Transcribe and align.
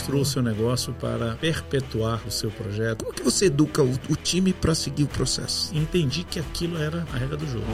construa 0.00 0.22
o 0.22 0.24
seu 0.24 0.42
negócio 0.42 0.94
para 0.94 1.34
perpetuar 1.36 2.26
o 2.26 2.30
seu 2.30 2.50
projeto. 2.50 3.04
Como 3.04 3.14
que 3.14 3.22
você 3.22 3.46
educa 3.46 3.82
o, 3.82 3.92
o 4.08 4.16
time 4.16 4.50
para 4.50 4.74
seguir 4.74 5.04
o 5.04 5.08
processo? 5.08 5.76
Entendi 5.76 6.24
que 6.24 6.38
aquilo 6.38 6.78
era 6.78 7.06
a 7.12 7.16
regra 7.18 7.36
do 7.36 7.46
jogo. 7.46 7.66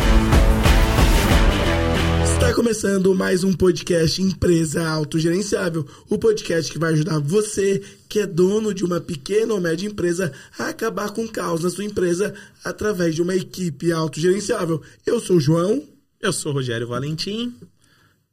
Está 2.24 2.52
começando 2.52 3.14
mais 3.14 3.44
um 3.44 3.52
podcast 3.52 4.20
Empresa 4.20 4.88
Autogerenciável, 4.88 5.86
o 6.08 6.18
podcast 6.18 6.72
que 6.72 6.80
vai 6.80 6.94
ajudar 6.94 7.20
você, 7.20 7.80
que 8.08 8.18
é 8.18 8.26
dono 8.26 8.74
de 8.74 8.84
uma 8.84 9.00
pequena 9.00 9.54
ou 9.54 9.60
média 9.60 9.86
empresa, 9.86 10.32
a 10.58 10.70
acabar 10.70 11.12
com 11.12 11.24
o 11.24 11.30
caos 11.30 11.62
na 11.62 11.70
sua 11.70 11.84
empresa 11.84 12.34
através 12.64 13.14
de 13.14 13.22
uma 13.22 13.36
equipe 13.36 13.92
autogerenciável. 13.92 14.82
Eu 15.06 15.20
sou 15.20 15.36
o 15.36 15.40
João. 15.40 15.80
Eu 16.20 16.32
sou 16.32 16.50
o 16.50 16.54
Rogério 16.56 16.88
Valentim. 16.88 17.54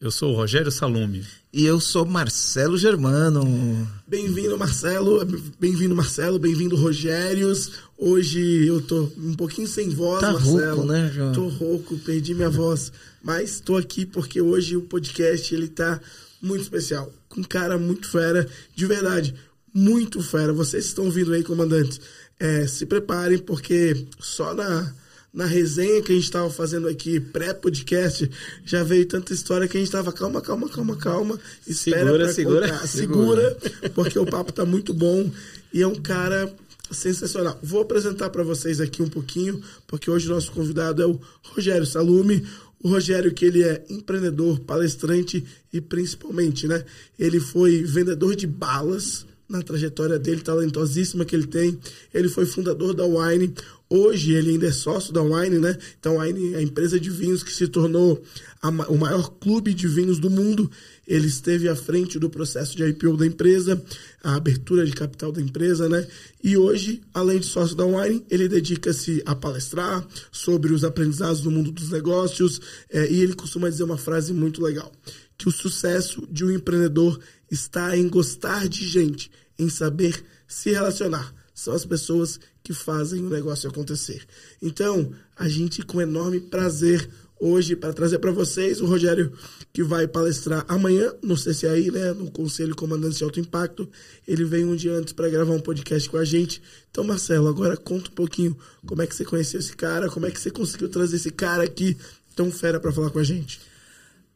Eu 0.04 0.12
sou 0.12 0.34
o 0.34 0.36
Rogério 0.36 0.70
Salume. 0.70 1.24
E 1.54 1.66
eu 1.66 1.80
sou 1.80 2.06
Marcelo 2.06 2.78
Germano. 2.78 3.88
Bem-vindo, 4.06 4.58
Marcelo. 4.58 5.26
Bem-vindo, 5.58 5.96
Marcelo. 5.96 6.38
Bem-vindo, 6.38 6.76
Rogérios. 6.76 7.72
Hoje 7.98 8.68
eu 8.68 8.82
tô 8.82 9.10
um 9.18 9.34
pouquinho 9.34 9.66
sem 9.66 9.88
voz, 9.92 10.20
tá 10.20 10.34
Marcelo. 10.34 10.76
Rouco, 10.76 10.92
né, 10.92 11.10
João? 11.16 11.32
Tô 11.32 11.48
rouco, 11.48 11.98
perdi 12.00 12.36
minha 12.36 12.50
voz. 12.50 12.92
Mas 13.24 13.62
tô 13.62 13.78
aqui 13.78 14.06
porque 14.06 14.42
hoje 14.42 14.76
o 14.76 14.82
podcast 14.82 15.56
ele 15.56 15.70
tá 15.70 16.02
muito 16.42 16.64
especial. 16.64 17.10
Com 17.30 17.40
um 17.40 17.46
cara 17.46 17.78
muito 17.78 18.10
fera, 18.10 18.46
de 18.76 18.86
verdade, 18.86 19.34
muito 19.74 20.22
fera. 20.22 20.52
Vocês 20.52 20.84
estão 20.84 21.10
vindo 21.10 21.32
aí, 21.32 21.46
comandantes. 21.46 22.02
É, 22.38 22.68
se 22.68 22.86
preparem, 22.86 23.38
porque 23.38 24.06
só 24.20 24.54
na 24.54 24.94
na 25.34 25.46
resenha 25.46 26.02
que 26.02 26.12
a 26.12 26.16
gente 26.16 26.26
estava 26.26 26.50
fazendo 26.50 26.88
aqui, 26.88 27.20
pré-podcast, 27.20 28.30
já 28.64 28.84
veio 28.84 29.06
tanta 29.08 29.34
história 29.34 29.68
que 29.68 29.76
a 29.76 29.80
gente 29.80 29.88
estava 29.88 30.12
calma, 30.14 30.40
calma, 30.40 30.70
calma, 30.70 30.96
calma. 30.96 31.40
Espera 31.66 32.06
segura, 32.06 32.34
segura, 32.34 32.68
contar. 32.70 32.88
segura, 32.88 33.58
porque 33.96 34.20
o 34.20 34.26
papo 34.26 34.54
tá 34.54 34.64
muito 34.64 34.94
bom 34.94 35.30
e 35.74 35.82
é 35.82 35.88
um 35.88 35.96
cara 35.96 36.54
sensacional. 36.92 37.60
Vou 37.64 37.82
apresentar 37.82 38.30
para 38.30 38.44
vocês 38.44 38.80
aqui 38.80 39.02
um 39.02 39.10
pouquinho, 39.10 39.60
porque 39.88 40.12
hoje 40.12 40.28
o 40.28 40.34
nosso 40.34 40.52
convidado 40.52 41.02
é 41.02 41.08
o 41.08 41.20
Rogério 41.42 41.86
Salume. 41.86 42.46
O 42.80 42.90
Rogério, 42.90 43.34
que 43.34 43.46
ele 43.46 43.64
é 43.64 43.84
empreendedor, 43.90 44.60
palestrante 44.60 45.44
e 45.72 45.82
principalmente, 45.82 46.68
né? 46.68 46.84
Ele 47.18 47.40
foi 47.40 47.82
vendedor 47.82 48.36
de 48.36 48.46
balas 48.46 49.26
na 49.48 49.62
trajetória 49.62 50.18
dele, 50.20 50.42
talentosíssima 50.42 51.26
que 51.26 51.36
ele 51.36 51.48
tem. 51.48 51.80
Ele 52.14 52.28
foi 52.28 52.46
fundador 52.46 52.94
da 52.94 53.06
Wine. 53.06 53.54
Hoje 53.96 54.34
ele 54.34 54.50
ainda 54.50 54.66
é 54.66 54.72
sócio 54.72 55.14
da 55.14 55.22
Wine, 55.22 55.60
né? 55.60 55.78
Então 56.00 56.20
a 56.20 56.24
Wine 56.24 56.56
é 56.56 56.58
a 56.58 56.62
empresa 56.64 57.00
de 57.00 57.12
vinhos 57.12 57.44
que 57.44 57.54
se 57.54 57.68
tornou 57.68 58.24
a, 58.60 58.70
o 58.70 58.98
maior 58.98 59.30
clube 59.40 59.72
de 59.72 59.88
vinhos 59.88 60.18
do 60.18 60.32
mundo. 60.32 60.68
Ele 61.08 61.28
esteve 61.28 61.70
à 61.70 61.76
frente 61.76 62.18
do 62.18 62.28
processo 62.28 62.76
de 62.76 62.84
IPO 62.84 63.16
da 63.16 63.28
empresa, 63.28 63.80
a 64.24 64.34
abertura 64.34 64.84
de 64.84 64.94
capital 64.94 65.32
da 65.32 65.40
empresa, 65.40 65.88
né? 65.88 66.08
E 66.44 66.58
hoje, 66.58 67.04
além 67.14 67.40
de 67.40 67.46
sócio 67.46 67.76
da 67.76 67.86
Wine, 67.86 68.26
ele 68.32 68.48
dedica-se 68.48 69.22
a 69.28 69.36
palestrar 69.36 70.04
sobre 70.32 70.74
os 70.74 70.84
aprendizados 70.84 71.44
no 71.44 71.52
mundo 71.52 71.72
dos 71.72 71.92
negócios. 71.92 72.60
É, 72.90 73.12
e 73.12 73.22
ele 73.22 73.36
costuma 73.36 73.70
dizer 73.70 73.84
uma 73.84 73.98
frase 74.00 74.34
muito 74.34 74.60
legal: 74.60 74.92
que 75.38 75.48
o 75.48 75.52
sucesso 75.52 76.28
de 76.32 76.44
um 76.44 76.50
empreendedor 76.50 77.20
está 77.52 77.96
em 77.96 78.10
gostar 78.10 78.68
de 78.68 78.88
gente, 78.88 79.30
em 79.60 79.70
saber 79.70 80.20
se 80.48 80.72
relacionar. 80.72 81.43
São 81.54 81.74
as 81.74 81.86
pessoas 81.86 82.40
que 82.64 82.74
fazem 82.74 83.22
o 83.24 83.30
negócio 83.30 83.70
acontecer. 83.70 84.26
Então, 84.62 85.12
a 85.36 85.48
gente, 85.48 85.84
com 85.84 86.02
enorme 86.02 86.40
prazer, 86.40 87.10
hoje, 87.40 87.76
para 87.76 87.92
trazer 87.92 88.20
para 88.20 88.32
vocês 88.32 88.80
o 88.80 88.86
Rogério, 88.86 89.34
que 89.74 89.84
vai 89.84 90.08
palestrar 90.08 90.66
amanhã 90.68 91.14
no 91.22 91.36
CCAI, 91.36 91.92
né, 91.92 92.14
no 92.14 92.32
Conselho 92.32 92.76
Comandante 92.76 93.18
de 93.18 93.24
Alto 93.24 93.40
Impacto. 93.40 93.90
Ele 94.26 94.46
veio 94.46 94.70
um 94.70 94.76
dia 94.76 94.94
antes 94.94 95.12
para 95.12 95.30
gravar 95.30 95.52
um 95.54 95.60
podcast 95.60 96.10
com 96.10 96.18
a 96.18 96.24
gente. 96.24 96.62
Então, 96.90 97.04
Marcelo, 97.04 97.50
agora 97.50 97.76
conta 97.76 98.10
um 98.10 98.14
pouquinho 98.14 98.58
como 98.86 99.02
é 99.02 99.08
que 99.08 99.16
você 99.16 99.26
conheceu 99.26 99.60
esse 99.60 99.76
cara, 99.76 100.10
como 100.10 100.26
é 100.26 100.32
que 100.32 100.40
você 100.40 100.50
conseguiu 100.50 100.88
trazer 100.88 101.18
esse 101.18 101.32
cara 101.32 101.64
aqui 101.64 101.98
tão 102.34 102.50
fera 102.50 102.80
para 102.80 102.92
falar 102.92 103.10
com 103.10 103.20
a 103.20 103.24
gente. 103.24 103.60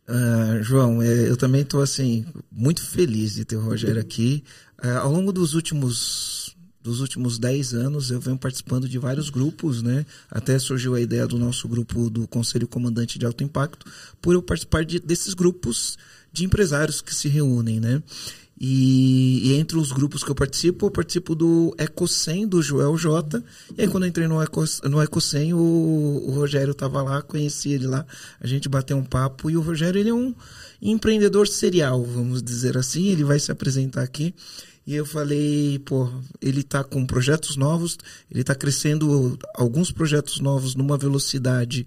Uh, 0.07 0.63
João, 0.63 1.01
é, 1.01 1.29
eu 1.29 1.35
também 1.35 1.61
estou 1.61 1.81
assim 1.81 2.25
muito 2.51 2.81
feliz 2.81 3.35
de 3.35 3.45
ter 3.45 3.55
o 3.55 3.61
Rogério 3.61 4.01
aqui. 4.01 4.43
Uh, 4.83 4.99
ao 4.99 5.11
longo 5.11 5.31
dos 5.31 5.53
últimos 5.53 6.46
dos 6.87 7.01
últimos 7.01 7.37
10 7.37 7.73
anos 7.73 8.09
eu 8.09 8.19
venho 8.19 8.37
participando 8.37 8.87
de 8.87 8.97
vários 8.97 9.29
grupos, 9.29 9.83
né? 9.83 10.05
Até 10.31 10.57
surgiu 10.57 10.95
a 10.95 11.01
ideia 11.01 11.27
do 11.27 11.37
nosso 11.37 11.67
grupo 11.67 12.09
do 12.09 12.25
Conselho 12.27 12.67
Comandante 12.67 13.19
de 13.19 13.25
Alto 13.25 13.43
Impacto, 13.43 13.85
por 14.21 14.33
eu 14.33 14.41
participar 14.41 14.85
de, 14.85 14.99
desses 14.99 15.33
grupos 15.33 15.97
de 16.31 16.45
empresários 16.45 17.01
que 17.01 17.13
se 17.13 17.27
reúnem, 17.27 17.79
né? 17.79 18.01
E, 18.59 19.51
e, 19.51 19.53
entre 19.55 19.77
os 19.77 19.91
grupos 19.91 20.23
que 20.23 20.31
eu 20.31 20.35
participo, 20.35 20.87
eu 20.87 20.91
participo 20.91 21.35
do 21.35 21.75
Ecocem, 21.77 22.47
do 22.47 22.59
Joel 22.59 22.97
J. 22.97 23.43
E 23.77 23.81
aí, 23.81 23.87
quando 23.87 24.03
eu 24.03 24.09
entrei 24.09 24.27
no, 24.27 24.41
Eco, 24.41 24.63
o, 25.53 26.27
o 26.27 26.31
Rogério 26.31 26.71
estava 26.71 27.03
lá, 27.03 27.21
conheci 27.21 27.69
ele 27.69 27.85
lá, 27.85 28.03
a 28.39 28.47
gente 28.47 28.67
bateu 28.67 28.97
um 28.97 29.03
papo. 29.03 29.51
E 29.51 29.55
o 29.55 29.61
Rogério, 29.61 29.99
ele 29.99 30.09
é 30.09 30.13
um 30.13 30.33
empreendedor 30.81 31.47
serial, 31.47 32.03
vamos 32.03 32.41
dizer 32.41 32.77
assim. 32.77 33.09
Ele 33.09 33.23
vai 33.23 33.39
se 33.39 33.51
apresentar 33.51 34.01
aqui. 34.01 34.33
E 34.87 34.95
eu 34.95 35.05
falei, 35.05 35.77
pô, 35.79 36.09
ele 36.41 36.61
está 36.61 36.81
com 36.81 37.05
projetos 37.05 37.57
novos, 37.57 37.97
ele 38.31 38.39
está 38.39 38.55
crescendo 38.55 39.37
alguns 39.53 39.91
projetos 39.91 40.39
novos 40.39 40.75
numa 40.75 40.97
velocidade 40.97 41.85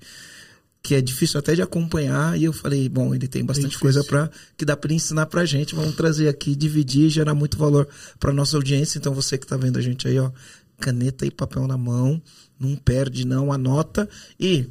que 0.82 0.94
é 0.94 1.00
difícil 1.00 1.40
até 1.40 1.54
de 1.54 1.62
acompanhar. 1.62 2.38
E 2.38 2.44
eu 2.44 2.52
falei, 2.52 2.86
bom, 2.90 3.14
ele 3.14 3.26
tem 3.26 3.42
bastante 3.42 3.78
coisa 3.78 4.04
para 4.04 4.30
que 4.54 4.66
dá 4.66 4.76
para 4.76 4.92
ensinar 4.92 5.24
para 5.26 5.40
a 5.40 5.46
gente. 5.46 5.74
Vamos 5.74 5.96
trazer 5.96 6.28
aqui, 6.28 6.54
dividir 6.54 7.06
e 7.06 7.08
gerar 7.08 7.34
muito 7.34 7.56
valor 7.56 7.88
para 8.18 8.34
nossa 8.34 8.58
audiência. 8.58 8.98
Então 8.98 9.14
você 9.14 9.38
que 9.38 9.46
está 9.46 9.56
vendo 9.56 9.78
a 9.78 9.82
gente 9.82 10.06
aí, 10.06 10.18
ó, 10.18 10.30
caneta 10.78 11.24
e 11.24 11.30
papel 11.30 11.66
na 11.66 11.78
mão, 11.78 12.20
não 12.58 12.76
perde, 12.76 13.26
não 13.26 13.50
anota 13.50 14.06
e 14.38 14.68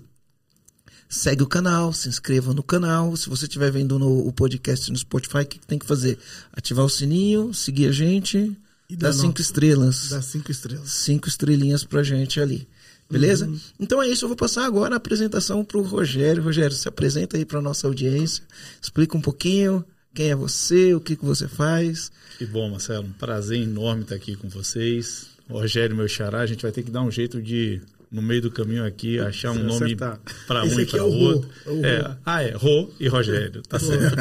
segue 1.09 1.41
o 1.41 1.47
canal, 1.47 1.91
se 1.91 2.07
inscreva 2.07 2.53
no 2.53 2.61
canal. 2.61 3.17
Se 3.17 3.27
você 3.27 3.45
estiver 3.45 3.71
vendo 3.71 3.97
no, 3.97 4.27
o 4.27 4.31
podcast 4.31 4.91
no 4.91 4.97
Spotify, 4.97 5.39
o 5.39 5.45
que, 5.45 5.59
que 5.59 5.67
tem 5.67 5.79
que 5.79 5.85
fazer? 5.85 6.19
Ativar 6.53 6.85
o 6.85 6.89
sininho, 6.89 7.51
seguir 7.51 7.87
a 7.87 7.91
gente 7.91 8.55
e 8.87 8.95
dar 8.95 9.11
cinco 9.11 9.41
estrelas. 9.41 10.09
Dá 10.09 10.21
cinco 10.21 10.51
estrelas. 10.51 10.91
Cinco 10.91 11.27
estrelinhas 11.27 11.83
pra 11.83 12.03
gente 12.03 12.39
ali. 12.39 12.67
Beleza? 13.09 13.47
Uhum. 13.47 13.59
Então 13.79 14.03
é 14.03 14.07
isso, 14.07 14.25
eu 14.25 14.29
vou 14.29 14.37
passar 14.37 14.65
agora 14.65 14.93
a 14.93 14.97
apresentação 14.97 15.65
pro 15.65 15.81
Rogério. 15.81 16.43
Rogério, 16.43 16.75
se 16.75 16.87
apresenta 16.87 17.37
aí 17.37 17.43
pra 17.43 17.59
nossa 17.59 17.87
audiência. 17.87 18.43
Explica 18.79 19.17
um 19.17 19.21
pouquinho 19.21 19.83
quem 20.13 20.29
é 20.29 20.35
você, 20.35 20.93
o 20.93 21.01
que, 21.01 21.15
que 21.15 21.25
você 21.25 21.47
faz. 21.47 22.11
Que 22.37 22.45
bom, 22.45 22.69
Marcelo. 22.69 23.07
Um 23.07 23.11
prazer 23.13 23.59
enorme 23.59 24.03
estar 24.03 24.15
aqui 24.15 24.35
com 24.35 24.47
vocês. 24.47 25.27
Rogério, 25.49 25.95
meu 25.95 26.07
xará, 26.07 26.41
a 26.41 26.45
gente 26.45 26.61
vai 26.61 26.71
ter 26.71 26.83
que 26.83 26.91
dar 26.91 27.01
um 27.01 27.09
jeito 27.09 27.41
de 27.41 27.81
no 28.11 28.21
meio 28.21 28.41
do 28.41 28.51
caminho 28.51 28.85
aqui, 28.85 29.19
achar 29.19 29.51
um 29.51 29.63
nome 29.63 29.95
para 29.95 30.63
um 30.63 30.79
e 30.79 30.85
para 30.85 30.99
é 30.99 31.03
o 31.03 31.11
outro. 31.11 31.49
Rô, 31.65 31.85
é, 31.85 31.89
é 31.89 32.17
ah, 32.25 32.43
é, 32.43 32.51
Rô 32.51 32.89
e 32.99 33.07
Rogério, 33.07 33.61
tá 33.61 33.77
certo. 33.77 34.15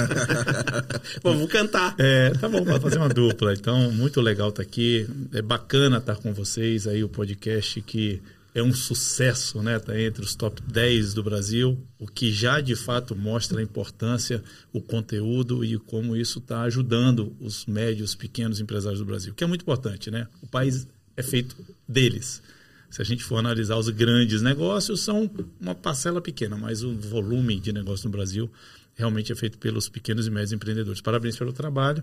bom, 1.22 1.32
vamos 1.34 1.50
cantar. 1.50 1.94
É, 1.99 2.31
tá 2.31 2.49
bom, 2.49 2.62
vamos 2.62 2.82
fazer 2.82 2.99
uma 2.99 3.09
dupla. 3.09 3.54
Então, 3.54 3.91
muito 3.93 4.21
legal 4.21 4.50
estar 4.50 4.62
tá 4.62 4.69
aqui. 4.69 5.09
É 5.32 5.41
bacana 5.41 5.99
estar 5.99 6.16
tá 6.16 6.21
com 6.21 6.34
vocês 6.34 6.87
aí, 6.87 7.03
o 7.03 7.09
podcast 7.09 7.81
que 7.81 8.21
é 8.54 8.62
um 8.62 8.75
sucesso, 8.75 9.62
né? 9.62 9.78
Tá 9.78 9.99
entre 9.99 10.22
os 10.22 10.34
top 10.34 10.60
10 10.62 11.15
do 11.15 11.22
Brasil, 11.22 11.78
o 11.99 12.06
que 12.06 12.31
já 12.31 12.60
de 12.60 12.76
fato 12.76 13.16
mostra 13.16 13.60
a 13.60 13.62
importância, 13.62 14.43
o 14.72 14.81
conteúdo 14.81 15.65
e 15.65 15.78
como 15.78 16.16
isso 16.16 16.38
está 16.41 16.62
ajudando 16.62 17.34
os 17.41 17.66
médios, 17.66 18.15
pequenos 18.15 18.60
empresários 18.60 19.00
do 19.00 19.06
Brasil, 19.06 19.32
que 19.34 19.44
é 19.44 19.47
muito 19.47 19.62
importante, 19.62 20.10
né? 20.10 20.26
O 20.43 20.47
país 20.47 20.87
é 21.16 21.22
feito 21.22 21.56
deles. 21.88 22.43
Se 22.91 23.03
a 23.03 23.04
gente 23.04 23.22
for 23.22 23.37
analisar 23.37 23.76
os 23.76 23.88
grandes 23.91 24.41
negócios, 24.41 25.00
são 25.00 25.31
uma 25.60 25.75
parcela 25.75 26.21
pequena, 26.21 26.56
mas 26.56 26.82
o 26.82 26.94
volume 26.94 27.60
de 27.60 27.72
negócio 27.72 28.06
no 28.06 28.12
Brasil 28.12 28.50
realmente 28.94 29.31
é 29.31 29.34
feito 29.34 29.59
pelos 29.59 29.88
pequenos 29.88 30.26
e 30.26 30.31
médios 30.31 30.53
empreendedores. 30.53 31.00
Parabéns 31.00 31.37
pelo 31.37 31.53
trabalho. 31.53 32.03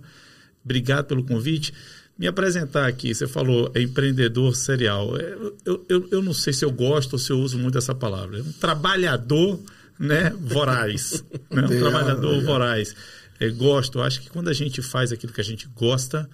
Obrigado 0.63 1.05
pelo 1.05 1.23
convite. 1.23 1.73
Me 2.17 2.27
apresentar 2.27 2.87
aqui, 2.87 3.13
você 3.13 3.27
falou 3.27 3.71
é 3.75 3.81
empreendedor 3.81 4.55
serial. 4.55 5.17
É, 5.17 5.37
eu, 5.65 5.85
eu, 5.89 6.07
eu 6.11 6.21
não 6.21 6.33
sei 6.33 6.53
se 6.53 6.63
eu 6.63 6.71
gosto 6.71 7.13
ou 7.13 7.19
se 7.19 7.31
eu 7.31 7.39
uso 7.39 7.57
muito 7.57 7.77
essa 7.77 7.93
palavra. 7.93 8.39
É 8.39 8.41
um 8.41 8.51
trabalhador 8.53 9.59
né, 9.99 10.29
voraz. 10.39 11.23
né? 11.51 11.63
Um 11.63 11.79
trabalhador 11.79 12.41
voraz. 12.43 12.95
É, 13.39 13.49
gosto, 13.49 14.01
acho 14.01 14.21
que 14.21 14.29
quando 14.29 14.47
a 14.47 14.53
gente 14.53 14.81
faz 14.81 15.11
aquilo 15.11 15.33
que 15.33 15.41
a 15.41 15.43
gente 15.43 15.67
gosta, 15.75 16.29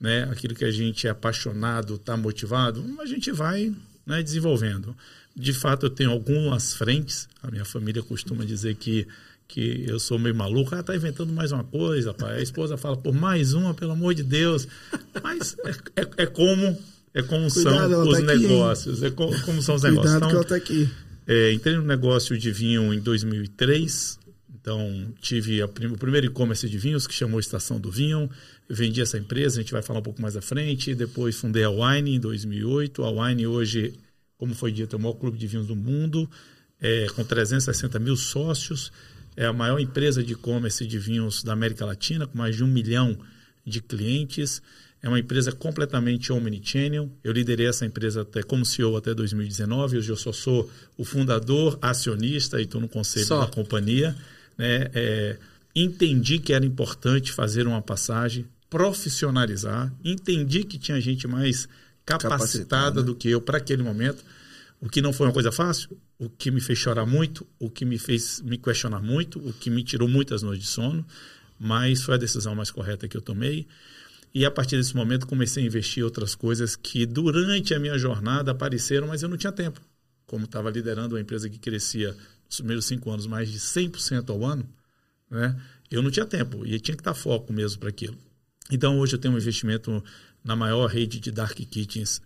né, 0.00 0.24
aquilo 0.24 0.54
que 0.54 0.64
a 0.64 0.70
gente 0.70 1.06
é 1.06 1.10
apaixonado, 1.10 1.94
está 1.94 2.16
motivado, 2.16 2.84
a 2.98 3.06
gente 3.06 3.30
vai 3.30 3.72
né, 4.10 4.22
desenvolvendo. 4.22 4.96
De 5.34 5.52
fato, 5.52 5.86
eu 5.86 5.90
tenho 5.90 6.10
algumas 6.10 6.74
frentes. 6.74 7.28
A 7.42 7.50
minha 7.50 7.64
família 7.64 8.02
costuma 8.02 8.44
dizer 8.44 8.74
que, 8.74 9.06
que 9.48 9.84
eu 9.86 9.98
sou 9.98 10.18
meio 10.18 10.34
maluco. 10.34 10.74
Ah, 10.74 10.82
tá 10.82 10.94
inventando 10.94 11.32
mais 11.32 11.52
uma 11.52 11.64
coisa, 11.64 12.12
pai. 12.12 12.38
A 12.38 12.42
esposa 12.42 12.76
fala, 12.76 12.96
por 12.96 13.14
mais 13.14 13.54
uma, 13.54 13.72
pelo 13.72 13.92
amor 13.92 14.14
de 14.14 14.22
Deus. 14.22 14.66
Mas 15.22 15.56
é, 15.64 16.02
é, 16.02 16.22
é 16.24 16.26
como 16.26 16.76
é 17.12 17.22
como 17.22 17.50
Cuidado, 17.50 17.90
são 17.90 18.08
os 18.08 18.18
tá 18.18 18.24
negócios. 18.24 19.02
é 19.02 19.10
como, 19.10 19.40
como, 19.42 19.62
são 19.62 19.74
os 19.74 19.82
Cuidado 19.82 20.04
negócios. 20.04 20.16
Então, 20.16 20.28
que 20.28 20.34
ela 20.34 20.44
tá 20.44 20.56
aqui. 20.56 20.88
É, 21.26 21.52
entrei 21.52 21.76
no 21.76 21.82
negócio 21.82 22.38
de 22.38 22.50
vinho 22.52 22.92
em 22.92 23.00
2003. 23.00 24.18
Então, 24.60 25.12
tive 25.20 25.66
prim 25.68 25.86
o 25.86 25.96
primeiro 25.96 26.26
e-commerce 26.26 26.68
de 26.68 26.78
vinhos, 26.78 27.06
que 27.06 27.14
chamou 27.14 27.40
Estação 27.40 27.80
do 27.80 27.90
Vinho. 27.90 28.30
Vendi 28.72 29.00
essa 29.00 29.18
empresa, 29.18 29.58
a 29.58 29.62
gente 29.62 29.72
vai 29.72 29.82
falar 29.82 29.98
um 29.98 30.02
pouco 30.02 30.22
mais 30.22 30.36
à 30.36 30.40
frente. 30.40 30.94
Depois 30.94 31.36
fundei 31.36 31.64
a 31.64 31.70
Wine 31.70 32.14
em 32.14 32.20
2008. 32.20 33.02
A 33.02 33.10
Wine 33.10 33.44
hoje, 33.44 33.94
como 34.38 34.54
foi 34.54 34.70
dito, 34.70 34.94
é 34.94 34.98
o 34.98 35.02
maior 35.02 35.14
clube 35.14 35.36
de 35.36 35.46
vinhos 35.48 35.66
do 35.66 35.74
mundo, 35.74 36.30
é, 36.80 37.06
com 37.16 37.24
360 37.24 37.98
mil 37.98 38.14
sócios. 38.14 38.92
É 39.36 39.46
a 39.46 39.52
maior 39.52 39.80
empresa 39.80 40.22
de 40.22 40.34
e-commerce 40.34 40.86
de 40.86 40.98
vinhos 41.00 41.42
da 41.42 41.52
América 41.52 41.84
Latina, 41.84 42.28
com 42.28 42.38
mais 42.38 42.54
de 42.54 42.62
um 42.62 42.68
milhão 42.68 43.18
de 43.66 43.80
clientes. 43.80 44.62
É 45.02 45.08
uma 45.08 45.18
empresa 45.18 45.50
completamente 45.50 46.32
omnichannel. 46.32 47.10
Eu 47.24 47.32
liderei 47.32 47.66
essa 47.66 47.84
empresa 47.84 48.22
até 48.22 48.40
como 48.42 48.64
CEO 48.64 48.96
até 48.96 49.12
2019. 49.12 49.98
Hoje 49.98 50.12
eu 50.12 50.16
só 50.16 50.30
sou 50.30 50.70
o 50.96 51.04
fundador, 51.04 51.76
acionista 51.82 52.60
e 52.60 52.64
estou 52.64 52.80
no 52.80 52.88
conselho 52.88 53.26
só. 53.26 53.40
da 53.40 53.46
companhia. 53.50 54.14
Né? 54.56 54.90
É, 54.94 55.38
entendi 55.74 56.38
que 56.38 56.52
era 56.52 56.64
importante 56.64 57.32
fazer 57.32 57.66
uma 57.66 57.80
passagem, 57.82 58.46
profissionalizar. 58.70 59.92
Entendi 60.02 60.64
que 60.64 60.78
tinha 60.78 61.00
gente 61.00 61.26
mais 61.26 61.68
capacitada, 62.06 62.38
capacitada. 62.38 63.02
do 63.02 63.14
que 63.14 63.28
eu 63.28 63.40
para 63.40 63.58
aquele 63.58 63.82
momento. 63.82 64.24
O 64.80 64.88
que 64.88 65.02
não 65.02 65.12
foi 65.12 65.26
uma 65.26 65.32
coisa 65.32 65.52
fácil, 65.52 65.94
o 66.18 66.30
que 66.30 66.50
me 66.50 66.60
fez 66.60 66.78
chorar 66.78 67.04
muito, 67.04 67.46
o 67.58 67.68
que 67.68 67.84
me 67.84 67.98
fez 67.98 68.40
me 68.40 68.56
questionar 68.56 69.02
muito, 69.02 69.38
o 69.38 69.52
que 69.52 69.68
me 69.68 69.84
tirou 69.84 70.08
muitas 70.08 70.42
noites 70.42 70.66
de 70.66 70.72
sono, 70.72 71.04
mas 71.58 72.02
foi 72.02 72.14
a 72.14 72.18
decisão 72.18 72.54
mais 72.54 72.70
correta 72.70 73.06
que 73.06 73.14
eu 73.14 73.20
tomei. 73.20 73.66
E 74.32 74.46
a 74.46 74.50
partir 74.50 74.76
desse 74.76 74.96
momento 74.96 75.26
comecei 75.26 75.62
a 75.62 75.66
investir 75.66 76.00
em 76.00 76.04
outras 76.04 76.34
coisas 76.34 76.76
que 76.76 77.04
durante 77.04 77.74
a 77.74 77.78
minha 77.78 77.98
jornada 77.98 78.52
apareceram, 78.52 79.08
mas 79.08 79.22
eu 79.22 79.28
não 79.28 79.36
tinha 79.36 79.52
tempo. 79.52 79.80
Como 80.24 80.46
estava 80.46 80.70
liderando 80.70 81.14
uma 81.14 81.20
empresa 81.20 81.50
que 81.50 81.58
crescia 81.58 82.16
nos 82.46 82.56
primeiros 82.56 82.86
cinco 82.86 83.10
anos 83.10 83.26
mais 83.26 83.50
de 83.50 83.58
100% 83.58 84.30
ao 84.30 84.46
ano, 84.46 84.66
né? 85.30 85.60
eu 85.90 86.00
não 86.00 86.10
tinha 86.10 86.24
tempo 86.24 86.64
e 86.64 86.80
tinha 86.80 86.96
que 86.96 87.02
estar 87.02 87.12
foco 87.14 87.52
mesmo 87.52 87.80
para 87.80 87.90
aquilo. 87.90 88.16
Então 88.70 88.98
hoje 88.98 89.14
eu 89.14 89.18
tenho 89.18 89.34
um 89.34 89.38
investimento 89.38 90.02
na 90.44 90.54
maior 90.54 90.86
rede 90.86 91.18
de 91.20 91.30
dark 91.30 91.56
kitchens 91.56 92.20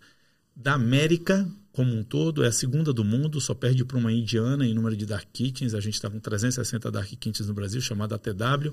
da 0.55 0.75
América 0.75 1.49
como 1.75 1.93
um 1.93 2.05
todo, 2.05 2.45
é 2.45 2.47
a 2.47 2.53
segunda 2.53 2.93
do 2.93 3.05
mundo, 3.05 3.41
só 3.41 3.53
perde 3.53 3.85
para 3.85 3.99
uma 3.99 4.13
indiana 4.13 4.65
em 4.65 4.73
número 4.73 4.97
de 4.97 5.05
dark 5.05 5.27
kitchens. 5.33 5.75
A 5.75 5.81
gente 5.81 5.95
está 5.95 6.09
com 6.09 6.21
360 6.21 6.89
dark 6.89 7.09
kitchens 7.09 7.49
no 7.49 7.55
Brasil, 7.55 7.81
chamada 7.81 8.15
ATW. 8.15 8.73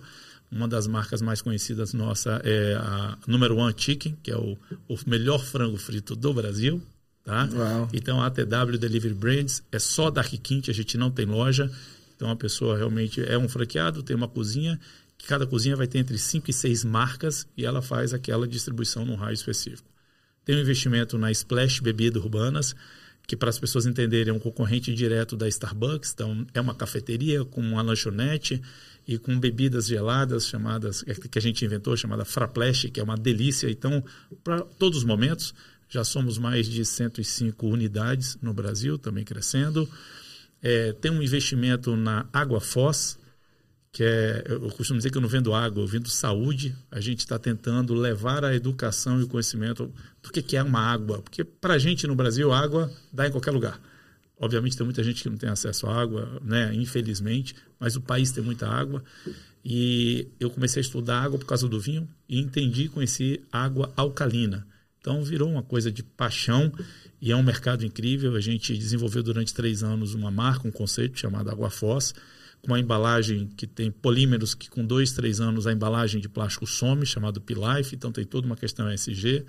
Uma 0.52 0.68
das 0.68 0.86
marcas 0.86 1.20
mais 1.20 1.42
conhecidas 1.42 1.94
nossa 1.94 2.40
é 2.44 2.76
a 2.76 3.18
Number 3.26 3.54
One 3.54 3.74
Chicken, 3.76 4.16
que 4.22 4.30
é 4.30 4.38
o, 4.38 4.56
o 4.88 4.96
melhor 5.08 5.44
frango 5.44 5.78
frito 5.78 6.16
do 6.16 6.32
Brasil. 6.32 6.80
Tá? 7.24 7.50
Uau. 7.52 7.90
Então 7.92 8.22
a 8.22 8.28
ATW 8.28 8.78
Delivery 8.78 9.16
Brands 9.16 9.64
é 9.72 9.80
só 9.80 10.12
dark 10.12 10.30
kitchen, 10.30 10.72
a 10.72 10.76
gente 10.76 10.96
não 10.96 11.10
tem 11.10 11.26
loja. 11.26 11.72
Então 12.16 12.30
a 12.30 12.36
pessoa 12.36 12.78
realmente 12.78 13.20
é 13.20 13.36
um 13.36 13.50
franqueado, 13.50 14.04
tem 14.04 14.16
uma 14.16 14.28
cozinha, 14.28 14.80
cada 15.28 15.46
cozinha 15.46 15.76
vai 15.76 15.88
ter 15.88 16.00
entre 16.00 16.18
5 16.18 16.50
e 16.50 16.54
6 16.54 16.84
marcas 16.84 17.48
e 17.56 17.66
ela 17.66 17.82
faz 17.82 18.14
aquela 18.14 18.48
distribuição 18.48 19.06
num 19.06 19.16
raio 19.16 19.34
específico. 19.34 19.90
Tem 20.44 20.56
um 20.56 20.60
investimento 20.60 21.18
na 21.18 21.32
Splash 21.32 21.80
Bebidas 21.80 22.22
Urbanas, 22.24 22.76
que 23.28 23.38
para 23.38 23.50
as 23.50 23.60
pessoas 23.60 23.86
entenderem 23.86 24.34
é 24.34 24.36
um 24.36 24.40
concorrente 24.40 24.94
direto 24.94 25.38
da 25.38 25.48
Starbucks. 25.48 26.12
Então, 26.14 26.46
é 26.54 26.60
uma 26.60 26.74
cafeteria 26.74 27.46
com 27.46 27.62
uma 27.62 27.82
lanchonete 27.82 28.62
e 29.08 29.18
com 29.18 29.40
bebidas 29.40 29.88
geladas 29.88 30.48
chamadas 30.48 31.04
que 31.04 31.38
a 31.38 31.42
gente 31.42 31.64
inventou, 31.64 31.96
chamada 31.96 32.26
Fraplash, 32.26 32.90
que 32.92 33.00
é 33.00 33.04
uma 33.04 33.16
delícia. 33.16 33.70
Então, 33.70 34.04
para 34.44 34.62
todos 34.62 35.00
os 35.00 35.04
momentos, 35.04 35.54
já 35.88 36.04
somos 36.04 36.38
mais 36.38 36.68
de 36.68 36.84
105 36.84 37.68
unidades 37.68 38.38
no 38.42 38.54
Brasil, 38.54 38.98
também 38.98 39.24
crescendo. 39.24 39.88
É, 40.62 40.94
tem 40.94 41.12
um 41.12 41.22
investimento 41.22 41.96
na 41.96 42.28
Água 42.34 42.60
Foz, 42.60 43.18
que 43.92 44.04
é, 44.04 44.44
eu 44.48 44.70
costumo 44.72 44.98
dizer 44.98 45.12
que 45.12 45.18
eu 45.18 45.22
não 45.22 45.28
vendo 45.28 45.54
água, 45.54 45.84
eu 45.84 45.88
vendo 45.88 46.08
saúde. 46.08 46.74
A 46.90 47.02
gente 47.02 47.20
está 47.20 47.38
tentando 47.38 47.94
levar 47.94 48.46
a 48.46 48.56
educação 48.56 49.20
e 49.20 49.24
o 49.24 49.28
conhecimento 49.28 49.92
do 50.24 50.32
que, 50.32 50.42
que 50.42 50.56
é 50.56 50.64
uma 50.64 50.80
água. 50.80 51.22
Porque 51.22 51.44
para 51.44 51.74
a 51.74 51.78
gente 51.78 52.08
no 52.08 52.16
Brasil, 52.16 52.54
água 52.54 52.90
dá 53.12 53.28
em 53.28 53.32
qualquer 53.32 53.52
lugar. 53.52 53.82
Obviamente 54.40 54.78
tem 54.78 54.86
muita 54.86 55.04
gente 55.04 55.22
que 55.22 55.30
não 55.30 55.38
tem 55.38 55.50
acesso 55.50 55.88
à 55.88 56.02
água, 56.02 56.42
né? 56.42 56.74
infelizmente, 56.74 57.54
mas 57.80 57.96
o 57.96 58.02
país 58.02 58.32
tem 58.32 58.44
muita 58.44 58.68
água. 58.68 59.04
E 59.64 60.28
eu 60.40 60.50
comecei 60.50 60.80
a 60.80 60.86
estudar 60.86 61.22
água 61.22 61.38
por 61.38 61.46
causa 61.46 61.68
do 61.68 61.80
vinho 61.80 62.08
e 62.28 62.40
entendi, 62.40 62.88
conheci 62.88 63.42
água 63.52 63.92
alcalina. 63.96 64.66
Então 65.00 65.22
virou 65.24 65.50
uma 65.50 65.62
coisa 65.62 65.92
de 65.92 66.02
paixão 66.02 66.72
e 67.22 67.32
é 67.32 67.36
um 67.36 67.44
mercado 67.44 67.86
incrível. 67.86 68.36
A 68.36 68.42
gente 68.42 68.76
desenvolveu 68.76 69.22
durante 69.22 69.54
três 69.54 69.84
anos 69.84 70.14
uma 70.14 70.32
marca, 70.32 70.68
um 70.68 70.72
conceito 70.72 71.20
chamado 71.20 71.50
Água 71.50 71.70
Foz 71.70 72.14
uma 72.66 72.80
embalagem 72.80 73.48
que 73.58 73.66
tem 73.66 73.92
polímeros 73.92 74.54
que 74.54 74.70
com 74.70 74.86
dois, 74.86 75.12
três 75.12 75.40
anos 75.40 75.66
a 75.66 75.72
embalagem 75.72 76.22
de 76.22 76.30
plástico 76.30 76.68
some, 76.68 77.06
chamado 77.06 77.42
P-Life, 77.42 77.96
então 77.96 78.12
tem 78.12 78.24
toda 78.24 78.46
uma 78.46 78.56
questão 78.56 78.92
ESG 78.92 79.44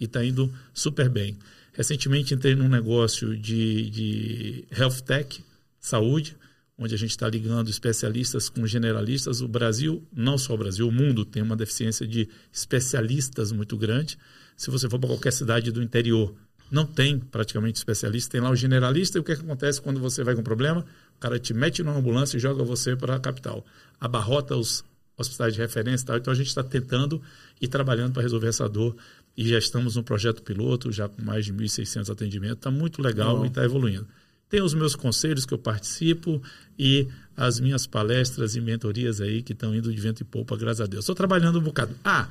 e 0.00 0.04
está 0.04 0.24
indo 0.24 0.52
super 0.74 1.08
bem. 1.08 1.36
Recentemente 1.72 2.34
entrei 2.34 2.54
num 2.54 2.68
negócio 2.68 3.36
de, 3.36 3.90
de 3.90 4.64
health 4.76 5.02
tech, 5.04 5.44
saúde, 5.78 6.36
onde 6.78 6.94
a 6.94 6.98
gente 6.98 7.10
está 7.10 7.28
ligando 7.28 7.70
especialistas 7.70 8.48
com 8.48 8.66
generalistas. 8.66 9.40
O 9.40 9.48
Brasil, 9.48 10.06
não 10.12 10.36
só 10.36 10.54
o 10.54 10.58
Brasil, 10.58 10.88
o 10.88 10.92
mundo 10.92 11.24
tem 11.24 11.42
uma 11.42 11.56
deficiência 11.56 12.06
de 12.06 12.28
especialistas 12.52 13.52
muito 13.52 13.76
grande. 13.76 14.18
Se 14.56 14.70
você 14.70 14.88
for 14.88 14.98
para 14.98 15.08
qualquer 15.08 15.32
cidade 15.32 15.70
do 15.70 15.82
interior, 15.82 16.34
não 16.70 16.84
tem 16.84 17.18
praticamente 17.18 17.78
especialista, 17.78 18.32
tem 18.32 18.40
lá 18.40 18.50
o 18.50 18.56
generalista. 18.56 19.18
E 19.18 19.20
o 19.20 19.24
que, 19.24 19.32
é 19.32 19.36
que 19.36 19.42
acontece 19.42 19.80
quando 19.80 20.00
você 20.00 20.24
vai 20.24 20.34
com 20.34 20.42
problema? 20.42 20.84
O 21.16 21.18
cara 21.18 21.38
te 21.38 21.54
mete 21.54 21.82
numa 21.82 21.98
ambulância 21.98 22.36
e 22.36 22.40
joga 22.40 22.62
você 22.62 22.94
para 22.94 23.16
a 23.16 23.20
capital. 23.20 23.64
Abarrota 23.98 24.54
os 24.54 24.84
hospitais 25.16 25.54
de 25.54 25.60
referência 25.60 26.04
e 26.04 26.06
tal. 26.06 26.16
Então 26.16 26.32
a 26.32 26.36
gente 26.36 26.48
está 26.48 26.62
tentando 26.62 27.20
e 27.60 27.66
trabalhando 27.66 28.12
para 28.12 28.22
resolver 28.22 28.48
essa 28.48 28.68
dor. 28.68 28.94
E 29.36 29.48
já 29.48 29.58
estamos 29.58 29.96
no 29.96 30.02
projeto 30.02 30.42
piloto, 30.42 30.92
já 30.92 31.08
com 31.08 31.22
mais 31.22 31.44
de 31.44 31.52
1.600 31.52 32.10
atendimentos. 32.10 32.58
Está 32.58 32.70
muito 32.70 33.02
legal 33.02 33.44
e 33.44 33.48
está 33.48 33.64
evoluindo. 33.64 34.06
Tem 34.48 34.62
os 34.62 34.74
meus 34.74 34.94
conselhos 34.94 35.44
que 35.44 35.52
eu 35.52 35.58
participo 35.58 36.40
e 36.78 37.08
as 37.36 37.58
minhas 37.58 37.86
palestras 37.86 38.54
e 38.54 38.60
mentorias 38.60 39.20
aí 39.20 39.42
que 39.42 39.52
estão 39.52 39.74
indo 39.74 39.92
de 39.92 40.00
vento 40.00 40.20
e 40.20 40.24
polpa, 40.24 40.56
graças 40.56 40.82
a 40.82 40.86
Deus. 40.86 41.02
Estou 41.02 41.14
trabalhando 41.14 41.58
um 41.58 41.62
bocado. 41.62 41.94
Ah, 42.04 42.30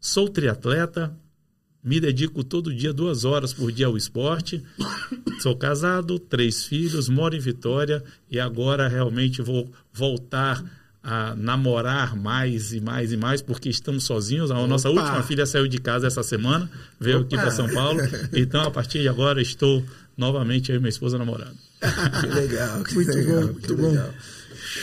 sou 0.00 0.28
triatleta, 0.28 1.14
me 1.84 2.00
dedico 2.00 2.42
todo 2.42 2.74
dia, 2.74 2.92
duas 2.94 3.26
horas 3.26 3.52
por 3.52 3.70
dia 3.70 3.86
ao 3.86 3.96
esporte. 3.96 4.62
Sou 5.40 5.54
casado, 5.54 6.18
três 6.18 6.64
filhos, 6.64 7.10
moro 7.10 7.36
em 7.36 7.40
Vitória 7.40 8.02
e 8.30 8.40
agora 8.40 8.88
realmente 8.88 9.42
vou 9.42 9.70
voltar 9.92 10.64
a 11.02 11.34
namorar 11.34 12.16
mais 12.16 12.72
e 12.72 12.80
mais 12.80 13.12
e 13.12 13.16
mais, 13.18 13.42
porque 13.42 13.68
estamos 13.68 14.04
sozinhos. 14.04 14.50
A 14.50 14.66
nossa 14.66 14.88
Opa. 14.88 15.02
última 15.02 15.22
filha 15.22 15.44
saiu 15.44 15.68
de 15.68 15.76
casa 15.76 16.06
essa 16.06 16.22
semana, 16.22 16.70
veio 16.98 17.18
Opa. 17.18 17.26
aqui 17.26 17.36
para 17.36 17.50
São 17.50 17.68
Paulo. 17.68 18.00
Então, 18.32 18.62
a 18.62 18.70
partir 18.70 19.02
de 19.02 19.08
agora, 19.08 19.42
estou 19.42 19.84
novamente 20.16 20.70
eu 20.70 20.76
e 20.76 20.78
minha 20.78 20.88
esposa 20.88 21.18
namorando. 21.18 21.56
Que 22.20 22.26
legal, 22.28 22.82
que 22.82 22.94
muito 22.94 23.12
legal, 23.12 23.40
bom, 23.42 23.52
muito 23.52 23.76
bom. 23.76 24.12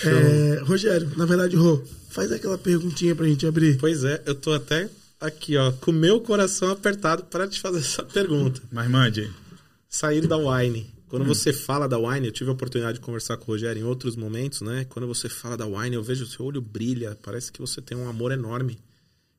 É, 0.06 0.62
Rogério, 0.64 1.12
na 1.18 1.26
verdade, 1.26 1.56
Rô, 1.56 1.82
faz 2.12 2.32
aquela 2.32 2.60
perguntinha 2.60 3.16
para 3.16 3.26
a 3.26 3.30
gente 3.30 3.48
abrir. 3.48 3.78
Pois 3.80 4.04
é, 4.04 4.22
eu 4.28 4.34
estou 4.34 4.54
até 4.54 4.88
aqui, 5.22 5.56
ó, 5.56 5.72
com 5.72 5.92
o 5.92 5.94
meu 5.94 6.20
coração 6.20 6.72
apertado 6.72 7.24
para 7.26 7.48
te 7.48 7.62
fazer 7.62 7.80
essa 7.80 8.04
pergunta. 8.04 8.62
Mas 8.72 8.90
mande. 8.90 9.32
Sair 9.88 10.28
da 10.28 10.38
Wine. 10.38 10.90
Quando 11.08 11.24
hum. 11.24 11.28
você 11.28 11.54
fala 11.54 11.88
da 11.88 11.98
Wine, 11.98 12.28
eu 12.28 12.32
tive 12.32 12.50
a 12.50 12.54
oportunidade 12.54 12.98
de 12.98 13.04
conversar 13.04 13.38
com 13.38 13.44
o 13.44 13.54
Rogério 13.54 13.82
em 13.82 13.86
outros 13.86 14.16
momentos, 14.16 14.62
né? 14.62 14.86
Quando 14.86 15.08
você 15.08 15.30
fala 15.30 15.56
da 15.56 15.66
Wine, 15.66 15.96
eu 15.96 16.04
vejo 16.04 16.24
o 16.24 16.28
seu 16.28 16.46
olho 16.46 16.62
brilha, 16.62 17.18
parece 17.22 17.52
que 17.52 17.60
você 17.60 17.82
tem 17.82 17.98
um 17.98 18.10
amor 18.10 18.32
enorme. 18.32 18.80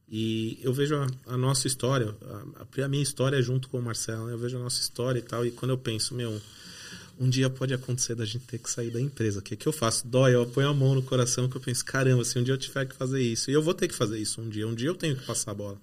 E 0.06 0.58
eu 0.62 0.74
vejo 0.74 0.94
a, 0.94 1.06
a 1.26 1.36
nossa 1.38 1.66
história, 1.66 2.14
a, 2.22 2.84
a, 2.84 2.88
minha 2.88 3.02
história 3.02 3.38
é 3.38 3.42
junto 3.42 3.70
com 3.70 3.78
o 3.78 3.82
Marcelo, 3.82 4.26
né? 4.26 4.34
eu 4.34 4.38
vejo 4.38 4.58
a 4.58 4.60
nossa 4.60 4.78
história 4.78 5.18
e 5.18 5.22
tal, 5.22 5.46
e 5.46 5.50
quando 5.50 5.70
eu 5.70 5.78
penso, 5.78 6.14
meu, 6.14 6.38
um 7.18 7.28
dia 7.28 7.48
pode 7.48 7.72
acontecer 7.74 8.14
da 8.14 8.24
gente 8.24 8.46
ter 8.46 8.58
que 8.58 8.70
sair 8.70 8.90
da 8.90 9.00
empresa. 9.00 9.40
O 9.40 9.42
que, 9.42 9.54
é 9.54 9.56
que 9.56 9.66
eu 9.66 9.72
faço? 9.72 10.06
Dói, 10.06 10.34
eu 10.34 10.46
ponho 10.46 10.68
a 10.68 10.74
mão 10.74 10.94
no 10.94 11.02
coração 11.02 11.48
que 11.48 11.56
eu 11.56 11.60
penso, 11.60 11.84
caramba, 11.84 12.24
se 12.24 12.38
um 12.38 12.42
dia 12.42 12.54
eu 12.54 12.58
tiver 12.58 12.86
que 12.86 12.94
fazer 12.94 13.22
isso, 13.22 13.50
e 13.50 13.54
eu 13.54 13.62
vou 13.62 13.74
ter 13.74 13.88
que 13.88 13.94
fazer 13.94 14.18
isso 14.18 14.40
um 14.40 14.48
dia, 14.48 14.66
um 14.66 14.74
dia 14.74 14.88
eu 14.88 14.94
tenho 14.94 15.16
que 15.16 15.24
passar 15.24 15.52
a 15.52 15.54
bola. 15.54 15.80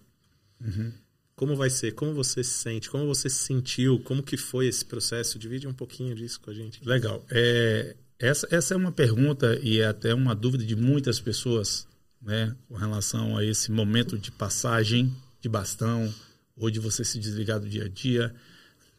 Uhum. 0.60 0.92
Como 1.36 1.56
vai 1.56 1.70
ser? 1.70 1.94
Como 1.94 2.14
você 2.14 2.44
se 2.44 2.52
sente? 2.52 2.90
Como 2.90 3.08
você 3.08 3.30
se 3.30 3.38
sentiu? 3.38 4.00
Como 4.00 4.22
que 4.22 4.36
foi 4.36 4.68
esse 4.68 4.84
processo? 4.84 5.40
Divide 5.40 5.68
um 5.68 5.74
pouquinho 5.74 6.14
disso 6.14 6.40
com 6.42 6.52
a 6.52 6.54
gente. 6.54 6.84
Legal. 6.84 7.26
É, 7.30 7.96
essa, 8.20 8.46
essa 8.52 8.74
é 8.74 8.78
uma 8.78 8.92
pergunta 8.92 9.58
e 9.64 9.80
é 9.80 9.88
até 9.88 10.14
uma 10.14 10.36
dúvida 10.36 10.66
de 10.66 10.76
muitas 10.76 11.20
pessoas 11.22 11.88
né, 12.22 12.54
com 12.68 12.76
relação 12.76 13.38
a 13.38 13.46
esse 13.46 13.72
momento 13.72 14.18
de 14.18 14.32
passagem 14.32 15.16
de 15.40 15.48
bastão 15.48 16.14
ou 16.58 16.70
de 16.70 16.80
você 16.80 17.06
se 17.06 17.18
desligar 17.18 17.60
do 17.60 17.70
dia 17.70 17.86
a 17.86 17.88
dia. 17.88 18.36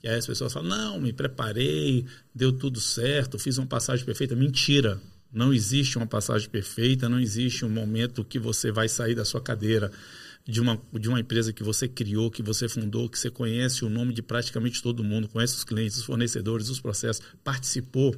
E 0.02 0.08
aí 0.08 0.16
as 0.16 0.26
pessoas 0.26 0.52
falam: 0.52 0.68
não, 0.68 1.00
me 1.00 1.12
preparei, 1.12 2.04
deu 2.34 2.52
tudo 2.52 2.80
certo, 2.80 3.38
fiz 3.38 3.58
uma 3.58 3.66
passagem 3.66 4.04
perfeita. 4.04 4.34
Mentira. 4.34 5.00
Não 5.32 5.52
existe 5.54 5.96
uma 5.96 6.08
passagem 6.08 6.48
perfeita, 6.48 7.08
não 7.08 7.20
existe 7.20 7.64
um 7.64 7.68
momento 7.68 8.24
que 8.24 8.36
você 8.36 8.72
vai 8.72 8.88
sair 8.88 9.14
da 9.14 9.24
sua 9.24 9.40
cadeira 9.40 9.92
de 10.44 10.60
uma, 10.60 10.80
de 10.92 11.08
uma 11.08 11.20
empresa 11.20 11.52
que 11.52 11.62
você 11.62 11.86
criou, 11.86 12.30
que 12.30 12.42
você 12.42 12.68
fundou, 12.68 13.08
que 13.08 13.16
você 13.16 13.30
conhece 13.30 13.84
o 13.84 13.88
nome 13.88 14.12
de 14.12 14.22
praticamente 14.22 14.82
todo 14.82 15.04
mundo, 15.04 15.28
conhece 15.28 15.54
os 15.54 15.62
clientes, 15.62 15.98
os 15.98 16.04
fornecedores, 16.04 16.68
os 16.68 16.80
processos, 16.80 17.22
participou 17.44 18.12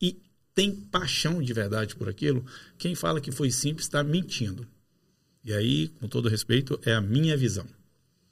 e 0.00 0.20
tem 0.54 0.74
paixão 0.74 1.42
de 1.42 1.52
verdade 1.52 1.96
por 1.96 2.08
aquilo, 2.08 2.44
quem 2.76 2.94
fala 2.94 3.20
que 3.20 3.32
foi 3.32 3.50
simples 3.50 3.86
está 3.86 4.04
mentindo. 4.04 4.66
E 5.42 5.54
aí, 5.54 5.88
com 5.88 6.06
todo 6.06 6.28
respeito, 6.28 6.78
é 6.84 6.92
a 6.92 7.00
minha 7.00 7.36
visão. 7.36 7.66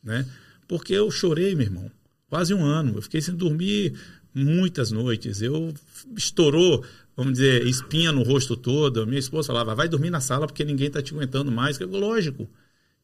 Né? 0.02 0.26
Porque 0.66 0.92
eu 0.92 1.10
chorei, 1.10 1.54
meu 1.54 1.66
irmão, 1.66 1.90
quase 2.28 2.54
um 2.54 2.64
ano. 2.64 2.96
Eu 2.96 3.02
fiquei 3.02 3.20
sem 3.20 3.34
dormir 3.34 3.94
muitas 4.34 4.92
noites. 4.92 5.42
Eu 5.42 5.74
estourou, 6.16 6.84
vamos 7.16 7.34
dizer, 7.34 7.66
espinha 7.66 8.12
no 8.12 8.22
rosto 8.22 8.56
todo. 8.56 9.06
Minha 9.06 9.18
esposa 9.18 9.48
falava, 9.48 9.74
vai 9.74 9.88
dormir 9.88 10.10
na 10.10 10.20
sala 10.20 10.46
porque 10.46 10.64
ninguém 10.64 10.88
está 10.88 11.02
te 11.02 11.12
aguentando 11.14 11.50
mais. 11.50 11.78
Lógico. 11.78 12.48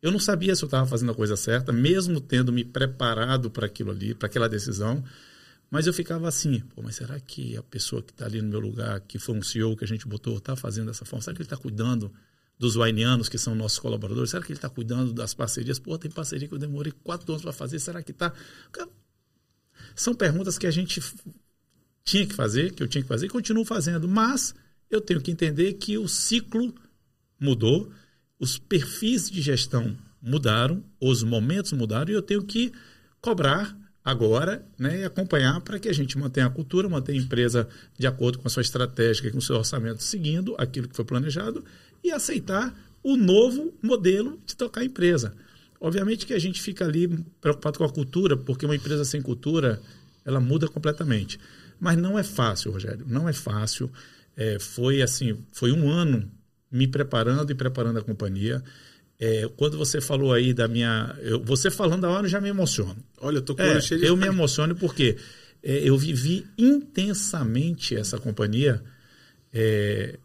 Eu 0.00 0.12
não 0.12 0.18
sabia 0.18 0.54
se 0.54 0.62
eu 0.62 0.66
estava 0.66 0.86
fazendo 0.86 1.12
a 1.12 1.14
coisa 1.14 1.34
certa, 1.34 1.72
mesmo 1.72 2.20
tendo 2.20 2.52
me 2.52 2.62
preparado 2.62 3.50
para 3.50 3.64
aquilo 3.64 3.90
ali, 3.90 4.14
para 4.14 4.26
aquela 4.26 4.48
decisão. 4.48 5.02
Mas 5.70 5.86
eu 5.86 5.94
ficava 5.94 6.28
assim, 6.28 6.60
pô, 6.60 6.82
mas 6.82 6.96
será 6.96 7.18
que 7.18 7.56
a 7.56 7.62
pessoa 7.62 8.02
que 8.02 8.12
está 8.12 8.26
ali 8.26 8.42
no 8.42 8.48
meu 8.48 8.60
lugar, 8.60 9.00
que 9.00 9.18
foi 9.18 9.34
um 9.34 9.42
CEO 9.42 9.74
que 9.74 9.82
a 9.82 9.88
gente 9.88 10.06
botou, 10.06 10.36
está 10.36 10.54
fazendo 10.54 10.88
dessa 10.88 11.06
forma? 11.06 11.22
Será 11.22 11.34
que 11.34 11.40
ele 11.40 11.46
está 11.46 11.56
cuidando 11.56 12.12
dos 12.58 12.76
wainianos, 12.76 13.30
que 13.30 13.38
são 13.38 13.54
nossos 13.54 13.78
colaboradores? 13.78 14.30
Será 14.30 14.42
que 14.44 14.52
ele 14.52 14.58
está 14.58 14.68
cuidando 14.68 15.12
das 15.12 15.32
parcerias? 15.32 15.78
Pô, 15.78 15.96
tem 15.96 16.10
parceria 16.10 16.46
que 16.46 16.54
eu 16.54 16.58
demorei 16.58 16.92
quatro 17.02 17.32
anos 17.32 17.42
para 17.42 17.52
fazer, 17.52 17.78
será 17.78 18.02
que 18.02 18.10
está? 18.10 18.32
São 19.94 20.14
perguntas 20.14 20.58
que 20.58 20.66
a 20.66 20.70
gente 20.70 21.00
tinha 22.04 22.26
que 22.26 22.34
fazer, 22.34 22.72
que 22.72 22.82
eu 22.82 22.88
tinha 22.88 23.02
que 23.02 23.08
fazer 23.08 23.26
e 23.26 23.30
continuo 23.30 23.64
fazendo, 23.64 24.06
mas 24.06 24.54
eu 24.90 25.00
tenho 25.00 25.20
que 25.20 25.30
entender 25.30 25.74
que 25.74 25.96
o 25.96 26.08
ciclo 26.08 26.74
mudou, 27.40 27.90
os 28.38 28.58
perfis 28.58 29.30
de 29.30 29.40
gestão 29.40 29.96
mudaram, 30.20 30.82
os 31.00 31.22
momentos 31.22 31.72
mudaram 31.72 32.10
e 32.10 32.14
eu 32.14 32.22
tenho 32.22 32.42
que 32.44 32.72
cobrar 33.20 33.76
agora 34.04 34.64
né, 34.78 35.00
e 35.00 35.04
acompanhar 35.04 35.60
para 35.62 35.78
que 35.78 35.88
a 35.88 35.92
gente 35.92 36.18
mantenha 36.18 36.46
a 36.46 36.50
cultura, 36.50 36.88
mantenha 36.88 37.18
a 37.18 37.24
empresa 37.24 37.68
de 37.98 38.06
acordo 38.06 38.38
com 38.38 38.46
a 38.46 38.50
sua 38.50 38.60
estratégia, 38.60 39.30
com 39.30 39.38
o 39.38 39.42
seu 39.42 39.56
orçamento, 39.56 40.02
seguindo 40.02 40.54
aquilo 40.58 40.88
que 40.88 40.94
foi 40.94 41.04
planejado 41.04 41.64
e 42.02 42.10
aceitar 42.10 42.74
o 43.02 43.16
novo 43.16 43.72
modelo 43.82 44.38
de 44.44 44.54
tocar 44.54 44.82
a 44.82 44.84
empresa. 44.84 45.34
Obviamente 45.84 46.24
que 46.24 46.32
a 46.32 46.38
gente 46.38 46.62
fica 46.62 46.82
ali 46.86 47.06
preocupado 47.42 47.76
com 47.76 47.84
a 47.84 47.90
cultura, 47.90 48.38
porque 48.38 48.64
uma 48.64 48.74
empresa 48.74 49.04
sem 49.04 49.20
cultura, 49.20 49.78
ela 50.24 50.40
muda 50.40 50.66
completamente. 50.66 51.38
Mas 51.78 51.98
não 51.98 52.18
é 52.18 52.22
fácil, 52.22 52.72
Rogério, 52.72 53.04
não 53.06 53.28
é 53.28 53.34
fácil. 53.34 53.90
É, 54.34 54.58
foi 54.58 55.02
assim, 55.02 55.36
foi 55.52 55.72
um 55.72 55.90
ano 55.90 56.26
me 56.72 56.88
preparando 56.88 57.52
e 57.52 57.54
preparando 57.54 57.98
a 57.98 58.02
companhia. 58.02 58.64
É, 59.20 59.46
quando 59.58 59.76
você 59.76 60.00
falou 60.00 60.32
aí 60.32 60.54
da 60.54 60.66
minha. 60.66 61.14
Eu, 61.20 61.44
você 61.44 61.70
falando 61.70 62.00
da 62.00 62.08
hora, 62.08 62.24
eu 62.24 62.30
já 62.30 62.40
me 62.40 62.48
emociono. 62.48 62.96
Olha, 63.20 63.36
eu 63.36 63.42
tô 63.42 63.54
com 63.54 63.60
é, 63.60 63.78
cheio 63.78 64.00
de... 64.00 64.06
Eu 64.06 64.16
me 64.16 64.26
emociono 64.26 64.74
porque 64.74 65.18
é, 65.62 65.86
eu 65.86 65.98
vivi 65.98 66.46
intensamente 66.56 67.94
essa 67.94 68.18
companhia 68.18 68.82
é, 69.52 70.18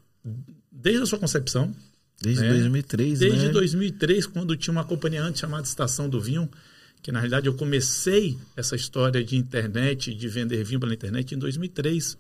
desde 0.71 1.03
a 1.03 1.05
sua 1.05 1.19
concepção. 1.19 1.75
Desde 2.21 2.43
né? 2.43 2.49
2003, 2.49 3.19
Desde 3.19 3.45
né? 3.47 3.51
2003, 3.51 4.25
quando 4.25 4.55
tinha 4.57 4.71
uma 4.71 4.83
companhia 4.83 5.23
antes 5.23 5.39
chamada 5.39 5.63
Estação 5.63 6.09
do 6.09 6.19
Vinho, 6.19 6.49
que 7.01 7.11
na 7.11 7.19
realidade 7.19 7.47
eu 7.47 7.53
comecei 7.53 8.37
essa 8.57 8.75
história 8.75 9.23
de 9.23 9.37
internet, 9.37 10.13
de 10.13 10.27
vender 10.27 10.63
vinho 10.63 10.79
pela 10.79 10.93
internet 10.93 11.33
em 11.33 11.37
2003, 11.37 12.17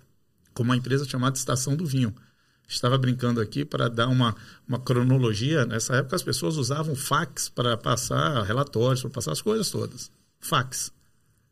com 0.53 0.63
uma 0.63 0.77
empresa 0.77 1.05
chamada 1.05 1.37
Estação 1.37 1.75
do 1.75 1.85
Vinho 1.85 2.13
estava 2.75 2.97
brincando 2.97 3.41
aqui 3.41 3.65
para 3.65 3.89
dar 3.89 4.07
uma, 4.07 4.35
uma 4.67 4.79
cronologia. 4.79 5.65
Nessa 5.65 5.95
época 5.95 6.15
as 6.15 6.23
pessoas 6.23 6.57
usavam 6.57 6.95
fax 6.95 7.49
para 7.49 7.75
passar 7.75 8.43
relatórios, 8.43 9.01
para 9.01 9.09
passar 9.09 9.31
as 9.31 9.41
coisas 9.41 9.69
todas. 9.69 10.11
Fax. 10.39 10.91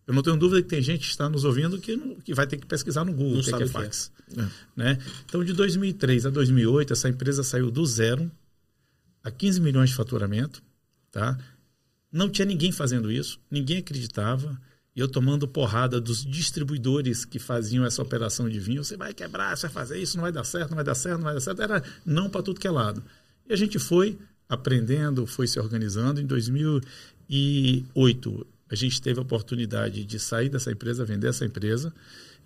Eu 0.08 0.14
não 0.14 0.24
tenho 0.24 0.38
dúvida 0.38 0.62
que 0.62 0.70
tem 0.70 0.82
gente 0.82 1.02
que 1.02 1.12
está 1.12 1.30
nos 1.30 1.44
ouvindo 1.44 1.78
que, 1.80 1.98
não, 1.98 2.16
que 2.16 2.34
vai 2.34 2.48
ter 2.48 2.58
que 2.58 2.66
pesquisar 2.66 3.04
no 3.04 3.12
Google 3.12 3.42
o 3.42 3.44
que, 3.44 3.54
é, 3.54 3.58
que 3.58 3.64
é 3.64 3.68
fax. 3.68 4.10
É. 4.38 4.48
Né? 4.74 4.98
Então, 5.26 5.44
de 5.44 5.52
2003 5.52 6.26
a 6.26 6.30
2008, 6.30 6.94
essa 6.94 7.10
empresa 7.10 7.44
saiu 7.44 7.70
do 7.70 7.86
zero 7.86 8.32
a 9.22 9.30
15 9.30 9.60
milhões 9.60 9.90
de 9.90 9.98
faturamento. 9.98 10.64
Tá? 11.12 11.38
Não 12.12 12.28
tinha 12.30 12.46
ninguém 12.46 12.72
fazendo 12.72 13.12
isso, 13.12 13.40
ninguém 13.52 13.80
acreditava 13.80 14.58
e 14.96 15.00
eu 15.00 15.08
tomando 15.08 15.48
porrada 15.48 16.02
dos 16.02 16.26
distribuidores 16.26 17.24
que 17.24 17.38
faziam 17.38 17.86
essa 17.86 18.02
operação 18.02 18.50
de 18.50 18.60
vinho, 18.60 18.84
você 18.84 18.98
vai 18.98 19.14
quebrar, 19.14 19.56
você 19.56 19.68
vai 19.68 19.74
fazer 19.74 20.00
isso, 20.00 20.18
não 20.18 20.24
vai 20.24 20.32
dar 20.32 20.44
certo, 20.44 20.70
não 20.70 20.76
vai 20.76 20.84
dar 20.84 20.96
certo, 20.96 21.18
não 21.18 21.26
vai 21.26 21.36
dar 21.36 21.42
certo, 21.42 21.62
era 21.62 21.84
não 22.04 22.28
para 22.30 22.42
tudo 22.42 22.60
que 22.60 22.66
é 22.66 22.72
lado. 22.72 23.04
E 23.48 23.54
a 23.54 23.56
gente 23.56 23.78
foi 23.78 24.18
aprendendo, 24.50 25.28
foi 25.28 25.46
se 25.48 25.60
organizando. 25.60 26.20
Em 26.20 26.26
2008, 26.26 28.48
a 28.70 28.76
gente 28.76 29.02
teve 29.02 29.20
a 29.20 29.22
oportunidade 29.22 30.04
de 30.04 30.20
sair 30.20 30.50
dessa 30.50 30.72
empresa, 30.72 31.06
vender 31.06 31.28
essa 31.28 31.46
empresa. 31.46 31.94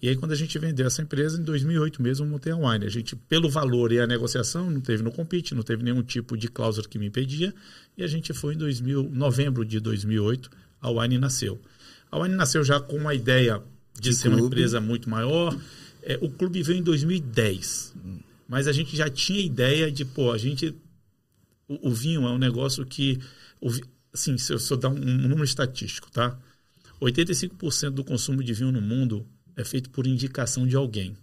E 0.01 0.09
aí, 0.09 0.15
quando 0.15 0.31
a 0.31 0.35
gente 0.35 0.57
vendeu 0.57 0.87
essa 0.87 1.01
empresa, 1.01 1.39
em 1.39 1.43
2008 1.43 2.01
mesmo, 2.01 2.25
montei 2.25 2.51
a 2.51 2.55
Wine. 2.55 2.85
A 2.85 2.89
gente, 2.89 3.15
pelo 3.15 3.49
valor 3.49 3.91
e 3.91 3.99
a 3.99 4.07
negociação, 4.07 4.69
não 4.69 4.81
teve 4.81 5.03
no 5.03 5.11
compete, 5.11 5.53
não 5.53 5.61
teve 5.61 5.83
nenhum 5.83 6.01
tipo 6.01 6.35
de 6.35 6.47
cláusula 6.47 6.87
que 6.87 6.97
me 6.97 7.05
impedia. 7.05 7.53
E 7.95 8.03
a 8.03 8.07
gente 8.07 8.33
foi 8.33 8.55
em 8.55 8.57
2000, 8.57 9.11
novembro 9.13 9.63
de 9.63 9.79
2008, 9.79 10.49
a 10.81 10.89
Wine 10.89 11.19
nasceu. 11.19 11.61
A 12.11 12.19
Wine 12.19 12.35
nasceu 12.35 12.63
já 12.63 12.79
com 12.79 12.97
uma 12.97 13.13
ideia 13.13 13.61
de, 13.93 14.09
de 14.09 14.15
ser 14.15 14.29
clube. 14.29 14.41
uma 14.41 14.47
empresa 14.47 14.81
muito 14.81 15.07
maior. 15.07 15.55
É, 16.01 16.17
o 16.19 16.29
clube 16.29 16.63
veio 16.63 16.79
em 16.79 16.83
2010. 16.83 17.93
Mas 18.47 18.67
a 18.67 18.71
gente 18.71 18.97
já 18.97 19.09
tinha 19.09 19.39
ideia 19.39 19.91
de, 19.91 20.03
pô, 20.03 20.31
a 20.31 20.37
gente. 20.37 20.75
O, 21.67 21.89
o 21.89 21.91
vinho 21.93 22.27
é 22.27 22.31
um 22.31 22.39
negócio 22.39 22.85
que. 22.85 23.19
O, 23.61 23.69
assim, 24.13 24.37
se 24.37 24.53
eu, 24.53 24.57
eu 24.69 24.77
dar 24.77 24.89
um, 24.89 24.95
um 24.95 25.27
número 25.27 25.43
estatístico, 25.43 26.11
tá? 26.11 26.37
85% 27.01 27.89
do 27.91 28.03
consumo 28.03 28.43
de 28.43 28.53
vinho 28.53 28.71
no 28.71 28.81
mundo 28.81 29.25
é 29.55 29.63
feito 29.63 29.89
por 29.89 30.05
indicação 30.05 30.67
de 30.67 30.75
alguém. 30.75 31.17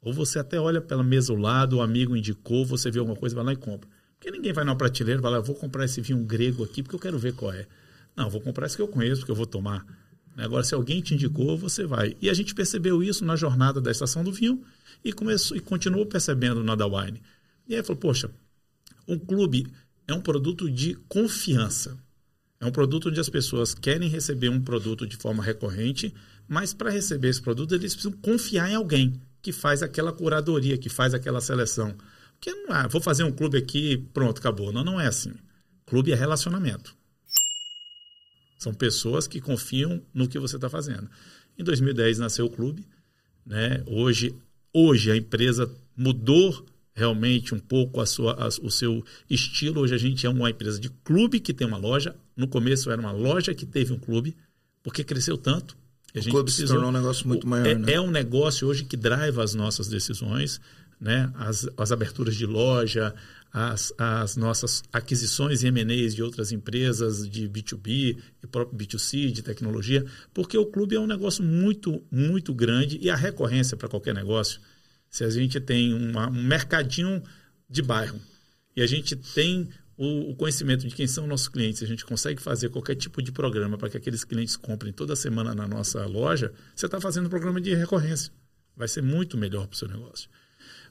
Ou 0.00 0.12
você 0.12 0.38
até 0.38 0.58
olha 0.60 0.80
pela 0.80 1.02
mesa 1.02 1.32
ao 1.32 1.38
lado, 1.38 1.76
o 1.76 1.82
amigo 1.82 2.16
indicou, 2.16 2.64
você 2.64 2.90
vê 2.90 2.98
alguma 2.98 3.16
coisa, 3.16 3.34
vai 3.34 3.44
lá 3.44 3.52
e 3.52 3.56
compra. 3.56 3.88
Porque 4.18 4.30
ninguém 4.30 4.52
vai 4.52 4.64
na 4.64 4.74
prateleira 4.74 5.20
e 5.20 5.22
vai 5.22 5.32
lá, 5.32 5.40
vou 5.40 5.54
comprar 5.54 5.84
esse 5.84 6.00
vinho 6.00 6.22
grego 6.24 6.64
aqui 6.64 6.82
porque 6.82 6.96
eu 6.96 7.00
quero 7.00 7.18
ver 7.18 7.34
qual 7.34 7.52
é. 7.52 7.66
Não, 8.16 8.30
vou 8.30 8.40
comprar 8.40 8.66
esse 8.66 8.76
que 8.76 8.82
eu 8.82 8.88
conheço, 8.88 9.20
porque 9.20 9.30
eu 9.30 9.36
vou 9.36 9.46
tomar. 9.46 9.84
Agora, 10.36 10.62
se 10.62 10.74
alguém 10.74 11.00
te 11.00 11.14
indicou, 11.14 11.56
você 11.56 11.86
vai. 11.86 12.16
E 12.20 12.30
a 12.30 12.34
gente 12.34 12.54
percebeu 12.54 13.02
isso 13.02 13.24
na 13.24 13.36
jornada 13.36 13.80
da 13.80 13.90
estação 13.90 14.22
do 14.22 14.32
vinho 14.32 14.62
e, 15.04 15.12
começou, 15.12 15.56
e 15.56 15.60
continuou 15.60 16.06
percebendo 16.06 16.62
na 16.62 16.74
da 16.74 16.86
Wine. 16.86 17.22
E 17.66 17.74
aí 17.74 17.82
falou, 17.82 18.00
poxa, 18.00 18.30
um 19.08 19.18
clube 19.18 19.66
é 20.06 20.14
um 20.14 20.20
produto 20.20 20.70
de 20.70 20.94
confiança. 21.08 21.98
É 22.60 22.64
um 22.64 22.72
produto 22.72 23.08
onde 23.08 23.20
as 23.20 23.28
pessoas 23.28 23.74
querem 23.74 24.08
receber 24.08 24.48
um 24.48 24.60
produto 24.60 25.06
de 25.06 25.16
forma 25.16 25.42
recorrente, 25.42 26.14
mas 26.48 26.72
para 26.72 26.90
receber 26.90 27.28
esse 27.28 27.42
produto 27.42 27.74
eles 27.74 27.94
precisam 27.94 28.16
confiar 28.18 28.70
em 28.70 28.74
alguém 28.74 29.20
que 29.42 29.52
faz 29.52 29.82
aquela 29.82 30.12
curadoria, 30.12 30.78
que 30.78 30.88
faz 30.88 31.12
aquela 31.12 31.40
seleção. 31.40 31.94
Porque 32.32 32.52
não 32.52 32.76
é, 32.76 32.88
vou 32.88 33.00
fazer 33.00 33.24
um 33.24 33.32
clube 33.32 33.58
aqui, 33.58 33.96
pronto, 34.12 34.38
acabou. 34.38 34.72
Não, 34.72 34.84
não 34.84 35.00
é 35.00 35.06
assim. 35.06 35.32
Clube 35.84 36.12
é 36.12 36.14
relacionamento. 36.14 36.96
São 38.58 38.72
pessoas 38.72 39.26
que 39.26 39.40
confiam 39.40 40.02
no 40.12 40.28
que 40.28 40.38
você 40.38 40.56
está 40.56 40.68
fazendo. 40.68 41.08
Em 41.58 41.64
2010 41.64 42.18
nasceu 42.18 42.46
o 42.46 42.50
clube. 42.50 42.86
Né? 43.44 43.82
Hoje, 43.86 44.34
hoje 44.72 45.10
a 45.10 45.16
empresa 45.16 45.70
mudou 45.96 46.66
realmente 46.96 47.54
um 47.54 47.58
pouco 47.58 48.00
a 48.00 48.06
sua, 48.06 48.32
a, 48.32 48.48
o 48.48 48.70
seu 48.70 49.04
estilo. 49.28 49.82
Hoje 49.82 49.94
a 49.94 49.98
gente 49.98 50.26
é 50.26 50.30
uma 50.30 50.48
empresa 50.48 50.80
de 50.80 50.88
clube 51.04 51.38
que 51.38 51.52
tem 51.52 51.66
uma 51.66 51.76
loja. 51.76 52.16
No 52.34 52.48
começo 52.48 52.90
era 52.90 53.00
uma 53.00 53.12
loja 53.12 53.54
que 53.54 53.66
teve 53.66 53.92
um 53.92 53.98
clube, 53.98 54.34
porque 54.82 55.04
cresceu 55.04 55.36
tanto. 55.36 55.76
A 56.14 56.18
o 56.18 56.22
clube 56.22 56.44
precisou, 56.44 56.68
se 56.68 56.72
tornou 56.72 56.88
um 56.88 56.92
negócio 56.92 57.28
muito 57.28 57.46
maior. 57.46 57.66
É, 57.66 57.74
né? 57.74 57.92
é 57.92 58.00
um 58.00 58.10
negócio 58.10 58.66
hoje 58.66 58.84
que 58.84 58.96
drive 58.96 59.38
as 59.38 59.54
nossas 59.54 59.86
decisões, 59.86 60.58
né? 60.98 61.30
as, 61.34 61.68
as 61.76 61.92
aberturas 61.92 62.34
de 62.34 62.46
loja, 62.46 63.14
as, 63.52 63.92
as 63.98 64.36
nossas 64.36 64.82
aquisições 64.90 65.62
e 65.62 65.66
M&As 65.68 66.14
de 66.14 66.22
outras 66.22 66.52
empresas 66.52 67.28
de 67.28 67.48
B2B 67.48 68.16
e 68.42 68.46
próprio 68.46 68.78
B2C, 68.78 69.30
de 69.30 69.42
tecnologia, 69.42 70.04
porque 70.32 70.56
o 70.56 70.64
clube 70.64 70.96
é 70.96 71.00
um 71.00 71.06
negócio 71.06 71.44
muito, 71.44 72.02
muito 72.10 72.54
grande 72.54 72.98
e 73.02 73.10
a 73.10 73.16
recorrência 73.16 73.76
para 73.76 73.88
qualquer 73.88 74.14
negócio, 74.14 74.60
se 75.16 75.24
a 75.24 75.30
gente 75.30 75.58
tem 75.58 75.94
uma, 75.94 76.28
um 76.28 76.42
mercadinho 76.42 77.22
de 77.70 77.80
bairro 77.80 78.20
e 78.76 78.82
a 78.82 78.86
gente 78.86 79.16
tem 79.16 79.66
o, 79.96 80.32
o, 80.32 80.36
conhecimento 80.36 80.86
de 80.86 80.94
quem 80.94 81.06
são 81.06 81.26
nossos 81.26 81.48
clientes, 81.48 81.82
a 81.82 81.86
gente 81.86 82.04
consegue 82.04 82.38
fazer 82.38 82.68
qualquer 82.68 82.96
tipo 82.96 83.22
de 83.22 83.32
programa 83.32 83.78
para 83.78 83.88
que 83.88 83.96
aqueles 83.96 84.24
clientes 84.24 84.58
comprem 84.58 84.92
toda 84.92 85.16
semana 85.16 85.54
na 85.54 85.66
nossa 85.66 86.04
loja, 86.04 86.52
você 86.74 86.84
está 86.84 87.00
fazendo 87.00 87.26
um 87.26 87.30
programa 87.30 87.62
de 87.62 87.74
recorrência. 87.74 88.30
Vai 88.76 88.88
ser 88.88 89.02
muito 89.02 89.38
melhor 89.38 89.66
para 89.66 89.74
o 89.74 89.78
seu 89.78 89.88
negócio. 89.88 90.28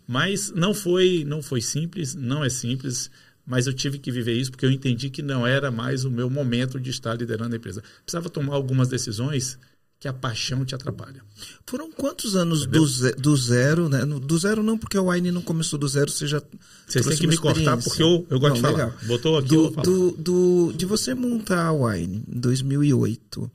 Mas 0.07 0.49
não 0.49 0.73
foi, 0.73 1.23
não 1.23 1.43
foi 1.43 1.61
simples, 1.61 2.15
não 2.15 2.43
é 2.43 2.49
simples, 2.49 3.11
mas 3.45 3.67
eu 3.67 3.73
tive 3.73 3.99
que 3.99 4.11
viver 4.11 4.33
isso 4.33 4.49
porque 4.49 4.65
eu 4.65 4.71
entendi 4.71 5.11
que 5.11 5.21
não 5.21 5.45
era 5.45 5.69
mais 5.69 6.03
o 6.03 6.09
meu 6.09 6.31
momento 6.31 6.79
de 6.79 6.89
estar 6.89 7.13
liderando 7.13 7.53
a 7.53 7.57
empresa. 7.59 7.83
Precisava 8.03 8.27
tomar 8.27 8.55
algumas 8.55 8.87
decisões 8.87 9.59
que 10.05 10.09
a 10.09 10.13
paixão 10.13 10.63
te 10.63 10.75
atrapalha. 10.75 11.19
Foram 11.65 11.91
quantos 11.91 12.35
anos 12.35 12.67
do, 12.67 12.85
do, 13.17 13.35
zero, 13.35 13.89
né? 13.89 14.05
Do 14.05 14.37
zero 14.37 14.61
não, 14.61 14.77
porque 14.77 14.95
o 14.99 15.09
Wine 15.09 15.31
não 15.31 15.41
começou 15.41 15.79
do 15.79 15.87
zero, 15.87 16.11
você 16.11 16.27
já 16.27 16.39
Vocês 16.87 17.03
têm 17.07 17.17
que 17.17 17.25
me 17.25 17.37
cortar 17.37 17.75
porque 17.77 18.03
eu, 18.03 18.23
eu 18.29 18.39
gosto 18.39 18.61
não, 18.61 18.69
de 18.69 18.77
falar. 18.77 18.85
Legal. 18.85 18.93
Botou 19.07 19.37
aqui, 19.39 19.47
do, 19.49 19.69
do, 19.71 20.11
do, 20.11 20.73
De 20.77 20.85
você 20.85 21.15
montar 21.15 21.65
a 21.65 21.71
Wine 21.73 22.23
em 22.31 22.39
2008 22.39 23.51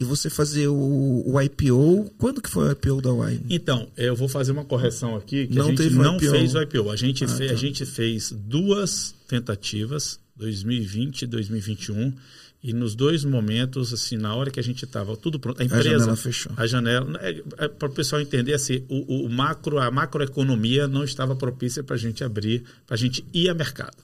e 0.00 0.04
você 0.04 0.30
fazer 0.30 0.66
o, 0.68 1.22
o 1.26 1.38
IPO. 1.42 2.10
Quando 2.16 2.40
que 2.40 2.48
foi 2.48 2.68
o 2.68 2.72
IPO 2.72 3.02
da 3.02 3.12
Wine? 3.12 3.44
Então, 3.50 3.86
eu 3.94 4.16
vou 4.16 4.28
fazer 4.28 4.52
uma 4.52 4.64
correção 4.64 5.14
aqui, 5.14 5.46
que 5.46 5.54
Não 5.54 5.66
a 5.66 5.68
gente 5.68 5.82
o 5.88 5.90
não 5.90 6.16
IPO. 6.16 6.30
fez 6.30 6.54
o 6.54 6.62
IPO. 6.62 6.90
A 6.90 6.96
gente, 6.96 7.24
Ah, 7.24 7.28
fe- 7.28 7.48
tá. 7.48 7.52
a 7.52 7.56
gente 7.56 7.84
fez 7.84 8.32
duas 8.32 9.14
tentativas, 9.28 10.18
2020 10.36 11.22
e 11.22 11.26
2021, 11.26 12.14
e 12.62 12.72
nos 12.72 12.94
dois 12.94 13.24
momentos, 13.24 13.92
assim, 13.92 14.16
na 14.16 14.36
hora 14.36 14.48
que 14.48 14.60
a 14.60 14.62
gente 14.62 14.84
estava 14.84 15.16
tudo 15.16 15.40
pronto, 15.40 15.60
a 15.60 15.64
empresa... 15.64 15.82
janela 15.82 16.16
fechou. 16.16 16.52
A 16.56 16.64
janela, 16.64 17.18
é, 17.20 17.68
para 17.68 17.88
o 17.88 17.92
pessoal 17.92 18.22
entender, 18.22 18.54
assim, 18.54 18.84
o, 18.88 19.26
o 19.26 19.28
macro, 19.28 19.80
a 19.80 19.90
macroeconomia 19.90 20.86
não 20.86 21.02
estava 21.02 21.34
propícia 21.34 21.82
para 21.82 21.96
a 21.96 21.98
gente 21.98 22.22
abrir, 22.22 22.62
para 22.86 22.94
a 22.94 22.98
gente 22.98 23.24
ir 23.34 23.48
a 23.48 23.54
mercado. 23.54 23.96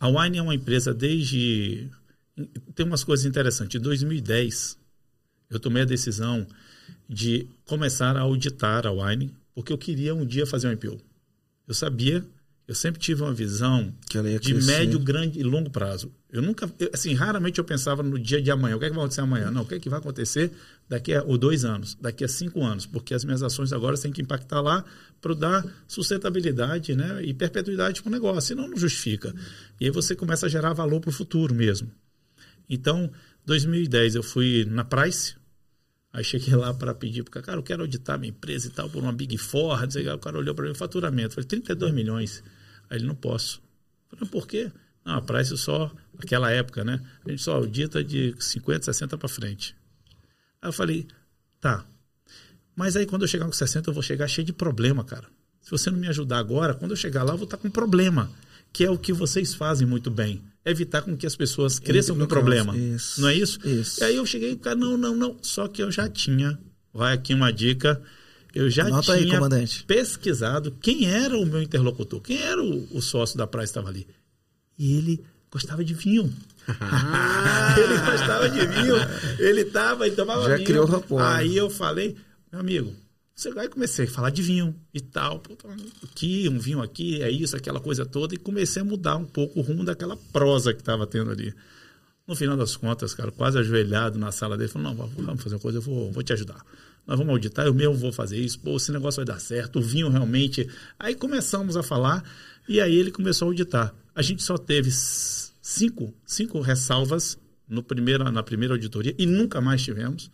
A 0.00 0.08
Wine 0.08 0.38
é 0.38 0.42
uma 0.42 0.54
empresa 0.54 0.92
desde... 0.92 1.88
Tem 2.74 2.84
umas 2.84 3.04
coisas 3.04 3.24
interessantes. 3.24 3.78
Em 3.78 3.82
2010, 3.82 4.76
eu 5.48 5.60
tomei 5.60 5.82
a 5.82 5.86
decisão 5.86 6.44
de 7.08 7.46
começar 7.66 8.16
a 8.16 8.22
auditar 8.22 8.84
a 8.84 8.90
Wine, 8.90 9.32
porque 9.54 9.72
eu 9.72 9.78
queria 9.78 10.12
um 10.12 10.26
dia 10.26 10.44
fazer 10.44 10.66
um 10.66 10.72
IPO. 10.72 11.00
Eu 11.68 11.74
sabia, 11.74 12.24
eu 12.66 12.74
sempre 12.74 13.00
tive 13.00 13.22
uma 13.22 13.32
visão 13.32 13.94
de 14.10 14.50
crescer. 14.50 14.78
médio, 14.78 14.98
grande 14.98 15.38
e 15.38 15.44
longo 15.44 15.70
prazo. 15.70 16.10
Eu 16.32 16.40
nunca, 16.40 16.68
assim, 16.94 17.12
raramente 17.12 17.58
eu 17.58 17.64
pensava 17.64 18.02
no 18.02 18.18
dia 18.18 18.40
de 18.40 18.50
amanhã. 18.50 18.76
O 18.76 18.78
que, 18.78 18.86
é 18.86 18.88
que 18.88 18.94
vai 18.94 19.04
acontecer 19.04 19.20
amanhã? 19.20 19.50
Não, 19.50 19.62
o 19.62 19.66
que, 19.66 19.74
é 19.74 19.78
que 19.78 19.90
vai 19.90 19.98
acontecer 19.98 20.50
daqui 20.88 21.12
a 21.12 21.22
ou 21.22 21.36
dois 21.36 21.62
anos, 21.62 21.94
daqui 22.00 22.24
a 22.24 22.28
cinco 22.28 22.64
anos? 22.64 22.86
Porque 22.86 23.12
as 23.12 23.22
minhas 23.22 23.42
ações 23.42 23.70
agora 23.70 23.98
têm 23.98 24.10
que 24.10 24.22
impactar 24.22 24.62
lá 24.62 24.82
para 25.20 25.34
dar 25.34 25.64
sustentabilidade 25.86 26.96
né, 26.96 27.22
e 27.22 27.34
perpetuidade 27.34 28.00
para 28.00 28.08
o 28.08 28.12
negócio, 28.12 28.40
senão 28.40 28.66
não 28.66 28.78
justifica. 28.78 29.34
E 29.78 29.84
aí 29.84 29.90
você 29.90 30.16
começa 30.16 30.46
a 30.46 30.48
gerar 30.48 30.72
valor 30.72 31.00
para 31.00 31.10
o 31.10 31.12
futuro 31.12 31.54
mesmo. 31.54 31.92
Então, 32.66 33.10
2010 33.44 34.14
eu 34.14 34.22
fui 34.22 34.64
na 34.64 34.84
Price, 34.84 35.36
aí 36.14 36.24
cheguei 36.24 36.56
lá 36.56 36.72
para 36.72 36.94
pedir, 36.94 37.24
porque, 37.24 37.42
cara, 37.42 37.58
eu 37.58 37.62
quero 37.62 37.82
auditar 37.82 38.18
minha 38.18 38.30
empresa 38.30 38.68
e 38.68 38.70
tal, 38.70 38.88
por 38.88 39.02
uma 39.02 39.12
Big 39.12 39.36
Four, 39.36 39.86
que. 39.86 40.08
o 40.08 40.18
cara 40.18 40.38
olhou 40.38 40.54
para 40.54 40.66
mim, 40.66 40.74
faturamento, 40.74 41.34
falei, 41.34 41.46
32 41.46 41.92
milhões. 41.92 42.42
Aí 42.88 42.96
ele, 42.96 43.06
não 43.06 43.14
posso. 43.14 43.60
Eu 44.10 44.16
falei, 44.16 44.30
por 44.30 44.46
quê? 44.46 44.72
Não, 45.04 45.16
a 45.16 45.22
Price 45.22 45.56
só, 45.56 45.92
naquela 46.14 46.50
época, 46.50 46.84
né, 46.84 47.00
a 47.24 47.30
gente 47.30 47.42
só 47.42 47.54
audita 47.54 48.02
de 48.02 48.34
50, 48.38 48.84
60 48.84 49.18
para 49.18 49.28
frente. 49.28 49.74
Aí 50.60 50.68
eu 50.68 50.72
falei, 50.72 51.06
tá, 51.60 51.84
mas 52.74 52.96
aí 52.96 53.06
quando 53.06 53.22
eu 53.22 53.28
chegar 53.28 53.46
com 53.46 53.52
60 53.52 53.90
eu 53.90 53.94
vou 53.94 54.02
chegar 54.02 54.28
cheio 54.28 54.46
de 54.46 54.52
problema, 54.52 55.04
cara. 55.04 55.26
Se 55.60 55.70
você 55.70 55.90
não 55.90 55.98
me 55.98 56.08
ajudar 56.08 56.38
agora, 56.38 56.74
quando 56.74 56.92
eu 56.92 56.96
chegar 56.96 57.22
lá 57.22 57.32
eu 57.32 57.38
vou 57.38 57.44
estar 57.44 57.56
com 57.56 57.70
problema, 57.70 58.30
que 58.72 58.84
é 58.84 58.90
o 58.90 58.98
que 58.98 59.12
vocês 59.12 59.54
fazem 59.54 59.86
muito 59.86 60.10
bem. 60.10 60.42
Evitar 60.64 61.02
com 61.02 61.16
que 61.16 61.26
as 61.26 61.36
pessoas 61.36 61.78
cresçam 61.78 62.16
com 62.16 62.26
problema. 62.26 62.76
isso. 62.76 63.20
Não 63.20 63.28
é 63.28 63.34
isso? 63.34 63.58
Isso. 63.66 64.00
E 64.00 64.04
aí 64.04 64.16
eu 64.16 64.24
cheguei, 64.24 64.56
cara, 64.56 64.76
não, 64.76 64.96
não, 64.96 65.14
não. 65.14 65.36
Só 65.42 65.68
que 65.68 65.82
eu 65.82 65.90
já 65.90 66.08
tinha, 66.08 66.58
vai 66.92 67.14
aqui 67.14 67.34
uma 67.34 67.52
dica, 67.52 68.00
eu 68.54 68.70
já 68.70 68.86
Anota 68.86 69.14
aí, 69.14 69.24
tinha 69.24 69.34
comandante. 69.36 69.84
pesquisado 69.84 70.72
quem 70.80 71.10
era 71.10 71.36
o 71.36 71.44
meu 71.44 71.62
interlocutor, 71.62 72.20
quem 72.20 72.40
era 72.40 72.62
o, 72.62 72.96
o 72.96 73.02
sócio 73.02 73.36
da 73.36 73.46
praia 73.46 73.64
que 73.64 73.70
estava 73.70 73.88
ali. 73.88 74.06
E 74.78 74.96
ele 74.96 75.24
gostava 75.52 75.84
de 75.84 75.92
vinho. 75.92 76.32
ele 77.76 78.10
gostava 78.10 78.48
de 78.48 78.66
vinho. 78.66 78.94
Ele 79.38 79.64
tava 79.66 80.08
e 80.08 80.12
tomava 80.12 80.48
Já 80.48 80.56
vinho. 80.56 80.66
criou 80.66 80.86
rapport. 80.86 81.22
Aí 81.22 81.54
eu 81.56 81.68
falei, 81.68 82.16
meu 82.50 82.60
amigo, 82.60 82.94
você 83.34 83.52
vai 83.52 83.68
comecei 83.68 84.06
a 84.06 84.10
falar 84.10 84.30
de 84.30 84.40
vinho 84.40 84.74
e 84.94 85.00
tal. 85.00 85.38
Tô 85.40 85.54
Aqui, 86.02 86.48
um 86.48 86.58
vinho 86.58 86.80
aqui, 86.80 87.22
é 87.22 87.30
isso, 87.30 87.54
aquela 87.54 87.80
coisa 87.80 88.06
toda. 88.06 88.34
E 88.34 88.38
comecei 88.38 88.80
a 88.80 88.84
mudar 88.84 89.16
um 89.16 89.26
pouco 89.26 89.60
o 89.60 89.62
rumo 89.62 89.84
daquela 89.84 90.16
prosa 90.32 90.72
que 90.72 90.80
estava 90.80 91.06
tendo 91.06 91.30
ali. 91.30 91.54
No 92.26 92.34
final 92.34 92.56
das 92.56 92.76
contas, 92.76 93.14
cara, 93.14 93.30
quase 93.30 93.58
ajoelhado 93.58 94.18
na 94.18 94.32
sala 94.32 94.56
dele, 94.56 94.70
falou, 94.70 94.94
não, 94.94 95.06
vamos 95.08 95.42
fazer 95.42 95.56
uma 95.56 95.60
coisa, 95.60 95.78
eu 95.78 95.82
vou, 95.82 96.10
vou 96.12 96.22
te 96.22 96.32
ajudar. 96.32 96.64
Nós 97.04 97.18
vamos 97.18 97.32
auditar, 97.32 97.66
eu 97.66 97.74
mesmo 97.74 97.94
vou 97.94 98.12
fazer 98.12 98.38
isso, 98.38 98.60
pô, 98.60 98.76
esse 98.76 98.92
negócio 98.92 99.16
vai 99.16 99.34
dar 99.34 99.40
certo, 99.40 99.80
o 99.80 99.82
vinho 99.82 100.08
realmente... 100.08 100.68
Aí 101.00 101.16
começamos 101.16 101.76
a 101.76 101.82
falar, 101.82 102.22
e 102.68 102.80
aí 102.80 102.94
ele 102.94 103.10
começou 103.10 103.46
a 103.46 103.50
auditar. 103.50 103.92
A 104.14 104.22
gente 104.22 104.40
só 104.40 104.56
teve 104.56 104.88
cinco, 105.62 106.12
cinco 106.26 106.60
ressalvas 106.60 107.38
no 107.68 107.82
primeiro, 107.82 108.30
na 108.30 108.42
primeira 108.42 108.74
auditoria, 108.74 109.14
e 109.16 109.24
nunca 109.24 109.60
mais 109.60 109.82
tivemos. 109.82 110.30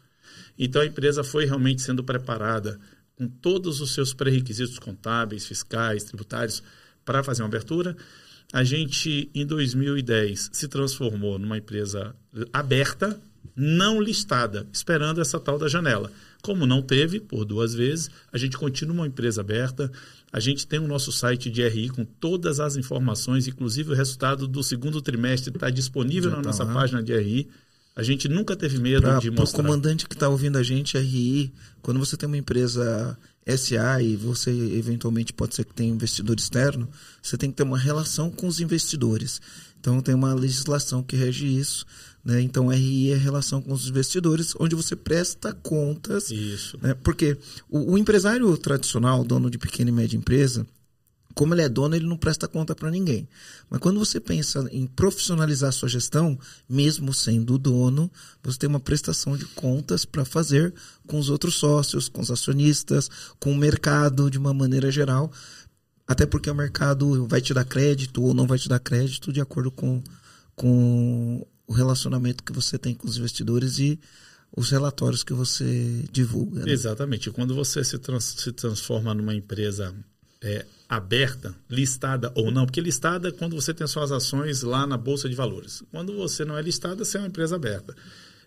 Então 0.59 0.83
a 0.83 0.87
empresa 0.87 1.23
foi 1.23 1.45
realmente 1.45 1.83
sendo 1.83 2.03
preparada 2.03 2.81
com 3.15 3.29
todos 3.29 3.81
os 3.81 3.93
seus 3.93 4.15
pré-requisitos 4.15 4.79
contábeis, 4.79 5.47
fiscais, 5.47 6.05
tributários 6.05 6.63
para 7.05 7.23
fazer 7.23 7.43
uma 7.43 7.49
abertura. 7.49 7.97
A 8.53 8.65
gente, 8.65 9.31
em 9.35 9.45
2010, 9.45 10.51
se 10.53 10.69
transformou 10.69 11.39
numa 11.39 11.59
empresa 11.59 12.15
aberta, 12.53 13.21
não 13.55 14.01
listada, 14.01 14.67
esperando 14.73 15.21
essa 15.21 15.39
tal 15.39 15.59
da 15.59 15.69
janela. 15.69 16.11
Como 16.43 16.65
não 16.65 16.81
teve, 16.81 17.19
por 17.19 17.45
duas 17.45 17.75
vezes, 17.75 18.11
a 18.33 18.39
gente 18.39 18.57
continua 18.57 18.95
uma 18.95 19.07
empresa 19.07 19.41
aberta. 19.41 19.91
A 20.33 20.41
gente 20.41 20.67
tem 20.67 20.79
o 20.79 20.87
nosso 20.87 21.11
site 21.11 21.51
de 21.51 21.67
RI 21.67 21.89
com 21.89 22.05
todas 22.05 22.61
as 22.61 22.77
informações, 22.77 23.47
inclusive 23.49 23.93
o 23.93 23.95
resultado 23.95 24.47
do 24.47 24.63
segundo 24.63 25.01
trimestre 25.01 25.51
está 25.55 25.71
disponível 25.71 26.31
Já 26.31 26.37
na 26.37 26.43
tá 26.43 26.49
nossa 26.49 26.65
lá. 26.65 26.75
página 26.75 27.03
de 27.03 27.17
RI. 27.17 27.49
A 27.97 28.03
gente 28.03 28.29
nunca 28.29 28.55
teve 28.55 28.79
medo 28.79 29.03
Para 29.03 29.19
de 29.19 29.31
o 29.31 29.33
mostrar. 29.33 29.63
comandante 29.63 30.07
que 30.07 30.15
está 30.15 30.29
ouvindo 30.29 30.57
a 30.59 30.63
gente, 30.63 30.97
RI, 30.97 31.53
quando 31.83 31.99
você 31.99 32.17
tem 32.17 32.27
uma 32.29 32.37
empresa 32.37 33.19
SA 33.57 34.03
e 34.03 34.15
você 34.15 34.51
eventualmente 34.51 35.33
pode 35.33 35.55
ser 35.55 35.65
que 35.65 35.75
tenha 35.75 35.91
investidor 35.93 36.37
externo, 36.39 36.89
você 37.23 37.37
tem 37.37 37.51
que 37.51 37.57
ter 37.57 37.63
uma 37.63 37.79
relação 37.79 38.31
com 38.31 38.47
os 38.47 38.61
investidores. 38.61 39.41
Então 39.81 40.01
tem 40.01 40.15
uma 40.15 40.35
legislação 40.35 41.03
que 41.03 41.17
rege 41.17 41.47
isso. 41.47 41.87
Né? 42.29 42.43
Então 42.43 42.69
RI 42.69 43.13
é 43.13 43.17
relação 43.17 43.63
com 43.63 43.73
os 43.73 43.89
investidores, 43.89 44.53
onde 44.61 44.77
você 44.77 44.95
presta 44.95 45.55
contas. 45.55 46.31
Isso. 46.31 46.79
né? 46.83 46.93
Porque 46.93 47.39
o, 47.71 47.95
o 47.95 47.99
empresário 47.99 48.55
tradicional, 48.59 49.25
dono 49.25 49.51
de 49.51 49.57
pequena 49.57 49.89
e 49.89 49.93
média 49.95 50.15
empresa, 50.15 50.67
como 51.33 51.55
ele 51.55 51.63
é 51.63 51.71
dono, 51.71 51.97
ele 51.97 52.05
não 52.05 52.19
presta 52.19 52.47
conta 52.47 52.75
para 52.75 52.91
ninguém. 52.91 53.27
Mas 53.71 53.81
quando 53.81 53.99
você 53.99 54.21
pensa 54.21 54.69
em 54.71 54.87
profissionalizar 54.87 55.71
a 55.71 55.73
sua 55.73 55.89
gestão, 55.89 56.39
mesmo 56.69 57.15
sendo 57.15 57.57
dono, 57.57 58.11
você 58.43 58.59
tem 58.59 58.69
uma 58.69 58.81
prestação 58.81 59.35
de 59.35 59.47
contas 59.47 60.05
para 60.05 60.23
fazer 60.23 60.75
com 61.07 61.19
os 61.19 61.31
outros 61.31 61.55
sócios, 61.55 62.11
com 62.11 62.21
os 62.21 62.31
acionistas, 62.31 63.09
com 63.41 63.53
o 63.53 63.57
mercado 63.57 64.31
de 64.31 64.37
uma 64.37 64.53
maneira 64.53 64.91
geral. 64.91 65.33
Até 66.07 66.27
porque 66.27 66.51
o 66.51 66.55
mercado 66.55 67.27
vai 67.27 67.41
te 67.41 67.55
dar 67.55 67.65
crédito 67.65 68.23
ou 68.23 68.35
não 68.35 68.47
vai 68.47 68.59
te 68.59 68.69
dar 68.69 68.81
crédito 68.81 69.33
de 69.33 69.41
acordo 69.41 69.71
com, 69.71 70.03
com 70.55 71.47
o 71.69 71.73
relacionamento 71.73 72.43
que 72.43 72.53
você 72.53 72.77
tem 72.79 72.95
com 72.95 73.07
os 73.07 73.17
investidores 73.19 73.79
e 73.79 74.01
os 74.57 74.71
relatórios 74.71 75.23
que 75.23 75.33
você 75.35 76.05
divulga. 76.11 76.65
né? 76.65 76.73
Exatamente. 76.73 77.31
Quando 77.31 77.55
você 77.55 77.85
se, 77.85 77.99
trans- 77.99 78.35
se 78.39 78.51
transforma 78.51 79.15
numa 79.15 79.35
empresa 79.35 79.95
é, 80.43 80.65
aberta, 80.89 81.55
listada 81.69 82.33
ou 82.35 82.51
não, 82.51 82.65
porque 82.65 82.81
listada 82.81 83.29
é 83.29 83.33
quando 83.33 83.55
você 83.55 83.75
tem 83.75 83.87
suas 83.87 84.11
ações 84.11 84.63
lá 84.63 84.87
na 84.87 84.97
Bolsa 84.97 85.29
de 85.29 85.35
Valores. 85.37 85.83
Quando 85.93 86.17
você 86.17 86.45
não 86.45 86.57
é 86.57 86.63
listada, 86.63 87.05
você 87.05 87.19
é 87.19 87.21
uma 87.21 87.27
empresa 87.29 87.57
aberta. 87.57 87.95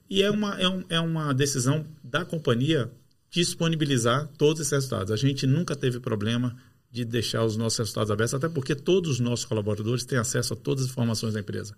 E 0.10 0.24
é 0.24 0.30
uma, 0.32 0.60
é, 0.60 0.68
um- 0.68 0.84
é 0.90 1.00
uma 1.00 1.32
decisão 1.34 1.86
da 2.04 2.26
companhia 2.26 2.92
disponibilizar 3.30 4.28
todos 4.38 4.60
esses 4.62 4.72
resultados. 4.72 5.12
A 5.12 5.16
gente 5.16 5.46
nunca 5.48 5.76
teve 5.76 6.00
problema 6.00 6.56
de 6.92 7.06
deixar 7.06 7.46
os 7.46 7.56
nossos 7.56 7.80
resultados 7.80 8.12
abertos, 8.12 8.34
até 8.34 8.50
porque 8.50 8.76
todos 8.76 9.12
os 9.12 9.20
nossos 9.20 9.46
colaboradores 9.46 10.04
têm 10.04 10.18
acesso 10.18 10.54
a 10.54 10.58
todas 10.58 10.84
as 10.86 10.92
informações 10.92 11.34
da 11.34 11.40
empresa. 11.40 11.74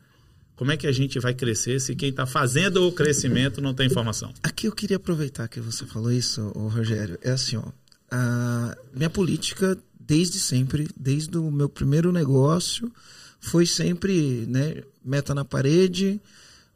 Como 0.55 0.71
é 0.71 0.77
que 0.77 0.85
a 0.87 0.91
gente 0.91 1.19
vai 1.19 1.33
crescer 1.33 1.79
se 1.81 1.95
quem 1.95 2.09
está 2.09 2.25
fazendo 2.25 2.87
o 2.87 2.91
crescimento 2.91 3.59
não 3.61 3.73
tem 3.73 3.87
informação? 3.87 4.31
Aqui 4.43 4.67
eu 4.67 4.71
queria 4.71 4.97
aproveitar 4.97 5.47
que 5.47 5.59
você 5.59 5.85
falou 5.85 6.11
isso, 6.11 6.41
Rogério. 6.49 7.17
É 7.21 7.31
assim, 7.31 7.57
ó. 7.57 7.63
A 8.11 8.77
minha 8.93 9.09
política, 9.09 9.75
desde 9.99 10.39
sempre, 10.39 10.87
desde 10.95 11.35
o 11.37 11.49
meu 11.51 11.67
primeiro 11.67 12.11
negócio, 12.11 12.91
foi 13.39 13.65
sempre 13.65 14.45
né, 14.47 14.83
meta 15.03 15.33
na 15.33 15.43
parede, 15.43 16.21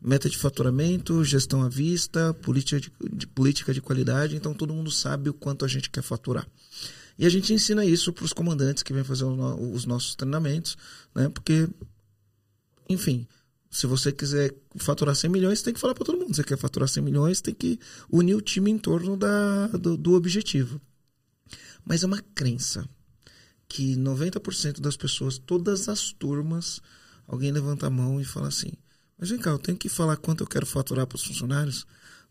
meta 0.02 0.28
de 0.28 0.38
faturamento, 0.38 1.24
gestão 1.24 1.62
à 1.62 1.70
vista, 1.70 2.34
política 2.42 2.80
de, 2.82 2.92
de- 3.16 3.28
política 3.28 3.72
de 3.74 3.80
qualidade. 3.82 4.36
Então 4.36 4.54
todo 4.56 4.74
mundo 4.74 4.90
sabe 4.90 5.30
o 5.30 5.34
quanto 5.34 5.64
a 5.64 5.68
gente 5.68 5.90
quer 5.92 6.02
faturar. 6.02 6.48
E 7.20 7.26
a 7.26 7.30
gente 7.30 7.54
ensina 7.54 7.86
isso 7.86 8.12
para 8.12 8.26
os 8.26 8.34
comandantes 8.34 8.82
que 8.84 8.92
vêm 8.94 9.04
fazer 9.04 9.26
os 9.26 9.86
nossos 9.86 10.16
treinamentos, 10.16 10.76
né? 11.16 11.30
Porque, 11.30 11.68
enfim, 12.90 13.28
se 13.70 13.86
você 13.86 14.12
quiser 14.12 14.56
faturar 14.78 15.16
100 15.16 15.30
milhões, 15.30 15.62
tem 15.62 15.74
que 15.74 15.80
falar 15.80 15.94
para 15.94 16.06
todo 16.06 16.18
mundo. 16.18 16.36
Você 16.36 16.44
quer 16.44 16.58
faturar 16.58 16.88
100 16.88 17.04
milhões, 17.04 17.42
tem 17.42 17.54
que 17.54 17.80
unir 18.12 18.36
o 18.36 18.42
time 18.42 18.72
em 18.72 18.78
torno 18.78 19.18
da, 19.18 19.68
do, 19.68 19.98
do 19.98 20.14
objetivo. 20.14 20.82
Mas 21.86 22.04
é 22.04 22.08
uma 22.08 22.22
crença 22.34 22.88
que 23.68 23.96
90% 23.96 24.80
das 24.80 24.96
pessoas, 24.96 25.38
todas 25.38 25.90
as 25.90 26.12
turmas, 26.12 26.82
alguém 27.28 27.52
levanta 27.52 27.88
a 27.88 27.90
mão 27.90 28.20
e 28.20 28.26
fala 28.26 28.48
assim: 28.48 28.72
Mas 29.18 29.30
vem 29.30 29.40
cá, 29.40 29.50
eu 29.50 29.60
tenho 29.60 29.78
que 29.78 29.90
falar 29.90 30.18
quanto 30.18 30.44
eu 30.44 30.48
quero 30.48 30.66
faturar 30.66 31.06
para 31.06 31.18
os 31.18 31.24
funcionários? 31.24 31.86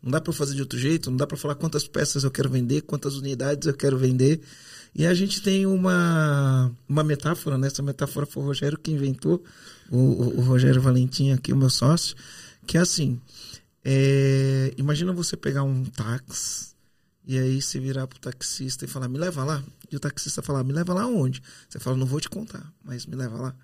Não 0.07 0.11
dá 0.13 0.21
para 0.21 0.33
fazer 0.33 0.55
de 0.55 0.61
outro 0.61 0.79
jeito? 0.79 1.09
Não 1.11 1.17
dá 1.17 1.27
para 1.27 1.37
falar 1.37 1.55
quantas 1.55 1.87
peças 1.87 2.23
eu 2.23 2.31
quero 2.31 2.49
vender, 2.49 2.81
quantas 2.81 3.15
unidades 3.15 3.67
eu 3.67 3.73
quero 3.73 3.97
vender? 3.97 4.41
E 4.95 5.05
a 5.05 5.13
gente 5.13 5.41
tem 5.41 5.65
uma, 5.65 6.71
uma 6.87 7.03
metáfora, 7.03 7.57
né? 7.57 7.67
Essa 7.67 7.83
metáfora 7.83 8.25
foi 8.25 8.41
o 8.41 8.45
Rogério 8.45 8.77
que 8.79 8.89
inventou, 8.91 9.43
o, 9.91 9.97
o- 10.39 10.41
Rogério 10.41 10.81
Valentim 10.81 11.31
aqui, 11.31 11.53
o 11.53 11.57
meu 11.57 11.69
sócio, 11.69 12.15
que 12.65 12.77
é 12.77 12.81
assim, 12.81 13.19
É, 13.83 14.73
imagina 14.77 15.13
você 15.13 15.37
pegar 15.37 15.63
um 15.63 15.85
táxi 15.85 16.75
e 17.25 17.37
aí 17.37 17.61
você 17.61 17.79
virar 17.79 18.07
pro 18.07 18.19
taxista 18.19 18.85
e 18.85 18.87
falar, 18.87 19.07
me 19.09 19.17
leva 19.17 19.43
lá. 19.43 19.63
E 19.91 19.95
o 19.95 19.99
taxista 19.99 20.41
falar, 20.41 20.63
me 20.63 20.73
leva 20.73 20.93
lá 20.93 21.05
onde? 21.07 21.41
Você 21.69 21.79
fala, 21.79 21.97
não 21.97 22.05
vou 22.05 22.19
te 22.21 22.29
contar, 22.29 22.71
mas 22.83 23.05
me 23.05 23.15
leva 23.15 23.37
lá. 23.37 23.55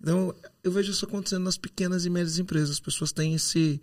Então, 0.00 0.34
eu 0.62 0.70
vejo 0.70 0.92
isso 0.92 1.04
acontecendo 1.04 1.44
nas 1.44 1.56
pequenas 1.56 2.06
e 2.06 2.10
médias 2.10 2.38
empresas. 2.38 2.70
As 2.70 2.80
pessoas 2.80 3.12
têm 3.12 3.34
esse, 3.34 3.80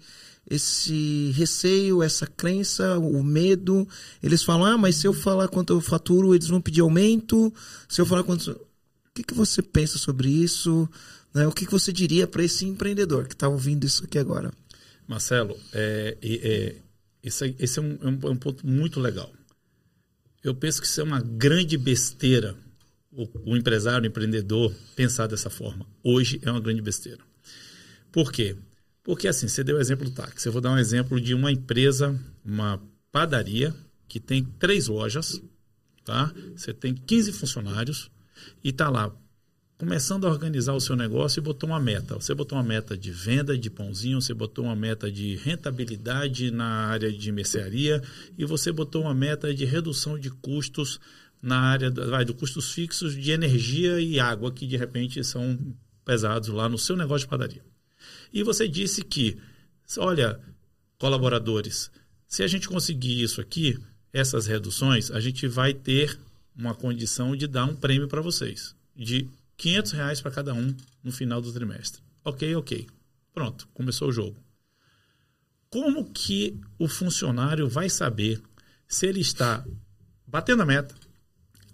esse 0.50 1.32
receio, 1.36 2.02
essa 2.02 2.26
crença, 2.26 2.98
o 2.98 3.24
medo. 3.24 3.88
Eles 4.24 4.44
falam, 4.44 4.66
ah, 4.66 4.78
mas 4.78 4.96
se 4.98 5.08
eu 5.08 5.14
falar 5.14 5.48
quanto 5.48 5.74
eu 5.74 5.82
faturo, 5.82 6.34
eles 6.34 6.48
vão 6.48 6.62
pedir 6.62 6.82
aumento. 6.82 7.54
Se 7.90 8.02
eu 8.02 8.06
falar 8.06 8.24
quanto. 8.24 8.52
O 8.52 9.14
que, 9.14 9.24
que 9.24 9.34
você 9.34 9.62
pensa 9.62 9.98
sobre 9.98 10.30
isso? 10.30 10.90
Né? 11.34 11.48
O 11.48 11.52
que, 11.52 11.66
que 11.66 11.72
você 11.72 11.92
diria 11.92 12.28
para 12.28 12.44
esse 12.44 12.66
empreendedor 12.66 13.28
que 13.28 13.34
está 13.34 13.48
ouvindo 13.48 13.86
isso 13.86 14.04
aqui 14.04 14.18
agora? 14.18 14.52
Marcelo, 15.08 15.58
é, 15.74 16.18
é, 16.22 16.76
esse, 17.24 17.56
esse 17.60 17.80
é, 17.80 17.82
um, 17.82 17.98
é 18.02 18.30
um 18.30 18.38
ponto 18.38 18.66
muito 18.66 19.00
legal. 19.00 19.32
Eu 20.44 20.54
penso 20.54 20.82
que 20.82 20.88
isso 20.88 21.02
é 21.02 21.04
uma 21.04 21.22
grande 21.22 21.78
besteira 21.78 22.56
o, 23.16 23.52
o, 23.52 23.58
empresário, 23.58 24.04
o 24.04 24.08
empreendedor 24.08 24.74
pensar 24.96 25.28
dessa 25.28 25.50
forma. 25.50 25.86
Hoje 26.04 26.40
é 26.44 26.52
uma 26.52 26.60
grande 26.60 26.82
besteira. 26.82 27.24
Por 28.12 28.32
quê? 28.32 28.56
Porque 29.04 29.28
assim, 29.28 29.48
você 29.48 29.64
deu 29.64 29.78
o 29.78 29.80
exemplo 29.80 30.06
do 30.06 30.12
táxi. 30.12 30.48
Eu 30.48 30.52
vou 30.52 30.62
dar 30.62 30.72
um 30.72 30.78
exemplo 30.78 31.20
de 31.20 31.34
uma 31.34 31.52
empresa, 31.52 32.20
uma 32.44 32.82
padaria, 33.12 33.74
que 34.08 34.20
tem 34.20 34.44
três 34.44 34.88
lojas, 34.88 35.42
tá? 36.04 36.34
Você 36.56 36.74
tem 36.74 36.94
15 36.94 37.32
funcionários 37.32 38.12
e 38.64 38.70
está 38.70 38.90
lá 38.90 39.12
começando 39.78 40.26
a 40.26 40.30
organizar 40.30 40.74
o 40.74 40.80
seu 40.80 40.96
negócio 40.96 41.40
e 41.40 41.44
botou 41.44 41.70
uma 41.70 41.80
meta. 41.80 42.16
Você 42.16 42.34
botou 42.34 42.58
uma 42.58 42.64
meta 42.64 42.98
de 42.98 43.12
venda 43.12 43.58
de 43.58 43.70
pãozinho, 43.70 44.22
você 44.22 44.34
botou 44.34 44.66
uma 44.66 44.76
meta 44.76 45.12
de 45.12 45.36
rentabilidade 45.36 46.50
na 46.50 46.88
área 46.88 47.12
de 47.12 47.32
mercearia 47.32 48.02
e 48.38 48.46
você 48.46 48.72
botou 48.72 49.02
uma 49.02 49.14
meta 49.14 49.54
de 49.54 49.66
redução 49.66 50.18
de 50.18 50.30
custos 50.30 51.00
na 51.42 51.60
área 51.60 51.92
vai, 51.92 52.26
do 52.26 52.34
custos 52.34 52.72
fixos 52.72 53.16
de 53.16 53.32
energia 53.32 54.00
e 54.00 54.20
água, 54.20 54.52
que 54.52 54.66
de 54.66 54.78
repente 54.78 55.24
são 55.24 55.58
pesados 56.04 56.50
lá 56.50 56.68
no 56.70 56.78
seu 56.78 56.96
negócio 56.96 57.26
de 57.26 57.30
padaria. 57.30 57.64
E 58.34 58.44
você 58.44 58.68
disse 58.68 59.04
que, 59.04 59.38
olha, 59.98 60.40
colaboradores, 60.98 61.92
se 62.28 62.44
a 62.44 62.48
gente 62.48 62.68
conseguir 62.68 63.22
isso 63.22 63.40
aqui, 63.42 63.78
essas 64.12 64.48
reduções, 64.48 65.12
a 65.12 65.20
gente 65.20 65.48
vai 65.48 65.74
ter 65.74 66.20
uma 66.56 66.74
condição 66.74 67.36
de 67.36 67.48
dar 67.48 67.66
um 67.66 67.76
prêmio 67.76 68.08
para 68.08 68.22
vocês, 68.22 68.76
de 68.96 69.30
500 69.58 69.92
reais 69.92 70.22
para 70.22 70.32
cada 70.32 70.54
um 70.54 70.76
no 71.04 71.12
final 71.12 71.42
do 71.42 71.52
trimestre. 71.52 72.02
Ok, 72.24 72.56
ok. 72.56 72.88
Pronto, 73.34 73.68
começou 73.74 74.10
o 74.10 74.12
jogo. 74.12 74.38
Como 75.70 76.10
que 76.12 76.60
o 76.80 76.88
funcionário 76.88 77.68
vai 77.68 77.90
saber 77.90 78.42
se 78.88 79.06
ele 79.06 79.20
está 79.20 79.66
batendo 80.26 80.62
a 80.62 80.66
meta, 80.66 80.96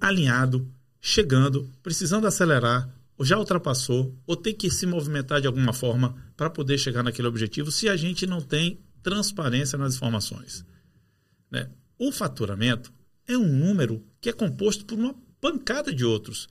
alinhado, 0.02 0.68
chegando, 1.00 1.72
precisando 1.84 2.28
acelerar, 2.28 2.90
ou 3.18 3.24
já 3.24 3.38
ultrapassou, 3.38 4.18
ou 4.26 4.36
tem 4.36 4.54
que 4.54 4.70
se 4.72 4.88
movimentar 4.88 5.40
de 5.40 5.48
alguma 5.48 5.72
forma 5.74 6.16
para 6.36 6.50
poder 6.50 6.80
chegar 6.80 7.04
naquele 7.04 7.28
objetivo, 7.28 7.72
se 7.72 7.88
a 7.88 7.96
gente 7.96 8.26
não 8.26 8.42
tem 8.42 8.80
transparência 9.04 9.78
nas 9.78 9.96
informações. 9.96 10.66
Né? 11.50 11.70
O 12.00 12.12
faturamento 12.12 12.92
é 13.28 13.38
um 13.38 13.48
número 13.48 14.04
que 14.20 14.30
é 14.30 14.34
composto 14.34 14.86
por 14.86 14.98
uma 14.98 15.16
pancada 15.40 15.94
de 15.94 16.04
outros. 16.04 16.48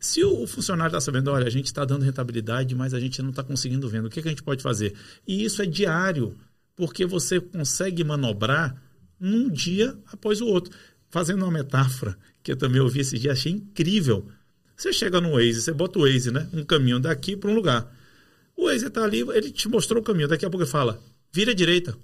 Se 0.00 0.24
o 0.24 0.46
funcionário 0.46 0.90
está 0.90 1.00
sabendo, 1.00 1.30
olha, 1.30 1.46
a 1.46 1.50
gente 1.50 1.66
está 1.66 1.84
dando 1.84 2.04
rentabilidade, 2.04 2.74
mas 2.74 2.94
a 2.94 3.00
gente 3.00 3.20
não 3.22 3.30
está 3.30 3.42
conseguindo 3.42 3.88
vendo, 3.88 4.06
o 4.06 4.10
que, 4.10 4.22
que 4.22 4.28
a 4.28 4.30
gente 4.30 4.42
pode 4.42 4.62
fazer? 4.62 4.94
E 5.26 5.44
isso 5.44 5.62
é 5.62 5.66
diário, 5.66 6.36
porque 6.76 7.04
você 7.04 7.40
consegue 7.40 8.04
manobrar 8.04 8.80
num 9.18 9.48
dia 9.48 9.96
após 10.12 10.40
o 10.40 10.46
outro. 10.46 10.72
Fazendo 11.10 11.42
uma 11.42 11.50
metáfora, 11.50 12.16
que 12.42 12.52
eu 12.52 12.56
também 12.56 12.80
ouvi 12.80 13.00
esse 13.00 13.18
dia, 13.18 13.32
achei 13.32 13.52
incrível. 13.52 14.26
Você 14.76 14.92
chega 14.92 15.20
no 15.20 15.32
Waze, 15.32 15.62
você 15.62 15.72
bota 15.72 15.98
o 15.98 16.02
Waze, 16.02 16.30
né? 16.30 16.48
Um 16.52 16.64
caminho 16.64 17.00
daqui 17.00 17.36
para 17.36 17.50
um 17.50 17.54
lugar. 17.54 17.92
O 18.56 18.66
Waze 18.66 18.86
está 18.86 19.04
ali, 19.04 19.20
ele 19.20 19.50
te 19.50 19.68
mostrou 19.68 20.00
o 20.00 20.04
caminho. 20.04 20.28
Daqui 20.28 20.44
a 20.44 20.50
pouco 20.50 20.64
ele 20.64 20.70
fala, 20.70 21.00
vira 21.32 21.52
à 21.52 21.54
direita. 21.54 21.96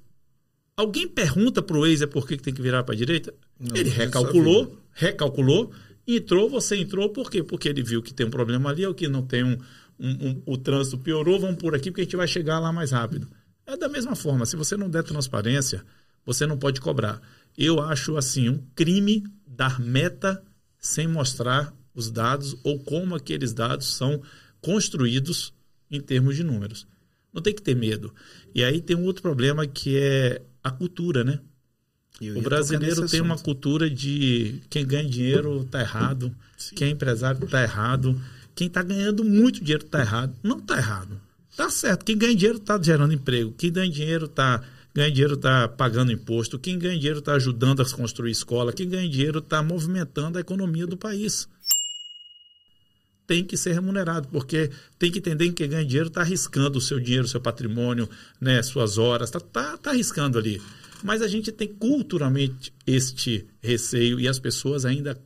Alguém 0.77 1.07
pergunta 1.07 1.63
para 1.63 1.77
o 1.77 1.81
Waze 1.81 2.07
por 2.07 2.27
que, 2.27 2.37
tem 2.37 2.53
que 2.53 2.61
virar 2.61 2.83
para 2.83 2.95
a 2.95 2.99
direita? 2.99 3.33
Não, 3.61 3.77
ele 3.77 3.91
recalculou, 3.91 4.77
recalculou, 4.93 5.73
entrou, 6.07 6.51
você 6.51 6.77
entrou, 6.77 7.11
por 7.11 7.31
quê? 7.31 7.43
Porque 7.43 7.69
ele 7.69 7.83
viu 7.83 8.03
que 8.03 8.13
tem 8.13 8.27
um 8.27 8.31
problema 8.31 8.71
ali, 8.71 8.85
ou 8.85 8.95
que 8.95 9.07
não 9.07 9.23
tem 9.23 9.45
um, 9.45 9.57
um, 9.99 10.29
um, 10.29 10.43
o 10.47 10.57
trânsito 10.57 10.99
piorou, 10.99 11.39
vamos 11.39 11.57
por 11.57 11.75
aqui 11.75 11.91
porque 11.91 12.01
a 12.01 12.05
gente 12.05 12.17
vai 12.17 12.27
chegar 12.27 12.59
lá 12.59 12.73
mais 12.73 12.91
rápido. 12.91 13.29
É 13.67 13.77
da 13.77 13.89
mesma 13.89 14.17
forma, 14.17 14.45
se 14.45 14.57
você 14.57 14.77
não 14.77 14.91
der 14.91 15.05
transparência, 15.05 15.85
você 16.27 16.47
não 16.47 16.59
pode 16.59 16.81
cobrar. 16.81 17.21
Eu 17.57 17.81
acho 17.81 18.17
assim 18.17 18.49
um 18.49 18.59
crime 18.75 19.25
dar 19.47 19.81
meta 19.81 20.43
sem 20.79 21.07
mostrar 21.07 21.73
os 21.95 22.11
dados 22.11 22.57
ou 22.65 22.79
como 22.81 23.15
aqueles 23.15 23.53
dados 23.53 23.95
são 23.95 24.21
construídos 24.61 25.53
em 25.91 26.01
termos 26.01 26.37
de 26.37 26.43
números. 26.43 26.87
Não 27.33 27.41
tem 27.43 27.55
que 27.55 27.63
ter 27.63 27.75
medo. 27.75 28.15
E 28.55 28.63
aí 28.63 28.81
tem 28.81 28.97
um 28.97 29.05
outro 29.05 29.23
problema 29.23 29.67
que 29.67 29.97
é 29.97 30.43
a 30.63 30.71
cultura, 30.71 31.25
né? 31.25 31.41
O 32.37 32.43
brasileiro 32.43 33.09
tem 33.09 33.21
uma 33.21 33.37
cultura 33.37 33.91
de 33.91 34.63
quem 34.71 34.87
ganha 34.87 35.09
dinheiro 35.09 35.63
está 35.63 35.81
errado, 35.81 36.35
Sim. 36.57 36.75
quem 36.77 36.89
é 36.89 36.91
empresário 36.93 37.45
está 37.45 37.61
errado, 37.63 38.21
quem 38.55 38.69
está 38.69 38.83
ganhando 38.83 39.25
muito 39.25 39.61
dinheiro 39.61 39.85
está 39.85 40.01
errado. 40.01 40.35
Não 40.43 40.59
está 40.59 40.77
errado. 40.77 41.21
Está 41.51 41.69
certo. 41.71 42.05
Quem 42.05 42.17
ganha 42.17 42.35
dinheiro 42.35 42.59
está 42.59 42.81
gerando 42.81 43.13
emprego. 43.13 43.53
Quem 43.59 43.73
ganha 43.73 43.91
dinheiro 43.91 44.27
está 44.27 44.63
ganha 44.95 45.11
dinheiro 45.11 45.35
está 45.35 45.67
pagando 45.67 46.13
imposto, 46.13 46.59
quem 46.59 46.79
ganha 46.79 46.97
dinheiro 46.97 47.19
está 47.19 47.35
ajudando 47.35 47.83
a 47.83 47.91
construir 47.91 48.31
escola, 48.31 48.73
quem 48.73 48.89
ganha 48.89 49.09
dinheiro 49.09 49.41
está 49.41 49.63
movimentando 49.63 50.39
a 50.39 50.41
economia 50.41 50.87
do 50.87 50.97
país. 50.97 51.49
Tem 53.27 53.43
que 53.43 53.57
ser 53.57 53.73
remunerado, 53.73 54.29
porque 54.29 54.71
tem 54.99 55.11
que 55.11 55.19
entender 55.19 55.47
que 55.49 55.55
quem 55.55 55.69
ganha 55.69 55.85
dinheiro 55.85 56.09
está 56.09 56.21
arriscando 56.21 56.79
o 56.79 56.81
seu 56.81 57.01
dinheiro, 57.01 57.25
o 57.25 57.29
seu 57.29 57.41
patrimônio, 57.41 58.09
né, 58.41 58.63
suas 58.63 58.97
horas, 58.97 59.31
está 59.31 59.41
tá, 59.41 59.77
tá 59.77 59.91
arriscando 59.91 60.39
ali. 60.39 60.63
Mas 61.03 61.23
a 61.23 61.29
gente 61.29 61.51
tem 61.51 61.69
culturalmente 61.69 62.73
este 62.87 63.47
receio 63.61 64.21
e 64.21 64.29
as 64.29 64.39
pessoas 64.39 64.85
ainda 64.85 65.21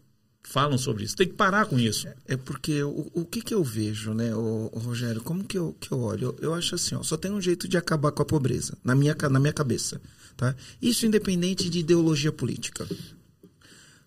falam 0.48 0.78
sobre 0.78 1.04
isso. 1.04 1.14
Tem 1.14 1.28
que 1.28 1.34
parar 1.34 1.66
com 1.66 1.78
isso. 1.78 2.08
É 2.26 2.36
porque 2.36 2.82
o, 2.82 3.10
o 3.12 3.24
que, 3.24 3.42
que 3.42 3.52
eu 3.52 3.62
vejo, 3.62 4.14
né, 4.14 4.34
o, 4.34 4.70
o, 4.72 4.78
Rogério? 4.78 5.20
Como 5.20 5.44
que 5.44 5.58
eu, 5.58 5.76
que 5.78 5.92
eu 5.92 6.00
olho? 6.00 6.34
Eu, 6.40 6.48
eu 6.48 6.54
acho 6.54 6.74
assim, 6.74 6.94
ó, 6.94 7.02
só 7.02 7.18
tem 7.18 7.30
um 7.30 7.40
jeito 7.40 7.68
de 7.68 7.76
acabar 7.76 8.12
com 8.12 8.22
a 8.22 8.24
pobreza, 8.24 8.76
na 8.82 8.94
minha, 8.94 9.14
na 9.30 9.38
minha 9.38 9.52
cabeça. 9.52 10.00
Tá? 10.38 10.56
Isso 10.80 11.04
independente 11.04 11.68
de 11.68 11.80
ideologia 11.80 12.32
política. 12.32 12.88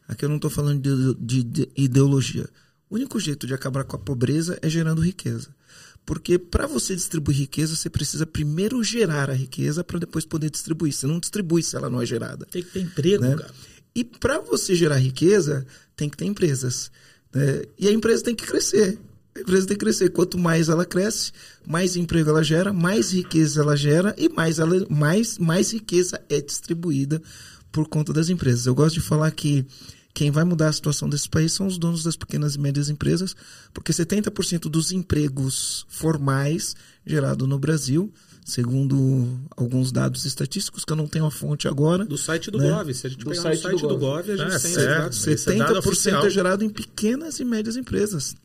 Aqui 0.07 0.25
eu 0.25 0.29
não 0.29 0.37
estou 0.37 0.49
falando 0.49 0.81
de, 0.81 1.15
de, 1.19 1.43
de 1.43 1.69
ideologia. 1.77 2.49
O 2.89 2.95
único 2.95 3.19
jeito 3.19 3.45
de 3.45 3.53
acabar 3.53 3.83
com 3.83 3.95
a 3.95 3.99
pobreza 3.99 4.57
é 4.63 4.69
gerando 4.69 4.99
riqueza. 4.99 5.49
Porque 6.03 6.39
para 6.39 6.65
você 6.65 6.95
distribuir 6.95 7.37
riqueza, 7.37 7.75
você 7.75 7.89
precisa 7.89 8.25
primeiro 8.25 8.83
gerar 8.83 9.29
a 9.29 9.33
riqueza 9.33 9.83
para 9.83 9.99
depois 9.99 10.25
poder 10.25 10.49
distribuir. 10.49 10.91
Você 10.91 11.05
não 11.05 11.19
distribui 11.19 11.61
se 11.61 11.75
ela 11.75 11.89
não 11.89 12.01
é 12.01 12.05
gerada. 12.05 12.47
Tem 12.47 12.63
que 12.63 12.71
ter 12.71 12.81
emprego, 12.81 13.23
né? 13.23 13.35
cara. 13.35 13.53
E 13.93 14.03
para 14.03 14.39
você 14.39 14.73
gerar 14.75 14.97
riqueza, 14.97 15.65
tem 15.95 16.09
que 16.09 16.17
ter 16.17 16.25
empresas. 16.25 16.91
Né? 17.33 17.63
E 17.77 17.87
a 17.87 17.91
empresa 17.91 18.23
tem 18.23 18.35
que 18.35 18.45
crescer. 18.45 18.97
A 19.35 19.39
empresa 19.39 19.67
tem 19.67 19.77
que 19.77 19.83
crescer. 19.83 20.09
Quanto 20.09 20.37
mais 20.37 20.69
ela 20.69 20.85
cresce, 20.85 21.31
mais 21.65 21.95
emprego 21.95 22.29
ela 22.29 22.43
gera, 22.43 22.73
mais 22.73 23.11
riqueza 23.11 23.61
ela 23.61 23.75
gera 23.75 24.13
e 24.17 24.29
mais, 24.29 24.59
ela, 24.59 24.85
mais, 24.89 25.37
mais 25.37 25.71
riqueza 25.71 26.21
é 26.29 26.41
distribuída 26.41 27.21
por 27.71 27.87
conta 27.87 28.11
das 28.11 28.29
empresas. 28.29 28.65
Eu 28.65 28.75
gosto 28.75 28.95
de 28.95 29.01
falar 29.01 29.31
que 29.31 29.65
quem 30.13 30.29
vai 30.29 30.43
mudar 30.43 30.67
a 30.67 30.73
situação 30.73 31.07
desse 31.07 31.29
país 31.29 31.53
são 31.53 31.67
os 31.67 31.77
donos 31.77 32.03
das 32.03 32.17
pequenas 32.17 32.55
e 32.55 32.59
médias 32.59 32.89
empresas, 32.89 33.35
porque 33.73 33.93
70% 33.93 34.69
dos 34.69 34.91
empregos 34.91 35.85
formais 35.87 36.75
gerados 37.05 37.47
no 37.47 37.57
Brasil 37.57 38.11
segundo 38.45 39.39
alguns 39.55 39.91
dados 39.91 40.25
estatísticos, 40.25 40.83
que 40.83 40.91
eu 40.91 40.97
não 40.97 41.07
tenho 41.07 41.25
a 41.25 41.31
fonte 41.31 41.67
agora. 41.67 42.05
Do 42.05 42.17
site 42.17 42.49
do 42.49 42.57
né? 42.57 42.69
Gov. 42.69 42.93
Se 42.93 43.07
a 43.07 43.09
gente 43.09 43.23
do 43.23 43.29
pegar 43.29 43.41
site, 43.41 43.61
site 43.61 43.81
do, 43.81 43.97
Gov, 43.97 44.31
a 44.31 44.35
gente 44.35 44.55
é, 44.55 44.59
tem 44.59 44.73
certo. 44.73 45.15
70% 45.15 46.23
é, 46.23 46.27
é 46.27 46.29
gerado 46.29 46.63
em 46.63 46.69
pequenas 46.69 47.39
e 47.39 47.45
médias 47.45 47.75
empresas. 47.75 48.35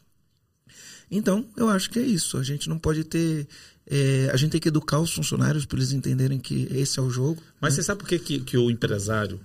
Então, 1.10 1.46
eu 1.56 1.68
acho 1.68 1.90
que 1.90 1.98
é 1.98 2.02
isso. 2.02 2.36
A 2.36 2.42
gente 2.42 2.68
não 2.68 2.78
pode 2.78 3.04
ter. 3.04 3.46
É, 3.88 4.28
a 4.32 4.36
gente 4.36 4.50
tem 4.50 4.60
que 4.60 4.68
educar 4.68 4.98
os 4.98 5.12
funcionários 5.12 5.64
para 5.64 5.78
eles 5.78 5.92
entenderem 5.92 6.38
que 6.38 6.68
esse 6.72 6.98
é 6.98 7.02
o 7.02 7.08
jogo. 7.08 7.40
Mas 7.60 7.74
né? 7.74 7.76
você 7.76 7.82
sabe 7.84 8.00
por 8.00 8.08
que, 8.08 8.18
que, 8.18 8.40
que 8.40 8.58
o 8.58 8.70
empresário 8.70 9.40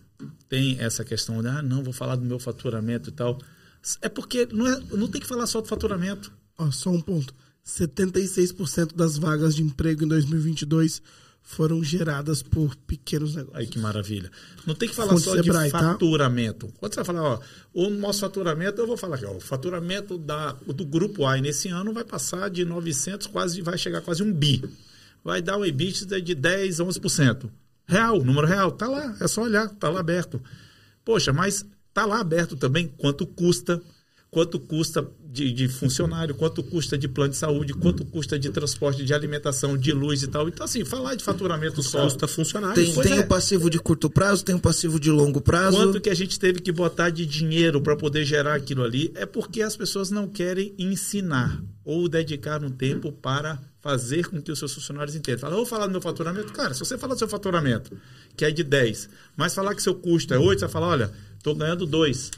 tem 0.49 0.79
essa 0.79 1.03
questão 1.03 1.41
de, 1.41 1.47
ah, 1.47 1.61
não, 1.61 1.83
vou 1.83 1.93
falar 1.93 2.15
do 2.15 2.25
meu 2.25 2.39
faturamento 2.39 3.09
e 3.09 3.13
tal. 3.13 3.39
É 4.01 4.09
porque 4.09 4.47
não, 4.51 4.67
é, 4.67 4.79
não 4.91 5.07
tem 5.07 5.21
que 5.21 5.27
falar 5.27 5.45
só 5.47 5.61
do 5.61 5.67
faturamento. 5.67 6.31
Oh, 6.57 6.71
só 6.71 6.89
um 6.89 7.01
ponto. 7.01 7.33
76% 7.65 8.95
das 8.95 9.17
vagas 9.17 9.55
de 9.55 9.63
emprego 9.63 10.03
em 10.03 10.07
2022 10.07 11.01
foram 11.43 11.83
geradas 11.83 12.41
por 12.41 12.75
pequenos 12.75 13.35
negócios. 13.35 13.59
Aí 13.59 13.67
que 13.67 13.79
maravilha. 13.79 14.31
Não 14.65 14.75
tem 14.75 14.87
que 14.87 14.95
falar 14.95 15.09
Fonte 15.13 15.23
só 15.23 15.35
de 15.35 15.51
tá? 15.51 15.69
faturamento. 15.69 16.67
Tá? 16.67 16.73
Quando 16.79 16.93
você 16.93 17.03
vai 17.03 17.05
falar, 17.05 17.23
ó, 17.23 17.39
o 17.73 17.89
nosso 17.89 18.19
faturamento, 18.21 18.81
eu 18.81 18.87
vou 18.87 18.97
falar 18.97 19.15
aqui, 19.15 19.25
ó, 19.25 19.35
o 19.35 19.41
faturamento 19.41 20.17
da, 20.17 20.53
do 20.53 20.85
grupo 20.85 21.25
A 21.25 21.37
nesse 21.37 21.67
ano 21.69 21.93
vai 21.93 22.03
passar 22.03 22.49
de 22.49 22.63
900, 22.63 23.27
quase 23.27 23.61
vai 23.61 23.77
chegar 23.77 24.01
quase 24.01 24.23
um 24.23 24.31
bi. 24.31 24.63
Vai 25.23 25.41
dar 25.41 25.57
um 25.57 25.65
EBITDA 25.65 26.21
de 26.21 26.33
10, 26.33 26.77
11%. 26.77 27.49
Real, 27.87 28.23
número 28.23 28.47
real, 28.47 28.71
tá 28.71 28.87
lá, 28.87 29.15
é 29.19 29.27
só 29.27 29.43
olhar, 29.43 29.67
tá 29.69 29.89
lá 29.89 29.99
aberto. 29.99 30.41
Poxa, 31.03 31.33
mas 31.33 31.65
tá 31.93 32.05
lá 32.05 32.19
aberto 32.19 32.55
também 32.55 32.87
quanto 32.87 33.25
custa, 33.25 33.81
quanto 34.31 34.57
custa 34.61 35.05
de, 35.29 35.51
de, 35.51 35.67
funcionário, 35.67 36.33
quanto 36.33 36.63
custa 36.63 36.97
de 36.97 37.05
plano 37.05 37.31
de 37.31 37.37
saúde, 37.37 37.73
quanto 37.73 38.05
custa 38.05 38.39
de 38.39 38.49
transporte, 38.49 39.03
de 39.03 39.13
alimentação, 39.13 39.77
de 39.77 39.91
luz 39.91 40.23
e 40.23 40.27
tal. 40.27 40.47
Então, 40.47 40.63
assim, 40.63 40.85
falar 40.85 41.15
de 41.15 41.23
faturamento 41.23 41.83
só. 41.83 42.03
Custa 42.03 42.29
funcionário. 42.29 42.75
Tem, 42.75 42.93
tem 43.03 43.17
é. 43.17 43.19
o 43.19 43.27
passivo 43.27 43.69
de 43.69 43.77
curto 43.77 44.09
prazo, 44.09 44.45
tem 44.45 44.55
o 44.55 44.59
passivo 44.59 45.01
de 45.01 45.11
longo 45.11 45.41
prazo. 45.41 45.75
Quanto 45.75 45.99
que 45.99 46.09
a 46.09 46.13
gente 46.13 46.39
teve 46.39 46.61
que 46.61 46.71
botar 46.71 47.09
de 47.09 47.25
dinheiro 47.25 47.81
para 47.81 47.97
poder 47.97 48.23
gerar 48.23 48.55
aquilo 48.55 48.83
ali 48.83 49.11
é 49.15 49.25
porque 49.25 49.61
as 49.61 49.75
pessoas 49.75 50.09
não 50.09 50.29
querem 50.29 50.73
ensinar 50.79 51.61
ou 51.83 52.07
dedicar 52.07 52.63
um 52.63 52.71
tempo 52.71 53.11
para 53.11 53.59
fazer 53.81 54.29
com 54.29 54.41
que 54.41 54.51
os 54.51 54.59
seus 54.59 54.73
funcionários 54.73 55.13
entendam. 55.13 55.41
Fala, 55.41 55.53
eu 55.53 55.57
vou 55.57 55.65
falar 55.65 55.87
do 55.87 55.91
meu 55.91 56.01
faturamento. 56.01 56.53
Cara, 56.53 56.73
se 56.73 56.79
você 56.79 56.97
falar 56.97 57.15
do 57.15 57.19
seu 57.19 57.27
faturamento, 57.27 57.97
que 58.37 58.45
é 58.45 58.51
de 58.51 58.63
10, 58.63 59.09
mas 59.35 59.53
falar 59.53 59.75
que 59.75 59.83
seu 59.83 59.95
custo 59.95 60.33
é 60.33 60.39
8, 60.39 60.59
você 60.59 60.65
vai 60.65 60.71
falar, 60.71 60.87
olha, 60.87 61.11
estou 61.37 61.53
ganhando 61.53 61.85
2. 61.85 62.31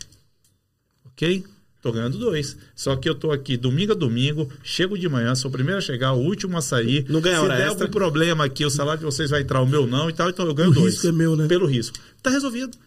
Ok? 1.06 1.46
Estou 1.84 1.92
ganhando 1.92 2.18
dois. 2.18 2.56
Só 2.74 2.96
que 2.96 3.10
eu 3.10 3.12
estou 3.12 3.34
aqui 3.34 3.58
domingo 3.58 3.92
a 3.92 3.96
domingo, 3.96 4.50
chego 4.64 4.98
de 4.98 5.10
manhã, 5.10 5.36
sou 5.36 5.50
o 5.50 5.52
primeiro 5.52 5.80
a 5.80 5.82
chegar, 5.82 6.14
o 6.14 6.18
último 6.18 6.58
a 6.58 6.62
sair. 6.62 7.06
Não 7.10 7.20
ganha 7.20 7.36
Se 7.36 7.42
hora 7.42 7.58
der 7.58 7.68
extra. 7.68 7.84
algum 7.84 7.92
problema 7.92 8.46
aqui, 8.46 8.64
o 8.64 8.70
salário 8.70 9.00
de 9.00 9.06
vocês 9.06 9.32
vai 9.32 9.42
entrar, 9.42 9.62
o 9.62 9.68
meu 9.68 9.86
não 9.86 10.10
e 10.10 10.14
tal, 10.14 10.30
então 10.30 10.46
eu 10.46 10.54
ganho 10.54 10.70
O 10.70 10.74
dois. 10.74 10.94
risco 10.94 11.08
é 11.08 11.12
meu, 11.12 11.36
né? 11.36 11.46
Pelo 11.46 11.66
risco. 11.66 11.98
Está 12.16 12.30
resolvido. 12.30 12.78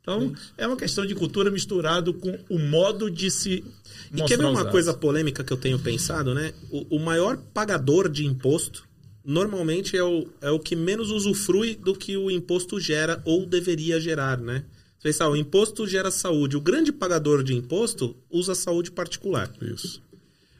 Então, 0.00 0.32
é 0.56 0.66
uma 0.66 0.76
questão 0.78 1.04
de 1.04 1.14
cultura 1.14 1.50
misturado 1.50 2.14
com 2.14 2.38
o 2.48 2.58
modo 2.58 3.10
de 3.10 3.30
se. 3.30 3.62
E 4.10 4.22
quer 4.22 4.38
ver 4.38 4.46
uma 4.46 4.64
coisa 4.64 4.94
polêmica 4.94 5.44
que 5.44 5.52
eu 5.52 5.58
tenho 5.58 5.78
pensado, 5.78 6.34
né? 6.34 6.54
O, 6.70 6.96
o, 6.96 6.98
maior 6.98 7.36
pagador 7.52 8.08
de 8.08 8.24
imposto 8.24 8.84
normalmente 9.22 9.98
é 9.98 10.02
o, 10.02 10.26
é 10.40 10.50
o 10.50 10.58
que 10.58 10.74
menos 10.74 11.10
usufrui 11.10 11.74
do 11.74 11.94
que 11.94 12.16
o 12.16 12.30
imposto 12.30 12.80
gera 12.80 13.20
ou 13.26 13.44
deveria 13.44 14.00
gerar, 14.00 14.38
né? 14.38 14.64
Você 15.00 15.08
pensa, 15.08 15.28
o 15.28 15.34
imposto 15.34 15.86
gera 15.86 16.10
saúde. 16.10 16.58
O 16.58 16.60
grande 16.60 16.92
pagador 16.92 17.42
de 17.42 17.54
imposto 17.54 18.14
usa 18.30 18.54
saúde 18.54 18.90
particular. 18.90 19.50
Isso. 19.62 20.02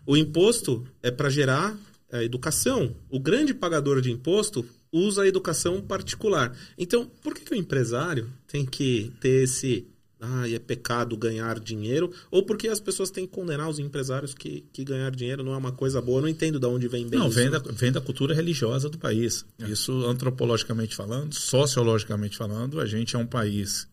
O 0.06 0.16
imposto 0.16 0.86
é 1.02 1.10
para 1.10 1.28
gerar 1.28 1.78
a 2.10 2.24
educação. 2.24 2.96
O 3.10 3.20
grande 3.20 3.52
pagador 3.52 4.00
de 4.00 4.10
imposto 4.10 4.64
usa 4.90 5.22
a 5.22 5.28
educação 5.28 5.82
particular. 5.82 6.56
Então, 6.78 7.08
por 7.22 7.34
que, 7.34 7.42
que 7.42 7.52
o 7.52 7.56
empresário 7.56 8.32
tem 8.48 8.64
que 8.64 9.12
ter 9.20 9.44
esse. 9.44 9.86
Ah, 10.22 10.46
é 10.50 10.58
pecado 10.58 11.16
ganhar 11.16 11.58
dinheiro, 11.58 12.12
ou 12.30 12.42
porque 12.44 12.68
as 12.68 12.78
pessoas 12.78 13.10
têm 13.10 13.26
que 13.26 13.32
condenar 13.32 13.70
os 13.70 13.78
empresários 13.78 14.34
que, 14.34 14.66
que 14.70 14.84
ganhar 14.84 15.10
dinheiro 15.10 15.42
não 15.42 15.54
é 15.54 15.56
uma 15.56 15.72
coisa 15.72 15.98
boa. 16.02 16.18
Eu 16.18 16.22
não 16.22 16.28
entendo 16.28 16.60
de 16.60 16.66
onde 16.66 16.88
vem 16.88 17.06
bem 17.08 17.18
Não, 17.18 17.28
isso. 17.28 17.36
vem 17.36 17.50
da, 17.50 17.58
vem 17.58 17.90
da 17.90 18.02
cultura 18.02 18.34
religiosa 18.34 18.90
do 18.90 18.98
país. 18.98 19.46
Isso 19.66 19.92
antropologicamente 20.04 20.94
falando, 20.94 21.32
sociologicamente 21.34 22.36
falando, 22.36 22.80
a 22.80 22.84
gente 22.84 23.16
é 23.16 23.18
um 23.18 23.26
país 23.26 23.86
é, 23.86 23.90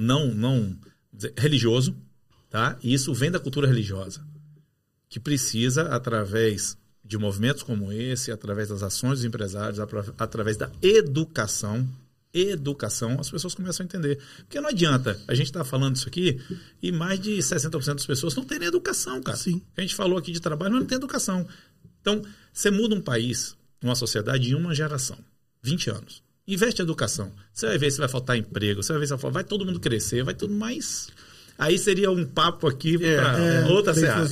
não, 0.00 0.34
não 0.34 0.76
religioso, 1.36 1.96
tá? 2.48 2.78
E 2.82 2.92
isso 2.92 3.12
vem 3.12 3.30
da 3.30 3.38
cultura 3.38 3.66
religiosa, 3.66 4.24
que 5.08 5.20
precisa, 5.20 5.94
através 5.94 6.76
de 7.04 7.18
movimentos 7.18 7.62
como 7.62 7.92
esse, 7.92 8.30
através 8.30 8.68
das 8.68 8.82
ações 8.82 9.18
dos 9.18 9.24
empresários, 9.24 9.80
através 10.18 10.56
da 10.56 10.70
educação, 10.80 11.88
educação, 12.32 13.18
as 13.18 13.28
pessoas 13.28 13.54
começam 13.54 13.82
a 13.82 13.86
entender. 13.86 14.18
Porque 14.38 14.60
não 14.60 14.68
adianta 14.68 15.20
a 15.26 15.34
gente 15.34 15.46
estar 15.46 15.60
tá 15.60 15.64
falando 15.64 15.96
isso 15.96 16.08
aqui 16.08 16.40
e 16.80 16.92
mais 16.92 17.18
de 17.18 17.32
60% 17.38 17.94
das 17.94 18.06
pessoas 18.06 18.34
não 18.36 18.44
têm 18.44 18.62
educação, 18.62 19.20
cara. 19.22 19.36
Sim. 19.36 19.60
A 19.76 19.80
gente 19.80 19.94
falou 19.94 20.18
aqui 20.18 20.30
de 20.30 20.40
trabalho, 20.40 20.72
mas 20.72 20.80
não 20.80 20.86
tem 20.86 20.96
educação. 20.96 21.46
Então, 22.00 22.22
você 22.52 22.70
muda 22.70 22.94
um 22.94 23.00
país, 23.00 23.56
uma 23.82 23.96
sociedade 23.96 24.50
em 24.50 24.54
uma 24.54 24.74
geração, 24.74 25.18
20 25.62 25.90
anos. 25.90 26.29
Investe 26.50 26.82
em 26.82 26.84
educação. 26.84 27.30
Você 27.52 27.66
vai 27.66 27.78
ver 27.78 27.90
se 27.90 27.98
vai 27.98 28.08
faltar 28.08 28.36
emprego, 28.36 28.82
você 28.82 28.92
vai 28.92 29.00
ver 29.00 29.06
se 29.06 29.10
vai, 29.10 29.20
faltar, 29.20 29.34
vai 29.34 29.44
todo 29.44 29.64
mundo 29.64 29.78
crescer, 29.78 30.24
vai 30.24 30.34
tudo 30.34 30.52
mais. 30.52 31.08
Aí 31.56 31.78
seria 31.78 32.10
um 32.10 32.24
papo 32.24 32.66
aqui 32.66 32.98
para 32.98 33.38
é, 33.38 33.66
outra 33.66 33.92
seara. 33.92 34.26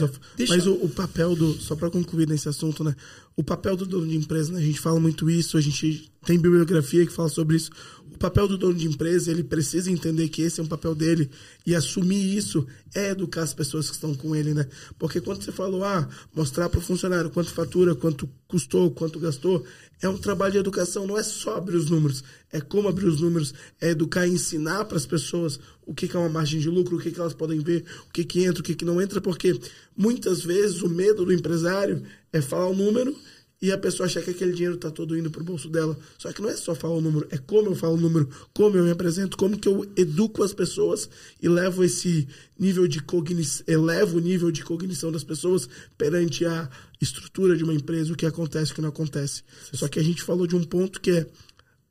Mas 0.48 0.66
o, 0.66 0.72
o, 0.72 0.88
papel 0.88 1.37
do. 1.37 1.52
Só 1.61 1.76
para 1.76 1.90
concluir 1.90 2.26
nesse 2.26 2.48
assunto, 2.48 2.83
né? 2.83 2.96
O 3.38 3.44
papel 3.44 3.77
do 3.77 3.87
dono 3.87 4.09
de 4.09 4.16
empresa, 4.16 4.53
né? 4.53 4.59
A 4.59 4.62
gente 4.62 4.81
fala 4.81 4.98
muito 4.98 5.31
isso, 5.31 5.57
a 5.57 5.61
gente 5.61 6.11
tem 6.27 6.37
bibliografia 6.37 7.07
que 7.07 7.12
fala 7.12 7.29
sobre 7.29 7.55
isso. 7.55 7.70
O 8.12 8.18
papel 8.18 8.48
do 8.48 8.59
dono 8.59 8.74
de 8.74 8.88
empresa, 8.88 9.31
ele 9.31 9.44
precisa 9.44 9.92
entender 9.92 10.29
que 10.29 10.42
esse 10.42 10.59
é 10.59 10.62
um 10.64 10.66
papel 10.66 10.92
dele 10.92 11.31
e 11.64 11.72
assumir 11.72 12.37
isso 12.37 12.66
é 12.92 13.11
educar 13.11 13.42
as 13.42 13.55
pessoas 13.55 13.88
que 13.88 13.94
estão 13.94 14.12
com 14.12 14.35
ele, 14.35 14.55
né? 14.55 14.66
Porque 14.98 15.20
quando 15.20 15.44
você 15.44 15.53
falou, 15.53 15.85
ah, 15.85 16.09
mostrar 16.35 16.68
para 16.68 16.81
o 16.81 16.83
funcionário 16.83 17.31
quanto 17.31 17.51
fatura, 17.51 17.94
quanto 17.94 18.29
custou, 18.48 18.90
quanto 18.90 19.20
gastou, 19.20 19.64
é 20.03 20.09
um 20.09 20.18
trabalho 20.18 20.55
de 20.55 20.59
educação, 20.59 21.07
não 21.07 21.16
é 21.16 21.22
só 21.22 21.59
abrir 21.59 21.77
os 21.77 21.88
números, 21.90 22.24
é 22.51 22.61
como 22.61 22.88
abrir 22.88 23.07
os 23.07 23.20
números, 23.20 23.55
é 23.81 23.90
educar 23.90 24.27
e 24.27 24.31
ensinar 24.31 24.85
para 24.87 24.96
as 24.96 25.07
pessoas 25.07 25.61
o 25.87 25.94
que, 25.94 26.09
que 26.09 26.16
é 26.16 26.18
uma 26.18 26.29
margem 26.29 26.59
de 26.59 26.68
lucro, 26.68 26.96
o 26.96 27.01
que, 27.01 27.12
que 27.12 27.20
elas 27.20 27.35
podem 27.35 27.61
ver, 27.61 27.85
o 28.09 28.12
que, 28.12 28.24
que 28.24 28.44
entra, 28.44 28.61
o 28.61 28.64
que, 28.64 28.74
que 28.74 28.85
não 28.85 29.01
entra, 29.01 29.20
porque 29.20 29.59
muitas 29.96 30.42
vezes 30.42 30.83
o 30.83 30.88
medo 30.88 31.24
do 31.24 31.33
empresário 31.33 32.03
é 32.32 32.40
falar 32.40 32.68
o 32.68 32.74
número 32.74 33.16
e 33.60 33.72
a 33.72 33.78
pessoa 33.78 34.06
achar 34.06 34.22
que 34.22 34.30
aquele 34.30 34.52
dinheiro 34.52 34.76
está 34.76 34.90
todo 34.90 35.18
indo 35.18 35.30
para 35.30 35.42
o 35.42 35.44
bolso 35.44 35.68
dela. 35.68 35.98
Só 36.16 36.32
que 36.32 36.40
não 36.40 36.48
é 36.48 36.56
só 36.56 36.74
falar 36.74 36.94
o 36.94 37.00
número, 37.00 37.26
é 37.30 37.38
como 37.38 37.68
eu 37.68 37.74
falo 37.74 37.94
o 37.94 38.00
número, 38.00 38.28
como 38.54 38.76
eu 38.76 38.84
me 38.84 38.90
apresento, 38.90 39.36
como 39.36 39.58
que 39.58 39.68
eu 39.68 39.84
educo 39.96 40.42
as 40.42 40.52
pessoas 40.52 41.08
e 41.42 41.48
levo 41.48 41.82
esse 41.82 42.28
nível 42.58 42.86
de 42.86 43.02
cognição, 43.02 43.64
elevo 43.66 44.18
o 44.18 44.20
nível 44.20 44.50
de 44.52 44.62
cognição 44.62 45.10
das 45.10 45.24
pessoas 45.24 45.68
perante 45.96 46.44
a 46.46 46.70
estrutura 47.00 47.56
de 47.56 47.64
uma 47.64 47.74
empresa, 47.74 48.12
o 48.12 48.16
que 48.16 48.26
acontece, 48.26 48.72
o 48.72 48.74
que 48.74 48.80
não 48.80 48.90
acontece. 48.90 49.42
Só 49.72 49.88
que 49.88 49.98
a 49.98 50.04
gente 50.04 50.22
falou 50.22 50.46
de 50.46 50.54
um 50.54 50.62
ponto 50.62 51.00
que 51.00 51.10
é 51.10 51.26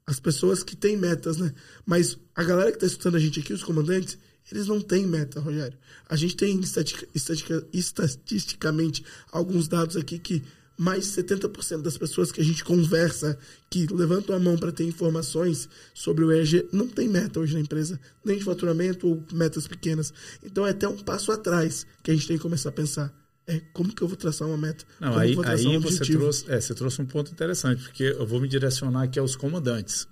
as 0.05 0.21
pessoas 0.21 0.63
que 0.63 0.75
têm 0.75 0.95
metas, 0.95 1.37
né? 1.37 1.53
Mas 1.85 2.17
a 2.33 2.43
galera 2.43 2.71
que 2.71 2.77
está 2.77 2.87
escutando 2.87 3.17
a 3.17 3.19
gente 3.19 3.41
aqui, 3.41 3.51
os 3.51 3.63
comandantes, 3.63 4.17
eles 4.51 4.67
não 4.67 4.79
têm 4.79 5.05
meta, 5.05 5.39
Rogério. 5.39 5.77
A 6.07 6.15
gente 6.15 6.35
tem 6.35 6.59
estatica, 6.59 7.07
estatica, 7.13 7.67
estatisticamente 7.73 9.03
alguns 9.31 9.67
dados 9.67 9.97
aqui 9.97 10.17
que 10.17 10.43
mais 10.77 11.05
de 11.05 11.23
70% 11.23 11.81
das 11.81 11.97
pessoas 11.97 12.31
que 12.31 12.39
a 12.39 12.43
gente 12.43 12.63
conversa, 12.63 13.37
que 13.69 13.87
levantam 13.87 14.35
a 14.35 14.39
mão 14.39 14.55
para 14.57 14.71
ter 14.71 14.83
informações 14.83 15.67
sobre 15.93 16.23
o 16.23 16.31
EG, 16.31 16.69
não 16.71 16.87
tem 16.87 17.09
meta 17.09 17.39
hoje 17.39 17.55
na 17.55 17.59
empresa, 17.59 17.99
nem 18.23 18.37
de 18.37 18.43
faturamento 18.43 19.07
ou 19.07 19.23
metas 19.33 19.67
pequenas. 19.67 20.13
Então 20.43 20.65
é 20.67 20.69
até 20.69 20.87
um 20.87 20.97
passo 20.97 21.31
atrás 21.31 21.85
que 22.03 22.11
a 22.11 22.13
gente 22.13 22.27
tem 22.27 22.37
que 22.37 22.43
começar 22.43 22.69
a 22.69 22.73
pensar. 22.73 23.11
É, 23.47 23.61
como 23.73 23.93
que 23.93 24.01
eu 24.01 24.07
vou 24.07 24.17
traçar 24.17 24.47
uma 24.47 24.57
meta? 24.57 24.85
Não, 24.99 25.09
como 25.09 25.19
aí, 25.19 25.35
aí 25.45 25.77
um 25.77 25.79
você, 25.79 26.05
trouxe, 26.05 26.45
é, 26.51 26.61
você 26.61 26.75
trouxe 26.75 27.01
um 27.01 27.05
ponto 27.05 27.31
interessante, 27.31 27.81
porque 27.81 28.03
eu 28.03 28.27
vou 28.27 28.39
me 28.39 28.47
direcionar 28.47 29.03
aqui 29.03 29.17
aos 29.17 29.35
comandantes. 29.35 30.07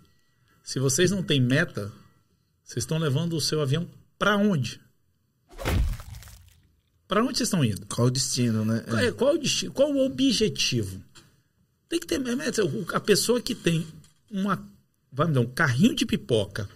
Se 0.63 0.79
vocês 0.79 1.11
não 1.11 1.21
têm 1.21 1.41
meta, 1.41 1.91
vocês 2.63 2.83
estão 2.83 2.97
levando 2.97 3.33
o 3.33 3.41
seu 3.41 3.61
avião 3.61 3.87
para 4.17 4.37
onde? 4.37 4.79
Para 7.07 7.23
onde 7.23 7.37
vocês 7.37 7.47
estão 7.47 7.63
indo? 7.63 7.85
Qual 7.85 8.07
o 8.07 8.11
destino, 8.11 8.65
né? 8.65 8.83
Qual, 8.87 8.99
é, 8.99 9.11
qual 9.11 9.35
o 9.35 9.37
destino? 9.37 9.71
Qual 9.71 9.91
o 9.91 10.05
objetivo? 10.05 11.01
Tem 11.87 11.99
que 11.99 12.07
ter 12.07 12.19
meta. 12.19 12.61
A 12.93 12.99
pessoa 12.99 13.39
que 13.39 13.53
tem 13.53 13.85
uma, 14.31 14.67
vamos 15.11 15.33
dizer, 15.33 15.45
um 15.45 15.51
carrinho 15.51 15.95
de 15.95 16.05
pipoca 16.05 16.67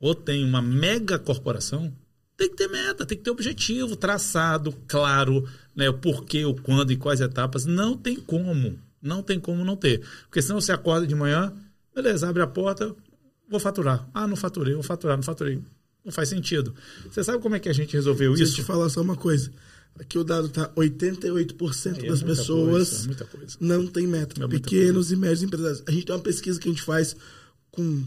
ou 0.00 0.14
tem 0.14 0.44
uma 0.44 0.62
mega 0.62 1.18
corporação, 1.18 1.92
tem 2.36 2.50
que 2.50 2.56
ter 2.56 2.68
meta, 2.68 3.06
tem 3.06 3.16
que 3.16 3.24
ter 3.24 3.30
objetivo 3.30 3.96
traçado, 3.96 4.72
claro, 4.86 5.48
né? 5.74 5.88
O 5.88 5.94
porquê, 5.94 6.44
o 6.44 6.54
quando 6.54 6.92
e 6.92 6.96
quais 6.96 7.20
etapas. 7.20 7.64
Não 7.66 7.96
tem 7.96 8.16
como. 8.16 8.78
Não 9.00 9.22
tem 9.22 9.38
como 9.38 9.64
não 9.64 9.76
ter. 9.76 10.02
Porque 10.22 10.42
senão 10.42 10.60
você 10.60 10.72
acorda 10.72 11.06
de 11.06 11.14
manhã, 11.14 11.52
beleza, 11.94 12.28
abre 12.28 12.42
a 12.42 12.46
porta, 12.46 12.94
vou 13.48 13.60
faturar. 13.60 14.08
Ah, 14.12 14.26
não 14.26 14.36
faturei, 14.36 14.74
vou 14.74 14.82
faturar, 14.82 15.16
não 15.16 15.22
faturei. 15.22 15.62
Não 16.06 16.12
faz 16.12 16.28
sentido. 16.30 16.72
Você 17.10 17.22
sabe 17.24 17.42
como 17.42 17.56
é 17.56 17.58
que 17.58 17.68
a 17.68 17.72
gente 17.72 17.92
resolveu 17.92 18.30
Deixa 18.30 18.44
isso? 18.44 18.52
Deixa 18.52 18.62
eu 18.62 18.64
te 18.64 18.66
falar 18.66 18.88
só 18.88 19.02
uma 19.02 19.16
coisa. 19.16 19.50
Aqui 19.98 20.16
o 20.18 20.24
dado 20.24 20.46
está 20.46 20.68
88% 20.76 21.96
Aí 21.98 22.06
é 22.06 22.08
das 22.08 22.22
pessoas 22.22 23.06
coisa, 23.06 23.22
é 23.22 23.24
coisa. 23.26 23.56
não 23.60 23.86
tem 23.86 24.06
meta. 24.06 24.44
É 24.44 24.46
Pequenos 24.48 25.10
e 25.10 25.16
médios 25.16 25.42
empresários. 25.42 25.82
A 25.86 25.90
gente 25.90 26.06
tem 26.06 26.14
uma 26.14 26.22
pesquisa 26.22 26.60
que 26.60 26.68
a 26.68 26.70
gente 26.70 26.82
faz 26.82 27.16
com 27.72 28.04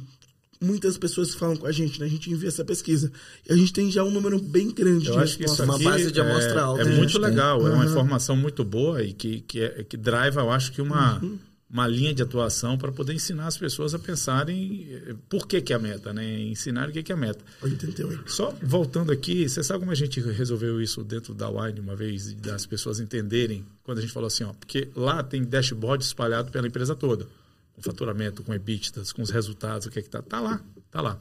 muitas 0.62 0.98
pessoas 0.98 1.34
que 1.34 1.40
falam 1.40 1.56
com 1.58 1.66
a 1.66 1.72
gente, 1.72 2.00
né? 2.00 2.06
A 2.06 2.10
gente 2.10 2.30
envia 2.32 2.48
essa 2.50 2.64
pesquisa. 2.64 3.12
E 3.50 3.52
a 3.54 3.56
gente 3.56 3.74
tem 3.74 3.92
já 3.92 4.04
um 4.04 4.12
número 4.12 4.40
bem 4.40 4.72
grande 4.72 5.08
Eu 5.08 5.14
de 5.14 5.20
acho 5.20 5.38
que 5.38 5.46
isso. 5.46 5.64
Uma 5.64 5.80
base 5.80 6.12
de 6.12 6.22
amostra 6.22 6.60
é, 6.60 6.60
alta, 6.60 6.82
É 6.82 6.84
a 6.84 6.88
gente 6.90 6.98
muito 6.98 7.14
tem. 7.14 7.22
legal, 7.22 7.68
é 7.68 7.72
uma 7.72 7.86
informação 7.86 8.36
muito 8.36 8.64
boa 8.64 9.02
e 9.04 9.12
que, 9.14 9.42
que, 9.42 9.60
é, 9.62 9.84
que 9.84 9.98
drive, 9.98 10.36
eu 10.38 10.52
acho 10.52 10.72
que 10.72 10.82
uma, 10.82 11.20
Uhum. 11.22 11.40
Uma 11.70 11.88
linha 11.88 12.14
de 12.14 12.24
atuação 12.24 12.78
para 12.78 12.92
poder 12.92 13.14
ensinar 13.14 13.46
as 13.46 13.58
pessoas 13.58 13.94
a 13.94 14.00
pensarem 14.00 14.88
eh, 14.90 15.16
por 15.30 15.48
que, 15.48 15.62
que 15.62 15.72
é 15.72 15.76
a 15.76 15.80
meta, 15.80 16.12
né? 16.12 16.42
Ensinar 16.42 16.90
o 16.90 16.92
que, 16.92 17.04
que 17.04 17.12
é 17.12 17.16
a 17.16 17.18
meta. 17.18 17.46
88. 17.62 18.32
Só 18.32 18.52
voltando 18.64 19.12
aqui, 19.12 19.48
você 19.48 19.64
sabe 19.64 19.80
como 19.80 19.92
a 19.92 19.96
gente 19.96 20.20
resolveu 20.20 20.82
isso 20.82 21.04
dentro 21.04 21.34
da 21.34 21.48
Wine 21.48 21.80
uma 21.80 21.96
vez, 21.96 22.34
das 22.34 22.66
pessoas 22.66 23.00
entenderem, 23.00 23.64
quando 23.84 24.00
a 24.00 24.02
gente 24.02 24.12
falou 24.12 24.28
assim, 24.28 24.44
ó, 24.44 24.54
porque 24.54 24.90
lá 24.96 25.22
tem 25.22 25.44
dashboard 25.44 26.04
espalhado 26.04 26.52
pela 26.52 26.68
empresa 26.68 26.96
toda, 26.96 27.28
com 27.74 27.82
faturamento, 27.84 28.42
com 28.42 28.52
EBITDAs, 28.52 29.12
com 29.12 29.22
os 29.22 29.30
resultados, 29.30 29.86
o 29.86 29.92
que 29.92 30.00
é 30.00 30.02
que 30.02 30.10
tá, 30.10 30.24
tá 30.24 30.40
lá, 30.40 30.60
tá 30.90 31.02
lá. 31.02 31.20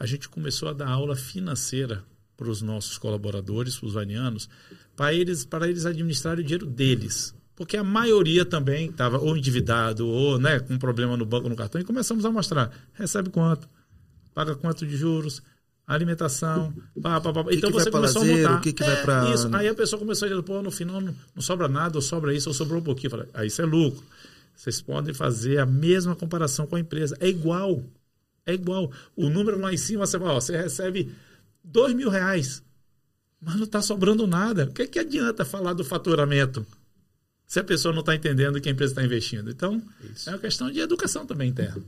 A 0.00 0.04
gente 0.04 0.28
começou 0.28 0.68
a 0.68 0.72
dar 0.72 0.88
aula 0.88 1.14
financeira 1.14 2.02
para 2.36 2.50
os 2.50 2.60
nossos 2.60 2.98
colaboradores, 2.98 3.76
para 3.76 3.86
os 3.86 3.94
vanianos, 3.94 4.48
para 4.96 5.14
eles, 5.14 5.44
para 5.44 5.68
eles 5.68 5.86
administrarem 5.86 6.42
o 6.42 6.44
dinheiro 6.44 6.66
deles. 6.66 7.35
Porque 7.56 7.76
a 7.76 7.82
maioria 7.82 8.44
também 8.44 8.90
estava 8.90 9.18
ou 9.18 9.34
endividado 9.36 10.06
ou 10.06 10.38
né, 10.38 10.60
com 10.60 10.76
problema 10.78 11.16
no 11.16 11.24
banco, 11.24 11.48
no 11.48 11.56
cartão, 11.56 11.80
e 11.80 11.84
começamos 11.84 12.24
a 12.26 12.30
mostrar. 12.30 12.70
Recebe 12.92 13.30
quanto? 13.30 13.66
Paga 14.34 14.54
quanto 14.54 14.86
de 14.86 14.94
juros? 14.96 15.42
Alimentação. 15.86 16.74
Pá, 17.00 17.20
pá, 17.20 17.32
pá. 17.32 17.44
que 17.44 17.54
Então 17.56 17.70
que 17.70 17.78
você 17.78 17.90
começou 17.90 18.22
lazer, 18.22 18.44
a 18.44 18.48
montar. 18.48 18.58
o 18.58 18.60
que 18.62 18.72
que 18.72 18.84
vai 18.84 19.02
pra- 19.02 19.30
Isso. 19.32 19.48
Aí 19.54 19.68
a 19.68 19.74
pessoa 19.74 19.98
começou 19.98 20.26
a 20.26 20.28
dizer, 20.28 20.42
pô, 20.42 20.60
no 20.60 20.70
final 20.70 21.00
não, 21.00 21.14
não 21.34 21.40
sobra 21.42 21.66
nada, 21.68 21.96
ou 21.96 22.02
sobra 22.02 22.34
isso, 22.34 22.50
ou 22.50 22.54
sobrou 22.54 22.80
um 22.80 22.84
pouquinho. 22.84 23.10
Falei, 23.10 23.26
ah, 23.32 23.44
isso 23.44 23.62
é 23.62 23.64
lucro. 23.64 24.04
Vocês 24.54 24.82
podem 24.82 25.14
fazer 25.14 25.58
a 25.58 25.64
mesma 25.66 26.14
comparação 26.16 26.66
com 26.66 26.76
a 26.76 26.80
empresa. 26.80 27.16
É 27.20 27.28
igual. 27.28 27.82
É 28.44 28.52
igual. 28.52 28.90
O 29.14 29.28
número 29.30 29.58
lá 29.58 29.72
em 29.72 29.76
cima, 29.76 30.04
você 30.06 30.18
fala, 30.18 30.34
ó, 30.34 30.40
você 30.40 30.56
recebe 30.56 31.10
dois 31.64 31.94
mil 31.94 32.10
reais, 32.10 32.62
mas 33.40 33.54
não 33.56 33.64
está 33.64 33.80
sobrando 33.80 34.26
nada. 34.26 34.64
O 34.64 34.72
que, 34.74 34.86
que 34.86 34.98
adianta 34.98 35.44
falar 35.44 35.72
do 35.72 35.84
faturamento 35.84 36.66
se 37.46 37.60
a 37.60 37.64
pessoa 37.64 37.92
não 37.92 38.00
está 38.00 38.14
entendendo 38.14 38.60
que 38.60 38.68
a 38.68 38.72
empresa 38.72 38.92
está 38.92 39.04
investindo? 39.04 39.50
Então, 39.50 39.82
é 40.26 40.30
uma 40.30 40.38
questão 40.38 40.70
de 40.70 40.80
educação 40.80 41.24
também 41.26 41.50
interna. 41.50 41.82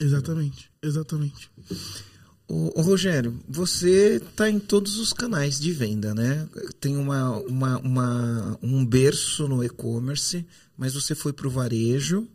Exatamente, 0.00 0.70
exatamente. 0.82 1.50
Ô, 2.48 2.78
ô, 2.78 2.82
Rogério, 2.82 3.38
você 3.48 4.16
está 4.16 4.48
em 4.50 4.58
todos 4.58 4.98
os 4.98 5.12
canais 5.12 5.60
de 5.60 5.70
venda, 5.72 6.14
né? 6.14 6.48
Tem 6.80 6.96
uma, 6.96 7.30
uma, 7.40 7.78
uma- 7.78 8.58
um 8.62 8.84
berço 8.84 9.46
no 9.48 9.62
e-commerce, 9.62 10.44
mas 10.76 10.94
você 10.94 11.14
foi 11.14 11.32
para 11.32 11.46
o 11.46 11.50
varejo. 11.50 12.26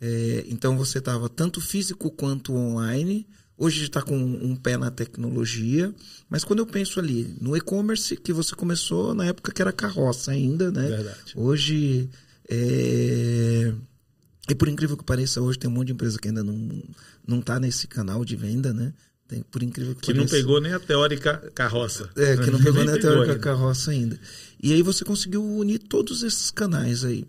é, 0.00 0.44
então 0.48 0.76
você 0.76 0.98
estava 0.98 1.28
tanto 1.28 1.60
físico 1.60 2.10
quanto 2.10 2.54
online. 2.54 3.26
Hoje 3.64 3.84
está 3.84 4.02
com 4.02 4.16
um 4.16 4.56
pé 4.56 4.76
na 4.76 4.90
tecnologia. 4.90 5.94
Mas 6.28 6.42
quando 6.44 6.58
eu 6.58 6.66
penso 6.66 6.98
ali 6.98 7.36
no 7.40 7.56
e-commerce, 7.56 8.16
que 8.16 8.32
você 8.32 8.54
começou 8.56 9.14
na 9.14 9.26
época 9.26 9.52
que 9.52 9.62
era 9.62 9.72
carroça 9.72 10.32
ainda, 10.32 10.70
né? 10.72 10.88
Verdade. 10.88 11.32
Hoje. 11.36 12.08
é, 12.48 13.72
E 14.48 14.54
por 14.54 14.68
incrível 14.68 14.96
que 14.96 15.04
pareça, 15.04 15.40
hoje 15.40 15.58
tem 15.58 15.70
um 15.70 15.72
monte 15.74 15.88
de 15.88 15.92
empresa 15.92 16.18
que 16.18 16.28
ainda 16.28 16.42
não, 16.42 16.82
não 17.26 17.40
tá 17.40 17.60
nesse 17.60 17.86
canal 17.86 18.24
de 18.24 18.34
venda, 18.36 18.72
né? 18.72 18.92
Tem, 19.28 19.42
por 19.42 19.62
incrível 19.62 19.94
que, 19.94 20.00
Que 20.02 20.12
não 20.12 20.24
pareça. 20.26 20.36
pegou 20.36 20.60
nem 20.60 20.72
a 20.72 20.80
teórica 20.80 21.38
carroça. 21.54 22.10
É, 22.16 22.36
que 22.36 22.50
não 22.50 22.58
pegou 22.62 22.74
Nem 22.84 22.86
nem 22.86 22.94
a 22.96 22.98
teórica 23.00 23.32
ainda. 23.32 23.38
carroça 23.38 23.90
ainda. 23.92 24.18
E 24.62 24.72
aí 24.72 24.82
você 24.82 25.04
conseguiu 25.04 25.44
unir 25.44 25.78
todos 25.78 26.22
esses 26.22 26.50
canais 26.50 27.04
aí. 27.04 27.24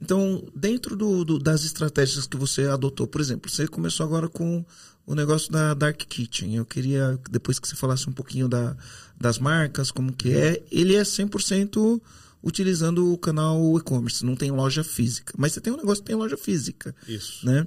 Então, 0.00 0.42
dentro 0.54 0.96
do, 0.96 1.24
do- 1.24 1.38
das 1.38 1.64
estratégias 1.64 2.26
que 2.26 2.36
você 2.36 2.62
adotou, 2.66 3.06
por 3.06 3.20
exemplo, 3.20 3.50
você 3.50 3.68
começou 3.68 4.04
agora 4.06 4.28
com 4.28 4.64
o 5.06 5.14
negócio 5.14 5.50
da 5.50 5.74
Dark 5.74 5.96
Kitchen. 5.98 6.54
Eu 6.56 6.64
queria, 6.64 7.18
depois 7.30 7.58
que 7.58 7.66
você 7.68 7.74
falasse 7.76 8.08
um 8.08 8.12
pouquinho 8.12 8.48
da, 8.48 8.76
das 9.20 9.38
marcas, 9.38 9.90
como 9.90 10.12
que 10.12 10.32
é. 10.32 10.62
Ele 10.70 10.94
é 10.94 11.02
100% 11.02 12.00
utilizando 12.42 13.12
o 13.12 13.18
canal 13.18 13.76
e-commerce, 13.78 14.24
não 14.24 14.34
tem 14.36 14.50
loja 14.50 14.82
física. 14.82 15.32
Mas 15.36 15.52
você 15.52 15.60
tem 15.60 15.72
um 15.72 15.76
negócio 15.76 16.02
que 16.02 16.08
tem 16.08 16.16
loja 16.16 16.36
física 16.36 16.94
Isso. 17.06 17.44
né? 17.46 17.66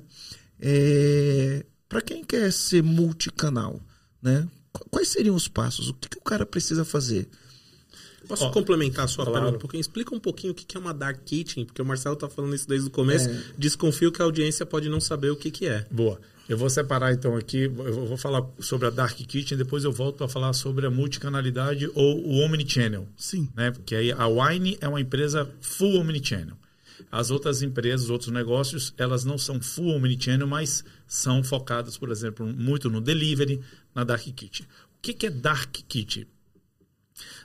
para 1.87 2.01
quem 2.01 2.23
quer 2.23 2.51
ser 2.51 2.83
multicanal, 2.83 3.79
né? 4.21 4.47
Qu- 4.73 4.85
Quais 4.89 5.07
seriam 5.09 5.35
os 5.35 5.47
passos? 5.47 5.89
O 5.89 5.93
que, 5.93 6.09
que 6.09 6.17
o 6.17 6.21
cara 6.21 6.45
precisa 6.45 6.83
fazer? 6.83 7.27
Posso 8.27 8.45
Ó, 8.45 8.51
complementar 8.51 9.05
a 9.05 9.07
sua 9.07 9.23
claro. 9.23 9.33
pergunta 9.39 9.57
um 9.57 9.61
pouquinho? 9.61 9.81
Explica 9.81 10.15
um 10.15 10.19
pouquinho 10.19 10.51
o 10.51 10.55
que 10.55 10.75
é 10.75 10.79
uma 10.79 10.93
dark 10.93 11.19
kitchen, 11.23 11.63
porque 11.65 11.81
o 11.81 11.85
Marcelo 11.85 12.15
tá 12.15 12.27
falando 12.27 12.55
isso 12.55 12.67
desde 12.67 12.87
o 12.87 12.91
começo. 12.91 13.29
É. 13.29 13.43
Desconfio 13.57 14.11
que 14.11 14.21
a 14.21 14.25
audiência 14.25 14.65
pode 14.65 14.89
não 14.89 14.99
saber 14.99 15.29
o 15.29 15.35
que 15.35 15.51
que 15.51 15.67
é. 15.67 15.85
Boa. 15.91 16.19
Eu 16.47 16.57
vou 16.57 16.69
separar 16.69 17.11
então 17.11 17.35
aqui, 17.35 17.63
eu 17.63 18.07
vou 18.07 18.17
falar 18.17 18.45
sobre 18.59 18.87
a 18.87 18.91
Dark 18.91 19.15
Kitchen, 19.15 19.57
depois 19.57 19.83
eu 19.83 19.91
volto 19.91 20.17
para 20.17 20.27
falar 20.27 20.53
sobre 20.53 20.85
a 20.85 20.91
multicanalidade 20.91 21.89
ou 21.95 22.23
o 22.23 22.37
Omnichannel. 22.45 23.07
Sim. 23.17 23.49
Né? 23.55 23.71
Porque 23.71 23.95
aí 23.95 24.11
a 24.11 24.27
Wine 24.27 24.77
é 24.79 24.87
uma 24.87 25.01
empresa 25.01 25.49
full 25.59 25.99
Omnichannel. 25.99 26.55
As 27.11 27.31
outras 27.31 27.63
empresas, 27.63 28.09
outros 28.09 28.31
negócios, 28.31 28.93
elas 28.97 29.25
não 29.25 29.37
são 29.37 29.59
full 29.59 29.95
Omnichannel, 29.95 30.47
mas 30.47 30.83
são 31.07 31.43
focadas, 31.43 31.97
por 31.97 32.11
exemplo, 32.11 32.45
muito 32.45 32.89
no 32.89 33.01
delivery, 33.01 33.59
na 33.93 34.03
Dark 34.03 34.23
Kitchen. 34.23 34.67
O 34.97 35.01
que 35.01 35.13
que 35.13 35.25
é 35.25 35.29
Dark 35.31 35.71
Kitchen? 35.87 36.27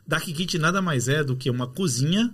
Dark 0.06 0.24
Kitchen 0.24 0.60
nada 0.60 0.82
mais 0.82 1.08
é 1.08 1.24
do 1.24 1.36
que 1.36 1.48
uma 1.48 1.66
cozinha, 1.66 2.30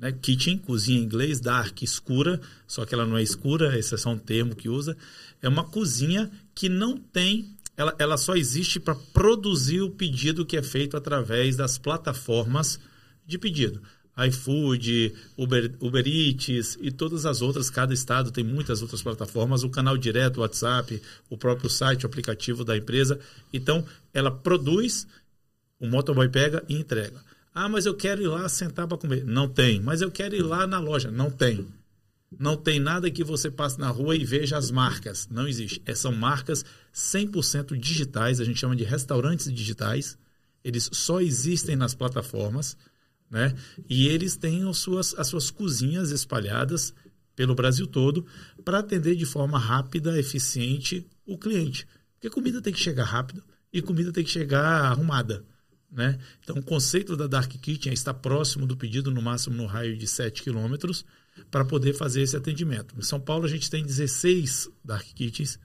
né? 0.00 0.10
Kitchen, 0.10 0.56
cozinha 0.56 0.98
em 0.98 1.04
inglês, 1.04 1.40
dark, 1.40 1.82
escura, 1.82 2.40
só 2.66 2.86
que 2.86 2.94
ela 2.94 3.04
não 3.04 3.18
é 3.18 3.22
escura, 3.22 3.78
esse 3.78 3.94
é 3.94 3.98
só 3.98 4.10
um 4.10 4.18
termo 4.18 4.56
que 4.56 4.68
usa. 4.68 4.96
É 5.42 5.48
uma 5.48 5.64
cozinha 5.64 6.30
que 6.54 6.68
não 6.68 6.96
tem, 6.96 7.54
ela, 7.76 7.94
ela 7.98 8.16
só 8.16 8.34
existe 8.34 8.78
para 8.78 8.94
produzir 8.94 9.80
o 9.80 9.90
pedido 9.90 10.44
que 10.44 10.56
é 10.56 10.62
feito 10.62 10.96
através 10.96 11.56
das 11.56 11.78
plataformas 11.78 12.78
de 13.26 13.38
pedido. 13.38 13.80
iFood, 14.28 15.14
Uber, 15.36 15.74
Uber 15.80 16.06
Eats 16.06 16.76
e 16.80 16.90
todas 16.90 17.24
as 17.24 17.40
outras, 17.40 17.70
cada 17.70 17.94
estado 17.94 18.30
tem 18.30 18.44
muitas 18.44 18.82
outras 18.82 19.02
plataformas, 19.02 19.62
o 19.62 19.70
canal 19.70 19.96
direto, 19.96 20.38
o 20.38 20.40
WhatsApp, 20.40 21.00
o 21.30 21.38
próprio 21.38 21.70
site, 21.70 22.04
o 22.04 22.06
aplicativo 22.06 22.64
da 22.64 22.76
empresa. 22.76 23.18
Então, 23.52 23.84
ela 24.12 24.30
produz 24.30 25.06
o 25.80 25.86
motoboy 25.86 26.28
pega 26.28 26.62
e 26.68 26.76
entrega. 26.76 27.22
Ah, 27.54 27.68
mas 27.68 27.86
eu 27.86 27.94
quero 27.94 28.22
ir 28.22 28.28
lá 28.28 28.48
sentar 28.48 28.86
para 28.86 28.98
comer. 28.98 29.24
Não 29.24 29.48
tem. 29.48 29.80
Mas 29.80 30.02
eu 30.02 30.10
quero 30.10 30.36
ir 30.36 30.42
lá 30.42 30.66
na 30.66 30.78
loja. 30.78 31.10
Não 31.10 31.30
tem. 31.30 31.66
Não 32.38 32.56
tem 32.56 32.78
nada 32.78 33.10
que 33.10 33.24
você 33.24 33.50
passe 33.50 33.78
na 33.78 33.88
rua 33.88 34.14
e 34.14 34.24
veja 34.24 34.56
as 34.56 34.70
marcas. 34.70 35.28
Não 35.28 35.48
existe. 35.48 35.82
É, 35.84 35.94
são 35.94 36.12
marcas 36.12 36.64
100% 36.94 37.76
digitais. 37.76 38.40
A 38.40 38.44
gente 38.44 38.58
chama 38.58 38.76
de 38.76 38.84
restaurantes 38.84 39.52
digitais. 39.52 40.16
Eles 40.62 40.88
só 40.92 41.20
existem 41.20 41.74
nas 41.74 41.94
plataformas. 41.94 42.76
Né? 43.28 43.54
E 43.88 44.08
eles 44.08 44.36
têm 44.36 44.68
as 44.68 44.78
suas, 44.78 45.14
as 45.18 45.26
suas 45.26 45.50
cozinhas 45.50 46.10
espalhadas 46.10 46.94
pelo 47.34 47.54
Brasil 47.54 47.86
todo 47.86 48.26
para 48.64 48.80
atender 48.80 49.16
de 49.16 49.24
forma 49.24 49.58
rápida, 49.58 50.18
eficiente 50.18 51.06
o 51.24 51.38
cliente. 51.38 51.86
Porque 52.14 52.28
comida 52.28 52.60
tem 52.60 52.72
que 52.72 52.80
chegar 52.80 53.04
rápido 53.04 53.42
e 53.72 53.80
comida 53.80 54.12
tem 54.12 54.24
que 54.24 54.30
chegar 54.30 54.84
arrumada. 54.84 55.44
Né? 55.90 56.18
Então, 56.42 56.56
o 56.56 56.62
conceito 56.62 57.16
da 57.16 57.26
Dark 57.26 57.50
Kitchen 57.50 57.90
é 57.90 57.94
estar 57.94 58.14
próximo 58.14 58.66
do 58.66 58.76
pedido, 58.76 59.10
no 59.10 59.20
máximo 59.20 59.56
no 59.56 59.66
raio 59.66 59.96
de 59.96 60.06
7 60.06 60.42
quilômetros, 60.42 61.04
para 61.50 61.64
poder 61.64 61.94
fazer 61.94 62.22
esse 62.22 62.36
atendimento. 62.36 62.94
Em 62.98 63.02
São 63.02 63.20
Paulo, 63.20 63.44
a 63.44 63.48
gente 63.48 63.70
tem 63.70 63.84
16 63.84 64.70
Dark 64.84 65.06
Kitchens. 65.06 65.58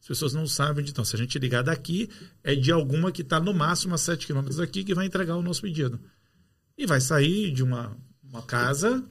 As 0.00 0.08
pessoas 0.08 0.34
não 0.34 0.46
sabem, 0.46 0.84
então, 0.86 1.04
se 1.04 1.16
a 1.16 1.18
gente 1.18 1.38
ligar 1.38 1.62
daqui, 1.62 2.10
é 2.42 2.54
de 2.54 2.70
alguma 2.70 3.10
que 3.10 3.22
está 3.22 3.40
no 3.40 3.54
máximo 3.54 3.94
a 3.94 3.98
7 3.98 4.26
quilômetros 4.26 4.58
daqui 4.58 4.84
que 4.84 4.94
vai 4.94 5.06
entregar 5.06 5.36
o 5.36 5.42
nosso 5.42 5.62
pedido. 5.62 5.98
E 6.76 6.86
vai 6.86 7.00
sair 7.00 7.50
de 7.52 7.62
uma, 7.62 7.96
uma 8.22 8.42
casa 8.42 9.02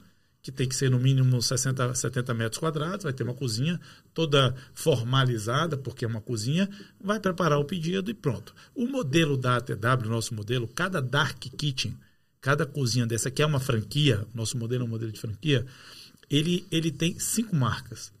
que 0.44 0.52
tem 0.52 0.68
que 0.68 0.76
ser 0.76 0.90
no 0.90 1.00
mínimo 1.00 1.40
60, 1.40 1.94
70 1.94 2.34
metros 2.34 2.58
quadrados, 2.58 3.04
vai 3.04 3.14
ter 3.14 3.22
uma 3.22 3.32
cozinha 3.32 3.80
toda 4.12 4.54
formalizada, 4.74 5.74
porque 5.74 6.04
é 6.04 6.08
uma 6.08 6.20
cozinha, 6.20 6.68
vai 7.00 7.18
preparar 7.18 7.58
o 7.58 7.64
pedido 7.64 8.10
e 8.10 8.14
pronto. 8.14 8.54
O 8.74 8.86
modelo 8.86 9.38
da 9.38 9.56
ATW, 9.56 10.06
nosso 10.06 10.34
modelo, 10.34 10.68
cada 10.68 11.00
Dark 11.00 11.38
Kitchen, 11.38 11.98
cada 12.44 12.66
cozinha 12.66 13.06
dessa, 13.06 13.30
que 13.30 13.40
é 13.40 13.46
uma 13.46 13.58
franquia, 13.58 14.22
nosso 14.34 14.58
modelo 14.58 14.82
é 14.82 14.86
um 14.86 14.90
modelo 14.90 15.10
de 15.10 15.18
franquia, 15.18 15.64
ele, 16.28 16.66
ele 16.70 16.92
tem 16.92 17.18
cinco 17.18 17.56
marcas. 17.56 18.12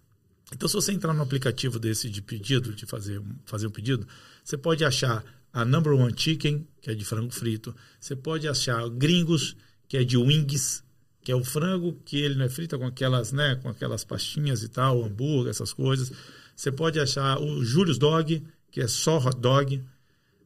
Então, 0.50 0.66
se 0.66 0.74
você 0.74 0.92
entrar 0.92 1.12
no 1.12 1.22
aplicativo 1.22 1.78
desse 1.78 2.08
de 2.08 2.22
pedido, 2.22 2.72
de 2.72 2.86
fazer, 2.86 3.20
fazer 3.44 3.66
um 3.66 3.70
pedido, 3.70 4.08
você 4.42 4.56
pode 4.56 4.82
achar 4.82 5.22
a 5.52 5.62
Number 5.62 5.92
One 5.92 6.14
Chicken, 6.16 6.66
que 6.80 6.90
é 6.90 6.94
de 6.94 7.04
frango 7.04 7.34
frito. 7.34 7.76
Você 8.00 8.16
pode 8.16 8.48
achar 8.48 8.88
Gringos, 8.88 9.54
que 9.86 9.98
é 9.98 10.04
de 10.04 10.16
wings, 10.16 10.82
que 11.22 11.30
é 11.30 11.36
o 11.36 11.44
frango 11.44 11.92
que 12.02 12.16
ele 12.16 12.34
não 12.34 12.46
é 12.46 12.48
frito 12.48 12.78
com 12.78 12.86
aquelas, 12.86 13.30
né, 13.30 13.56
com 13.56 13.68
aquelas 13.68 14.04
pastinhas 14.04 14.62
e 14.62 14.70
tal, 14.70 15.04
hambúrguer, 15.04 15.50
essas 15.50 15.74
coisas. 15.74 16.10
Você 16.56 16.72
pode 16.72 16.98
achar 16.98 17.38
o 17.38 17.62
Julius 17.62 17.98
Dog, 17.98 18.42
que 18.70 18.80
é 18.80 18.88
só 18.88 19.18
hot 19.18 19.38
dog. 19.38 19.84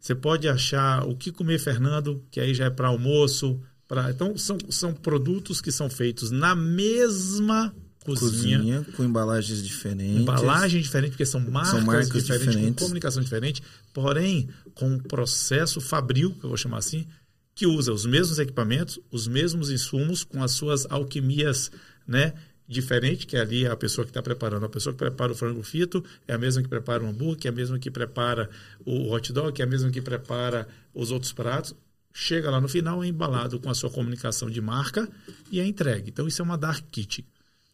Você 0.01 0.15
pode 0.15 0.49
achar 0.49 1.05
o 1.05 1.17
que 1.17 1.33
comer 1.33 1.59
Fernando, 1.59 2.25
que 2.31 2.41
aí 2.41 2.55
já 2.55 2.67
é 2.67 2.71
para 2.71 2.89
almoço. 2.89 3.61
Pra... 3.87 4.11
Então, 4.11 4.37
são, 4.37 4.59
são 4.71 4.93
produtos 4.93 5.61
que 5.61 5.73
são 5.73 5.91
feitos 5.91 6.31
na 6.31 6.55
mesma 6.55 7.75
cozinha, 8.05 8.59
Cozinha, 8.59 8.87
com 8.97 9.05
embalagens 9.05 9.63
diferentes. 9.63 10.17
embalagem 10.17 10.81
diferente, 10.81 11.11
porque 11.11 11.27
são 11.27 11.41
marcas, 11.41 11.85
marcas 11.85 12.09
diferentes, 12.09 12.49
diferentes. 12.49 12.75
com 12.75 12.85
comunicação 12.85 13.23
diferente, 13.23 13.63
porém 13.93 14.49
com 14.75 14.93
um 14.93 14.99
processo 14.99 15.81
fabril, 15.81 16.33
que 16.35 16.45
eu 16.45 16.49
vou 16.49 16.57
chamar 16.57 16.79
assim, 16.79 17.07
que 17.55 17.67
usa 17.67 17.93
os 17.93 18.07
mesmos 18.07 18.39
equipamentos, 18.39 18.99
os 19.11 19.27
mesmos 19.27 19.69
insumos, 19.69 20.25
com 20.25 20.43
as 20.43 20.53
suas 20.53 20.87
alquimias 20.89 21.70
né, 22.07 22.33
diferentes, 22.69 23.25
que 23.25 23.37
é 23.37 23.41
ali 23.41 23.66
a 23.66 23.75
pessoa 23.75 24.05
que 24.05 24.11
está 24.11 24.23
preparando. 24.23 24.66
A 24.66 24.69
pessoa 24.69 24.93
que 24.93 24.99
prepara 24.99 25.33
o 25.33 25.35
frango 25.35 25.62
frito 25.62 26.05
é 26.27 26.35
a 26.35 26.39
mesma 26.39 26.62
que 26.62 26.69
prepara 26.69 27.03
o 27.03 27.07
hambúrguer, 27.09 27.47
é 27.47 27.49
a 27.49 27.53
mesma 27.53 27.79
que 27.79 27.91
prepara 27.91 28.51
o 28.85 29.11
hot 29.11 29.33
dog, 29.33 29.61
é 29.61 29.64
a 29.64 29.66
mesma 29.66 29.91
que 29.91 30.03
prepara 30.03 30.69
os 30.95 31.11
outros 31.11 31.33
pratos. 31.33 31.75
Chega 32.12 32.51
lá 32.51 32.61
no 32.61 32.69
final, 32.69 33.03
é 33.03 33.07
embalado 33.07 33.59
com 33.59 33.71
a 33.71 33.75
sua 33.75 33.91
comunicação 33.91 34.51
de 34.51 34.61
marca 34.61 35.09
e 35.51 35.61
é 35.61 35.66
entregue. 35.66 36.11
Então, 36.11 36.27
isso 36.29 36.43
é 36.43 36.45
uma 36.45 36.59
dark 36.59 36.85
kit. 36.91 37.25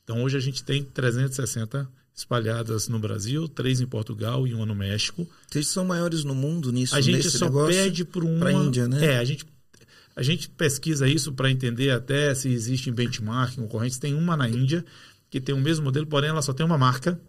Então, 0.04 0.22
hoje 0.22 0.36
a 0.36 0.40
gente 0.40 0.62
tem 0.62 0.84
360 0.84 1.88
espalhadas 2.14 2.86
no 2.88 2.98
Brasil, 2.98 3.48
três 3.48 3.80
em 3.80 3.86
Portugal 3.86 4.46
e 4.46 4.54
uma 4.54 4.64
no 4.64 4.74
México. 4.74 5.26
Vocês 5.50 5.66
são 5.66 5.84
maiores 5.84 6.22
no 6.24 6.34
mundo 6.34 6.70
nisso, 6.70 6.94
A 6.94 7.00
gente 7.00 7.28
só 7.30 7.46
negócio? 7.46 7.74
pede 7.74 8.04
por 8.04 8.22
uma. 8.22 8.38
Pra 8.38 8.52
Índia, 8.52 8.86
né? 8.86 9.14
É, 9.14 9.18
a 9.18 9.24
gente, 9.24 9.44
A 10.16 10.22
gente 10.22 10.48
pesquisa 10.48 11.08
isso 11.08 11.32
para 11.32 11.50
entender 11.50 11.90
até 11.90 12.34
se 12.34 12.48
existe 12.48 12.90
benchmarking, 12.90 13.62
concorrentes. 13.62 13.98
Tem 13.98 14.14
uma 14.14 14.36
na 14.36 14.48
Índia 14.48 14.84
que 15.28 15.40
tem 15.40 15.54
o 15.54 15.60
mesmo 15.60 15.84
modelo, 15.84 16.06
porém 16.06 16.30
ela 16.30 16.42
só 16.42 16.52
tem 16.52 16.64
uma 16.64 16.78
marca 16.78 17.20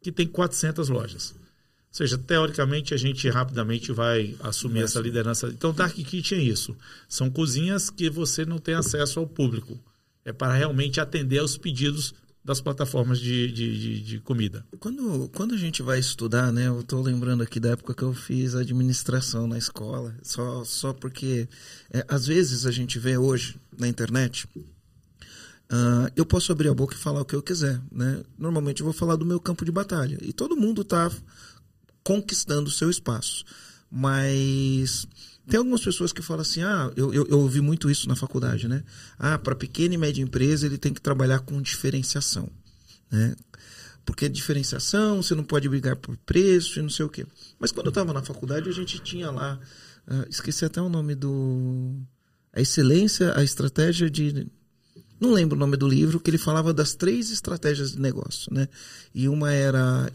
que 0.00 0.12
tem 0.12 0.26
400 0.26 0.88
lojas. 0.88 1.32
Ou 1.32 1.96
seja, 1.96 2.16
teoricamente 2.16 2.94
a 2.94 2.96
gente 2.96 3.28
rapidamente 3.28 3.92
vai 3.92 4.36
assumir 4.40 4.82
essa 4.82 5.00
liderança. 5.00 5.48
Então, 5.48 5.74
Dark 5.74 5.94
Kitchen 5.94 6.38
é 6.38 6.42
isso. 6.42 6.76
São 7.08 7.28
cozinhas 7.30 7.90
que 7.90 8.08
você 8.08 8.46
não 8.46 8.58
tem 8.58 8.74
acesso 8.74 9.18
ao 9.18 9.26
público. 9.26 9.78
É 10.24 10.32
para 10.32 10.54
realmente 10.54 11.00
atender 11.00 11.40
aos 11.40 11.58
pedidos 11.58 12.14
das 12.44 12.60
plataformas 12.60 13.20
de, 13.20 13.52
de, 13.52 13.78
de, 13.78 14.00
de, 14.00 14.20
comida. 14.20 14.66
Quando, 14.80 15.28
quando 15.32 15.54
a 15.54 15.58
gente 15.58 15.80
vai 15.82 15.98
estudar, 15.98 16.52
né? 16.52 16.66
Eu 16.66 16.80
estou 16.80 17.00
lembrando 17.00 17.42
aqui 17.42 17.60
da 17.60 17.70
época 17.70 17.94
que 17.94 18.02
eu 18.02 18.12
fiz 18.12 18.54
administração 18.54 19.46
na 19.46 19.56
escola, 19.56 20.14
só, 20.22 20.64
só 20.64 20.92
porque 20.92 21.48
é, 21.92 22.04
às 22.08 22.26
vezes 22.26 22.66
a 22.66 22.72
gente 22.72 22.98
vê 22.98 23.16
hoje 23.16 23.56
na 23.78 23.86
internet. 23.86 24.48
Uh, 25.72 26.10
eu 26.16 26.26
posso 26.26 26.52
abrir 26.52 26.68
a 26.68 26.74
boca 26.74 26.94
e 26.94 26.98
falar 26.98 27.22
o 27.22 27.24
que 27.24 27.34
eu 27.34 27.42
quiser, 27.42 27.80
né? 27.90 28.22
Normalmente 28.36 28.80
eu 28.80 28.84
vou 28.84 28.92
falar 28.92 29.16
do 29.16 29.24
meu 29.24 29.40
campo 29.40 29.64
de 29.64 29.72
batalha 29.72 30.18
e 30.20 30.32
todo 30.32 30.56
mundo 30.56 30.82
está 30.82 31.10
conquistando 32.04 32.68
o 32.68 32.72
seu 32.72 32.90
espaço, 32.90 33.44
mas 33.94 35.06
tem 35.46 35.58
algumas 35.58 35.82
pessoas 35.82 36.14
que 36.14 36.22
falam 36.22 36.40
assim, 36.40 36.62
ah, 36.62 36.90
eu, 36.96 37.12
eu, 37.12 37.26
eu 37.26 37.38
ouvi 37.40 37.60
muito 37.60 37.90
isso 37.90 38.08
na 38.08 38.16
faculdade, 38.16 38.66
né? 38.66 38.82
Ah, 39.18 39.38
para 39.38 39.54
pequena 39.54 39.94
e 39.94 39.98
média 39.98 40.22
empresa 40.22 40.64
ele 40.64 40.78
tem 40.78 40.94
que 40.94 41.00
trabalhar 41.00 41.40
com 41.40 41.60
diferenciação, 41.60 42.48
né? 43.10 43.36
Porque 44.02 44.30
diferenciação, 44.30 45.22
você 45.22 45.34
não 45.34 45.44
pode 45.44 45.68
brigar 45.68 45.94
por 45.96 46.16
preço 46.16 46.78
e 46.78 46.82
não 46.82 46.88
sei 46.88 47.04
o 47.04 47.08
quê. 47.08 47.26
Mas 47.58 47.70
quando 47.70 47.86
eu 47.86 47.90
estava 47.90 48.14
na 48.14 48.22
faculdade, 48.22 48.68
a 48.68 48.72
gente 48.72 48.98
tinha 49.00 49.30
lá, 49.30 49.60
uh, 50.08 50.26
esqueci 50.28 50.64
até 50.64 50.80
o 50.80 50.88
nome 50.88 51.14
do... 51.14 51.94
A 52.52 52.60
excelência, 52.60 53.36
a 53.36 53.44
estratégia 53.44 54.10
de 54.10 54.50
não 55.22 55.32
lembro 55.32 55.56
o 55.56 55.58
nome 55.58 55.76
do 55.76 55.88
livro, 55.88 56.18
que 56.18 56.28
ele 56.28 56.36
falava 56.36 56.74
das 56.74 56.94
três 56.94 57.30
estratégias 57.30 57.92
de 57.92 58.00
negócio, 58.00 58.52
né? 58.52 58.68
E 59.14 59.28
uma 59.28 59.52
era 59.52 60.10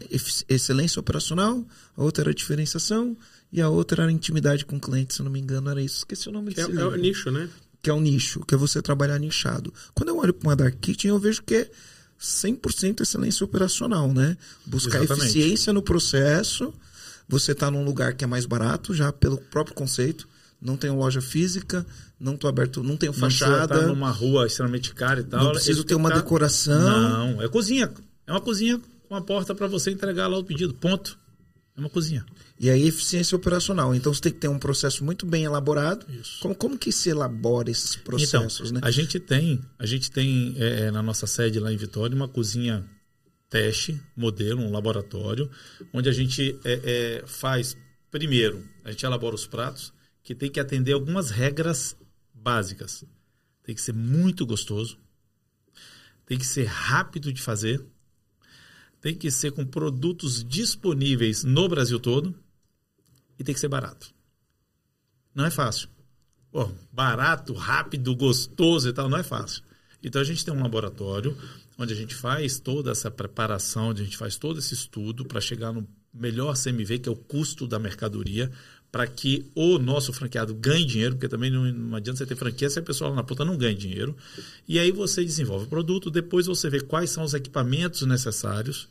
excelência 0.48 1.00
operacional, 1.00 1.66
a 1.96 2.02
outra 2.02 2.24
era 2.24 2.34
diferenciação 2.34 3.16
e 3.50 3.62
a 3.62 3.70
outra 3.70 4.02
era 4.02 4.12
intimidade 4.12 4.66
com 4.66 4.76
o 4.76 4.80
cliente, 4.80 5.14
se 5.14 5.22
não 5.22 5.30
me 5.30 5.40
engano, 5.40 5.70
era 5.70 5.80
isso. 5.80 5.98
Esqueci 5.98 6.28
o 6.28 6.32
nome 6.32 6.52
desse 6.52 6.68
é, 6.68 6.70
livro. 6.70 6.82
É 6.82 6.88
o 6.88 6.96
nicho, 6.96 7.30
né? 7.30 7.48
Que 7.82 7.88
é 7.88 7.92
o 7.92 8.00
nicho, 8.00 8.44
que 8.44 8.54
é 8.54 8.58
você 8.58 8.82
trabalhar 8.82 9.18
nichado. 9.18 9.72
Quando 9.94 10.10
eu 10.10 10.18
olho 10.18 10.34
para 10.34 10.46
uma 10.46 10.54
Dark 10.54 10.74
Kitchen, 10.78 11.10
eu 11.10 11.18
vejo 11.18 11.42
que 11.42 11.54
é 11.54 11.70
100% 12.20 13.00
excelência 13.00 13.44
operacional, 13.44 14.12
né? 14.12 14.36
Buscar 14.66 15.02
Exatamente. 15.02 15.38
eficiência 15.38 15.72
no 15.72 15.82
processo. 15.82 16.74
Você 17.26 17.52
está 17.52 17.70
num 17.70 17.84
lugar 17.84 18.12
que 18.14 18.24
é 18.24 18.26
mais 18.26 18.44
barato, 18.44 18.92
já 18.92 19.10
pelo 19.10 19.38
próprio 19.38 19.74
conceito. 19.74 20.28
Não 20.60 20.76
tem 20.76 20.90
loja 20.90 21.20
física, 21.20 21.86
não 22.18 22.36
tô 22.36 22.48
aberto, 22.48 22.82
não 22.82 22.96
tenho 22.96 23.12
fachada. 23.12 23.74
Não 23.74 23.82
tá 23.82 23.86
numa 23.88 24.10
rua 24.10 24.46
extremamente 24.46 24.92
cara 24.94 25.20
e 25.20 25.24
tal. 25.24 25.44
Não 25.44 25.52
preciso 25.52 25.84
ter 25.84 25.94
uma 25.94 26.08
tá... 26.10 26.16
decoração. 26.16 26.80
Não, 26.80 27.42
é 27.42 27.48
cozinha. 27.48 27.92
É 28.26 28.32
uma 28.32 28.40
cozinha 28.40 28.80
com 29.08 29.14
a 29.14 29.20
porta 29.20 29.54
para 29.54 29.68
você 29.68 29.90
entregar 29.90 30.26
lá 30.26 30.36
o 30.36 30.44
pedido. 30.44 30.74
Ponto. 30.74 31.16
É 31.76 31.80
uma 31.80 31.88
cozinha. 31.88 32.26
E 32.58 32.68
aí, 32.68 32.88
eficiência 32.88 33.36
operacional. 33.36 33.94
Então, 33.94 34.12
você 34.12 34.20
tem 34.20 34.32
que 34.32 34.40
ter 34.40 34.48
um 34.48 34.58
processo 34.58 35.04
muito 35.04 35.24
bem 35.24 35.44
elaborado. 35.44 36.04
Isso. 36.10 36.40
Como, 36.40 36.54
como 36.56 36.76
que 36.76 36.90
se 36.90 37.08
elabora 37.08 37.70
esses 37.70 37.94
processos? 37.94 38.70
Então, 38.70 38.80
né? 38.80 38.88
a 38.88 38.90
gente 38.90 39.20
tem, 39.20 39.60
a 39.78 39.86
gente 39.86 40.10
tem 40.10 40.56
é, 40.58 40.86
é, 40.86 40.90
na 40.90 41.00
nossa 41.00 41.24
sede 41.24 41.60
lá 41.60 41.72
em 41.72 41.76
Vitória 41.76 42.16
uma 42.16 42.26
cozinha 42.26 42.84
teste, 43.48 43.98
modelo, 44.16 44.60
um 44.60 44.72
laboratório, 44.72 45.48
onde 45.92 46.08
a 46.08 46.12
gente 46.12 46.58
é, 46.64 46.80
é, 47.22 47.26
faz, 47.26 47.76
primeiro, 48.10 48.62
a 48.84 48.90
gente 48.90 49.06
elabora 49.06 49.36
os 49.36 49.46
pratos, 49.46 49.92
que 50.28 50.34
tem 50.34 50.50
que 50.50 50.60
atender 50.60 50.92
algumas 50.92 51.30
regras 51.30 51.96
básicas. 52.34 53.02
Tem 53.62 53.74
que 53.74 53.80
ser 53.80 53.94
muito 53.94 54.44
gostoso, 54.44 54.98
tem 56.26 56.36
que 56.36 56.44
ser 56.44 56.64
rápido 56.64 57.32
de 57.32 57.40
fazer, 57.40 57.82
tem 59.00 59.14
que 59.14 59.30
ser 59.30 59.52
com 59.52 59.64
produtos 59.64 60.44
disponíveis 60.44 61.44
no 61.44 61.66
Brasil 61.66 61.98
todo 61.98 62.38
e 63.38 63.42
tem 63.42 63.54
que 63.54 63.60
ser 63.60 63.68
barato. 63.68 64.14
Não 65.34 65.46
é 65.46 65.50
fácil. 65.50 65.88
Pô, 66.52 66.70
barato, 66.92 67.54
rápido, 67.54 68.14
gostoso 68.14 68.86
e 68.86 68.92
tal, 68.92 69.08
não 69.08 69.16
é 69.16 69.22
fácil. 69.22 69.62
Então 70.02 70.20
a 70.20 70.24
gente 70.26 70.44
tem 70.44 70.52
um 70.52 70.62
laboratório 70.62 71.34
onde 71.78 71.94
a 71.94 71.96
gente 71.96 72.14
faz 72.14 72.60
toda 72.60 72.90
essa 72.90 73.10
preparação, 73.10 73.88
onde 73.88 74.02
a 74.02 74.04
gente 74.04 74.18
faz 74.18 74.36
todo 74.36 74.58
esse 74.58 74.74
estudo 74.74 75.24
para 75.24 75.40
chegar 75.40 75.72
no 75.72 75.88
melhor 76.12 76.54
CMV, 76.54 76.98
que 76.98 77.08
é 77.08 77.12
o 77.12 77.16
custo 77.16 77.66
da 77.66 77.78
mercadoria, 77.78 78.50
para 78.90 79.06
que 79.06 79.44
o 79.54 79.78
nosso 79.78 80.12
franqueado 80.12 80.54
ganhe 80.54 80.84
dinheiro, 80.84 81.14
porque 81.14 81.28
também 81.28 81.50
não, 81.50 81.64
não, 81.72 81.96
adianta 81.96 82.18
você 82.18 82.26
ter 82.26 82.36
franquia 82.36 82.70
se 82.70 82.78
a 82.78 82.82
pessoa 82.82 83.10
lá 83.10 83.16
na 83.16 83.22
ponta 83.22 83.44
não 83.44 83.56
ganha 83.56 83.74
dinheiro. 83.74 84.16
E 84.66 84.78
aí 84.78 84.90
você 84.90 85.22
desenvolve 85.22 85.66
o 85.66 85.68
produto, 85.68 86.10
depois 86.10 86.46
você 86.46 86.70
vê 86.70 86.80
quais 86.80 87.10
são 87.10 87.22
os 87.22 87.34
equipamentos 87.34 88.02
necessários 88.02 88.88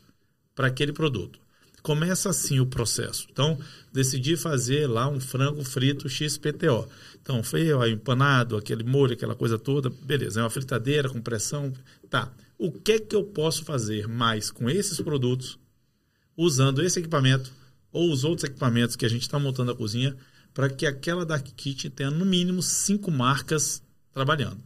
para 0.54 0.68
aquele 0.68 0.92
produto. 0.92 1.38
Começa 1.82 2.28
assim 2.28 2.60
o 2.60 2.66
processo. 2.66 3.26
Então, 3.30 3.58
decidi 3.92 4.36
fazer 4.36 4.86
lá 4.86 5.08
um 5.08 5.20
frango 5.20 5.64
frito 5.64 6.08
XPTO. 6.08 6.88
Então, 7.20 7.42
foi 7.42 7.70
empanado, 7.90 8.56
aquele 8.56 8.84
molho, 8.84 9.14
aquela 9.14 9.34
coisa 9.34 9.58
toda, 9.58 9.90
beleza, 9.90 10.40
é 10.40 10.42
uma 10.42 10.50
fritadeira 10.50 11.08
com 11.08 11.20
pressão. 11.20 11.72
Tá. 12.10 12.32
O 12.56 12.72
que 12.72 12.92
é 12.92 12.98
que 12.98 13.14
eu 13.14 13.24
posso 13.24 13.64
fazer 13.64 14.08
mais 14.08 14.50
com 14.50 14.68
esses 14.68 15.00
produtos, 15.00 15.58
usando 16.36 16.82
esse 16.82 16.98
equipamento, 16.98 17.52
ou 17.92 18.12
os 18.12 18.24
outros 18.24 18.44
equipamentos 18.44 18.96
que 18.96 19.06
a 19.06 19.08
gente 19.08 19.22
está 19.22 19.38
montando 19.38 19.72
a 19.72 19.76
cozinha 19.76 20.16
para 20.52 20.68
que 20.68 20.86
aquela 20.86 21.24
Dark 21.24 21.46
Kitchen 21.56 21.90
tenha 21.90 22.10
no 22.10 22.24
mínimo 22.24 22.62
cinco 22.62 23.10
marcas 23.10 23.82
trabalhando. 24.12 24.62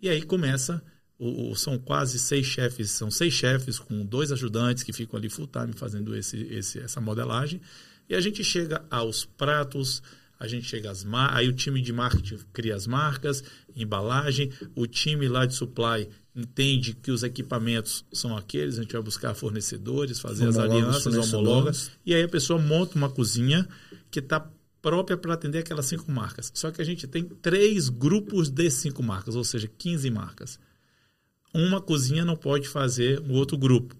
E 0.00 0.08
aí 0.08 0.22
começa, 0.22 0.82
o, 1.18 1.54
são 1.54 1.78
quase 1.78 2.18
seis 2.18 2.44
chefes, 2.44 2.90
são 2.90 3.10
seis 3.10 3.32
chefes 3.32 3.78
com 3.78 4.04
dois 4.04 4.32
ajudantes 4.32 4.82
que 4.82 4.92
ficam 4.92 5.16
ali 5.16 5.28
full 5.28 5.46
time 5.46 5.72
fazendo 5.72 6.16
esse, 6.16 6.38
esse, 6.52 6.80
essa 6.80 7.00
modelagem. 7.00 7.60
E 8.08 8.14
a 8.14 8.20
gente 8.20 8.42
chega 8.42 8.84
aos 8.90 9.24
pratos, 9.24 10.02
a 10.40 10.48
gente 10.48 10.66
chega 10.66 10.90
às 10.90 11.04
mar... 11.04 11.34
aí 11.36 11.48
o 11.48 11.52
time 11.52 11.80
de 11.80 11.92
marketing 11.92 12.38
cria 12.52 12.74
as 12.74 12.86
marcas, 12.86 13.44
embalagem, 13.76 14.50
o 14.74 14.88
time 14.88 15.28
lá 15.28 15.46
de 15.46 15.54
supply 15.54 16.08
entende 16.34 16.94
que 16.94 17.10
os 17.10 17.22
equipamentos 17.22 18.04
são 18.12 18.36
aqueles, 18.36 18.78
a 18.78 18.82
gente 18.82 18.92
vai 18.92 19.02
buscar 19.02 19.34
fornecedores, 19.34 20.18
fazer 20.18 20.48
as 20.48 20.56
alianças, 20.56 21.14
homologas, 21.14 21.90
e 22.04 22.14
aí 22.14 22.22
a 22.22 22.28
pessoa 22.28 22.60
monta 22.60 22.96
uma 22.96 23.10
cozinha 23.10 23.68
que 24.10 24.18
está 24.18 24.50
própria 24.80 25.16
para 25.16 25.34
atender 25.34 25.58
aquelas 25.58 25.86
cinco 25.86 26.10
marcas. 26.10 26.50
Só 26.54 26.70
que 26.70 26.82
a 26.82 26.84
gente 26.84 27.06
tem 27.06 27.24
três 27.24 27.88
grupos 27.88 28.50
de 28.50 28.68
cinco 28.70 29.02
marcas, 29.02 29.36
ou 29.36 29.44
seja, 29.44 29.68
15 29.68 30.10
marcas. 30.10 30.58
Uma 31.54 31.80
cozinha 31.80 32.24
não 32.24 32.34
pode 32.34 32.66
fazer 32.66 33.20
um 33.20 33.34
outro 33.34 33.56
grupo, 33.56 33.94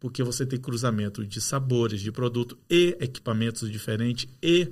porque 0.00 0.22
você 0.22 0.44
tem 0.44 0.58
cruzamento 0.58 1.24
de 1.24 1.40
sabores, 1.40 2.00
de 2.00 2.10
produto 2.10 2.58
e 2.68 2.96
equipamentos 3.00 3.70
diferentes 3.70 4.26
e 4.42 4.68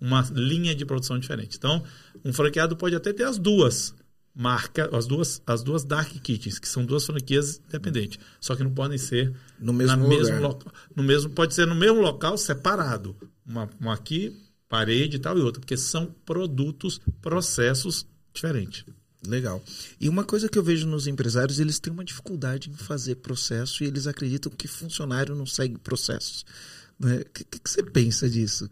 uma 0.00 0.22
linha 0.32 0.74
de 0.74 0.84
produção 0.86 1.18
diferente. 1.18 1.56
Então, 1.56 1.82
um 2.24 2.32
franqueado 2.32 2.76
pode 2.76 2.94
até 2.94 3.12
ter 3.12 3.24
as 3.24 3.38
duas, 3.38 3.94
marca 4.34 4.90
as 4.96 5.06
duas 5.06 5.40
as 5.46 5.62
duas 5.62 5.84
dark 5.84 6.10
kitchens 6.20 6.58
que 6.58 6.68
são 6.68 6.84
duas 6.84 7.06
franquias 7.06 7.60
independentes. 7.68 8.18
Só 8.40 8.56
que 8.56 8.64
não 8.64 8.72
podem 8.72 8.98
ser 8.98 9.32
no 9.58 9.72
mesmo 9.72 10.08
lugar. 10.08 10.40
local 10.40 10.72
no 10.94 11.02
mesmo 11.02 11.30
pode 11.30 11.54
ser 11.54 11.66
no 11.66 11.74
mesmo 11.74 12.00
local 12.00 12.36
separado. 12.36 13.16
Uma, 13.46 13.68
uma 13.78 13.94
aqui 13.94 14.36
parede 14.68 15.16
e 15.16 15.20
tal 15.20 15.38
e 15.38 15.42
outra 15.42 15.60
porque 15.60 15.76
são 15.76 16.06
produtos 16.24 17.00
processos 17.22 18.06
diferentes. 18.32 18.84
Legal. 19.26 19.62
E 19.98 20.08
uma 20.08 20.24
coisa 20.24 20.48
que 20.48 20.58
eu 20.58 20.62
vejo 20.62 20.86
nos 20.86 21.06
empresários 21.06 21.58
eles 21.58 21.78
têm 21.78 21.92
uma 21.92 22.04
dificuldade 22.04 22.68
em 22.68 22.74
fazer 22.74 23.16
processo 23.16 23.82
e 23.82 23.86
eles 23.86 24.06
acreditam 24.06 24.52
que 24.52 24.68
funcionário 24.68 25.34
não 25.34 25.46
segue 25.46 25.78
processos 25.78 26.44
né? 26.98 27.18
o 27.18 27.30
que, 27.30 27.44
que 27.44 27.70
você 27.70 27.82
pensa 27.82 28.28
disso 28.28 28.68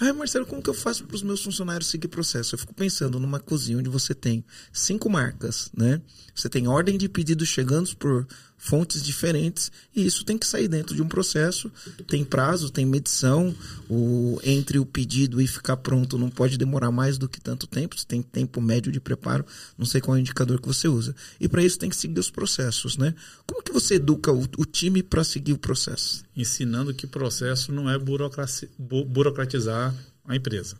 ah, 0.00 0.12
Marcelo, 0.12 0.46
como 0.46 0.62
que 0.62 0.70
eu 0.70 0.74
faço 0.74 1.04
para 1.04 1.16
os 1.16 1.22
meus 1.22 1.42
funcionários 1.42 1.88
seguir 1.88 2.08
processo? 2.08 2.54
Eu 2.54 2.58
fico 2.58 2.72
pensando 2.72 3.18
numa 3.18 3.40
cozinha 3.40 3.78
onde 3.78 3.88
você 3.88 4.14
tem 4.14 4.44
cinco 4.72 5.10
marcas, 5.10 5.70
né? 5.76 6.00
Você 6.34 6.48
tem 6.48 6.68
ordem 6.68 6.96
de 6.96 7.08
pedidos 7.08 7.48
chegando 7.48 7.96
por 7.96 8.26
fontes 8.58 9.02
diferentes 9.02 9.70
e 9.94 10.04
isso 10.04 10.24
tem 10.24 10.36
que 10.36 10.46
sair 10.46 10.66
dentro 10.66 10.94
de 10.94 11.00
um 11.00 11.08
processo. 11.08 11.70
Tem 12.08 12.24
prazo, 12.24 12.70
tem 12.70 12.84
medição. 12.84 13.54
O, 13.88 14.40
entre 14.42 14.78
o 14.78 14.84
pedido 14.84 15.40
e 15.40 15.46
ficar 15.46 15.76
pronto 15.76 16.18
não 16.18 16.28
pode 16.28 16.58
demorar 16.58 16.90
mais 16.90 17.16
do 17.16 17.28
que 17.28 17.40
tanto 17.40 17.66
tempo. 17.66 17.96
Você 17.98 18.04
tem 18.04 18.20
tempo 18.20 18.60
médio 18.60 18.90
de 18.90 19.00
preparo. 19.00 19.46
Não 19.78 19.86
sei 19.86 20.00
qual 20.00 20.16
é 20.16 20.18
o 20.18 20.20
indicador 20.20 20.60
que 20.60 20.66
você 20.66 20.88
usa. 20.88 21.14
E 21.40 21.48
para 21.48 21.62
isso 21.62 21.78
tem 21.78 21.88
que 21.88 21.96
seguir 21.96 22.18
os 22.18 22.30
processos, 22.30 22.98
né? 22.98 23.14
Como 23.46 23.62
que 23.62 23.72
você 23.72 23.94
educa 23.94 24.32
o, 24.32 24.42
o 24.58 24.64
time 24.64 25.02
para 25.02 25.22
seguir 25.22 25.52
o 25.52 25.58
processo? 25.58 26.24
Ensinando 26.36 26.92
que 26.92 27.06
processo 27.06 27.72
não 27.72 27.88
é 27.88 27.96
burocratizar 27.98 29.94
a 30.26 30.36
empresa. 30.36 30.76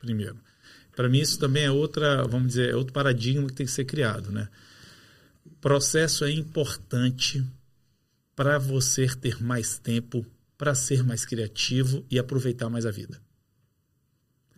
Primeiro. 0.00 0.36
Para 0.94 1.08
mim 1.10 1.20
isso 1.20 1.38
também 1.38 1.64
é 1.64 1.70
outra, 1.70 2.26
vamos 2.26 2.48
dizer, 2.48 2.70
é 2.70 2.76
outro 2.76 2.94
paradigma 2.94 3.46
que 3.46 3.52
tem 3.52 3.66
que 3.66 3.72
ser 3.72 3.84
criado, 3.84 4.32
né? 4.32 4.48
Processo 5.60 6.24
é 6.24 6.30
importante 6.30 7.44
para 8.34 8.58
você 8.58 9.06
ter 9.16 9.42
mais 9.42 9.78
tempo, 9.78 10.24
para 10.58 10.74
ser 10.74 11.02
mais 11.02 11.24
criativo 11.24 12.04
e 12.10 12.18
aproveitar 12.18 12.68
mais 12.68 12.84
a 12.84 12.90
vida. 12.90 13.20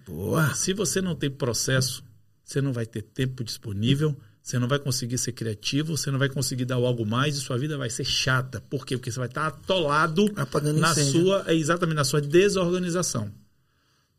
Boa. 0.04 0.54
Se 0.54 0.72
você 0.72 1.00
não 1.00 1.14
tem 1.14 1.30
processo, 1.30 2.02
você 2.42 2.60
não 2.60 2.72
vai 2.72 2.86
ter 2.86 3.02
tempo 3.02 3.44
disponível, 3.44 4.16
você 4.42 4.58
não 4.58 4.66
vai 4.66 4.78
conseguir 4.78 5.18
ser 5.18 5.32
criativo, 5.32 5.96
você 5.96 6.10
não 6.10 6.18
vai 6.18 6.28
conseguir 6.28 6.64
dar 6.64 6.76
algo 6.76 7.04
mais 7.04 7.36
e 7.36 7.40
sua 7.40 7.58
vida 7.58 7.76
vai 7.76 7.90
ser 7.90 8.04
chata. 8.04 8.60
Por 8.62 8.84
quê? 8.86 8.96
Porque 8.96 9.12
você 9.12 9.18
vai 9.18 9.28
estar 9.28 9.46
atolado 9.46 10.32
Apagando 10.34 10.80
na 10.80 10.90
incêndio. 10.90 11.22
sua, 11.22 11.44
é 11.46 11.54
exatamente 11.54 11.96
na 11.96 12.04
sua 12.04 12.20
desorganização. 12.20 13.30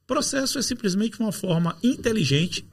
Processo 0.05 0.57
é 0.57 0.61
simplesmente 0.61 1.19
uma 1.19 1.31
forma 1.31 1.77
inteligente 1.83 2.65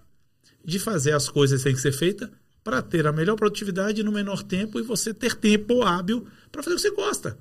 de 0.64 0.78
fazer 0.78 1.12
as 1.12 1.28
coisas 1.28 1.60
que 1.60 1.64
têm 1.64 1.74
que 1.74 1.80
ser 1.80 1.92
feitas 1.92 2.28
para 2.66 2.82
ter 2.82 3.06
a 3.06 3.12
melhor 3.12 3.36
produtividade 3.36 4.02
no 4.02 4.10
menor 4.10 4.42
tempo 4.42 4.80
e 4.80 4.82
você 4.82 5.14
ter 5.14 5.36
tempo 5.36 5.84
hábil 5.84 6.26
para 6.50 6.64
fazer 6.64 6.74
o 6.74 6.76
que 6.78 6.82
você 6.82 6.90
gosta. 6.90 7.38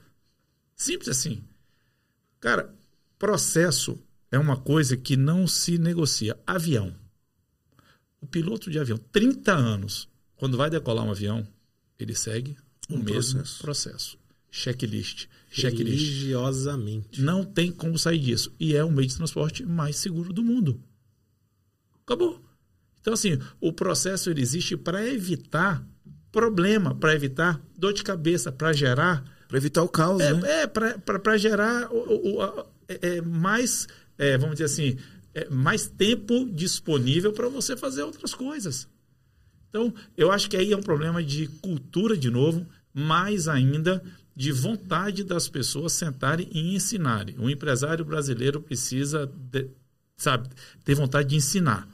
Simples 0.76 1.09
assim. 1.09 1.43
Cara, 2.39 2.71
processo 3.17 3.99
é 4.32 4.38
uma 4.38 4.55
coisa 4.55 4.95
que 4.95 5.17
não 5.17 5.47
se 5.47 5.80
negocia. 5.80 6.39
Avião. 6.45 6.95
O 8.21 8.28
piloto 8.28 8.69
de 8.69 8.78
avião, 8.78 8.99
30 9.11 9.51
anos, 9.51 10.07
quando 10.36 10.57
vai 10.57 10.69
decolar 10.69 11.03
um 11.03 11.09
avião, 11.09 11.47
ele 11.97 12.13
segue 12.13 12.55
o 12.88 12.93
Um 12.93 12.99
mesmo 12.99 13.39
processo. 13.39 13.61
processo. 13.63 14.17
Checklist. 14.51 15.26
Checklist. 15.49 16.03
Religiosamente. 16.03 17.19
Não 17.19 17.43
tem 17.43 17.71
como 17.71 17.97
sair 17.97 18.19
disso. 18.19 18.53
E 18.59 18.76
é 18.76 18.84
o 18.84 18.91
meio 18.91 19.07
de 19.07 19.15
transporte 19.15 19.65
mais 19.65 19.95
seguro 19.95 20.32
do 20.32 20.43
mundo. 20.43 20.80
Acabou. 22.03 22.45
Então, 23.06 23.14
assim, 23.14 23.38
o 23.62 23.72
processo 23.72 24.32
ele 24.32 24.41
existe 24.41 24.76
para 24.76 25.06
evitar 25.06 25.86
problema, 26.32 26.95
para 26.95 27.14
evitar 27.14 27.62
dor 27.78 27.93
de 27.93 28.03
cabeça, 28.03 28.51
para 28.51 28.74
gerar 28.74 29.24
Para 29.47 29.58
evitar 29.60 29.84
o 29.84 29.88
caos, 29.88 30.24
é, 30.24 30.34
né? 30.34 30.62
é 30.64 30.66
para 30.66 31.38
gerar 31.38 31.88
o, 31.93 31.97
o- 31.97 32.43
o- 32.43 32.66
é, 32.88 33.18
é, 33.18 33.22
mais, 33.22 33.88
é, 34.18 34.36
vamos 34.39 34.56
dizer 34.56 34.64
assim, 34.66 34.97
é, 35.36 35.47
mais 35.49 35.86
tempo 35.86 36.49
disponível 36.51 37.32
para 37.32 37.47
você 37.47 37.78
fazer 37.78 38.01
outras 38.01 38.34
coisas. 38.34 38.88
Então, 39.70 39.93
eu 40.18 40.32
acho 40.32 40.49
que 40.49 40.58
aí 40.58 40.74
é 40.74 40.76
um 40.78 40.82
problema 40.82 41.24
de 41.24 41.45
cultura 41.62 42.18
de 42.18 42.32
novo, 42.32 42.66
mais 42.91 43.47
ainda 43.47 44.01
de 44.36 44.51
vontade 44.51 45.24
das 45.24 45.47
pessoas 45.47 45.93
sentarem 45.93 46.49
e 46.51 46.76
ensinarem. 46.76 47.36
O 47.38 47.51
empresário 47.51 48.03
brasileiro 48.03 48.60
precisa, 48.60 49.32
de- 49.51 49.70
sabe, 50.18 50.49
ter 50.84 50.95
vontade 50.95 51.30
de 51.30 51.36
ensinar. 51.36 51.88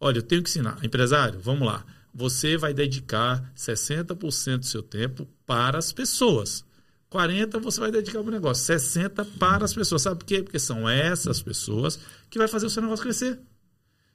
Olha, 0.00 0.18
eu 0.18 0.22
tenho 0.22 0.42
que 0.42 0.50
ensinar. 0.50 0.78
Empresário, 0.84 1.40
vamos 1.40 1.66
lá. 1.66 1.84
Você 2.14 2.56
vai 2.56 2.72
dedicar 2.72 3.52
60% 3.56 4.58
do 4.58 4.66
seu 4.66 4.82
tempo 4.82 5.28
para 5.44 5.78
as 5.78 5.92
pessoas. 5.92 6.64
40% 7.10 7.60
você 7.60 7.80
vai 7.80 7.90
dedicar 7.90 8.20
para 8.20 8.28
o 8.28 8.32
negócio. 8.32 8.74
60% 8.74 9.38
para 9.38 9.64
as 9.64 9.74
pessoas. 9.74 10.02
Sabe 10.02 10.18
por 10.18 10.26
quê? 10.26 10.42
Porque 10.42 10.58
são 10.58 10.88
essas 10.88 11.42
pessoas 11.42 11.98
que 12.28 12.38
vai 12.38 12.48
fazer 12.48 12.66
o 12.66 12.70
seu 12.70 12.82
negócio 12.82 13.02
crescer. 13.02 13.38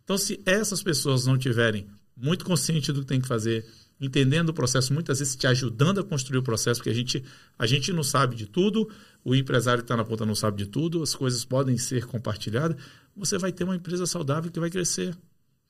Então, 0.04 0.18
se 0.18 0.42
essas 0.46 0.84
pessoas 0.84 1.26
não 1.26 1.38
tiverem 1.38 1.88
muito 2.16 2.44
consciente 2.46 2.92
do 2.92 3.02
que 3.02 3.08
tem 3.08 3.22
que 3.22 3.28
fazer, 3.28 3.66
entendendo 4.00 4.50
o 4.50 4.54
processo, 4.54 4.94
muitas 4.94 5.20
vezes 5.20 5.36
te 5.36 5.48
ajudando 5.48 6.00
a 6.00 6.04
construir 6.04 6.40
o 6.40 6.44
processo, 6.44 6.80
porque 6.80 6.90
a 6.90 6.94
gente, 6.94 7.24
a 7.58 7.66
gente 7.66 7.94
não 7.94 8.04
sabe 8.04 8.36
de 8.36 8.48
tudo, 8.48 8.90
o 9.24 9.36
empresário 9.36 9.84
que 9.84 9.86
está 9.86 9.96
na 9.96 10.04
ponta 10.04 10.26
não 10.26 10.36
sabe 10.36 10.64
de 10.64 10.70
tudo, 10.70 11.02
as 11.04 11.16
coisas 11.16 11.46
podem 11.46 11.78
ser 11.78 12.06
compartilhadas, 12.06 12.78
você 13.16 13.38
vai 13.38 13.52
ter 13.52 13.64
uma 13.64 13.76
empresa 13.76 14.06
saudável 14.06 14.52
que 14.52 14.60
vai 14.60 14.70
crescer. 14.70 15.16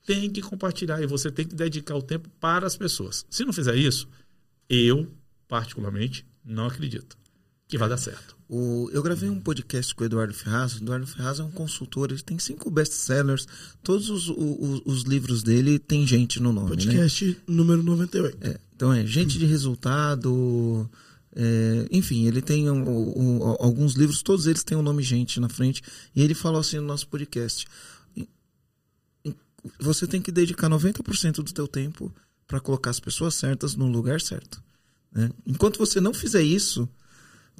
Tem 0.04 0.28
que 0.30 0.42
compartilhar 0.42 1.00
e 1.02 1.06
você 1.06 1.30
tem 1.30 1.46
que 1.46 1.54
dedicar 1.54 1.94
o 1.96 2.02
tempo 2.02 2.28
para 2.40 2.66
as 2.66 2.76
pessoas. 2.76 3.24
Se 3.30 3.44
não 3.44 3.52
fizer 3.52 3.76
isso, 3.76 4.08
eu, 4.68 5.06
particularmente, 5.48 6.26
não 6.44 6.66
acredito 6.66 7.16
que 7.68 7.78
vai 7.78 7.88
dar 7.88 7.96
certo. 7.96 8.36
O- 8.48 8.90
eu 8.92 9.02
gravei 9.02 9.30
um 9.30 9.40
podcast 9.40 9.94
com 9.94 10.02
o 10.02 10.06
Eduardo 10.06 10.34
Ferraz. 10.34 10.74
O 10.74 10.78
Eduardo 10.82 11.06
Ferraz 11.06 11.38
é 11.40 11.42
um 11.44 11.50
consultor, 11.50 12.10
ele 12.10 12.20
tem 12.20 12.38
cinco 12.38 12.70
best-sellers. 12.70 13.46
Todos 13.82 14.10
os, 14.10 14.28
o- 14.28 14.34
o- 14.34 14.82
os 14.84 15.02
livros 15.04 15.42
dele 15.42 15.78
tem 15.78 16.06
gente 16.06 16.38
no 16.40 16.52
nome, 16.52 16.68
né? 16.70 16.76
Podcast 16.76 17.38
número 17.46 17.82
98. 17.82 18.36
É, 18.42 18.58
então 18.76 18.92
é 18.92 19.06
gente 19.06 19.38
de 19.38 19.46
resultado. 19.46 20.90
é, 21.34 21.88
enfim, 21.90 22.26
ele 22.26 22.42
tem 22.42 22.70
um- 22.70 22.86
um- 22.86 23.38
um- 23.42 23.56
alguns 23.58 23.94
livros, 23.94 24.20
todos 24.20 24.46
eles 24.46 24.62
têm 24.62 24.76
o 24.76 24.82
nome 24.82 25.02
gente 25.02 25.40
na 25.40 25.48
frente. 25.48 25.80
E 26.14 26.20
ele 26.20 26.34
falou 26.34 26.60
assim 26.60 26.76
no 26.76 26.82
nosso 26.86 27.08
podcast: 27.08 27.64
você 29.78 30.06
tem 30.06 30.20
que 30.20 30.32
dedicar 30.32 30.68
90% 30.68 31.36
do 31.36 31.52
teu 31.52 31.68
tempo 31.68 32.12
para 32.46 32.60
colocar 32.60 32.90
as 32.90 33.00
pessoas 33.00 33.34
certas 33.34 33.74
no 33.74 33.86
lugar 33.86 34.20
certo. 34.20 34.62
né? 35.12 35.30
Enquanto 35.46 35.78
você 35.78 36.00
não 36.00 36.12
fizer 36.12 36.42
isso, 36.42 36.88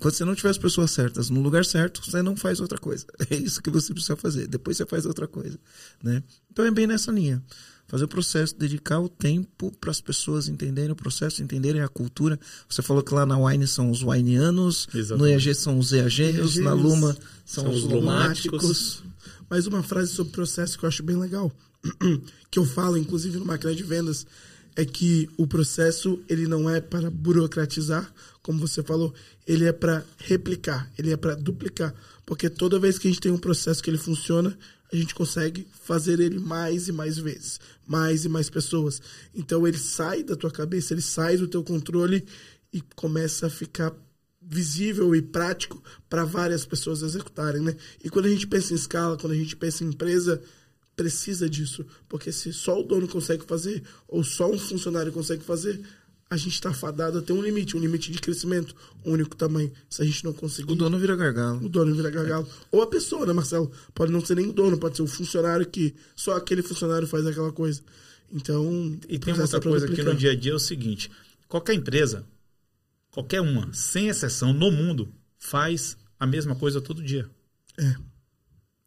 quando 0.01 0.15
você 0.15 0.25
não 0.25 0.35
tiver 0.35 0.51
as 0.51 0.59
pessoas 0.59 0.91
certas 0.91 1.31
no 1.31 1.41
lugar 1.41 1.65
certo, 1.65 2.03
você 2.05 2.23
não 2.23 2.37
faz 2.37 2.61
outra 2.61 2.79
coisa. 2.79 3.07
É 3.31 3.37
isso 3.37 3.63
que 3.63 3.71
você 3.71 3.93
precisa 3.93 4.17
fazer. 4.17 4.47
Depois 4.49 4.77
você 4.77 4.87
faz 4.87 5.07
outra 5.07 5.27
coisa. 5.29 5.59
Né? 6.03 6.23
Então 6.51 6.65
é 6.65 6.71
bem 6.71 6.87
nessa 6.87 7.13
linha. 7.13 7.43
Fazer 7.87 8.05
o 8.05 8.09
processo, 8.09 8.57
dedicar 8.57 9.01
o 9.01 9.09
tempo 9.09 9.71
para 9.79 9.91
as 9.91 10.01
pessoas 10.01 10.49
entenderem 10.49 10.93
o 10.93 10.97
processo, 10.97 11.43
entenderem 11.43 11.83
a 11.83 11.89
cultura. 11.89 12.39
Você 12.69 12.81
falou 12.81 13.03
que 13.03 13.13
lá 13.13 13.27
na 13.27 13.39
Wine 13.39 13.67
são 13.67 13.91
os 13.91 14.03
wineanos, 14.03 14.89
no 14.93 14.99
Exatamente. 14.99 15.49
EAG 15.49 15.55
são 15.55 15.79
os 15.79 15.93
EAGênios, 15.93 16.57
na 16.57 16.73
Luma 16.73 17.17
são, 17.45 17.65
são 17.65 17.73
os 17.73 17.85
os 17.85 17.91
lumáticos. 17.91 19.03
Mas 19.49 19.67
uma 19.67 19.83
frase 19.83 20.13
sobre 20.13 20.33
processo 20.33 20.79
que 20.79 20.85
eu 20.85 20.89
acho 20.89 21.03
bem 21.03 21.17
legal, 21.17 21.53
que 22.51 22.59
eu 22.59 22.65
falo, 22.65 22.97
inclusive, 22.97 23.39
no 23.39 23.45
máquina 23.45 23.75
de 23.75 23.83
vendas, 23.83 24.27
é 24.75 24.85
que 24.85 25.29
o 25.37 25.47
processo 25.47 26.21
ele 26.29 26.47
não 26.47 26.69
é 26.69 26.81
para 26.81 27.11
burocratizar, 27.11 28.13
como 28.43 28.59
você 28.59 28.83
falou, 28.83 29.15
ele 29.47 29.65
é 29.65 29.73
para 29.73 30.05
replicar, 30.19 30.91
ele 30.99 31.13
é 31.13 31.17
para 31.17 31.35
duplicar. 31.35 31.95
Porque 32.25 32.49
toda 32.49 32.79
vez 32.79 32.99
que 32.99 33.09
a 33.09 33.11
gente 33.11 33.21
tem 33.21 33.33
um 33.33 33.39
processo 33.39 33.83
que 33.83 33.91
ele 33.91 33.99
funciona, 33.99 34.57
a 34.93 34.97
gente 34.97 35.15
consegue 35.15 35.67
fazer 35.85 36.21
ele 36.21 36.39
mais 36.39 36.89
e 36.89 36.93
mais 36.93 37.19
vezes, 37.19 37.59
mais 37.87 38.25
e 38.25 38.29
mais 38.29 38.51
pessoas. 38.51 39.01
Então 39.35 39.67
ele 39.67 39.79
sai 39.79 40.23
da 40.23 40.37
tua 40.37 40.51
cabeça, 40.51 40.93
ele 40.93 41.03
sai 41.03 41.37
do 41.37 41.49
teu 41.49 41.63
controle 41.63 42.25
e 42.73 42.83
começa 42.95 43.47
a 43.47 43.51
ficar 43.51 43.93
visível 44.41 45.15
e 45.15 45.23
prático 45.23 45.83
para 46.11 46.25
várias 46.25 46.67
pessoas 46.67 47.03
executarem, 47.03 47.63
né? 47.63 47.77
E 48.05 48.11
quando 48.11 48.27
a 48.27 48.29
gente 48.29 48.47
pensa 48.47 48.73
em 48.73 48.77
escala, 48.77 49.17
quando 49.17 49.33
a 49.33 49.37
gente 49.37 49.57
pensa 49.57 49.85
em 49.85 49.89
empresa, 49.89 50.43
precisa 50.97 51.49
disso, 51.49 51.85
porque 52.09 52.31
se 52.33 52.53
só 52.53 52.79
o 52.81 52.83
dono 52.83 53.09
consegue 53.09 53.45
fazer 53.45 53.83
ou 54.07 54.23
só 54.23 54.51
um 54.51 54.59
funcionário 54.59 55.13
consegue 55.13 55.43
fazer, 55.43 55.81
a 56.29 56.37
gente 56.37 56.55
está 56.55 56.73
fadado 56.73 57.19
a 57.19 57.23
ter 57.23 57.33
um 57.35 57.43
limite, 57.43 57.77
um 57.77 57.81
limite 57.81 58.11
de 58.11 58.19
crescimento, 58.19 58.75
um 59.05 59.13
único 59.13 59.37
tamanho. 59.37 59.71
Se 59.89 60.01
a 60.01 60.05
gente 60.05 60.25
não 60.25 60.33
conseguir, 60.33 60.73
O 60.73 60.75
dono 60.75 60.99
vira 60.99 61.15
gargalo. 61.15 61.65
o 61.65 61.69
dono 61.69 61.95
vira 61.95 62.09
gargalo. 62.11 62.49
Ou 62.71 62.81
a 62.81 62.87
pessoa, 62.87 63.27
né, 63.27 63.35
Marcelo? 63.35 63.71
Pode 63.95 64.11
não 64.11 64.25
ser 64.25 64.37
nem 64.37 64.49
o 64.49 64.53
dono, 64.53 64.79
pode 64.79 64.97
ser 64.97 65.03
o 65.03 65.07
funcionário 65.07 65.67
que 65.67 65.95
só 66.17 66.35
aquele 66.35 66.63
funcionário 66.63 67.07
faz 67.07 67.27
aquela 67.27 67.53
coisa. 67.53 67.83
Então, 68.33 68.99
E 69.09 69.19
tem 69.19 69.35
outra 69.39 69.59
é 69.59 69.61
coisa 69.61 69.87
que 69.87 70.03
no 70.03 70.15
dia 70.15 70.31
a 70.31 70.35
dia 70.35 70.53
é 70.53 70.55
o 70.55 70.59
seguinte: 70.59 71.11
qualquer 71.47 71.75
empresa, 71.75 72.25
qualquer 73.11 73.43
uma, 73.43 73.71
sem 73.75 74.09
exceção, 74.09 74.55
no 74.55 74.71
mundo, 74.73 75.13
faz 75.37 75.99
a 76.19 76.27
mesma 76.27 76.57
coisa 76.57 76.81
todo 76.81 77.03
dia. 77.03 77.29
É. 77.79 77.95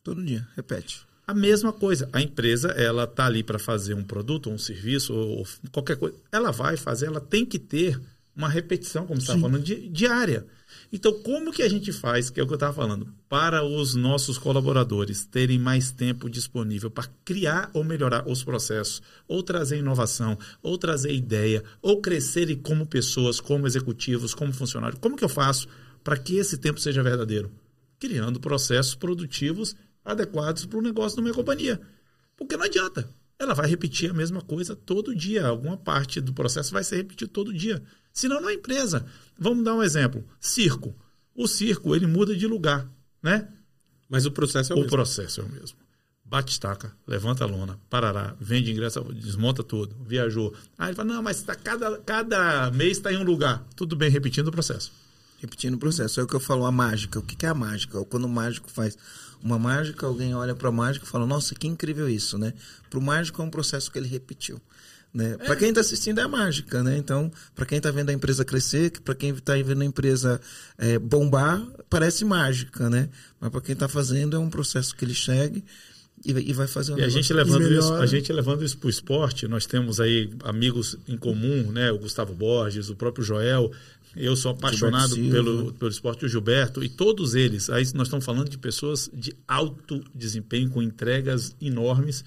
Todo 0.04 0.24
dia, 0.24 0.48
repete. 0.56 1.06
A 1.28 1.34
mesma 1.34 1.74
coisa. 1.74 2.08
A 2.14 2.22
empresa, 2.22 2.70
ela 2.70 3.08
tá 3.08 3.26
ali 3.26 3.44
para 3.44 3.58
fazer 3.58 3.94
um 3.94 4.04
produto, 4.04 4.50
um 4.50 4.58
serviço, 4.58 5.14
ou 5.14 5.40
ou 5.40 5.48
qualquer 5.72 5.98
coisa. 5.98 6.16
Ela 6.32 6.52
vai 6.52 6.78
fazer, 6.78 7.08
ela 7.08 7.22
tem 7.22 7.46
que 7.46 7.58
ter 7.58 8.00
uma 8.36 8.50
repetição, 8.50 9.06
como 9.08 9.20
você 9.20 9.28
estava 9.32 9.40
falando, 9.40 9.64
di- 9.64 9.88
diária. 9.90 10.46
Então, 10.92 11.14
como 11.22 11.52
que 11.52 11.64
a 11.64 11.70
gente 11.70 11.92
faz, 11.92 12.30
que 12.30 12.40
é 12.40 12.44
o 12.44 12.46
que 12.46 12.54
eu 12.54 12.58
estava 12.58 12.74
falando, 12.74 13.08
para 13.30 13.64
os 13.64 13.96
nossos 13.96 14.38
colaboradores 14.38 15.26
terem 15.26 15.58
mais 15.58 15.92
tempo 15.92 16.30
disponível 16.30 16.92
para 16.92 17.10
criar 17.24 17.70
ou 17.74 17.84
melhorar 17.84 18.28
os 18.28 18.44
processos, 18.44 19.02
ou 19.28 19.42
trazer 19.42 19.78
inovação, 19.78 20.38
ou 20.62 20.78
trazer 20.78 21.14
ideia, 21.14 21.64
ou 21.82 22.02
crescerem 22.02 22.58
como 22.58 22.86
pessoas, 22.86 23.40
como 23.40 23.66
executivos, 23.66 24.34
como 24.34 24.54
funcionários? 24.54 25.00
Como 25.00 25.16
que 25.16 25.24
eu 25.24 25.30
faço 25.30 25.68
para 26.04 26.18
que 26.18 26.38
esse 26.38 26.58
tempo 26.58 26.80
seja 26.80 27.02
verdadeiro? 27.02 27.52
Criando 28.00 28.40
processos 28.40 28.96
produtivos 28.96 29.76
adequados 30.06 30.66
para 30.66 30.78
o 30.80 30.82
negócio 30.82 31.16
da 31.18 31.22
minha 31.24 31.34
companhia. 31.34 31.82
Porque 32.38 32.56
não 32.56 32.66
adianta. 32.66 33.10
Ela 33.38 33.54
vai 33.54 33.68
repetir 33.68 34.10
a 34.12 34.14
mesma 34.14 34.42
coisa 34.42 34.76
todo 34.76 35.16
dia. 35.16 35.46
Alguma 35.48 35.76
parte 35.76 36.22
do 36.22 36.32
processo 36.34 36.72
vai 36.72 36.84
ser 36.84 36.98
repetido 36.98 37.32
todo 37.32 37.54
dia. 37.54 37.84
Senão 38.14 38.40
não 38.40 38.50
é 38.50 38.54
empresa. 38.54 39.06
Vamos 39.38 39.66
dar 39.66 39.74
um 39.74 39.84
exemplo. 39.84 40.24
Circo. 40.40 40.96
O 41.36 41.48
circo, 41.48 41.94
ele 41.94 42.08
muda 42.08 42.34
de 42.34 42.48
lugar, 42.48 42.90
né? 43.22 43.50
Mas 44.08 44.26
o 44.26 44.32
processo 44.32 44.72
é 44.72 44.76
o, 44.76 44.78
O 44.78 44.82
mesmo. 44.84 44.96
processo 44.96 45.42
é 45.42 45.44
o 45.44 45.50
mesmo. 45.50 45.78
Bate 46.24 46.52
estaca, 46.54 46.92
levanta 47.06 47.44
a 47.44 47.48
lona, 47.48 47.80
parará, 47.88 48.36
vende 48.40 48.72
ingresso, 48.72 49.04
desmonta 49.14 49.64
tudo, 49.64 49.96
viajou. 50.08 50.56
Aí 50.78 50.90
ele 50.90 50.96
fala, 50.96 51.14
não, 51.14 51.22
mas 51.22 51.44
tá, 51.44 51.54
cada, 51.54 52.00
cada 52.00 52.72
mês 52.72 52.98
está 52.98 53.12
em 53.12 53.18
um 53.18 53.24
lugar. 53.24 53.64
Tudo 53.76 53.96
bem, 53.96 54.10
repetindo 54.10 54.48
o 54.48 54.52
processo. 54.52 54.92
Repetindo 55.40 55.76
o 55.76 55.78
processo. 55.78 56.20
É 56.20 56.24
o 56.24 56.28
que 56.28 56.34
eu 56.34 56.40
falo, 56.40 56.66
a 56.66 56.72
mágica. 56.72 57.20
O 57.20 57.22
que 57.22 57.36
que 57.36 57.46
é 57.46 57.50
a 57.50 57.54
mágica? 57.54 58.04
Quando 58.06 58.24
o 58.26 58.30
mágico 58.30 58.72
faz 58.72 58.98
uma 59.46 59.60
mágica, 59.60 60.08
alguém 60.08 60.34
olha 60.34 60.56
para 60.56 60.70
a 60.70 60.72
mágica 60.72 61.06
e 61.06 61.08
fala, 61.08 61.28
nossa, 61.28 61.54
que 61.54 61.68
incrível 61.68 62.10
isso, 62.10 62.36
né? 62.36 62.52
Para 62.90 62.98
o 62.98 63.02
mágico 63.02 63.44
é 63.44 63.46
um 63.46 63.50
processo 63.52 63.92
que 63.92 64.00
ele 64.00 64.08
repetiu. 64.08 64.60
Né? 65.14 65.38
Para 65.38 65.56
quem 65.56 65.70
está 65.70 65.80
assistindo 65.80 66.20
é 66.20 66.28
mágica, 66.28 66.84
né? 66.84 66.98
Então, 66.98 67.32
para 67.54 67.66
quem 67.66 67.78
está 67.78 67.92
vendo 67.92 68.10
a 68.10 68.14
empresa 68.14 68.44
crescer, 68.44 69.00
para 69.02 69.14
quem 69.14 69.30
está 69.30 69.54
vendo 69.54 69.84
a 69.84 69.86
empresa 69.86 70.42
é, 70.80 70.98
bombar, 70.98 71.64
parece 71.90 72.26
mágica, 72.26 72.90
né? 72.90 73.08
Mas 73.40 73.52
para 73.52 73.62
quem 73.62 73.74
está 73.74 73.88
fazendo 73.88 74.36
é 74.36 74.40
um 74.40 74.50
processo 74.50 74.96
que 74.96 75.06
ele 75.06 75.16
segue 75.16 75.64
e, 76.26 76.32
e 76.32 76.54
vai 76.54 76.68
fazer 76.68 76.94
um 76.94 76.98
E 76.98 77.04
a 77.04 77.08
gente, 77.08 77.32
levando 77.32 77.72
isso, 77.72 77.94
a 77.94 78.06
gente 78.06 78.34
levando 78.34 78.66
isso 78.66 78.78
para 78.78 78.88
o 78.88 78.90
esporte, 78.90 79.48
nós 79.48 79.66
temos 79.66 80.00
aí 80.00 80.32
amigos 80.44 80.98
em 81.08 81.18
comum, 81.18 81.72
né? 81.72 81.92
O 81.92 82.00
Gustavo 82.00 82.34
Borges, 82.34 82.90
o 82.90 82.96
próprio 82.96 83.24
Joel. 83.24 83.72
Eu 84.16 84.36
sou 84.36 84.52
apaixonado 84.52 85.16
pelo, 85.32 85.74
pelo 85.74 85.92
esporte, 85.92 86.26
o 86.26 86.30
Gilberto, 86.30 86.84
e 86.84 86.90
todos 86.90 87.36
eles. 87.36 87.70
Aí 87.70 87.84
nós 87.94 88.08
estamos 88.08 88.24
falando 88.26 88.50
de 88.50 88.58
pessoas 88.58 89.10
de 89.14 89.34
alto 89.48 90.04
desempenho, 90.14 90.70
com 90.70 90.82
entregas 90.82 91.56
enormes. 91.62 92.24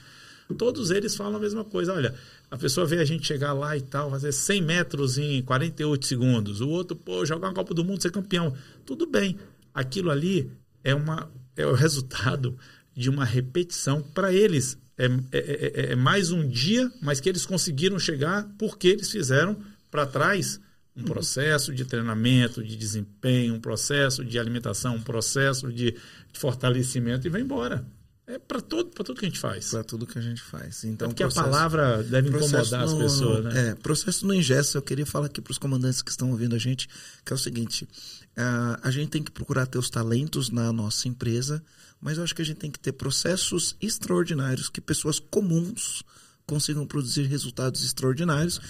Todos 0.57 0.91
eles 0.91 1.15
falam 1.17 1.37
a 1.37 1.41
mesma 1.41 1.65
coisa. 1.65 1.93
Olha, 1.95 2.15
a 2.51 2.57
pessoa 2.57 2.87
vê 2.87 2.99
a 2.99 3.05
gente 3.05 3.27
chegar 3.27 3.53
lá 3.53 3.77
e 3.77 3.81
tal, 3.81 4.11
fazer 4.11 4.33
100 4.33 4.63
metros 4.63 5.19
em 5.19 5.43
48 5.43 6.07
segundos. 6.07 6.61
O 6.61 6.69
outro, 6.69 6.97
pô, 6.97 7.25
jogar 7.25 7.49
uma 7.49 7.55
Copa 7.55 7.75
do 7.75 7.85
Mundo, 7.85 8.03
ser 8.03 8.11
campeão. 8.11 8.55
Tudo 8.85 9.07
bem. 9.07 9.37
Aquilo 9.75 10.11
ali 10.11 10.51
é, 10.83 10.95
uma, 10.95 11.31
é 11.57 11.67
o 11.67 11.73
resultado 11.75 12.57
de 12.95 13.09
uma 13.11 13.25
repetição. 13.25 14.03
Para 14.03 14.33
eles, 14.33 14.79
é, 14.97 15.07
é, 15.07 15.11
é- 15.33 15.93
é 15.93 15.97
mais 15.97 16.31
um 16.31 16.47
dia, 16.49 16.91
mas 17.01 17.21
que 17.21 17.29
eles 17.29 17.47
conseguiram 17.47 17.99
chegar 17.99 18.49
porque 18.59 18.89
eles 18.89 19.11
fizeram 19.11 19.57
para 19.91 20.07
trás 20.07 20.61
um 20.99 21.05
processo 21.05 21.73
de 21.73 21.85
treinamento, 21.85 22.63
de 22.63 22.77
desempenho, 22.77 23.55
um 23.55 23.61
processo 23.61 24.25
de 24.25 24.39
alimentação, 24.39 24.97
um 24.97 25.03
processo 25.03 25.73
de, 25.73 25.93
de 26.33 26.39
fortalecimento 26.39 27.27
e 27.27 27.31
vai 27.31 27.41
embora. 27.41 27.87
É 28.27 28.39
para 28.39 28.61
todo, 28.61 28.91
pra 28.91 29.03
tudo 29.03 29.19
que 29.19 29.25
a 29.25 29.29
gente 29.29 29.39
faz. 29.41 29.71
para 29.71 29.83
tudo 29.83 30.07
que 30.07 30.19
a 30.19 30.21
gente 30.23 30.43
faz. 30.43 30.85
É 30.85 30.89
Então, 30.89 31.09
porque 31.09 31.23
a 31.23 31.31
palavra 31.31 32.03
deve 32.03 32.29
incomodar 32.29 32.83
as 32.83 32.93
não- 32.93 32.99
pessoas, 32.99 33.45
né? 33.45 33.71
É, 33.71 33.75
processo 33.75 34.27
não 34.27 34.35
ingessa. 34.35 34.77
Eu 34.77 34.83
queria 34.83 35.07
falar 35.07 35.27
aqui 35.27 35.41
para 35.41 35.51
os 35.51 35.57
comandantes 35.57 36.03
que 36.03 36.11
estão 36.11 36.31
ouvindo 36.31 36.55
a 36.55 36.59
gente, 36.59 36.89
que 37.25 37.33
é 37.33 37.35
o 37.37 37.39
seguinte: 37.39 37.89
ah, 38.37 38.79
a 38.83 38.91
gente 38.91 39.09
tem 39.09 39.23
que 39.23 39.31
procurar 39.31 39.65
ter 39.67 39.79
os 39.79 39.89
talentos 39.89 40.51
na 40.51 40.71
nossa 40.75 41.09
empresa, 41.09 41.63
mas 41.99 42.19
eu 42.19 42.25
acho 42.25 42.35
que 42.35 42.43
a 42.43 42.45
gente 42.45 42.59
tem 42.59 42.71
que 42.71 42.79
ter 42.79 42.93
processos 42.93 43.75
extraordinários 43.81 44.69
que 44.69 44.81
pessoas 44.83 45.19
comuns 45.19 46.03
consigam 46.47 46.87
produzir 46.87 47.23
resultados 47.25 47.83
extraordinários. 47.85 48.61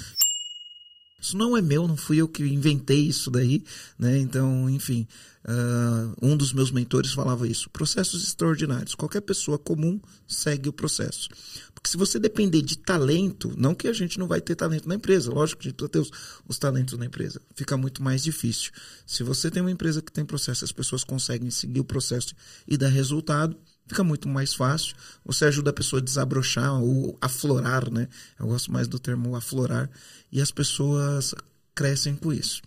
Isso 1.20 1.36
não 1.36 1.56
é 1.56 1.62
meu, 1.62 1.88
não 1.88 1.96
fui 1.96 2.18
eu 2.18 2.28
que 2.28 2.44
inventei 2.44 3.00
isso 3.00 3.30
daí, 3.30 3.64
né? 3.98 4.18
Então, 4.18 4.70
enfim, 4.70 5.06
ah, 5.44 6.12
um 6.20 6.36
dos 6.36 6.52
meus 6.52 6.70
mentores 6.70 7.12
falava 7.12 7.48
isso. 7.48 7.70
Processos 7.70 8.22
extraordinários. 8.22 8.94
Qualquer 8.94 9.22
pessoa 9.22 9.58
comum 9.58 9.98
segue 10.26 10.68
o 10.68 10.72
processo. 10.72 11.28
Porque 11.72 11.88
se 11.88 11.96
você 11.96 12.18
depender 12.18 12.60
de 12.60 12.76
talento, 12.76 13.54
não 13.56 13.74
que 13.74 13.88
a 13.88 13.92
gente 13.92 14.18
não 14.18 14.28
vai 14.28 14.40
ter 14.40 14.54
talento 14.54 14.86
na 14.86 14.96
empresa, 14.96 15.32
lógico 15.32 15.62
que 15.62 15.68
a 15.68 15.70
gente 15.70 15.78
precisa 15.78 15.90
ter 15.90 15.98
os, 16.00 16.10
os 16.46 16.58
talentos 16.58 16.98
na 16.98 17.06
empresa, 17.06 17.40
fica 17.54 17.76
muito 17.76 18.02
mais 18.02 18.22
difícil. 18.22 18.72
Se 19.06 19.22
você 19.22 19.50
tem 19.50 19.62
uma 19.62 19.70
empresa 19.70 20.02
que 20.02 20.12
tem 20.12 20.24
processo, 20.24 20.64
as 20.64 20.72
pessoas 20.72 21.02
conseguem 21.02 21.50
seguir 21.50 21.80
o 21.80 21.84
processo 21.84 22.34
e 22.66 22.76
dar 22.76 22.88
resultado, 22.88 23.56
fica 23.88 24.04
muito 24.04 24.28
mais 24.28 24.54
fácil. 24.54 24.94
Você 25.24 25.44
ajuda 25.46 25.70
a 25.70 25.72
pessoa 25.72 26.00
a 26.00 26.04
desabrochar 26.04 26.80
ou 26.80 27.16
aflorar, 27.20 27.90
né? 27.90 28.08
Eu 28.38 28.46
gosto 28.46 28.70
mais 28.72 28.86
do 28.86 28.98
termo 28.98 29.34
aflorar. 29.34 29.90
E 30.30 30.40
as 30.40 30.50
pessoas 30.50 31.34
crescem 31.74 32.14
com 32.14 32.32
isso. 32.32 32.60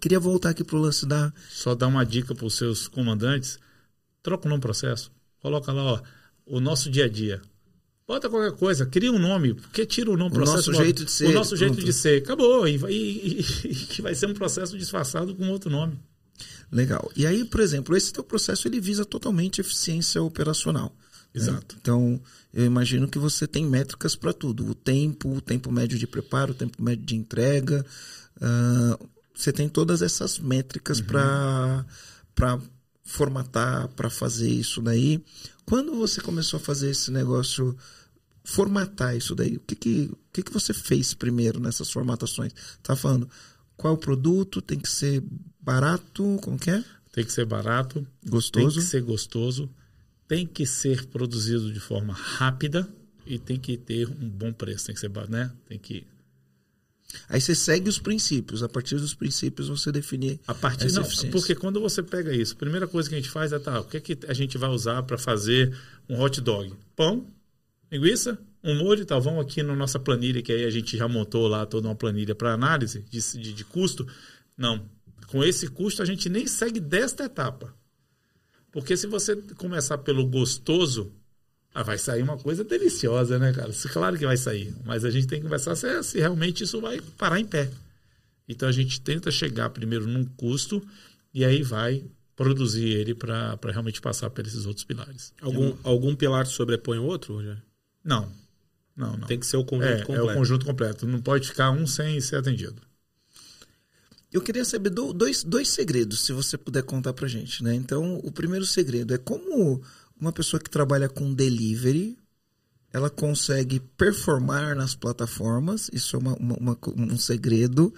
Queria 0.00 0.20
voltar 0.20 0.50
aqui 0.50 0.62
pro 0.62 0.78
lance 0.78 1.04
da. 1.06 1.32
Só 1.50 1.74
dar 1.74 1.88
uma 1.88 2.04
dica 2.06 2.34
para 2.34 2.46
os 2.46 2.56
seus 2.56 2.86
comandantes: 2.88 3.58
troca 4.22 4.46
o 4.46 4.48
nome 4.48 4.60
processo. 4.60 5.10
Coloca 5.40 5.72
lá, 5.72 5.82
ó, 5.82 6.00
o 6.46 6.60
nosso 6.60 6.90
dia 6.90 7.04
a 7.06 7.08
dia. 7.08 7.40
Bota 8.06 8.28
qualquer 8.30 8.56
coisa, 8.56 8.86
cria 8.86 9.12
um 9.12 9.18
nome, 9.18 9.52
porque 9.52 9.84
tira 9.84 10.10
o 10.10 10.16
nome 10.16 10.30
O 10.30 10.34
processo. 10.34 10.56
nosso 10.56 10.72
bota- 10.72 10.84
jeito 10.84 11.04
de 11.04 11.10
ser, 11.10 11.26
O 11.26 11.32
nosso 11.32 11.54
jeito 11.56 11.74
pronto. 11.74 11.84
de 11.86 11.92
ser. 11.92 12.22
Acabou. 12.22 12.66
E, 12.66 12.78
vai- 12.78 12.90
e- 12.92 13.40
e- 13.40 13.74
que 13.74 14.00
vai 14.00 14.14
ser 14.14 14.26
um 14.26 14.34
processo 14.34 14.78
disfarçado 14.78 15.34
com 15.34 15.46
outro 15.50 15.68
nome. 15.70 15.98
Legal. 16.70 17.10
E 17.16 17.26
aí, 17.26 17.44
por 17.44 17.60
exemplo, 17.60 17.96
esse 17.96 18.12
teu 18.12 18.22
processo 18.24 18.68
ele 18.68 18.80
visa 18.80 19.04
totalmente 19.04 19.60
eficiência 19.60 20.22
operacional. 20.22 20.94
né? 21.34 21.40
Exato. 21.40 21.76
Então, 21.80 22.20
eu 22.52 22.64
imagino 22.64 23.08
que 23.08 23.18
você 23.18 23.46
tem 23.46 23.64
métricas 23.64 24.14
para 24.16 24.32
tudo: 24.32 24.66
o 24.66 24.74
tempo, 24.74 25.34
o 25.34 25.40
tempo 25.40 25.70
médio 25.72 25.98
de 25.98 26.06
preparo, 26.06 26.52
o 26.52 26.54
tempo 26.54 26.82
médio 26.82 27.04
de 27.04 27.16
entrega. 27.16 27.84
ah, 28.40 28.98
você 29.34 29.52
tem 29.52 29.68
todas 29.68 30.02
essas 30.02 30.38
métricas 30.40 31.00
para 31.00 31.86
para 32.34 32.60
formatar, 33.04 33.88
para 33.88 34.10
fazer 34.10 34.50
isso 34.50 34.82
daí. 34.82 35.24
Quando 35.64 35.94
você 35.94 36.20
começou 36.20 36.58
a 36.58 36.60
fazer 36.60 36.90
esse 36.90 37.10
negócio, 37.10 37.76
formatar 38.44 39.16
isso 39.16 39.34
daí, 39.34 39.56
o 39.56 39.60
que 39.60 39.74
que, 39.74 40.10
o 40.12 40.18
que, 40.32 40.42
que 40.42 40.52
você 40.52 40.74
fez 40.74 41.14
primeiro 41.14 41.60
nessas 41.60 41.90
formatações? 41.90 42.52
Tá 42.82 42.96
falando 42.96 43.28
qual 43.76 43.94
o 43.94 43.98
produto, 43.98 44.60
tem 44.60 44.78
que 44.78 44.88
ser 44.88 45.22
barato, 45.68 46.38
como 46.42 46.58
que 46.58 46.70
é? 46.70 46.82
Tem 47.12 47.22
que 47.22 47.30
ser 47.32 47.44
barato, 47.44 48.06
Gostoso. 48.26 48.76
tem 48.76 48.82
que 48.82 48.88
ser 48.88 49.02
gostoso, 49.02 49.70
tem 50.26 50.46
que 50.46 50.64
ser 50.64 51.04
produzido 51.06 51.70
de 51.70 51.78
forma 51.78 52.14
rápida 52.14 52.88
e 53.26 53.38
tem 53.38 53.58
que 53.58 53.76
ter 53.76 54.08
um 54.08 54.30
bom 54.30 54.50
preço. 54.50 54.86
Tem 54.86 54.94
que 54.94 55.00
ser, 55.00 55.10
né? 55.28 55.52
Tem 55.66 55.78
que 55.78 56.06
Aí 57.28 57.40
você 57.40 57.54
segue 57.54 57.88
os 57.88 57.98
princípios. 57.98 58.62
A 58.62 58.68
partir 58.68 58.96
dos 58.96 59.14
princípios 59.14 59.68
você 59.68 59.92
definir 59.92 60.40
A 60.46 60.54
partir 60.54 60.90
não, 60.92 61.02
porque 61.30 61.54
quando 61.54 61.80
você 61.80 62.02
pega 62.02 62.34
isso, 62.34 62.54
a 62.54 62.58
primeira 62.58 62.86
coisa 62.86 63.08
que 63.08 63.14
a 63.14 63.18
gente 63.18 63.30
faz 63.30 63.52
é 63.52 63.58
tá, 63.58 63.80
o 63.80 63.84
que, 63.84 63.96
é 63.96 64.00
que 64.00 64.18
a 64.26 64.34
gente 64.34 64.56
vai 64.56 64.70
usar 64.70 65.02
para 65.02 65.18
fazer 65.18 65.76
um 66.08 66.20
hot 66.20 66.40
dog? 66.40 66.72
Pão, 66.96 67.26
linguiça, 67.92 68.38
um 68.64 68.78
molho 68.78 69.02
e 69.02 69.04
tal. 69.04 69.20
Vamos 69.20 69.44
aqui 69.44 69.62
na 69.62 69.74
nossa 69.74 69.98
planilha, 69.98 70.40
que 70.40 70.52
aí 70.52 70.64
a 70.64 70.70
gente 70.70 70.96
já 70.96 71.08
montou 71.08 71.46
lá 71.46 71.66
toda 71.66 71.88
uma 71.88 71.94
planilha 71.94 72.34
para 72.34 72.54
análise 72.54 73.04
de, 73.10 73.20
de, 73.38 73.52
de 73.52 73.64
custo. 73.64 74.06
Não, 74.56 74.84
com 75.28 75.44
esse 75.44 75.68
custo 75.68 76.02
a 76.02 76.04
gente 76.04 76.28
nem 76.28 76.46
segue 76.46 76.80
desta 76.80 77.24
etapa. 77.24 77.74
Porque 78.72 78.96
se 78.96 79.06
você 79.06 79.36
começar 79.56 79.98
pelo 79.98 80.26
gostoso, 80.26 81.12
ah, 81.74 81.82
vai 81.82 81.96
sair 81.96 82.22
uma 82.22 82.36
coisa 82.36 82.64
deliciosa, 82.64 83.38
né, 83.38 83.52
cara? 83.52 83.72
Claro 83.92 84.18
que 84.18 84.26
vai 84.26 84.36
sair. 84.36 84.74
Mas 84.84 85.04
a 85.04 85.10
gente 85.10 85.26
tem 85.26 85.38
que 85.38 85.44
conversar 85.44 85.76
se, 85.76 86.02
se 86.02 86.18
realmente 86.18 86.64
isso 86.64 86.80
vai 86.80 87.00
parar 87.16 87.38
em 87.38 87.44
pé. 87.44 87.70
Então 88.48 88.68
a 88.68 88.72
gente 88.72 89.00
tenta 89.00 89.30
chegar 89.30 89.70
primeiro 89.70 90.06
num 90.06 90.24
custo 90.24 90.82
e 91.32 91.44
aí 91.44 91.62
vai 91.62 92.04
produzir 92.34 92.88
ele 92.88 93.14
para 93.14 93.58
realmente 93.70 94.00
passar 94.00 94.30
por 94.30 94.46
esses 94.46 94.64
outros 94.64 94.84
pilares. 94.84 95.34
Algum, 95.40 95.76
algum 95.82 96.14
pilar 96.14 96.46
sobrepõe 96.46 96.98
o 96.98 97.04
outro, 97.04 97.34
Rogério? 97.34 97.62
Não. 98.02 98.30
Não, 98.96 99.16
não. 99.16 99.26
Tem 99.26 99.38
que 99.38 99.46
ser 99.46 99.56
o 99.56 99.64
conjunto 99.64 99.92
é, 99.92 100.00
é 100.00 100.04
completo. 100.04 100.30
o 100.30 100.34
conjunto 100.34 100.66
completo. 100.66 101.06
Não 101.06 101.20
pode 101.20 101.48
ficar 101.48 101.70
um 101.70 101.86
sem 101.86 102.20
ser 102.20 102.36
atendido. 102.36 102.87
Eu 104.32 104.42
queria 104.42 104.64
saber 104.64 104.90
do- 104.90 105.12
dois, 105.12 105.42
dois 105.42 105.68
segredos, 105.68 106.20
se 106.20 106.32
você 106.32 106.58
puder 106.58 106.82
contar 106.82 107.12
pra 107.14 107.26
gente, 107.26 107.62
né? 107.64 107.74
Então, 107.74 108.18
o 108.22 108.30
primeiro 108.30 108.66
segredo 108.66 109.14
é 109.14 109.18
como 109.18 109.80
uma 110.20 110.32
pessoa 110.32 110.60
que 110.60 110.68
trabalha 110.68 111.08
com 111.08 111.32
delivery, 111.32 112.18
ela 112.92 113.08
consegue 113.10 113.80
performar 113.96 114.74
nas 114.74 114.94
plataformas. 114.94 115.90
Isso 115.92 116.16
é 116.16 116.18
uma, 116.18 116.34
uma- 116.36 116.56
uma- 116.56 116.78
um 117.12 117.18
segredo 117.18 117.92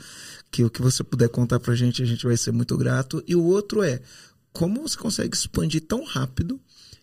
que 0.50 0.62
o 0.64 0.70
que 0.70 0.82
você 0.82 1.02
puder 1.02 1.28
contar 1.28 1.58
pra 1.60 1.74
gente, 1.74 2.02
a 2.02 2.06
gente 2.06 2.24
vai 2.26 2.36
ser 2.36 2.52
muito 2.52 2.76
grato. 2.76 3.22
E 3.26 3.34
o 3.34 3.42
outro 3.44 3.82
é 3.82 4.00
como 4.52 4.82
você 4.82 4.96
consegue 4.96 5.34
expandir 5.36 5.80
tão 5.82 6.04
rápido, 6.04 6.60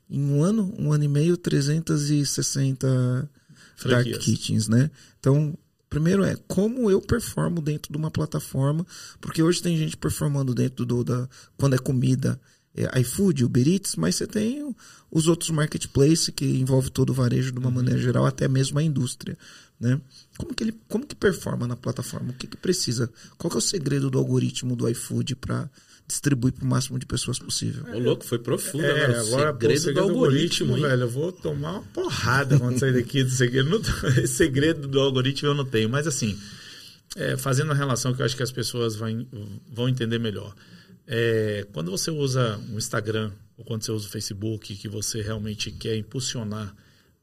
em 0.09 0.21
um 0.21 0.41
ano, 0.43 0.73
um 0.77 0.91
ano 0.93 1.03
e 1.03 1.07
meio, 1.07 1.35
360 1.37 2.87
Dark 2.87 3.29
Franquias. 3.75 4.23
Kitchens, 4.23 4.67
né? 4.67 4.89
Então, 5.19 5.57
primeiro 5.89 6.23
é 6.23 6.35
como 6.47 6.89
eu 6.91 7.01
performo 7.01 7.61
dentro 7.61 7.91
de 7.91 7.97
uma 7.97 8.11
plataforma, 8.11 8.85
porque 9.21 9.41
hoje 9.41 9.61
tem 9.61 9.77
gente 9.77 9.97
performando 9.97 10.53
dentro 10.53 10.85
do 10.85 11.03
da 11.03 11.27
quando 11.57 11.75
é 11.75 11.77
comida, 11.77 12.39
é 12.75 12.99
iFood, 12.99 13.43
Uber 13.43 13.67
Eats, 13.67 13.95
mas 13.95 14.15
você 14.15 14.27
tem 14.27 14.75
os 15.11 15.27
outros 15.27 15.49
marketplaces 15.49 16.29
que 16.29 16.45
envolve 16.45 16.91
todo 16.91 17.09
o 17.09 17.13
varejo 17.13 17.51
de 17.51 17.59
uma 17.59 17.71
maneira 17.71 17.99
geral, 17.99 18.25
até 18.25 18.47
mesmo 18.47 18.77
a 18.77 18.83
indústria, 18.83 19.37
né? 19.79 19.99
Como 20.37 20.53
que 20.53 20.63
ele 20.63 20.79
como 20.87 21.05
que 21.05 21.15
performa 21.15 21.67
na 21.67 21.75
plataforma? 21.75 22.29
O 22.31 22.33
que 22.33 22.47
que 22.47 22.57
precisa? 22.57 23.11
Qual 23.37 23.49
que 23.49 23.57
é 23.57 23.59
o 23.59 23.61
segredo 23.61 24.09
do 24.11 24.19
algoritmo 24.19 24.75
do 24.75 24.87
iFood 24.89 25.35
para 25.37 25.69
distribuir 26.07 26.53
para 26.53 26.63
o 26.63 26.67
máximo 26.67 26.97
de 26.97 27.05
pessoas 27.05 27.37
possível? 27.37 27.83
Ô, 27.93 27.99
louco, 27.99 28.23
foi 28.23 28.39
profundo. 28.39 28.85
É, 28.85 29.05
agora, 29.05 29.19
agora, 29.19 29.53
pô, 29.53 29.77
segredo 29.77 29.93
do 29.93 29.99
algoritmo, 29.99 30.77
hein? 30.77 30.83
velho. 30.83 31.01
Eu 31.01 31.09
vou 31.09 31.31
tomar 31.31 31.73
uma 31.73 31.83
porrada 31.83 32.57
quando 32.57 32.79
sair 32.79 32.93
daqui 32.93 33.23
do 33.23 33.29
segredo. 33.29 33.69
Não, 33.69 33.81
esse 34.23 34.35
segredo 34.35 34.87
do 34.87 34.99
algoritmo 34.99 35.49
eu 35.49 35.53
não 35.53 35.65
tenho, 35.65 35.89
mas 35.89 36.07
assim, 36.07 36.39
é, 37.17 37.35
fazendo 37.35 37.71
a 37.71 37.75
relação 37.75 38.13
que 38.13 38.21
eu 38.21 38.25
acho 38.25 38.37
que 38.37 38.43
as 38.43 38.51
pessoas 38.51 38.95
vão, 38.95 39.27
vão 39.69 39.89
entender 39.89 40.17
melhor. 40.17 40.55
É, 41.05 41.67
quando 41.73 41.91
você 41.91 42.09
usa 42.09 42.57
o 42.71 42.77
Instagram 42.77 43.31
ou 43.57 43.65
quando 43.65 43.83
você 43.83 43.91
usa 43.91 44.07
o 44.07 44.11
Facebook, 44.11 44.75
que 44.75 44.87
você 44.87 45.21
realmente 45.21 45.71
quer 45.71 45.97
impulsionar 45.97 46.73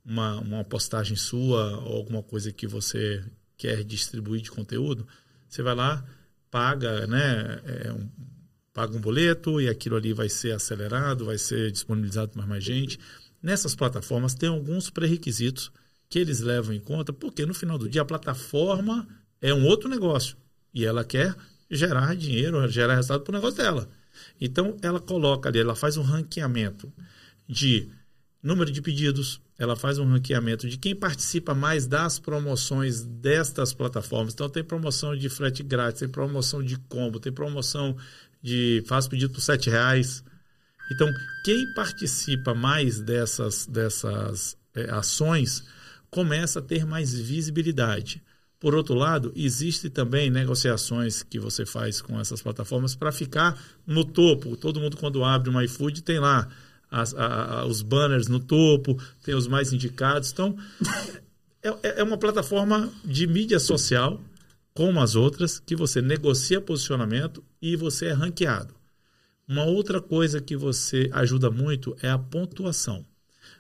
uma, 0.05 0.41
uma 0.41 0.64
postagem 0.64 1.16
sua 1.16 1.78
ou 1.80 1.97
alguma 1.97 2.22
coisa 2.22 2.53
que 2.53 2.66
você 2.66 3.24
quer 3.57 3.82
distribuir 3.82 4.43
de 4.43 4.51
conteúdo, 4.51 5.07
você 5.49 5.62
vai 5.62 5.74
lá, 5.74 6.05
paga, 6.51 7.07
né, 7.07 7.61
é, 7.64 7.93
um, 7.93 8.09
paga 8.74 8.96
um 8.96 9.00
boleto 9.00 9.60
e 9.60 9.68
aquilo 9.68 9.96
ali 9.96 10.12
vai 10.12 10.28
ser 10.28 10.52
acelerado, 10.52 11.24
vai 11.24 11.38
ser 11.38 11.70
disponibilizado 11.70 12.32
para 12.32 12.44
mais 12.44 12.64
gente. 12.64 12.98
Nessas 13.40 13.74
plataformas 13.74 14.34
tem 14.34 14.48
alguns 14.48 14.90
pré-requisitos 14.90 15.70
que 16.10 16.18
eles 16.18 16.40
levam 16.40 16.74
em 16.74 16.80
conta, 16.80 17.12
porque 17.12 17.46
no 17.46 17.54
final 17.54 17.78
do 17.78 17.88
dia 17.88 18.02
a 18.02 18.04
plataforma 18.04 19.06
é 19.40 19.54
um 19.54 19.64
outro 19.64 19.88
negócio 19.88 20.36
e 20.74 20.84
ela 20.84 21.04
quer 21.04 21.34
gerar 21.70 22.14
dinheiro, 22.16 22.66
gerar 22.68 22.96
resultado 22.96 23.22
para 23.22 23.32
o 23.32 23.34
negócio 23.34 23.56
dela. 23.56 23.88
Então 24.40 24.76
ela 24.82 25.00
coloca 25.00 25.48
ali, 25.48 25.60
ela 25.60 25.76
faz 25.76 25.96
um 25.96 26.02
ranqueamento 26.02 26.92
de 27.48 27.88
número 28.42 28.70
de 28.70 28.82
pedidos, 28.82 29.40
ela 29.56 29.76
faz 29.76 29.98
um 29.98 30.04
ranqueamento 30.04 30.68
de 30.68 30.76
quem 30.76 30.94
participa 30.94 31.54
mais 31.54 31.86
das 31.86 32.18
promoções 32.18 33.02
destas 33.02 33.72
plataformas. 33.72 34.34
Então 34.34 34.48
tem 34.48 34.64
promoção 34.64 35.16
de 35.16 35.28
frete 35.28 35.62
grátis, 35.62 36.00
tem 36.00 36.08
promoção 36.08 36.62
de 36.62 36.76
combo, 36.76 37.20
tem 37.20 37.32
promoção 37.32 37.96
de 38.45 38.84
faz 38.86 39.09
pedido 39.09 39.32
por 39.32 39.40
sete 39.40 39.70
reais. 39.70 40.22
Então 40.92 41.11
quem 41.42 41.72
participa 41.72 42.55
mais 42.55 43.01
dessas 43.01 43.66
dessas 43.66 44.55
é, 44.74 44.90
ações 44.90 45.64
começa 46.11 46.59
a 46.59 46.62
ter 46.62 46.84
mais 46.84 47.18
visibilidade. 47.18 48.22
Por 48.61 48.74
outro 48.74 48.95
lado, 48.95 49.32
existe 49.34 49.90
também 49.90 50.30
negociações 50.30 51.22
que 51.22 51.38
você 51.38 51.66
faz 51.66 52.01
com 52.01 52.20
essas 52.20 52.42
plataformas 52.42 52.95
para 52.95 53.11
ficar 53.11 53.59
no 53.86 54.05
topo. 54.05 54.57
Todo 54.57 54.80
mundo 54.80 54.97
quando 54.97 55.24
abre 55.24 55.49
uma 55.49 55.64
iFood 55.64 56.03
tem 56.03 56.18
lá 56.18 56.49
as, 56.90 57.14
a, 57.14 57.64
os 57.66 57.82
banners 57.82 58.28
no 58.28 58.38
topo, 58.38 58.97
tem 59.22 59.34
os 59.34 59.49
mais 59.49 59.72
indicados. 59.72 60.30
Então, 60.32 60.57
é, 61.62 61.68
é, 61.68 62.01
é 62.01 62.03
uma 62.05 62.18
plataforma 62.18 62.90
de 63.05 63.26
mídia 63.26 63.59
social, 63.59 64.20
como 64.74 65.00
as 65.00 65.14
outras, 65.14 65.60
que 65.60 65.76
você 65.76 66.02
negocia 66.02 66.60
posicionamento 66.60 67.42
e 67.62 67.76
você 67.76 68.06
é 68.06 68.12
ranqueado. 68.12 68.74
Uma 69.46 69.64
outra 69.64 70.00
coisa 70.00 70.40
que 70.40 70.56
você 70.56 71.08
ajuda 71.12 71.50
muito 71.50 71.96
é 72.02 72.10
a 72.10 72.18
pontuação. 72.18 73.06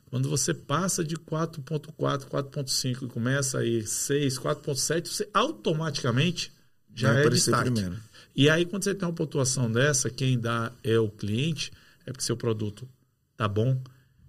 Quando 0.06 0.28
você 0.28 0.52
passa 0.52 1.04
de 1.04 1.16
4.4, 1.16 2.26
4.5 2.28 3.04
e 3.04 3.08
começa 3.08 3.58
aí 3.58 3.86
6, 3.86 4.38
4.7, 4.38 5.06
você 5.06 5.28
automaticamente 5.32 6.52
já 6.94 7.12
Vai 7.12 7.26
é 7.26 7.30
destaque. 7.30 7.70
Primeiro. 7.70 7.96
E 8.34 8.48
aí, 8.48 8.64
quando 8.64 8.84
você 8.84 8.94
tem 8.94 9.08
uma 9.08 9.14
pontuação 9.14 9.70
dessa, 9.70 10.10
quem 10.10 10.38
dá 10.38 10.72
é 10.82 10.98
o 10.98 11.08
cliente, 11.08 11.72
é 12.06 12.12
porque 12.12 12.24
seu 12.24 12.36
produto 12.36 12.88
tá 13.36 13.46
bom, 13.46 13.80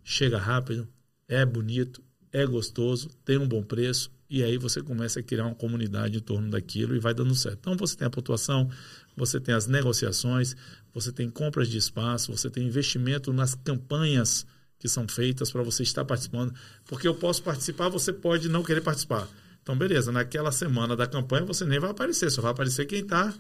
chega 0.04 0.38
rápido, 0.38 0.88
é 1.28 1.46
bonito, 1.46 2.04
é 2.32 2.46
gostoso, 2.46 3.10
tem 3.24 3.38
um 3.38 3.48
bom 3.48 3.64
preço, 3.64 4.12
e 4.36 4.44
aí 4.44 4.58
você 4.58 4.82
começa 4.82 5.22
a 5.22 5.24
criar 5.24 5.46
uma 5.46 5.56
comunidade 5.56 6.18
em 6.18 6.20
torno 6.20 6.50
daquilo 6.50 6.94
e 6.94 7.00
vai 7.00 7.14
dando 7.14 7.34
certo. 7.34 7.60
Então 7.60 7.78
você 7.78 7.96
tem 7.96 8.06
a 8.06 8.10
pontuação, 8.10 8.70
você 9.16 9.40
tem 9.40 9.56
as 9.56 9.66
negociações, 9.66 10.58
você 10.94 11.10
tem 11.10 11.30
compras 11.30 11.70
de 11.70 11.78
espaço, 11.78 12.36
você 12.36 12.50
tem 12.50 12.68
investimento 12.68 13.32
nas 13.32 13.56
campanhas 13.56 14.46
que 14.78 14.90
são 14.90 15.08
feitas 15.08 15.50
para 15.50 15.64
você 15.64 15.84
estar 15.84 16.04
participando, 16.04 16.54
porque 16.86 17.08
eu 17.08 17.16
posso 17.16 17.42
participar, 17.42 17.88
você 17.88 18.12
pode 18.12 18.50
não 18.50 18.62
querer 18.62 18.82
participar. 18.82 19.26
Então, 19.64 19.78
beleza, 19.78 20.12
naquela 20.12 20.52
semana 20.52 20.98
da 20.98 21.08
campanha 21.08 21.46
você 21.46 21.64
nem 21.64 21.80
vai 21.80 21.92
aparecer, 21.92 22.30
só 22.30 22.42
vai 22.42 22.52
aparecer 22.52 22.86
quem 22.86 23.00
está, 23.00 23.34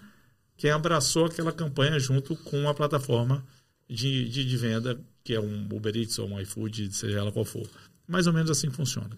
quem 0.56 0.72
abraçou 0.72 1.26
aquela 1.26 1.52
campanha 1.52 2.00
junto 2.00 2.38
com 2.38 2.70
a 2.70 2.74
plataforma 2.74 3.46
de, 3.90 4.30
de, 4.30 4.46
de 4.46 4.58
venda 4.58 4.98
que 5.26 5.34
é 5.34 5.42
um 5.42 5.66
Uber 5.66 5.94
Eats 5.94 6.18
ou 6.20 6.30
um 6.30 6.40
iFood, 6.40 6.96
seja 6.96 7.20
ela 7.20 7.34
qual 7.34 7.44
for. 7.44 7.68
Mais 8.08 8.28
ou 8.28 8.34
menos 8.34 8.52
assim 8.52 8.70
funciona. 8.70 9.10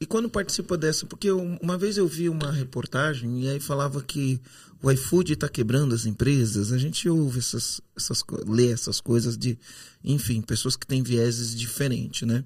E 0.00 0.06
quando 0.06 0.28
participa 0.28 0.76
dessa, 0.76 1.04
porque 1.04 1.30
uma 1.30 1.76
vez 1.76 1.98
eu 1.98 2.08
vi 2.08 2.28
uma 2.28 2.50
reportagem 2.50 3.42
e 3.42 3.48
aí 3.48 3.60
falava 3.60 4.02
que 4.02 4.40
o 4.82 4.90
iFood 4.90 5.34
está 5.34 5.48
quebrando 5.48 5.94
as 5.94 6.06
empresas, 6.06 6.72
a 6.72 6.78
gente 6.78 7.06
ouve 7.08 7.38
essas, 7.38 7.80
essas 7.94 8.24
lê 8.46 8.72
essas 8.72 8.98
coisas 9.00 9.36
de, 9.36 9.58
enfim, 10.02 10.40
pessoas 10.40 10.74
que 10.74 10.86
têm 10.86 11.02
vieses 11.02 11.54
diferentes, 11.54 12.26
né? 12.26 12.42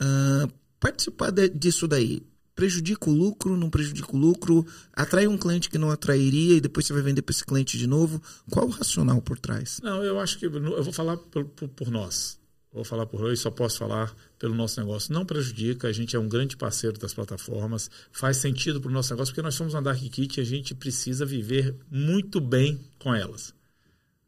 Uh, 0.00 0.52
participar 0.80 1.30
de, 1.30 1.48
disso 1.48 1.86
daí 1.86 2.22
prejudica 2.56 3.08
o 3.08 3.14
lucro, 3.14 3.56
não 3.56 3.70
prejudica 3.70 4.14
o 4.14 4.18
lucro, 4.18 4.66
atrai 4.92 5.26
um 5.26 5.38
cliente 5.38 5.70
que 5.70 5.78
não 5.78 5.90
atrairia 5.90 6.56
e 6.56 6.60
depois 6.60 6.84
você 6.84 6.92
vai 6.92 7.02
vender 7.02 7.22
para 7.22 7.32
esse 7.32 7.44
cliente 7.44 7.78
de 7.78 7.86
novo. 7.86 8.20
Qual 8.50 8.66
o 8.66 8.70
racional 8.70 9.22
por 9.22 9.38
trás? 9.38 9.80
Não, 9.82 10.02
eu 10.02 10.18
acho 10.18 10.38
que 10.38 10.46
eu 10.46 10.82
vou 10.82 10.92
falar 10.92 11.16
por, 11.16 11.44
por, 11.44 11.68
por 11.68 11.90
nós 11.90 12.39
vou 12.72 12.84
falar 12.84 13.06
por 13.06 13.22
hoje, 13.22 13.40
só 13.40 13.50
posso 13.50 13.78
falar 13.78 14.14
pelo 14.38 14.54
nosso 14.54 14.78
negócio. 14.80 15.12
Não 15.12 15.24
prejudica, 15.24 15.88
a 15.88 15.92
gente 15.92 16.14
é 16.14 16.18
um 16.18 16.28
grande 16.28 16.56
parceiro 16.56 16.98
das 16.98 17.12
plataformas, 17.12 17.90
faz 18.12 18.36
sentido 18.36 18.80
para 18.80 18.90
o 18.90 18.92
nosso 18.92 19.12
negócio, 19.12 19.32
porque 19.32 19.42
nós 19.42 19.54
somos 19.54 19.74
uma 19.74 19.82
Dark 19.82 19.98
Kit 19.98 20.38
e 20.38 20.40
a 20.40 20.44
gente 20.44 20.74
precisa 20.74 21.26
viver 21.26 21.74
muito 21.90 22.40
bem 22.40 22.80
com 22.98 23.14
elas. 23.14 23.54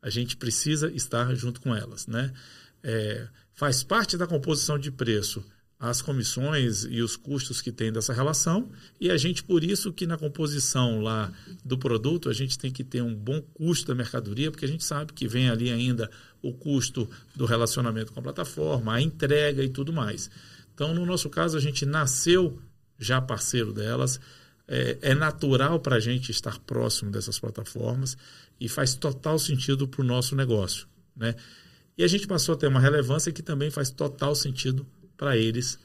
A 0.00 0.10
gente 0.10 0.36
precisa 0.36 0.90
estar 0.90 1.32
junto 1.34 1.60
com 1.60 1.74
elas. 1.74 2.06
Né? 2.06 2.32
É, 2.82 3.28
faz 3.54 3.84
parte 3.84 4.16
da 4.16 4.26
composição 4.26 4.78
de 4.78 4.90
preço 4.90 5.44
as 5.82 6.00
comissões 6.00 6.84
e 6.84 7.02
os 7.02 7.16
custos 7.16 7.60
que 7.60 7.72
tem 7.72 7.92
dessa 7.92 8.12
relação 8.12 8.70
e 9.00 9.10
a 9.10 9.16
gente 9.16 9.42
por 9.42 9.64
isso 9.64 9.92
que 9.92 10.06
na 10.06 10.16
composição 10.16 11.00
lá 11.00 11.32
do 11.64 11.76
produto 11.76 12.30
a 12.30 12.32
gente 12.32 12.56
tem 12.56 12.70
que 12.70 12.84
ter 12.84 13.02
um 13.02 13.12
bom 13.12 13.42
custo 13.52 13.88
da 13.88 13.94
mercadoria 13.96 14.48
porque 14.48 14.64
a 14.64 14.68
gente 14.68 14.84
sabe 14.84 15.12
que 15.12 15.26
vem 15.26 15.50
ali 15.50 15.72
ainda 15.72 16.08
o 16.40 16.52
custo 16.52 17.10
do 17.34 17.46
relacionamento 17.46 18.12
com 18.12 18.20
a 18.20 18.22
plataforma, 18.22 18.94
a 18.94 19.00
entrega 19.00 19.64
e 19.64 19.68
tudo 19.68 19.92
mais. 19.92 20.30
Então 20.72 20.94
no 20.94 21.04
nosso 21.04 21.28
caso 21.28 21.56
a 21.56 21.60
gente 21.60 21.84
nasceu 21.84 22.56
já 22.96 23.20
parceiro 23.20 23.72
delas, 23.72 24.20
é, 24.68 24.98
é 25.02 25.14
natural 25.16 25.80
para 25.80 25.96
a 25.96 26.00
gente 26.00 26.30
estar 26.30 26.60
próximo 26.60 27.10
dessas 27.10 27.40
plataformas 27.40 28.16
e 28.60 28.68
faz 28.68 28.94
total 28.94 29.36
sentido 29.36 29.88
para 29.88 30.02
o 30.02 30.04
nosso 30.04 30.36
negócio, 30.36 30.86
né? 31.16 31.34
E 31.98 32.04
a 32.04 32.06
gente 32.06 32.28
passou 32.28 32.54
a 32.54 32.56
ter 32.56 32.68
uma 32.68 32.80
relevância 32.80 33.32
que 33.32 33.42
também 33.42 33.68
faz 33.68 33.90
total 33.90 34.34
sentido 34.36 34.86
para 34.86 35.01
eles 35.30 35.78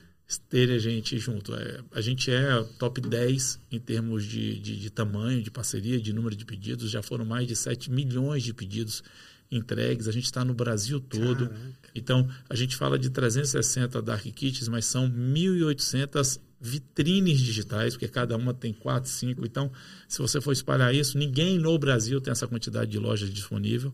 terem 0.49 0.75
a 0.75 0.79
gente 0.79 1.17
junto. 1.17 1.55
É, 1.55 1.79
a 1.93 2.01
gente 2.01 2.29
é 2.29 2.63
top 2.77 2.99
10 2.99 3.59
em 3.71 3.79
termos 3.79 4.25
de, 4.25 4.59
de, 4.59 4.77
de, 4.77 4.89
tamanho, 4.89 5.41
de 5.41 5.49
parceria, 5.49 5.99
de 5.99 6.11
número 6.11 6.35
de 6.35 6.43
pedidos. 6.43 6.91
Já 6.91 7.01
foram 7.01 7.25
mais 7.25 7.47
de 7.47 7.55
7 7.55 7.89
milhões 7.89 8.43
de 8.43 8.53
pedidos 8.53 9.03
entregues. 9.49 10.07
A 10.07 10.11
gente 10.11 10.25
está 10.25 10.43
no 10.43 10.53
Brasil 10.53 10.99
todo. 10.99 11.47
Caraca. 11.47 11.89
Então, 11.95 12.29
a 12.49 12.55
gente 12.55 12.75
fala 12.75 12.99
de 12.99 13.09
360 13.09 14.01
Dark 14.01 14.23
Kits, 14.23 14.67
mas 14.67 14.85
são 14.85 15.09
1.800 15.09 16.39
vitrines 16.59 17.39
digitais, 17.39 17.93
porque 17.93 18.07
cada 18.07 18.35
uma 18.35 18.53
tem 18.53 18.73
4, 18.73 19.09
5. 19.09 19.45
Então, 19.45 19.71
se 20.07 20.19
você 20.19 20.41
for 20.41 20.51
espalhar 20.51 20.93
isso, 20.93 21.17
ninguém 21.17 21.57
no 21.57 21.77
Brasil 21.79 22.19
tem 22.19 22.31
essa 22.31 22.47
quantidade 22.47 22.91
de 22.91 22.99
lojas 22.99 23.29
disponível. 23.29 23.93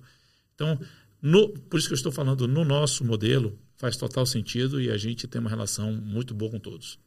Então, 0.56 0.80
no, 1.22 1.50
por 1.50 1.78
isso 1.78 1.88
que 1.88 1.94
eu 1.94 1.98
estou 1.98 2.12
falando 2.12 2.48
no 2.48 2.66
nosso 2.66 3.06
modelo, 3.06 3.58
faz 3.78 3.98
total 3.98 4.26
sentido 4.26 4.82
e 4.82 4.90
a 4.90 4.98
gente 4.98 5.28
tem 5.28 5.42
uma 5.42 5.50
relação 5.50 5.92
muito 5.94 6.34
boa 6.34 6.52
com 6.52 6.60
todos. 6.60 7.00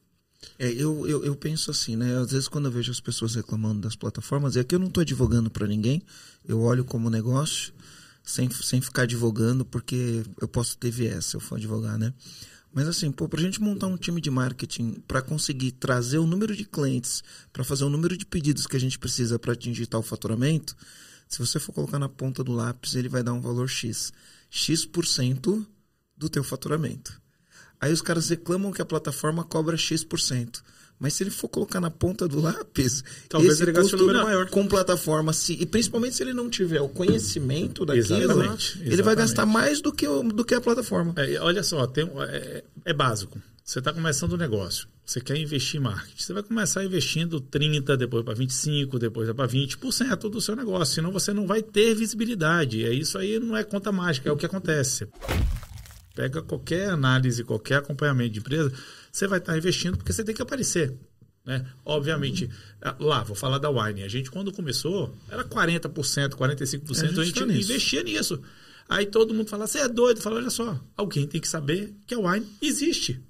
É, 0.59 0.71
eu, 0.71 1.07
eu, 1.07 1.25
eu, 1.25 1.35
penso 1.35 1.71
assim, 1.71 1.97
né? 1.97 2.17
Às 2.19 2.31
vezes 2.31 2.49
quando 2.49 2.67
eu 2.67 2.71
vejo 2.71 2.91
as 2.91 3.01
pessoas 3.01 3.35
reclamando 3.35 3.81
das 3.81 3.97
plataformas, 3.97 4.57
é 4.57 4.65
que 4.65 4.75
eu 4.75 4.79
não 4.79 4.89
estou 4.89 5.01
advogando 5.01 5.51
para 5.51 5.67
ninguém, 5.67 6.03
eu 6.47 6.61
olho 6.61 6.85
como 6.85 7.11
negócio, 7.11 7.73
sem, 8.23 8.51
sem 8.51 8.81
ficar 8.81 9.03
advogando, 9.03 9.65
porque 9.65 10.23
eu 10.41 10.49
posso 10.49 10.77
ter 10.77 10.91
viés 10.91 11.27
se 11.27 11.37
eu 11.37 11.41
for 11.41 11.57
advogar, 11.57 11.99
né? 11.99 12.13
Mas 12.73 12.87
assim, 12.89 13.11
pô, 13.11 13.27
pra 13.27 13.41
gente 13.41 13.61
montar 13.61 13.87
um 13.87 13.97
time 13.97 14.21
de 14.21 14.31
marketing 14.31 15.03
para 15.09 15.23
conseguir 15.23 15.73
trazer 15.73 16.19
o 16.19 16.27
número 16.27 16.55
de 16.55 16.65
clientes, 16.67 17.25
para 17.51 17.65
fazer 17.65 17.85
o 17.85 17.89
número 17.89 18.17
de 18.17 18.27
pedidos 18.27 18.67
que 18.67 18.77
a 18.77 18.81
gente 18.81 18.99
precisa 18.99 19.39
para 19.39 19.55
atingir 19.55 19.87
tal 19.87 20.03
faturamento, 20.03 20.77
se 21.29 21.39
você 21.39 21.59
for 21.59 21.73
colocar 21.73 21.99
na 21.99 22.09
ponta 22.09 22.45
do 22.45 22.53
lápis, 22.53 22.95
ele 22.95 23.09
vai 23.09 23.23
dar 23.23 23.33
um 23.33 23.41
valor 23.41 23.69
X. 23.69 24.13
X% 24.51 25.67
do 26.17 26.29
teu 26.29 26.43
faturamento. 26.43 27.21
Aí 27.81 27.93
os 27.93 28.01
caras 28.01 28.29
reclamam 28.29 28.73
que 28.73 28.81
a 28.81 28.87
plataforma 28.87 29.45
cobra 29.45 29.77
X%. 29.77 30.63
Mas 30.99 31.13
se 31.13 31.23
ele 31.23 31.31
for 31.31 31.49
colocar 31.49 31.79
na 31.79 31.91
ponta 31.91 32.27
do 32.27 32.41
lápis, 32.41 33.05
talvez 33.29 33.61
ele 33.61 33.73
gaste 33.73 33.95
um 33.95 33.99
número 33.99 34.23
maior. 34.23 34.49
Com 34.49 34.67
plataforma, 34.67 35.33
se, 35.33 35.53
e 35.53 35.67
principalmente 35.67 36.17
se 36.17 36.23
ele 36.23 36.33
não 36.33 36.49
tiver 36.49 36.81
o 36.81 36.89
conhecimento 36.89 37.85
daquilo, 37.85 38.15
exatamente, 38.15 38.81
ele 38.83 39.03
vai 39.03 39.15
gastar 39.15 39.45
mais 39.45 39.83
do 39.83 39.93
que, 39.93 40.07
do 40.07 40.45
que 40.45 40.55
a 40.55 40.61
plataforma. 40.61 41.13
É, 41.17 41.39
olha 41.39 41.63
só, 41.63 41.87
tem, 41.87 42.11
é, 42.29 42.65
é 42.87 42.93
básico. 42.95 43.41
Você 43.63 43.81
está 43.81 43.93
começando 43.93 44.35
um 44.35 44.37
negócio, 44.37 44.87
você 45.05 45.21
quer 45.21 45.37
investir 45.37 45.81
em 45.81 45.83
marketing. 45.83 46.23
Você 46.23 46.33
vai 46.33 46.43
começar 46.43 46.85
investindo 46.85 47.41
30%, 47.41 47.97
depois 47.97 48.25
para 48.25 48.35
25%, 48.35 48.99
depois 48.99 49.31
para 49.33 49.49
20% 49.49 50.31
do 50.31 50.41
seu 50.41 50.57
negócio. 50.57 50.95
Senão 50.95 51.11
você 51.11 51.33
não 51.33 51.47
vai 51.47 51.63
ter 51.63 51.95
visibilidade. 51.95 52.85
É 52.85 52.93
isso 52.95 53.19
aí 53.19 53.39
não 53.41 53.57
é 53.57 53.65
conta 53.65 53.91
mágica, 53.91 54.29
é 54.29 54.33
o 54.33 54.37
que 54.37 54.47
acontece. 54.47 55.09
Pega 56.17 56.41
qualquer 56.41 56.89
análise, 56.89 57.45
qualquer 57.45 57.77
acompanhamento 57.77 58.31
de 58.31 58.39
empresa, 58.41 58.73
você 59.13 59.29
vai 59.29 59.39
estar 59.39 59.57
investindo 59.57 59.99
porque 59.99 60.15
você 60.15 60.25
tem 60.25 60.35
que 60.35 60.41
aparecer. 60.41 60.97
Né? 61.45 61.65
Obviamente, 61.85 62.51
ah, 62.81 62.97
lá, 62.99 63.23
vou 63.23 63.37
falar 63.37 63.59
da 63.59 63.69
Wine. 63.69 64.03
A 64.03 64.09
gente, 64.09 64.31
quando 64.31 64.51
começou, 64.51 65.15
era 65.29 65.45
40%, 65.45 66.31
45%, 66.31 66.91
a 66.91 67.07
gente, 67.07 67.21
a 67.21 67.25
gente 67.25 67.39
tá 67.39 67.45
investia 67.45 68.03
nisso. 68.03 68.43
Aí 68.89 69.05
todo 69.05 69.35
mundo 69.35 69.51
fala, 69.51 69.67
você 69.67 69.81
é 69.81 69.89
doido. 69.89 70.23
Fala, 70.23 70.37
olha 70.37 70.49
só, 70.49 70.81
alguém 70.97 71.27
tem 71.27 71.39
que 71.39 71.49
saber 71.49 71.95
que 72.07 72.15
a 72.15 72.19
Wine 72.19 72.47
existe. 72.63 73.21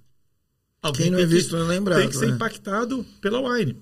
Alguém 0.80 1.06
Quem 1.06 1.10
não 1.10 1.18
é 1.18 1.26
visto 1.26 1.56
não 1.56 1.64
é 1.64 1.68
lembrado. 1.68 1.98
Tem 1.98 2.08
que 2.08 2.16
ser 2.16 2.28
né? 2.28 2.36
impactado 2.36 3.04
pela 3.20 3.40
Wine. 3.40 3.76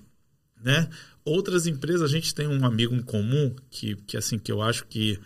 Né? 0.63 0.89
Outras 1.23 1.67
empresas, 1.67 2.01
a 2.01 2.07
gente 2.07 2.33
tem 2.33 2.47
um 2.47 2.65
amigo 2.65 2.95
em 2.95 3.03
comum 3.03 3.55
que, 3.69 3.95
que, 4.07 4.17
assim, 4.17 4.39
que 4.39 4.51
eu 4.51 4.63
acho 4.63 4.87
que 4.87 5.19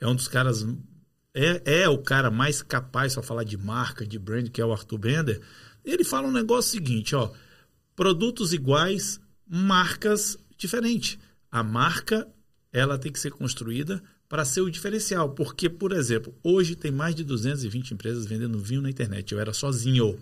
é 0.00 0.06
um 0.06 0.14
dos 0.14 0.26
caras 0.26 0.66
é, 1.36 1.82
é 1.82 1.88
o 1.88 1.98
cara 1.98 2.30
mais 2.30 2.62
capaz 2.62 3.12
para 3.12 3.22
falar 3.22 3.44
de 3.44 3.58
marca, 3.58 4.06
de 4.06 4.18
brand, 4.18 4.48
que 4.48 4.58
é 4.58 4.64
o 4.64 4.72
Arthur 4.72 4.96
Bender. 4.96 5.42
Ele 5.84 6.02
fala 6.02 6.26
um 6.26 6.32
negócio 6.32 6.70
seguinte, 6.70 7.14
ó, 7.14 7.30
produtos 7.94 8.54
iguais, 8.54 9.20
marcas 9.46 10.38
diferentes. 10.56 11.18
A 11.50 11.62
marca, 11.62 12.26
ela 12.72 12.98
tem 12.98 13.12
que 13.12 13.20
ser 13.20 13.32
construída 13.32 14.02
para 14.26 14.46
ser 14.46 14.62
o 14.62 14.70
diferencial, 14.70 15.30
porque, 15.30 15.68
por 15.68 15.92
exemplo, 15.92 16.34
hoje 16.42 16.74
tem 16.74 16.90
mais 16.90 17.14
de 17.14 17.22
220 17.22 17.92
empresas 17.92 18.24
vendendo 18.24 18.58
vinho 18.58 18.80
na 18.80 18.90
internet. 18.90 19.32
Eu 19.32 19.38
era 19.38 19.52
sozinho. 19.52 20.18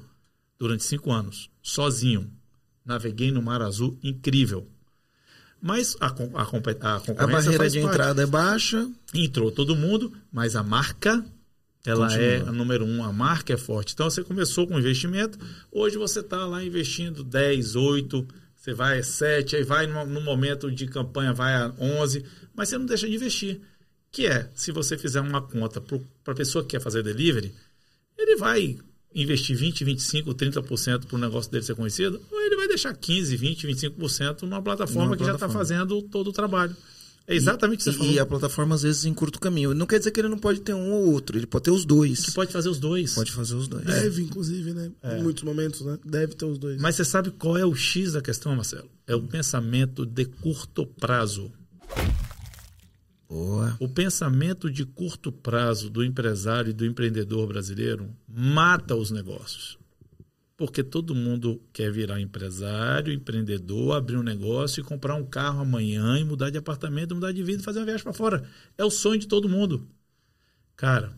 durante 0.58 0.82
cinco 0.82 1.12
anos, 1.12 1.48
sozinho. 1.62 2.28
Naveguei 2.84 3.30
no 3.30 3.40
Mar 3.40 3.62
Azul, 3.62 3.96
incrível. 4.02 4.68
Mas 5.64 5.96
a, 5.98 6.08
a, 6.08 6.10
a 6.10 6.12
concorrência. 6.12 7.14
A 7.16 7.26
barreira 7.26 7.70
de 7.70 7.80
parte. 7.80 7.94
entrada 7.94 8.22
é 8.22 8.26
baixa. 8.26 8.86
Entrou 9.14 9.50
todo 9.50 9.74
mundo, 9.74 10.12
mas 10.30 10.54
a 10.56 10.62
marca 10.62 11.24
ela 11.86 12.06
Continua. 12.06 12.26
é 12.26 12.40
a 12.40 12.52
número 12.52 12.84
um, 12.84 13.02
a 13.02 13.10
marca 13.10 13.54
é 13.54 13.56
forte. 13.56 13.94
Então 13.94 14.10
você 14.10 14.22
começou 14.22 14.66
com 14.66 14.78
investimento, 14.78 15.38
hoje 15.72 15.96
você 15.96 16.20
está 16.20 16.44
lá 16.44 16.62
investindo 16.62 17.24
10, 17.24 17.76
8, 17.76 18.28
você 18.54 18.74
vai 18.74 18.98
a 18.98 19.02
7, 19.02 19.56
aí 19.56 19.64
vai 19.64 19.86
no, 19.86 20.04
no, 20.04 20.20
momento 20.20 20.70
de 20.70 20.86
campanha, 20.86 21.32
vai 21.32 21.54
a 21.54 21.72
11, 21.78 22.22
mas 22.54 22.68
você 22.68 22.76
não 22.76 22.84
deixa 22.84 23.08
de 23.08 23.14
investir. 23.14 23.60
Que 24.12 24.26
é, 24.26 24.50
se 24.54 24.70
você 24.70 24.98
fizer 24.98 25.22
uma 25.22 25.40
conta 25.40 25.80
para 25.80 26.32
a 26.32 26.36
pessoa 26.36 26.62
que 26.62 26.70
quer 26.72 26.80
fazer 26.80 27.02
delivery, 27.02 27.54
ele 28.18 28.36
vai 28.36 28.78
investir 29.14 29.56
20, 29.56 29.84
25, 29.84 30.34
30% 30.34 31.06
para 31.06 31.16
o 31.16 31.18
negócio 31.18 31.50
dele 31.50 31.64
ser 31.64 31.74
conhecido, 31.74 32.20
ou 32.30 32.40
ele 32.40 32.56
vai 32.56 32.68
deixar 32.68 32.94
15, 32.94 33.36
20, 33.36 33.66
25% 33.68 34.42
numa 34.42 34.60
plataforma 34.60 35.04
numa 35.04 35.16
que 35.16 35.22
plataforma. 35.22 35.26
já 35.26 35.34
está 35.34 35.48
fazendo 35.48 36.02
todo 36.02 36.28
o 36.28 36.32
trabalho. 36.32 36.76
É 37.26 37.34
exatamente 37.34 37.76
o 37.76 37.78
que 37.78 37.84
você 37.84 37.90
e, 37.90 37.94
falou. 37.94 38.12
E 38.12 38.18
a 38.18 38.26
plataforma, 38.26 38.74
às 38.74 38.82
vezes, 38.82 39.04
encurta 39.06 39.38
o 39.38 39.40
caminho. 39.40 39.72
Não 39.72 39.86
quer 39.86 39.98
dizer 39.98 40.10
que 40.10 40.20
ele 40.20 40.28
não 40.28 40.38
pode 40.38 40.60
ter 40.60 40.74
um 40.74 40.92
ou 40.92 41.12
outro, 41.12 41.38
ele 41.38 41.46
pode 41.46 41.64
ter 41.64 41.70
os 41.70 41.84
dois. 41.84 42.26
Que 42.26 42.32
pode 42.32 42.52
fazer 42.52 42.68
os 42.68 42.78
dois. 42.78 43.14
Pode 43.14 43.32
fazer 43.32 43.54
os 43.54 43.66
dois. 43.66 43.84
Deve, 43.84 44.20
é. 44.20 44.24
inclusive, 44.24 44.74
né? 44.74 44.90
É. 45.02 45.18
Em 45.18 45.22
muitos 45.22 45.42
momentos, 45.42 45.80
né? 45.80 45.98
Deve 46.04 46.34
ter 46.34 46.44
os 46.44 46.58
dois. 46.58 46.80
Mas 46.80 46.96
você 46.96 47.04
sabe 47.04 47.30
qual 47.30 47.56
é 47.56 47.64
o 47.64 47.74
X 47.74 48.12
da 48.12 48.20
questão, 48.20 48.54
Marcelo? 48.54 48.90
É 49.06 49.14
o 49.14 49.22
pensamento 49.22 50.04
de 50.04 50.26
curto 50.26 50.86
prazo. 50.86 51.50
Boa. 53.34 53.76
O 53.80 53.88
pensamento 53.88 54.70
de 54.70 54.86
curto 54.86 55.32
prazo 55.32 55.90
do 55.90 56.04
empresário 56.04 56.70
e 56.70 56.72
do 56.72 56.86
empreendedor 56.86 57.48
brasileiro 57.48 58.16
mata 58.28 58.94
os 58.94 59.10
negócios. 59.10 59.76
Porque 60.56 60.84
todo 60.84 61.16
mundo 61.16 61.60
quer 61.72 61.90
virar 61.90 62.20
empresário, 62.20 63.12
empreendedor, 63.12 63.96
abrir 63.96 64.16
um 64.16 64.22
negócio 64.22 64.80
e 64.80 64.84
comprar 64.84 65.16
um 65.16 65.26
carro 65.26 65.62
amanhã 65.62 66.16
e 66.16 66.22
mudar 66.22 66.48
de 66.50 66.58
apartamento, 66.58 67.12
mudar 67.12 67.32
de 67.32 67.42
vida 67.42 67.60
e 67.60 67.64
fazer 67.64 67.80
uma 67.80 67.86
viagem 67.86 68.04
para 68.04 68.12
fora. 68.12 68.48
É 68.78 68.84
o 68.84 68.90
sonho 68.90 69.18
de 69.18 69.26
todo 69.26 69.48
mundo. 69.48 69.84
Cara, 70.76 71.12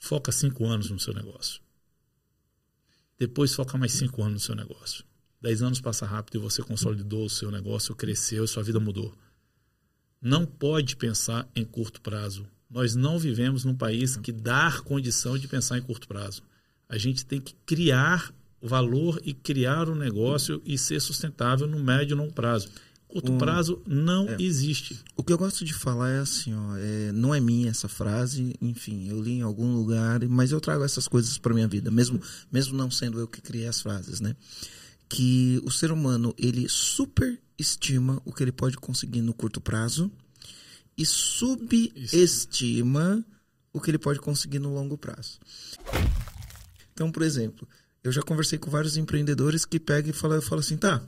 foca 0.00 0.32
cinco 0.32 0.66
anos 0.66 0.90
no 0.90 0.98
seu 0.98 1.14
negócio. 1.14 1.62
Depois 3.16 3.54
foca 3.54 3.78
mais 3.78 3.92
cinco 3.92 4.20
anos 4.20 4.34
no 4.34 4.40
seu 4.40 4.56
negócio. 4.56 5.04
Dez 5.40 5.62
anos 5.62 5.80
passa 5.80 6.06
rápido 6.06 6.38
e 6.38 6.42
você 6.42 6.60
consolidou 6.60 7.24
o 7.26 7.30
seu 7.30 7.52
negócio, 7.52 7.94
cresceu, 7.94 8.48
sua 8.48 8.64
vida 8.64 8.80
mudou. 8.80 9.16
Não 10.24 10.46
pode 10.46 10.96
pensar 10.96 11.46
em 11.54 11.66
curto 11.66 12.00
prazo. 12.00 12.46
Nós 12.70 12.96
não 12.96 13.18
vivemos 13.18 13.62
num 13.62 13.76
país 13.76 14.16
que 14.16 14.32
dá 14.32 14.72
condição 14.82 15.36
de 15.36 15.46
pensar 15.46 15.76
em 15.76 15.82
curto 15.82 16.08
prazo. 16.08 16.42
A 16.88 16.96
gente 16.96 17.26
tem 17.26 17.38
que 17.38 17.54
criar 17.66 18.34
valor 18.62 19.20
e 19.22 19.34
criar 19.34 19.86
um 19.90 19.94
negócio 19.94 20.62
e 20.64 20.78
ser 20.78 20.98
sustentável 21.00 21.66
no 21.66 21.78
médio 21.78 22.14
e 22.14 22.16
longo 22.16 22.32
prazo. 22.32 22.70
Curto 23.06 23.32
um, 23.32 23.38
prazo 23.38 23.82
não 23.86 24.26
é, 24.26 24.36
existe. 24.40 24.98
O 25.14 25.22
que 25.22 25.30
eu 25.30 25.36
gosto 25.36 25.62
de 25.62 25.74
falar 25.74 26.10
é 26.10 26.18
assim, 26.20 26.54
ó, 26.54 26.76
é, 26.78 27.12
não 27.12 27.34
é 27.34 27.38
minha 27.38 27.68
essa 27.68 27.86
frase, 27.86 28.54
enfim, 28.62 29.06
eu 29.08 29.20
li 29.20 29.32
em 29.32 29.42
algum 29.42 29.76
lugar, 29.76 30.26
mas 30.26 30.50
eu 30.50 30.60
trago 30.60 30.82
essas 30.82 31.06
coisas 31.06 31.36
para 31.36 31.52
minha 31.52 31.68
vida, 31.68 31.90
mesmo 31.90 32.18
mesmo 32.50 32.76
não 32.76 32.90
sendo 32.90 33.20
eu 33.20 33.28
que 33.28 33.42
criei 33.42 33.68
as 33.68 33.82
frases, 33.82 34.20
né? 34.20 34.34
Que 35.06 35.60
o 35.64 35.70
ser 35.70 35.92
humano 35.92 36.34
ele 36.38 36.66
superestima 37.54 38.20
o 38.24 38.32
que 38.32 38.42
ele 38.42 38.50
pode 38.52 38.76
conseguir 38.76 39.22
no 39.22 39.32
curto 39.32 39.60
prazo 39.60 40.10
e 40.96 41.06
subestima 41.06 41.64
o 43.72 43.80
que 43.80 43.90
ele 43.90 43.98
pode 43.98 44.20
conseguir 44.20 44.58
no 44.58 44.72
longo 44.72 44.98
prazo. 44.98 45.38
Então, 46.92 47.10
por 47.10 47.22
exemplo, 47.22 47.68
eu 48.02 48.12
já 48.12 48.22
conversei 48.22 48.58
com 48.58 48.70
vários 48.70 48.96
empreendedores 48.96 49.64
que 49.64 49.80
pegam 49.80 50.10
e 50.10 50.12
falam, 50.12 50.36
eu 50.36 50.42
falo 50.42 50.60
assim, 50.60 50.76
tá, 50.76 51.02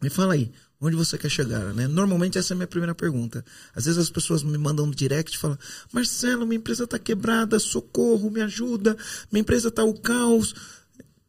me 0.00 0.10
fala 0.10 0.34
aí, 0.34 0.52
onde 0.80 0.94
você 0.94 1.18
quer 1.18 1.30
chegar, 1.30 1.72
né? 1.74 1.88
Normalmente 1.88 2.38
essa 2.38 2.52
é 2.52 2.54
a 2.54 2.58
minha 2.58 2.66
primeira 2.66 2.94
pergunta. 2.94 3.44
Às 3.74 3.86
vezes 3.86 3.98
as 3.98 4.10
pessoas 4.10 4.42
me 4.42 4.58
mandam 4.58 4.86
no 4.86 4.94
direct 4.94 5.34
e 5.36 5.38
falam, 5.38 5.58
Marcelo, 5.92 6.46
minha 6.46 6.58
empresa 6.58 6.84
está 6.84 6.98
quebrada, 6.98 7.58
socorro, 7.58 8.30
me 8.30 8.42
ajuda, 8.42 8.96
minha 9.32 9.40
empresa 9.40 9.68
está 9.68 9.82
o 9.82 9.98
caos, 9.98 10.54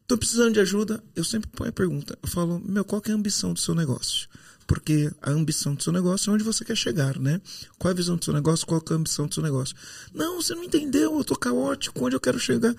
estou 0.02 0.18
precisando 0.18 0.52
de 0.52 0.60
ajuda. 0.60 1.02
Eu 1.16 1.24
sempre 1.24 1.50
ponho 1.50 1.70
a 1.70 1.72
pergunta, 1.72 2.16
eu 2.22 2.28
falo, 2.28 2.60
meu, 2.60 2.84
qual 2.84 3.02
é 3.06 3.10
a 3.10 3.14
ambição 3.14 3.52
do 3.52 3.58
seu 3.58 3.74
negócio? 3.74 4.28
Porque 4.68 5.10
a 5.22 5.30
ambição 5.30 5.74
do 5.74 5.82
seu 5.82 5.92
negócio 5.92 6.30
é 6.30 6.34
onde 6.34 6.44
você 6.44 6.62
quer 6.64 6.76
chegar, 6.76 7.18
né? 7.18 7.40
Qual 7.78 7.90
é 7.90 7.94
a 7.94 7.96
visão 7.96 8.16
do 8.16 8.24
seu 8.24 8.34
negócio? 8.34 8.66
Qual 8.66 8.80
é 8.80 8.92
a 8.92 8.96
ambição 8.96 9.26
do 9.26 9.32
seu 9.34 9.42
negócio? 9.42 9.74
Não, 10.14 10.40
você 10.40 10.54
não 10.54 10.62
entendeu, 10.62 11.16
eu 11.16 11.24
tô 11.24 11.34
caótico, 11.34 12.04
onde 12.04 12.14
eu 12.14 12.20
quero 12.20 12.38
chegar? 12.38 12.76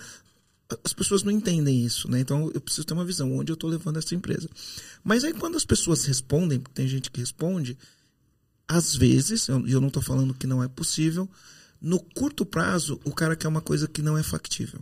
as 0.83 0.93
pessoas 0.93 1.23
não 1.23 1.31
entendem 1.31 1.83
isso, 1.83 2.09
né? 2.09 2.19
Então 2.19 2.51
eu 2.53 2.61
preciso 2.61 2.85
ter 2.85 2.93
uma 2.93 3.03
visão 3.03 3.35
onde 3.35 3.51
eu 3.51 3.55
estou 3.55 3.69
levando 3.69 3.97
essa 3.97 4.13
empresa. 4.13 4.47
Mas 5.03 5.23
aí 5.23 5.33
quando 5.33 5.57
as 5.57 5.65
pessoas 5.65 6.05
respondem, 6.05 6.59
porque 6.59 6.75
tem 6.75 6.87
gente 6.87 7.09
que 7.09 7.19
responde, 7.19 7.75
às 8.67 8.95
vezes, 8.95 9.47
e 9.47 9.51
eu, 9.51 9.67
eu 9.67 9.81
não 9.81 9.87
estou 9.87 10.03
falando 10.03 10.33
que 10.33 10.45
não 10.45 10.63
é 10.63 10.67
possível, 10.67 11.27
no 11.81 11.99
curto 11.99 12.45
prazo 12.45 12.99
o 13.03 13.11
cara 13.11 13.35
quer 13.35 13.47
uma 13.47 13.61
coisa 13.61 13.87
que 13.87 14.03
não 14.03 14.15
é 14.15 14.21
factível. 14.21 14.79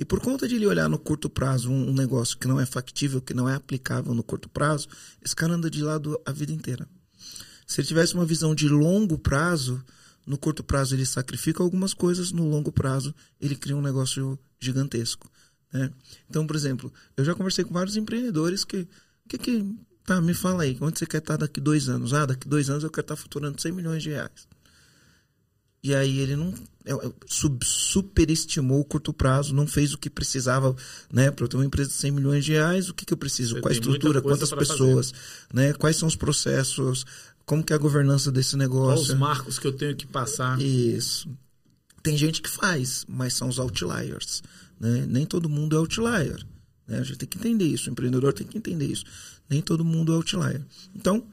E 0.00 0.04
por 0.06 0.18
conta 0.18 0.48
de 0.48 0.54
ele 0.54 0.66
olhar 0.66 0.88
no 0.88 0.98
curto 0.98 1.28
prazo 1.28 1.70
um, 1.70 1.90
um 1.90 1.92
negócio 1.92 2.38
que 2.38 2.48
não 2.48 2.58
é 2.58 2.64
factível, 2.64 3.20
que 3.20 3.34
não 3.34 3.46
é 3.46 3.54
aplicável 3.54 4.14
no 4.14 4.22
curto 4.22 4.48
prazo, 4.48 4.88
esse 5.22 5.36
cara 5.36 5.52
anda 5.52 5.70
de 5.70 5.82
lado 5.82 6.18
a 6.24 6.32
vida 6.32 6.52
inteira. 6.52 6.88
Se 7.66 7.82
ele 7.82 7.88
tivesse 7.88 8.14
uma 8.14 8.24
visão 8.24 8.54
de 8.54 8.66
longo 8.66 9.18
prazo, 9.18 9.84
no 10.26 10.38
curto 10.38 10.64
prazo 10.64 10.94
ele 10.94 11.04
sacrifica 11.04 11.62
algumas 11.62 11.92
coisas, 11.92 12.32
no 12.32 12.48
longo 12.48 12.72
prazo 12.72 13.14
ele 13.38 13.54
cria 13.54 13.76
um 13.76 13.82
negócio 13.82 14.38
gigantesco. 14.58 15.30
Né? 15.70 15.90
Então, 16.30 16.46
por 16.46 16.56
exemplo, 16.56 16.90
eu 17.14 17.22
já 17.22 17.34
conversei 17.34 17.62
com 17.62 17.74
vários 17.74 17.98
empreendedores 17.98 18.64
que, 18.64 18.88
que, 19.28 19.36
que 19.36 19.76
tá, 20.06 20.18
me 20.18 20.32
fala 20.32 20.62
aí, 20.62 20.78
onde 20.80 20.98
você 20.98 21.04
quer 21.04 21.18
estar 21.18 21.36
daqui 21.36 21.60
dois 21.60 21.90
anos? 21.90 22.14
Ah, 22.14 22.24
daqui 22.24 22.48
dois 22.48 22.70
anos 22.70 22.84
eu 22.84 22.90
quero 22.90 23.04
estar 23.04 23.16
faturando 23.16 23.60
100 23.60 23.70
milhões 23.72 24.02
de 24.02 24.08
reais. 24.08 24.48
E 25.82 25.94
aí 25.94 26.18
ele 26.18 26.36
não 26.36 26.52
é, 26.84 26.92
é, 26.92 27.12
sub, 27.26 27.64
superestimou 27.64 28.80
o 28.80 28.84
curto 28.84 29.12
prazo, 29.12 29.54
não 29.54 29.66
fez 29.66 29.94
o 29.94 29.98
que 29.98 30.10
precisava, 30.10 30.74
né? 31.12 31.30
Para 31.30 31.44
eu 31.44 31.48
ter 31.48 31.56
uma 31.56 31.64
empresa 31.64 31.90
de 31.90 31.96
100 31.96 32.10
milhões 32.10 32.44
de 32.44 32.52
reais, 32.52 32.88
o 32.88 32.94
que, 32.94 33.04
que 33.04 33.12
eu 33.12 33.18
preciso? 33.18 33.54
Você 33.54 33.60
Qual 33.60 33.70
a 33.70 33.72
estrutura? 33.72 34.22
Quantas 34.22 34.50
pessoas? 34.50 35.12
Né? 35.52 35.72
Quais 35.74 35.96
são 35.96 36.08
os 36.08 36.16
processos? 36.16 37.04
Como 37.44 37.62
que 37.62 37.72
é 37.72 37.76
a 37.76 37.78
governança 37.78 38.30
desse 38.30 38.56
negócio? 38.56 38.96
Quais 38.96 39.10
os 39.10 39.18
marcos 39.18 39.58
que 39.58 39.66
eu 39.66 39.72
tenho 39.72 39.96
que 39.96 40.06
passar? 40.06 40.60
Isso. 40.60 41.28
Tem 42.02 42.16
gente 42.16 42.40
que 42.40 42.48
faz, 42.48 43.04
mas 43.08 43.34
são 43.34 43.48
os 43.48 43.58
outliers. 43.58 44.42
Né? 44.78 45.04
Nem 45.06 45.26
todo 45.26 45.48
mundo 45.48 45.76
é 45.76 45.78
outlier. 45.78 46.42
Né? 46.86 46.98
A 46.98 47.02
gente 47.02 47.18
tem 47.18 47.28
que 47.28 47.38
entender 47.38 47.66
isso. 47.66 47.90
O 47.90 47.92
empreendedor 47.92 48.32
tem 48.32 48.46
que 48.46 48.56
entender 48.56 48.86
isso. 48.86 49.04
Nem 49.48 49.60
todo 49.60 49.84
mundo 49.84 50.12
é 50.12 50.16
outlier. 50.16 50.64
Então, 50.94 51.26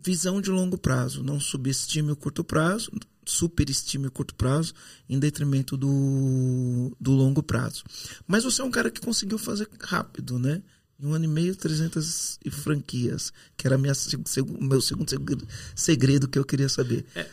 visão 0.00 0.40
de 0.40 0.50
longo 0.50 0.78
prazo. 0.78 1.22
Não 1.22 1.38
subestime 1.38 2.12
o 2.12 2.16
curto 2.16 2.42
prazo, 2.42 2.90
superestime 3.28 4.06
o 4.06 4.10
curto 4.10 4.34
prazo 4.34 4.72
em 5.08 5.18
detrimento 5.18 5.76
do, 5.76 6.96
do 7.00 7.12
longo 7.12 7.42
prazo. 7.42 7.84
Mas 8.26 8.44
você 8.44 8.62
é 8.62 8.64
um 8.64 8.70
cara 8.70 8.90
que 8.90 9.00
conseguiu 9.00 9.38
fazer 9.38 9.68
rápido, 9.80 10.38
né? 10.38 10.62
Em 11.00 11.06
um 11.06 11.14
ano 11.14 11.26
e 11.26 11.28
meio, 11.28 11.54
300 11.54 12.40
franquias, 12.50 13.32
que 13.56 13.66
era 13.66 13.78
minha, 13.78 13.92
o 13.92 14.64
meu 14.64 14.80
segundo 14.80 15.46
segredo 15.76 16.26
que 16.26 16.38
eu 16.38 16.44
queria 16.44 16.68
saber. 16.68 17.04
É, 17.14 17.28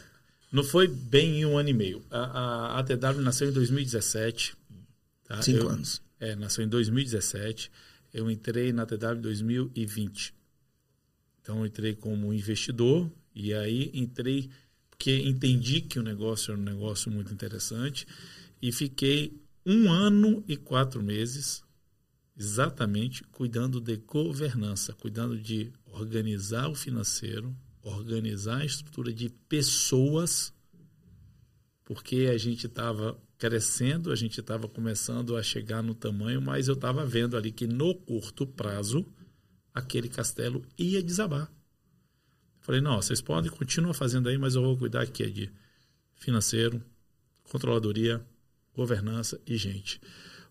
não 0.52 0.64
foi 0.64 0.88
bem 0.88 1.42
em 1.42 1.46
um 1.46 1.58
ano 1.58 1.70
e 1.70 1.74
meio. 1.74 2.04
A, 2.12 2.78
a 2.78 2.80
ATW 2.80 3.22
nasceu 3.22 3.50
em 3.50 3.52
2017. 3.52 4.56
Tá? 5.24 5.42
Cinco 5.42 5.64
eu, 5.64 5.70
anos. 5.70 6.02
É, 6.20 6.36
nasceu 6.36 6.64
em 6.64 6.68
2017. 6.68 7.72
Eu 8.14 8.30
entrei 8.30 8.72
na 8.72 8.84
ATW 8.84 9.18
em 9.18 9.22
2020. 9.22 10.34
Então, 11.42 11.60
eu 11.60 11.66
entrei 11.66 11.94
como 11.94 12.34
investidor 12.34 13.12
e 13.34 13.54
aí 13.54 13.92
entrei 13.94 14.50
porque 14.96 15.12
entendi 15.12 15.82
que 15.82 16.00
o 16.00 16.04
negócio 16.04 16.52
era 16.52 16.60
um 16.60 16.64
negócio 16.64 17.12
muito 17.12 17.32
interessante 17.32 18.08
e 18.62 18.72
fiquei 18.72 19.40
um 19.66 19.92
ano 19.92 20.44
e 20.48 20.56
quatro 20.56 21.04
meses 21.04 21.64
exatamente 22.38 23.24
cuidando 23.26 23.82
de 23.82 23.98
governança, 23.98 24.94
cuidando 24.94 25.38
de 25.38 25.72
organizar 25.86 26.70
o 26.70 26.76
financeiro, 26.76 27.56
organizar 27.82 28.62
a 28.62 28.66
estrutura 28.66 29.14
de 29.14 29.30
pessoas, 29.50 30.54
porque 31.84 32.30
a 32.34 32.38
gente 32.38 32.66
estava 32.66 33.22
crescendo, 33.38 34.12
a 34.12 34.16
gente 34.16 34.40
estava 34.40 34.68
começando 34.68 35.36
a 35.36 35.44
chegar 35.44 35.84
no 35.84 35.94
tamanho, 35.94 36.42
mas 36.42 36.68
eu 36.68 36.74
estava 36.74 37.06
vendo 37.06 37.36
ali 37.36 37.52
que 37.52 37.68
no 37.68 37.94
curto 37.94 38.48
prazo 38.48 39.06
aquele 39.74 40.08
castelo 40.08 40.66
ia 40.78 41.04
desabar. 41.04 41.52
Falei, 42.66 42.82
não, 42.82 43.00
vocês 43.00 43.22
podem 43.22 43.52
continuar 43.52 43.94
fazendo 43.94 44.28
aí, 44.28 44.40
mas 44.40 44.56
eu 44.56 44.64
vou 44.64 44.76
cuidar 44.76 45.04
aqui 45.04 45.30
de 45.30 45.52
financeiro, 46.16 46.82
controladoria, 47.44 48.26
governança 48.76 49.40
e 49.46 49.56
gente. 49.56 50.02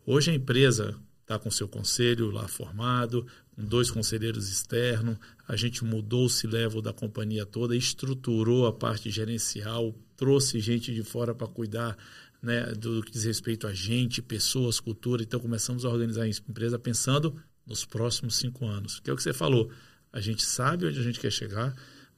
Hoje 0.07 0.31
a 0.31 0.35
empresa 0.35 0.97
está 1.23 1.41
com 1.41 1.51
seu 1.51 1.67
conselho 1.67 2.31
lá 2.31 2.47
formado, 2.47 3.27
com 3.57 3.65
dois 3.65 3.91
conselheiros 3.91 4.49
externos, 4.49 5.19
a 5.49 5.57
gente 5.57 5.85
mudou 5.85 6.27
o 6.27 6.31
C-level 6.31 6.81
da 6.81 6.93
companhia 6.93 7.45
toda, 7.45 7.75
estruturou 7.75 8.69
a 8.69 8.73
parte 8.73 9.11
gerencial, 9.11 9.93
trouxe 10.17 10.61
gente 10.61 10.95
de 10.95 11.03
fora 11.03 11.35
para 11.35 11.49
cuidar 11.49 11.99
né, 12.41 12.63
do 12.75 13.03
que 13.03 13.11
diz 13.11 13.25
respeito 13.25 13.67
a 13.67 13.75
gente, 13.75 14.23
pessoas, 14.23 14.79
cultura. 14.79 15.21
Então 15.21 15.41
começamos 15.41 15.85
a 15.85 15.89
organizar 15.89 16.23
a 16.23 16.29
empresa 16.29 16.79
pensando 16.79 17.35
nos 17.67 17.85
próximos 17.85 18.37
cinco 18.37 18.67
anos. 18.67 19.01
Que 19.01 19.11
é 19.11 19.13
o 19.13 19.17
que 19.17 19.23
você 19.23 19.33
falou. 19.33 19.69
A 20.13 20.21
gente 20.21 20.45
sabe 20.45 20.87
onde 20.87 21.01
a 21.01 21.03
gente 21.03 21.19
quer 21.19 21.33
chegar, 21.33 21.75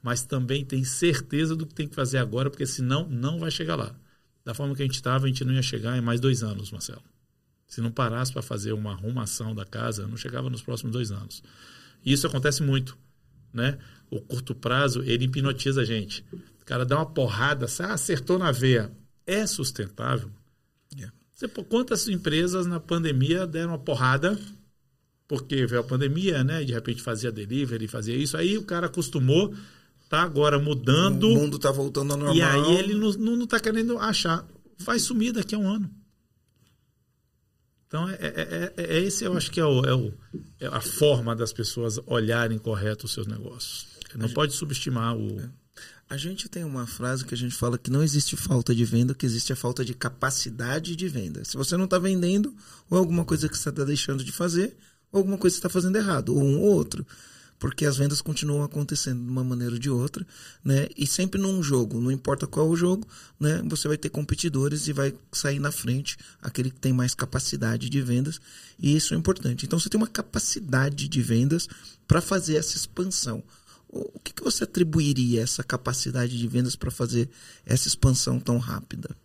mas 0.07 0.22
também 0.22 0.64
tem 0.64 0.84
certeza 0.84 1.57
do 1.57 1.66
que 1.66 1.74
tem 1.74 1.88
que 1.88 1.94
fazer 1.96 2.18
agora, 2.18 2.48
porque 2.48 2.64
senão 2.64 3.09
não 3.11 3.40
vai 3.40 3.50
chegar 3.50 3.74
lá. 3.74 3.92
Da 4.44 4.54
forma 4.54 4.72
que 4.72 4.80
a 4.80 4.84
gente 4.84 4.94
estava, 4.94 5.24
a 5.24 5.28
gente 5.28 5.44
não 5.44 5.52
ia 5.52 5.62
chegar 5.62 5.98
em 5.98 6.00
mais 6.00 6.20
dois 6.20 6.44
anos, 6.44 6.70
Marcelo. 6.70 7.02
Se 7.66 7.80
não 7.80 7.90
parasse 7.90 8.32
para 8.32 8.40
fazer 8.40 8.72
uma 8.72 8.92
arrumação 8.92 9.52
da 9.52 9.64
casa, 9.64 10.07
não 10.07 10.16
chegava 10.16 10.48
nos 10.48 10.62
próximos 10.62 10.92
dois 10.92 11.11
anos. 11.11 11.42
E 12.04 12.12
isso 12.12 12.24
acontece 12.24 12.62
muito, 12.62 12.96
né? 13.52 13.78
O 14.09 14.20
curto 14.20 14.54
prazo, 14.54 15.02
ele 15.02 15.24
hipnotiza 15.24 15.80
a 15.80 15.84
gente. 15.84 16.24
O 16.62 16.64
cara 16.64 16.86
dá 16.86 16.98
uma 16.98 17.07
porrada, 17.07 17.66
acertou 17.66 18.38
na 18.38 18.52
veia. 18.52 18.92
É 19.26 19.44
sustentável? 19.44 20.30
Yeah. 20.94 21.12
Você, 21.32 21.48
quantas 21.48 22.07
empresas 22.07 22.64
na 22.64 22.78
pandemia 22.78 23.44
deram 23.44 23.70
uma 23.70 23.78
porrada 23.80 24.38
porque 25.28 25.66
veio 25.66 25.80
a 25.80 25.84
pandemia, 25.84 26.44
né? 26.44 26.62
De 26.62 26.72
repente 26.72 27.02
fazia 27.02 27.32
delivery, 27.32 27.88
fazia 27.88 28.14
isso. 28.14 28.36
Aí 28.36 28.57
o 28.57 28.62
cara 28.62 28.86
acostumou, 28.86 29.52
tá 30.09 30.22
agora 30.22 30.59
mudando. 30.59 31.28
O 31.28 31.34
mundo 31.34 31.59
tá 31.59 31.70
voltando 31.70 32.12
ao 32.12 32.18
normal. 32.18 32.36
E 32.36 32.42
aí 32.42 32.76
ele 32.76 32.94
não, 32.94 33.12
não, 33.12 33.36
não 33.36 33.46
tá 33.46 33.59
querendo 33.61 33.98
achar. 33.98 34.46
Vai 34.78 34.98
sumir 34.98 35.32
daqui 35.32 35.54
a 35.54 35.59
um 35.59 35.68
ano. 35.68 35.90
Então, 37.86 38.09
é, 38.09 38.14
é, 38.14 38.72
é, 38.76 38.96
é 38.96 39.00
esse 39.00 39.24
eu 39.24 39.36
acho 39.36 39.50
que 39.50 39.61
é, 39.61 39.64
o, 39.64 39.84
é, 39.84 39.94
o, 39.94 40.12
é 40.61 40.66
a 40.66 40.80
forma 40.80 41.36
das 41.36 41.52
pessoas 41.52 42.00
olharem 42.07 42.59
correto 42.59 43.07
os 43.07 43.12
seus 43.12 43.26
negócios. 43.26 43.86
Não 44.14 44.28
pode 44.28 44.52
subestimar 44.54 45.16
o. 45.16 45.40
É. 45.40 45.48
A 46.09 46.16
gente 46.16 46.48
tem 46.48 46.64
uma 46.64 46.86
frase 46.86 47.24
que 47.24 47.34
a 47.34 47.36
gente 47.36 47.54
fala 47.54 47.76
que 47.76 47.90
não 47.90 48.02
existe 48.02 48.36
falta 48.36 48.74
de 48.74 48.84
venda, 48.84 49.14
que 49.14 49.26
existe 49.26 49.52
a 49.52 49.57
falta 49.57 49.84
de 49.84 49.92
capacidade 49.92 50.94
de 50.94 51.09
venda. 51.09 51.44
Se 51.44 51.57
você 51.57 51.76
não 51.76 51.84
está 51.84 51.98
vendendo, 51.98 52.54
ou 52.88 52.96
alguma 52.96 53.24
coisa 53.24 53.48
que 53.48 53.59
você 53.59 53.68
está 53.68 53.84
deixando 53.84 54.22
de 54.22 54.30
fazer, 54.32 54.76
ou 55.11 55.18
alguma 55.18 55.36
coisa 55.36 55.54
que 55.54 55.61
você 55.61 55.66
está 55.66 55.68
fazendo 55.68 55.96
errado, 55.96 56.34
ou 56.34 56.42
um 56.42 56.61
ou 56.61 56.74
outro 56.74 57.04
porque 57.59 57.86
as 57.86 57.96
vendas 57.96 58.20
continuam 58.20 58.62
acontecendo 58.62 59.22
de 59.22 59.30
uma 59.30 59.44
maneira 59.44 59.74
ou 59.74 59.78
de 59.78 59.90
outra, 59.90 60.26
né? 60.64 60.88
E 60.96 61.07
sempre 61.07 61.40
num 61.40 61.62
jogo, 61.62 62.00
não 62.00 62.11
importa 62.11 62.46
qual 62.46 62.68
o 62.68 62.76
jogo, 62.76 63.07
né? 63.38 63.62
Você 63.66 63.88
vai 63.88 63.96
ter 63.96 64.11
competidores 64.11 64.88
e 64.88 64.92
vai 64.92 65.14
sair 65.32 65.59
na 65.59 65.72
frente 65.72 66.16
aquele 66.40 66.70
que 66.70 66.80
tem 66.80 66.92
mais 66.92 67.14
capacidade 67.14 67.88
de 67.88 68.02
vendas, 68.02 68.40
e 68.78 68.96
isso 68.96 69.14
é 69.14 69.16
importante. 69.16 69.64
Então 69.64 69.78
você 69.78 69.88
tem 69.88 69.98
uma 69.98 70.07
capacidade 70.07 71.09
de 71.09 71.22
vendas 71.22 71.68
para 72.07 72.20
fazer 72.20 72.57
essa 72.57 72.76
expansão. 72.76 73.42
O 73.88 74.18
que, 74.18 74.32
que 74.32 74.42
você 74.42 74.64
atribuiria 74.64 75.42
essa 75.42 75.62
capacidade 75.62 76.36
de 76.36 76.48
vendas 76.48 76.76
para 76.76 76.90
fazer 76.90 77.30
essa 77.64 77.88
expansão 77.88 78.38
tão 78.38 78.59
rápida? 78.59 79.16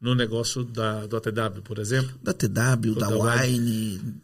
No 0.00 0.14
negócio 0.14 0.64
da, 0.64 1.06
do 1.06 1.16
ATW, 1.16 1.62
por 1.62 1.78
exemplo? 1.78 2.18
Da 2.22 2.32
TW, 2.32 2.94
da, 2.98 3.08
da 3.08 3.42
Wine, 3.42 4.20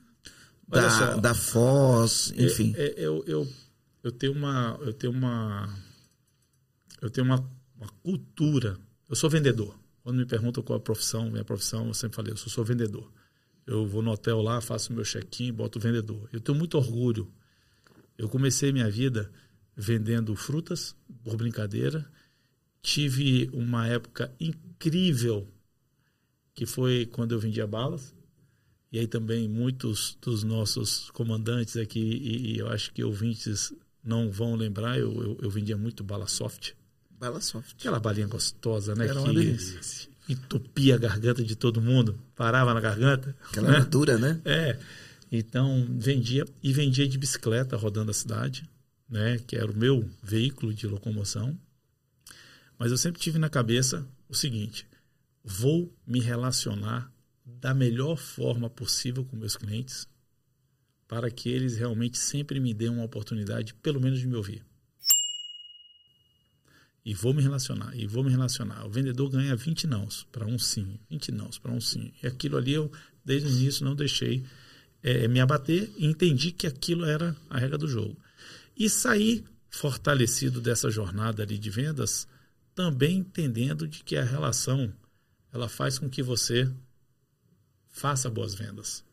da, 0.68 0.90
só, 0.90 1.16
da 1.16 1.34
Foz, 1.34 2.32
é, 2.36 2.44
enfim. 2.44 2.74
É, 2.76 2.86
é, 2.86 2.94
eu, 2.98 3.24
eu, 3.26 3.48
eu 4.02 4.12
tenho 4.12 4.32
uma. 4.32 4.78
Eu 4.82 4.92
tenho 4.92 5.12
uma. 5.12 5.74
Eu 7.00 7.08
tenho 7.08 7.26
uma, 7.26 7.50
uma, 7.76 7.88
cultura. 8.02 8.78
Eu 9.08 9.16
sou 9.16 9.30
vendedor. 9.30 9.74
Quando 10.02 10.16
me 10.16 10.26
perguntam 10.26 10.62
qual 10.62 10.78
é 10.78 10.80
a 10.80 10.82
profissão, 10.82 11.30
minha 11.30 11.44
profissão, 11.44 11.86
eu 11.86 11.94
sempre 11.94 12.16
falei, 12.16 12.32
eu 12.32 12.36
sou, 12.36 12.50
sou 12.50 12.64
vendedor. 12.64 13.10
Eu 13.66 13.86
vou 13.86 14.02
no 14.02 14.10
hotel 14.10 14.40
lá, 14.40 14.60
faço 14.60 14.92
meu 14.92 15.04
check-in, 15.04 15.52
boto 15.52 15.78
vendedor. 15.78 16.28
Eu 16.32 16.40
tenho 16.40 16.56
muito 16.56 16.76
orgulho. 16.76 17.30
Eu 18.16 18.28
comecei 18.28 18.72
minha 18.72 18.90
vida 18.90 19.30
vendendo 19.76 20.34
frutas, 20.34 20.96
por 21.22 21.36
brincadeira. 21.36 22.10
Tive 22.82 23.50
uma 23.52 23.86
época 23.86 24.34
incrível, 24.40 25.46
que 26.54 26.66
foi 26.66 27.06
quando 27.06 27.32
eu 27.32 27.38
vendia 27.38 27.66
balas 27.66 28.14
e 28.90 28.98
aí 28.98 29.06
também 29.06 29.48
muitos 29.48 30.16
dos 30.20 30.42
nossos 30.42 31.10
comandantes 31.10 31.76
aqui, 31.76 32.00
e, 32.00 32.54
e 32.54 32.58
eu 32.58 32.68
acho 32.68 32.92
que 32.92 33.04
ouvintes 33.04 33.72
não 34.02 34.30
vão 34.30 34.54
lembrar, 34.54 34.98
eu, 34.98 35.12
eu, 35.22 35.38
eu 35.42 35.50
vendia 35.50 35.76
muito 35.76 36.02
bala 36.02 36.26
soft. 36.26 36.72
Bala 37.10 37.40
soft. 37.40 37.74
Aquela 37.78 38.00
balinha 38.00 38.26
gostosa, 38.26 38.94
né? 38.94 39.06
Era 39.06 39.22
que 39.22 40.32
entupia 40.32 40.94
a 40.94 40.98
garganta 40.98 41.42
de 41.42 41.56
todo 41.56 41.80
mundo, 41.80 42.18
parava 42.34 42.72
na 42.72 42.80
garganta. 42.80 43.36
Aquela 43.48 43.70
né? 43.70 43.80
dura, 43.90 44.16
né? 44.18 44.40
É. 44.44 44.78
Então, 45.30 45.86
vendia 45.90 46.46
e 46.62 46.72
vendia 46.72 47.06
de 47.06 47.18
bicicleta 47.18 47.76
rodando 47.76 48.10
a 48.10 48.14
cidade, 48.14 48.68
né? 49.08 49.38
Que 49.46 49.56
era 49.56 49.70
o 49.70 49.76
meu 49.76 50.08
veículo 50.22 50.72
de 50.72 50.86
locomoção. 50.86 51.58
Mas 52.78 52.90
eu 52.90 52.96
sempre 52.96 53.20
tive 53.20 53.38
na 53.38 53.50
cabeça 53.50 54.06
o 54.28 54.34
seguinte: 54.34 54.86
vou 55.44 55.92
me 56.06 56.20
relacionar 56.20 57.12
da 57.60 57.74
melhor 57.74 58.16
forma 58.16 58.70
possível 58.70 59.24
com 59.24 59.36
meus 59.36 59.56
clientes, 59.56 60.06
para 61.06 61.30
que 61.30 61.48
eles 61.48 61.76
realmente 61.76 62.18
sempre 62.18 62.60
me 62.60 62.74
dêem 62.74 62.90
uma 62.90 63.04
oportunidade, 63.04 63.74
pelo 63.74 64.00
menos 64.00 64.20
de 64.20 64.26
me 64.26 64.36
ouvir. 64.36 64.64
E 67.04 67.14
vou 67.14 67.32
me 67.32 67.42
relacionar, 67.42 67.96
e 67.96 68.06
vou 68.06 68.22
me 68.22 68.30
relacionar. 68.30 68.84
O 68.84 68.90
vendedor 68.90 69.30
ganha 69.30 69.56
20 69.56 69.86
nãos 69.86 70.26
para 70.30 70.46
um 70.46 70.58
sim, 70.58 70.98
20 71.08 71.32
nãos 71.32 71.58
para 71.58 71.72
um 71.72 71.80
sim. 71.80 72.12
E 72.22 72.26
aquilo 72.26 72.58
ali 72.58 72.74
eu, 72.74 72.92
desde 73.24 73.48
o 73.48 73.50
início, 73.50 73.84
não 73.84 73.94
deixei 73.94 74.44
é, 75.02 75.26
me 75.26 75.40
abater 75.40 75.90
e 75.96 76.06
entendi 76.06 76.52
que 76.52 76.66
aquilo 76.66 77.04
era 77.04 77.34
a 77.48 77.58
regra 77.58 77.78
do 77.78 77.88
jogo. 77.88 78.16
E 78.76 78.90
saí 78.90 79.44
fortalecido 79.70 80.60
dessa 80.60 80.90
jornada 80.90 81.42
ali 81.42 81.58
de 81.58 81.70
vendas, 81.70 82.28
também 82.74 83.18
entendendo 83.18 83.88
de 83.88 84.04
que 84.04 84.16
a 84.16 84.24
relação 84.24 84.92
ela 85.52 85.68
faz 85.68 85.98
com 85.98 86.08
que 86.08 86.22
você 86.22 86.70
faça 87.98 88.30
boas 88.30 88.54
vendas. 88.54 89.04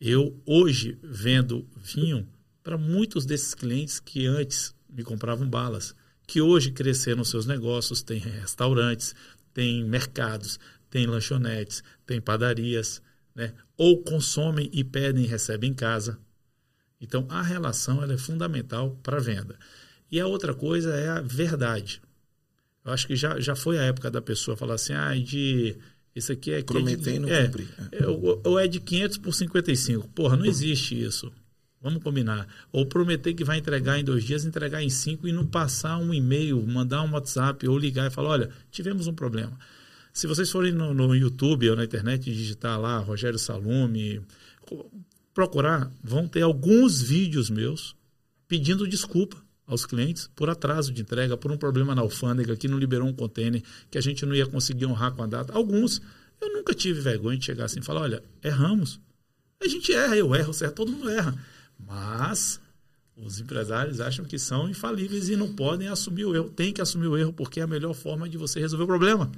Eu 0.00 0.42
hoje 0.44 0.98
vendo 1.02 1.66
vinho 1.76 2.28
para 2.62 2.76
muitos 2.76 3.24
desses 3.24 3.54
clientes 3.54 4.00
que 4.00 4.26
antes 4.26 4.74
me 4.90 5.04
compravam 5.04 5.48
balas, 5.48 5.94
que 6.26 6.40
hoje 6.40 6.72
cresceram 6.72 7.24
seus 7.24 7.46
negócios, 7.46 8.02
tem 8.02 8.18
restaurantes, 8.18 9.14
tem 9.54 9.84
mercados, 9.84 10.58
tem 10.90 11.06
lanchonetes, 11.06 11.84
tem 12.04 12.20
padarias, 12.20 13.00
né? 13.32 13.54
ou 13.76 14.02
consomem 14.02 14.68
e 14.72 14.82
pedem 14.82 15.24
e 15.24 15.28
recebem 15.28 15.70
em 15.70 15.74
casa. 15.74 16.18
Então 17.00 17.26
a 17.30 17.42
relação 17.42 18.02
ela 18.02 18.14
é 18.14 18.18
fundamental 18.18 18.98
para 19.04 19.18
a 19.18 19.20
venda. 19.20 19.56
E 20.10 20.18
a 20.18 20.26
outra 20.26 20.52
coisa 20.52 20.94
é 20.94 21.08
a 21.08 21.20
verdade. 21.20 22.02
Eu 22.84 22.92
acho 22.92 23.06
que 23.06 23.14
já, 23.14 23.38
já 23.38 23.54
foi 23.54 23.78
a 23.78 23.82
época 23.82 24.10
da 24.10 24.20
pessoa 24.20 24.56
falar 24.56 24.74
assim, 24.74 24.94
ah, 24.94 25.14
de 25.14 25.78
esse 26.16 26.32
aqui 26.32 26.50
é... 26.50 26.62
Prometer 26.62 27.14
e 27.14 27.18
não 27.18 27.28
é, 27.28 27.44
cumprir. 27.44 27.68
É, 27.92 28.06
ou, 28.06 28.40
ou 28.42 28.58
é 28.58 28.66
de 28.66 28.80
500 28.80 29.18
por 29.18 29.34
55. 29.34 30.08
Porra, 30.08 30.34
não 30.34 30.46
existe 30.46 30.98
isso. 30.98 31.30
Vamos 31.80 32.02
combinar. 32.02 32.48
Ou 32.72 32.86
prometer 32.86 33.34
que 33.34 33.44
vai 33.44 33.58
entregar 33.58 33.98
em 33.98 34.02
dois 34.02 34.24
dias, 34.24 34.46
entregar 34.46 34.82
em 34.82 34.88
cinco 34.88 35.28
e 35.28 35.32
não 35.32 35.46
passar 35.46 35.98
um 35.98 36.12
e-mail, 36.12 36.66
mandar 36.66 37.02
um 37.02 37.12
WhatsApp 37.12 37.68
ou 37.68 37.78
ligar 37.78 38.06
e 38.06 38.10
falar: 38.10 38.30
olha, 38.30 38.50
tivemos 38.70 39.06
um 39.06 39.12
problema. 39.12 39.56
Se 40.12 40.26
vocês 40.26 40.50
forem 40.50 40.72
no, 40.72 40.94
no 40.94 41.14
YouTube 41.14 41.68
ou 41.68 41.76
na 41.76 41.84
internet 41.84 42.24
digitar 42.24 42.80
lá 42.80 42.98
Rogério 42.98 43.38
Salume, 43.38 44.22
procurar, 45.34 45.92
vão 46.02 46.26
ter 46.26 46.40
alguns 46.40 47.02
vídeos 47.02 47.50
meus 47.50 47.94
pedindo 48.48 48.88
desculpa 48.88 49.36
aos 49.66 49.84
clientes 49.84 50.30
por 50.34 50.48
atraso 50.48 50.92
de 50.92 51.02
entrega, 51.02 51.36
por 51.36 51.50
um 51.50 51.56
problema 51.56 51.94
na 51.94 52.02
alfândega 52.02 52.56
que 52.56 52.68
não 52.68 52.78
liberou 52.78 53.08
um 53.08 53.12
container, 53.12 53.62
que 53.90 53.98
a 53.98 54.00
gente 54.00 54.24
não 54.24 54.34
ia 54.34 54.46
conseguir 54.46 54.86
honrar 54.86 55.12
com 55.12 55.22
a 55.22 55.26
data. 55.26 55.52
Alguns, 55.52 56.00
eu 56.40 56.52
nunca 56.52 56.74
tive 56.74 57.00
vergonha 57.00 57.38
de 57.38 57.44
chegar 57.44 57.64
assim 57.64 57.80
e 57.80 57.82
falar, 57.82 58.02
olha, 58.02 58.22
erramos. 58.42 59.00
A 59.60 59.66
gente 59.66 59.92
erra, 59.92 60.16
eu 60.16 60.34
erro, 60.34 60.52
certo? 60.52 60.74
Todo 60.74 60.92
mundo 60.92 61.10
erra. 61.10 61.34
Mas 61.78 62.60
os 63.16 63.40
empresários 63.40 64.00
acham 64.00 64.24
que 64.24 64.38
são 64.38 64.68
infalíveis 64.68 65.28
e 65.28 65.36
não 65.36 65.52
podem 65.52 65.88
assumir 65.88 66.26
o 66.26 66.34
erro. 66.34 66.50
Tem 66.50 66.72
que 66.72 66.80
assumir 66.80 67.06
o 67.06 67.16
erro 67.16 67.32
porque 67.32 67.60
é 67.60 67.62
a 67.62 67.66
melhor 67.66 67.94
forma 67.94 68.28
de 68.28 68.36
você 68.36 68.60
resolver 68.60 68.84
o 68.84 68.86
problema. 68.86 69.30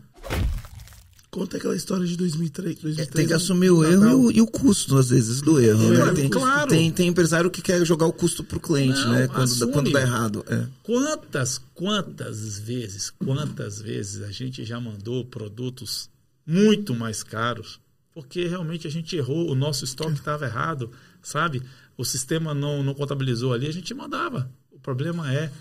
Conta 1.31 1.59
aquela 1.59 1.77
história 1.77 2.07
de 2.07 2.17
2003. 2.17 2.79
2003 2.79 3.09
é, 3.09 3.11
tem 3.11 3.27
que 3.27 3.35
assumir 3.35 3.71
o 3.71 3.85
erro 3.85 4.05
e 4.05 4.15
o, 4.15 4.31
e 4.33 4.41
o, 4.41 4.47
custo, 4.47 4.97
às 4.97 5.11
vezes, 5.11 5.43
do 5.43 5.61
erro. 5.61 5.95
É, 5.95 6.07
né? 6.07 6.13
tem, 6.13 6.29
claro. 6.29 6.71
Tem, 6.71 6.91
tem, 6.91 7.09
empresário 7.09 7.51
que 7.51 7.61
quer 7.61 7.85
jogar 7.85 8.07
o 8.07 8.13
custo 8.13 8.43
para 8.43 8.57
o 8.57 8.61
cliente, 8.61 8.99
Não, 9.01 9.13
né? 9.13 9.29
Quando, 9.29 9.69
quando 9.71 9.93
dá 9.93 10.01
errado. 10.01 10.45
É. 10.49 10.67
Quantas, 10.83 11.61
quantas 11.75 12.59
vezes, 12.59 13.11
quantas 13.11 13.81
vezes 13.81 14.23
a 14.23 14.31
gente 14.31 14.65
já 14.65 14.81
mandou 14.81 15.25
produtos 15.25 16.09
muito 16.47 16.95
mais 16.95 17.23
caros 17.23 17.79
porque 18.19 18.49
realmente 18.49 18.85
a 18.85 18.91
gente 18.91 19.15
errou, 19.15 19.49
o 19.49 19.55
nosso 19.55 19.85
estoque 19.85 20.15
estava 20.15 20.45
errado, 20.45 20.91
sabe? 21.23 21.63
O 21.97 22.05
sistema 22.05 22.53
não, 22.53 22.83
não 22.83 22.93
contabilizou 22.93 23.53
ali, 23.53 23.69
a 23.69 23.73
gente 23.73 23.95
mandava. 23.95 24.51
O 24.73 24.81
problema 24.81 25.33
é, 25.33 25.53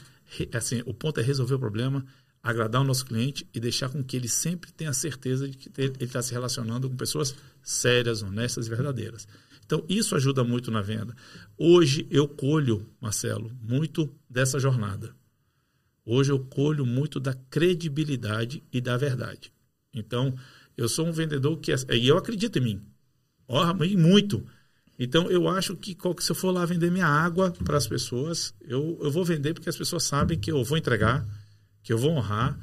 assim, 0.52 0.82
o 0.88 0.92
ponto 0.92 1.20
é 1.20 1.24
resolver 1.24 1.54
o 1.54 1.60
problema 1.60 2.04
agradar 2.50 2.82
o 2.82 2.86
nosso 2.86 3.06
cliente 3.06 3.48
e 3.54 3.60
deixar 3.60 3.90
com 3.90 4.04
que 4.04 4.16
ele 4.16 4.28
sempre 4.28 4.72
tenha 4.72 4.94
certeza 4.94 5.48
de 5.48 5.58
que 5.58 5.72
ele 5.78 5.96
está 6.00 6.22
se 6.22 6.34
relacionando 6.34 6.90
com 6.90 6.96
pessoas 6.96 7.36
sérias, 7.62 8.24
honestas 8.24 8.68
e 8.68 8.70
verdadeiras. 8.70 9.28
Então, 9.66 9.84
isso 9.90 10.16
ajuda 10.16 10.44
muito 10.44 10.72
na 10.72 10.82
venda. 10.82 11.16
Hoje 11.58 12.08
eu 12.10 12.28
colho, 12.28 12.90
Marcelo, 13.02 13.52
muito 13.62 14.10
dessa 14.30 14.60
jornada. 14.60 15.14
Hoje 16.06 16.32
eu 16.32 16.40
colho 16.40 16.86
muito 16.86 17.20
da 17.20 17.34
credibilidade 17.34 18.64
e 18.72 18.80
da 18.80 18.96
verdade. 18.96 19.52
Então, 19.94 20.34
Eu 20.78 20.88
sou 20.88 21.08
um 21.08 21.12
vendedor 21.12 21.58
que. 21.58 21.74
E 21.74 22.08
eu 22.08 22.18
acredito 22.18 22.60
em 22.60 22.62
mim. 22.62 22.82
Ó, 23.48 23.74
muito. 23.98 24.46
Então, 25.00 25.30
eu 25.30 25.48
acho 25.48 25.76
que 25.76 25.98
se 26.20 26.32
eu 26.32 26.36
for 26.36 26.52
lá 26.52 26.66
vender 26.66 26.92
minha 26.92 27.08
água 27.08 27.52
para 27.52 27.78
as 27.78 27.88
pessoas, 27.88 28.54
eu, 28.62 28.98
eu 29.02 29.12
vou 29.12 29.26
vender 29.26 29.54
porque 29.54 29.70
as 29.70 29.78
pessoas 29.78 30.04
sabem 30.04 30.40
que 30.40 30.52
eu 30.52 30.64
vou 30.64 30.78
entregar, 30.78 31.26
que 31.88 31.94
eu 31.94 31.98
vou 31.98 32.12
honrar, 32.12 32.60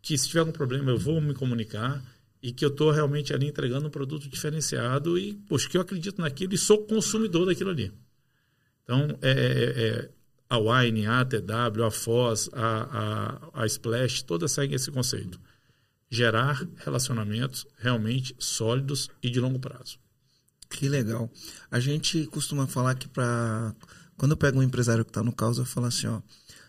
que 0.00 0.16
se 0.16 0.28
tiver 0.28 0.38
algum 0.38 0.52
problema 0.52 0.92
eu 0.92 0.96
vou 0.96 1.20
me 1.20 1.34
comunicar 1.34 2.00
e 2.40 2.52
que 2.52 2.64
eu 2.64 2.68
estou 2.68 2.92
realmente 2.92 3.34
ali 3.34 3.48
entregando 3.48 3.88
um 3.88 3.90
produto 3.90 4.28
diferenciado 4.28 5.18
e, 5.18 5.34
poxa, 5.34 5.68
que 5.68 5.76
eu 5.76 5.80
acredito 5.80 6.22
naquilo 6.22 6.54
e 6.54 6.58
sou 6.58 6.86
consumidor 6.86 7.46
daquilo 7.46 7.70
ali. 7.70 7.92
Então, 8.84 9.18
é, 9.20 9.30
é, 9.30 9.84
é 9.88 10.10
a 10.48 10.58
Wine, 10.58 11.06
a 11.08 11.22
ATW, 11.22 11.84
a 11.84 11.90
Foz, 11.90 12.48
a, 12.52 13.48
a, 13.52 13.62
a 13.64 13.66
Splash, 13.66 14.22
todas 14.22 14.52
seguem 14.52 14.76
esse 14.76 14.92
conceito. 14.92 15.40
Gerar 16.08 16.64
relacionamentos 16.76 17.66
realmente 17.78 18.32
sólidos 18.38 19.10
e 19.20 19.28
de 19.28 19.40
longo 19.40 19.58
prazo. 19.58 19.98
Que 20.70 20.88
legal. 20.88 21.28
A 21.68 21.80
gente 21.80 22.26
costuma 22.26 22.68
falar 22.68 22.94
que 22.94 23.08
para 23.08 23.74
quando 24.16 24.32
eu 24.32 24.36
pego 24.36 24.60
um 24.60 24.62
empresário 24.62 25.04
que 25.04 25.10
está 25.10 25.24
no 25.24 25.32
caos, 25.32 25.58
eu 25.58 25.64
falo 25.64 25.86
assim, 25.86 26.06
ó, 26.06 26.20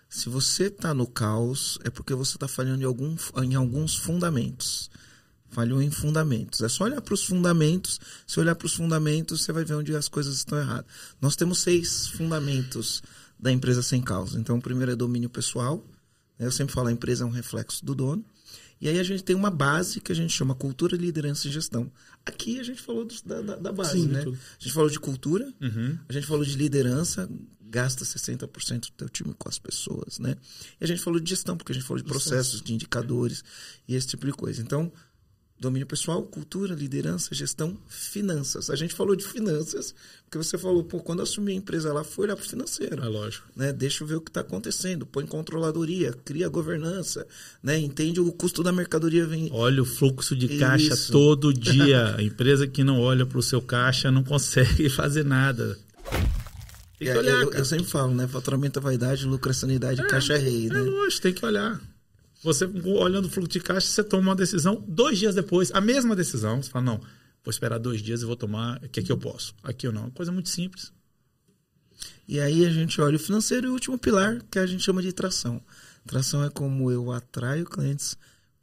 se 0.09 0.27
você 0.27 0.65
está 0.65 0.91
no 0.91 1.05
caos, 1.05 1.77
é 1.83 1.89
porque 1.91 2.15
você 2.15 2.35
está 2.35 2.47
falhando 2.47 2.81
em, 2.81 2.85
algum, 2.85 3.15
em 3.43 3.53
alguns 3.53 3.95
fundamentos. 3.95 4.89
Falhou 5.49 5.81
em 5.81 5.91
fundamentos. 5.91 6.61
É 6.61 6.69
só 6.69 6.85
olhar 6.85 7.01
para 7.01 7.13
os 7.13 7.23
fundamentos. 7.23 7.99
Se 8.25 8.39
olhar 8.39 8.55
para 8.55 8.65
os 8.65 8.73
fundamentos, 8.73 9.43
você 9.43 9.51
vai 9.51 9.63
ver 9.63 9.75
onde 9.75 9.95
as 9.95 10.07
coisas 10.07 10.35
estão 10.35 10.59
erradas. 10.59 10.85
Nós 11.21 11.35
temos 11.35 11.59
seis 11.59 12.07
fundamentos 12.07 13.03
da 13.39 13.51
empresa 13.51 13.83
sem 13.83 14.01
causa. 14.01 14.39
Então, 14.39 14.57
o 14.57 14.61
primeiro 14.61 14.91
é 14.91 14.95
domínio 14.95 15.29
pessoal. 15.29 15.85
Eu 16.39 16.51
sempre 16.51 16.73
falo, 16.73 16.87
a 16.87 16.91
empresa 16.91 17.23
é 17.23 17.27
um 17.27 17.31
reflexo 17.31 17.85
do 17.85 17.93
dono. 17.93 18.25
E 18.81 18.87
aí 18.87 18.97
a 18.97 19.03
gente 19.03 19.23
tem 19.23 19.35
uma 19.35 19.51
base 19.51 19.99
que 19.99 20.11
a 20.11 20.15
gente 20.15 20.33
chama 20.33 20.55
cultura, 20.55 20.95
liderança 20.95 21.47
e 21.47 21.51
gestão. 21.51 21.91
Aqui 22.25 22.59
a 22.59 22.63
gente 22.63 22.81
falou 22.81 23.05
do, 23.05 23.13
da, 23.25 23.55
da, 23.57 23.71
base, 23.71 23.91
Sim, 23.91 24.07
né? 24.07 24.23
Tudo. 24.23 24.37
A 24.37 24.63
gente 24.63 24.73
falou 24.73 24.89
de 24.89 24.99
cultura, 24.99 25.53
uhum. 25.61 25.97
a 26.07 26.13
gente 26.13 26.25
falou 26.25 26.45
de 26.45 26.55
liderança, 26.55 27.29
gasta 27.69 28.03
60% 28.03 28.81
do 28.81 28.91
teu 28.91 29.09
time 29.09 29.33
com 29.37 29.47
as 29.47 29.59
pessoas, 29.59 30.19
né? 30.19 30.35
E 30.79 30.83
a 30.83 30.87
gente 30.87 31.01
falou 31.01 31.19
de 31.19 31.29
gestão, 31.29 31.55
porque 31.55 31.71
a 31.71 31.75
gente 31.75 31.85
falou 31.85 32.01
de 32.01 32.09
processos, 32.09 32.61
de 32.61 32.73
indicadores 32.73 33.43
e 33.87 33.95
esse 33.95 34.07
tipo 34.07 34.25
de 34.25 34.33
coisa. 34.33 34.61
Então, 34.61 34.91
domínio 35.59 35.85
pessoal, 35.85 36.23
cultura, 36.23 36.73
liderança, 36.73 37.35
gestão, 37.35 37.77
finanças. 37.87 38.69
A 38.69 38.75
gente 38.75 38.93
falou 38.93 39.15
de 39.15 39.25
finanças, 39.25 39.93
porque 40.23 40.37
você 40.37 40.57
falou, 40.57 40.83
pô, 40.83 40.99
quando 40.99 41.19
eu 41.19 41.23
assumi 41.23 41.51
a 41.51 41.55
empresa 41.55 41.91
lá, 41.91 42.03
foi 42.03 42.25
olhar 42.25 42.37
para 42.37 42.45
o 42.45 42.49
financeiro. 42.49 43.03
É 43.03 43.07
lógico. 43.07 43.47
Né? 43.55 43.73
Deixa 43.73 44.03
eu 44.03 44.07
ver 44.07 44.15
o 44.15 44.21
que 44.21 44.29
está 44.29 44.39
acontecendo, 44.39 45.05
põe 45.05 45.25
controladoria, 45.25 46.13
cria 46.23 46.47
governança, 46.47 47.27
né? 47.61 47.77
entende 47.77 48.21
o 48.21 48.31
custo 48.31 48.63
da 48.63 48.71
mercadoria. 48.71 49.25
Vem... 49.25 49.49
Olha 49.51 49.83
o 49.83 49.85
fluxo 49.85 50.35
de 50.35 50.57
caixa 50.57 50.93
Isso. 50.93 51.11
todo 51.11 51.53
dia. 51.53 52.15
a 52.17 52.23
empresa 52.23 52.65
que 52.65 52.83
não 52.83 52.99
olha 52.99 53.25
para 53.25 53.37
o 53.37 53.43
seu 53.43 53.61
caixa 53.61 54.09
não 54.09 54.23
consegue 54.23 54.87
fazer 54.89 55.25
nada. 55.25 55.77
Tem 56.99 57.07
que 57.07 57.13
é, 57.13 57.17
olhar, 57.17 57.41
eu, 57.43 57.53
eu, 57.53 57.65
sempre 57.65 57.85
falo, 57.85 58.13
né? 58.13 58.27
Faturamento 58.27 58.77
é 58.77 58.81
vaidade, 58.81 59.25
lucro 59.25 59.49
é 59.49 59.53
sanidade, 59.53 60.01
é, 60.01 60.07
caixa 60.07 60.33
é 60.33 60.37
rei, 60.37 60.67
é 60.67 60.69
né? 60.69 60.79
É 60.79 60.83
lógico, 60.83 61.21
tem 61.21 61.33
que 61.33 61.45
olhar. 61.45 61.81
Você, 62.43 62.65
olhando 62.65 63.25
o 63.25 63.29
fluxo 63.29 63.49
de 63.49 63.61
caixa, 63.61 63.87
você 63.87 64.03
toma 64.03 64.23
uma 64.23 64.35
decisão 64.35 64.83
dois 64.85 65.17
dias 65.17 65.33
depois, 65.33 65.71
a 65.73 65.79
mesma 65.79 66.13
decisão. 66.13 66.61
Você 66.61 66.69
fala, 66.69 66.85
não, 66.85 66.97
vou 66.97 67.49
esperar 67.49 67.77
dois 67.77 68.01
dias 68.01 68.21
e 68.21 68.25
vou 68.25 68.35
tomar, 68.35 68.83
o 68.83 68.89
que 68.89 68.99
aqui 68.99 69.11
eu 69.11 69.17
posso? 69.17 69.55
Aqui 69.63 69.87
ou 69.87 69.93
não. 69.93 70.09
Coisa 70.11 70.29
muito 70.29 70.49
simples. 70.49 70.91
E 72.27 72.37
aí 72.39 72.65
a 72.65 72.69
gente 72.69 72.99
olha 72.99 73.15
o 73.15 73.19
financeiro 73.19 73.67
e 73.67 73.69
o 73.69 73.73
último 73.73 73.97
pilar, 73.97 74.41
que 74.51 74.59
a 74.59 74.67
gente 74.67 74.83
chama 74.83 75.01
de 75.01 75.13
tração. 75.13 75.61
Tração 76.05 76.43
é 76.43 76.49
como 76.49 76.91
eu 76.91 77.13
atraio 77.13 77.65
clientes, 77.65 78.17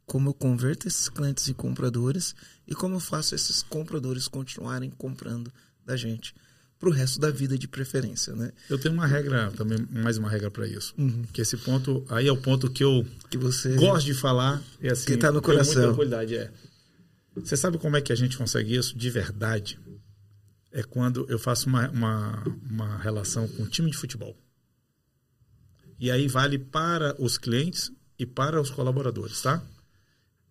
como 0.05 0.29
eu 0.29 0.33
converto 0.33 0.87
esses 0.87 1.09
clientes 1.09 1.49
em 1.49 1.53
compradores 1.53 2.35
e 2.67 2.75
como 2.75 2.95
eu 2.95 2.99
faço 2.99 3.33
esses 3.33 3.63
compradores 3.63 4.27
continuarem 4.27 4.91
comprando 4.91 5.51
da 5.83 5.95
gente 5.95 6.35
para 6.79 6.89
o 6.89 6.91
resto 6.91 7.19
da 7.19 7.31
vida 7.31 7.57
de 7.57 7.67
preferência, 7.67 8.35
né? 8.35 8.51
Eu 8.69 8.77
tenho 8.77 8.93
uma 8.93 9.07
regra 9.07 9.51
também, 9.51 9.79
mais 9.89 10.17
uma 10.17 10.29
regra 10.29 10.51
para 10.51 10.67
isso, 10.67 10.93
uhum. 10.97 11.23
que 11.33 11.41
esse 11.41 11.57
ponto 11.57 12.05
aí 12.09 12.27
é 12.27 12.31
o 12.31 12.37
ponto 12.37 12.69
que 12.69 12.83
eu 12.83 13.05
que 13.29 13.37
você 13.37 13.75
gosto 13.75 14.05
de 14.05 14.13
falar 14.13 14.61
e 14.81 14.87
assim 14.87 15.05
que 15.05 15.13
está 15.13 15.31
no 15.31 15.41
coração. 15.41 15.95
Muita 15.95 16.23
é. 16.23 16.51
Você 17.35 17.57
sabe 17.57 17.77
como 17.77 17.95
é 17.95 18.01
que 18.01 18.11
a 18.11 18.15
gente 18.15 18.37
consegue 18.37 18.75
isso 18.75 18.97
de 18.97 19.09
verdade? 19.09 19.79
É 20.71 20.83
quando 20.83 21.25
eu 21.29 21.39
faço 21.39 21.67
uma, 21.67 21.89
uma, 21.89 22.43
uma 22.69 22.97
relação 22.97 23.47
com 23.47 23.63
um 23.63 23.67
time 23.67 23.89
de 23.89 23.97
futebol. 23.97 24.35
E 25.99 26.11
aí 26.11 26.27
vale 26.27 26.59
para 26.59 27.15
os 27.19 27.37
clientes 27.37 27.91
e 28.19 28.25
para 28.25 28.61
os 28.61 28.69
colaboradores, 28.69 29.41
tá? 29.41 29.63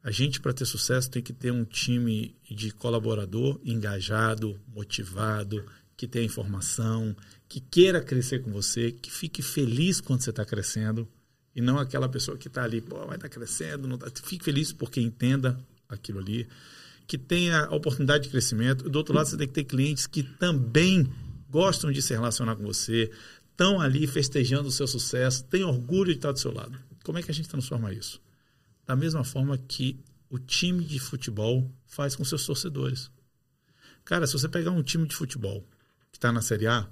A 0.03 0.11
gente, 0.11 0.41
para 0.41 0.53
ter 0.53 0.64
sucesso, 0.64 1.11
tem 1.11 1.22
que 1.22 1.33
ter 1.33 1.51
um 1.51 1.64
time 1.64 2.37
de 2.49 2.70
colaborador 2.70 3.61
engajado, 3.64 4.59
motivado, 4.68 5.64
que 5.97 6.07
tenha 6.07 6.25
informação, 6.25 7.17
que 7.49 7.61
queira 7.61 8.01
crescer 8.01 8.41
com 8.41 8.53
você, 8.53 8.93
que 8.93 9.11
fique 9.11 9.43
feliz 9.43 10.01
quando 10.01 10.21
você 10.21 10.31
está 10.31 10.45
crescendo 10.45 11.09
e 11.55 11.61
não 11.61 11.79
aquela 11.79 12.09
pessoa 12.09 12.37
que 12.37 12.49
está 12.49 12.63
ali, 12.65 12.83
pô, 12.83 12.97
vai 13.07 13.17
estar 13.17 13.21
tá 13.21 13.29
crescendo, 13.29 13.89
não 13.89 13.97
tá... 13.97 14.11
fique 14.23 14.45
feliz 14.45 14.73
porque 14.73 15.01
entenda 15.01 15.59
aquilo 15.89 16.19
ali, 16.19 16.47
que 17.07 17.17
tenha 17.17 17.65
a 17.65 17.75
oportunidade 17.75 18.25
de 18.25 18.31
crescimento. 18.31 18.91
Do 18.91 18.97
outro 18.97 19.15
lado, 19.15 19.29
você 19.29 19.37
tem 19.39 19.49
que 19.49 19.55
ter 19.55 19.65
clientes 19.65 20.07
que 20.07 20.23
também 20.23 21.11
gostam 21.49 21.91
de 21.91 22.03
se 22.03 22.13
relacionar 22.13 22.57
com 22.57 22.65
você, 22.65 23.11
estão 23.51 23.81
ali 23.81 24.07
festejando 24.07 24.69
o 24.69 24.73
seu 24.73 24.87
sucesso, 24.87 25.45
têm 25.45 25.65
orgulho 25.65 26.13
de 26.13 26.19
estar 26.19 26.33
do 26.33 26.39
seu 26.39 26.53
lado. 26.53 26.79
Como 27.03 27.17
é 27.17 27.23
que 27.23 27.31
a 27.31 27.35
gente 27.35 27.49
transforma 27.49 27.93
isso? 27.93 28.21
Da 28.85 28.95
mesma 28.95 29.25
forma 29.25 29.57
que 29.57 29.99
o 30.29 30.39
time 30.39 30.85
de 30.85 30.99
futebol 30.99 31.71
faz 31.87 32.15
com 32.15 32.25
seus 32.25 32.45
torcedores. 32.45 33.11
Cara, 34.05 34.27
se 34.27 34.35
você 34.35 34.49
pegar 34.49 34.73
um 34.73 34.83
time 34.83 35.07
de 35.07 35.15
futebol 35.15 35.67
que 36.17 36.19
está 36.19 36.33
na 36.33 36.41
Série 36.41 36.67
A, 36.67 36.87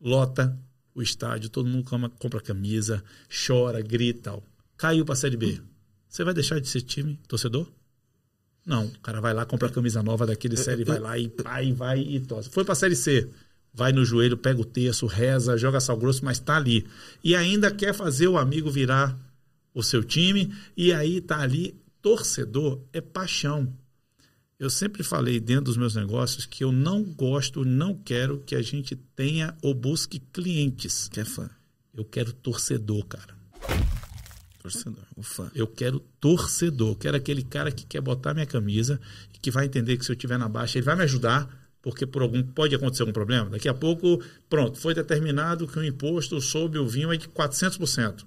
lota 0.00 0.56
o 0.94 1.02
estádio, 1.02 1.50
todo 1.50 1.68
mundo 1.68 1.84
compra 2.18 2.40
camisa, 2.40 3.02
chora, 3.28 3.82
grita. 3.82 4.30
Tal. 4.30 4.44
Caiu 4.76 5.04
para 5.04 5.14
a 5.14 5.16
Série 5.16 5.36
B. 5.36 5.60
Você 6.08 6.24
vai 6.24 6.32
deixar 6.32 6.60
de 6.60 6.68
ser 6.68 6.82
time, 6.82 7.18
torcedor? 7.26 7.66
Não. 8.64 8.86
O 8.86 9.00
cara 9.00 9.20
vai 9.20 9.34
lá, 9.34 9.44
compra 9.44 9.68
a 9.68 9.70
camisa 9.70 10.02
nova 10.02 10.26
daquele 10.26 10.56
série, 10.56 10.84
vai 10.84 10.98
lá 10.98 11.18
e 11.18 11.32
vai, 11.42 11.72
vai 11.72 12.00
e 12.00 12.20
torce. 12.20 12.48
Foi 12.50 12.64
para 12.64 12.72
a 12.72 12.76
Série 12.76 12.96
C. 12.96 13.28
Vai 13.72 13.92
no 13.92 14.04
joelho, 14.04 14.36
pega 14.36 14.60
o 14.60 14.64
terço, 14.64 15.06
reza, 15.06 15.56
joga 15.56 15.80
sal 15.80 15.96
grosso, 15.96 16.24
mas 16.24 16.38
está 16.38 16.56
ali. 16.56 16.86
E 17.22 17.34
ainda 17.34 17.70
quer 17.70 17.94
fazer 17.94 18.28
o 18.28 18.38
amigo 18.38 18.70
virar 18.70 19.16
o 19.74 19.82
seu 19.82 20.02
time. 20.02 20.54
E 20.76 20.92
aí 20.92 21.20
tá 21.20 21.40
ali. 21.40 21.80
Torcedor 22.02 22.80
é 22.92 23.00
paixão. 23.00 23.72
Eu 24.60 24.68
sempre 24.68 25.02
falei 25.02 25.40
dentro 25.40 25.64
dos 25.64 25.78
meus 25.78 25.94
negócios 25.94 26.44
que 26.44 26.62
eu 26.62 26.70
não 26.70 27.02
gosto, 27.02 27.64
não 27.64 27.94
quero 27.94 28.40
que 28.40 28.54
a 28.54 28.60
gente 28.60 28.94
tenha 28.94 29.56
ou 29.62 29.72
busque 29.72 30.18
clientes. 30.18 31.08
Que 31.08 31.20
é 31.20 31.24
fã. 31.24 31.48
Eu 31.94 32.04
quero 32.04 32.30
torcedor, 32.30 33.06
cara. 33.06 33.34
Torcedor, 34.60 35.02
o 35.16 35.22
fã. 35.22 35.50
Eu 35.54 35.66
quero 35.66 35.98
torcedor. 36.20 36.94
Quero 36.96 37.16
aquele 37.16 37.42
cara 37.42 37.72
que 37.72 37.86
quer 37.86 38.02
botar 38.02 38.34
minha 38.34 38.44
camisa, 38.44 39.00
que 39.40 39.50
vai 39.50 39.64
entender 39.64 39.96
que 39.96 40.04
se 40.04 40.12
eu 40.12 40.14
estiver 40.14 40.38
na 40.38 40.46
baixa, 40.46 40.76
ele 40.76 40.84
vai 40.84 40.94
me 40.94 41.04
ajudar, 41.04 41.48
porque 41.80 42.04
por 42.04 42.20
algum 42.20 42.42
pode 42.42 42.74
acontecer 42.74 43.00
algum 43.00 43.14
problema. 43.14 43.48
Daqui 43.48 43.66
a 43.66 43.72
pouco, 43.72 44.22
pronto, 44.50 44.78
foi 44.78 44.92
determinado 44.92 45.66
que 45.66 45.78
o 45.78 45.82
imposto 45.82 46.38
sobre 46.38 46.78
o 46.78 46.86
vinho 46.86 47.10
é 47.10 47.16
de 47.16 47.28
400% 47.28 48.26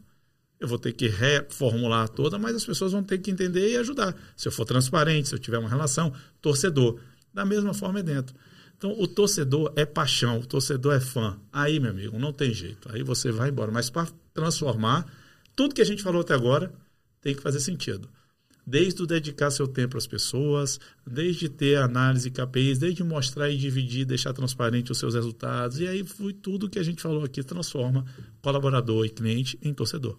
eu 0.64 0.68
vou 0.68 0.80
ter 0.80 0.94
que 0.94 1.08
reformular 1.08 2.08
toda, 2.10 2.40
mas 2.40 2.56
as 2.56 2.66
pessoas 2.66 2.92
vão 2.92 3.04
ter 3.04 3.18
que 3.18 3.30
entender 3.30 3.72
e 3.72 3.78
ajudar. 3.78 4.16
Se 4.36 4.48
eu 4.48 4.52
for 4.52 4.66
transparente, 4.66 5.28
se 5.28 5.36
eu 5.36 5.40
tiver 5.40 5.58
uma 5.58 5.70
relação, 5.70 6.14
torcedor. 6.42 7.00
Da 7.34 7.46
mesma 7.46 7.74
forma 7.74 8.00
é 8.00 8.04
dentro. 8.04 8.36
Então, 8.78 9.00
o 9.00 9.08
torcedor 9.08 9.72
é 9.76 9.86
paixão, 9.86 10.40
o 10.40 10.46
torcedor 10.46 10.94
é 10.94 11.00
fã. 11.00 11.40
Aí, 11.52 11.80
meu 11.80 11.92
amigo, 11.92 12.20
não 12.20 12.34
tem 12.34 12.54
jeito. 12.54 12.90
Aí 12.92 13.04
você 13.04 13.32
vai 13.32 13.50
embora. 13.50 13.72
Mas 13.72 13.90
para 13.90 14.08
transformar, 14.34 15.06
tudo 15.56 15.76
que 15.76 15.82
a 15.82 15.86
gente 15.86 16.04
falou 16.04 16.22
até 16.22 16.34
agora 16.34 16.72
tem 17.22 17.36
que 17.36 17.42
fazer 17.42 17.60
sentido. 17.60 18.10
Desde 18.66 19.02
o 19.02 19.06
dedicar 19.06 19.52
seu 19.52 19.68
tempo 19.68 19.98
às 19.98 20.08
pessoas, 20.08 20.80
desde 21.06 21.50
ter 21.50 21.78
análise 21.78 22.32
KPIs, 22.32 22.80
desde 22.80 23.04
mostrar 23.04 23.50
e 23.50 23.58
dividir, 23.58 24.06
deixar 24.06 24.32
transparente 24.32 24.92
os 24.92 24.98
seus 24.98 25.14
resultados. 25.14 25.80
E 25.80 25.88
aí 25.88 26.06
foi 26.06 26.32
tudo 26.32 26.70
que 26.70 26.80
a 26.80 26.84
gente 26.84 27.02
falou 27.02 27.24
aqui, 27.24 27.44
transforma 27.44 28.06
colaborador 28.42 29.06
e 29.06 29.10
cliente 29.10 29.58
em 29.62 29.74
torcedor. 29.74 30.18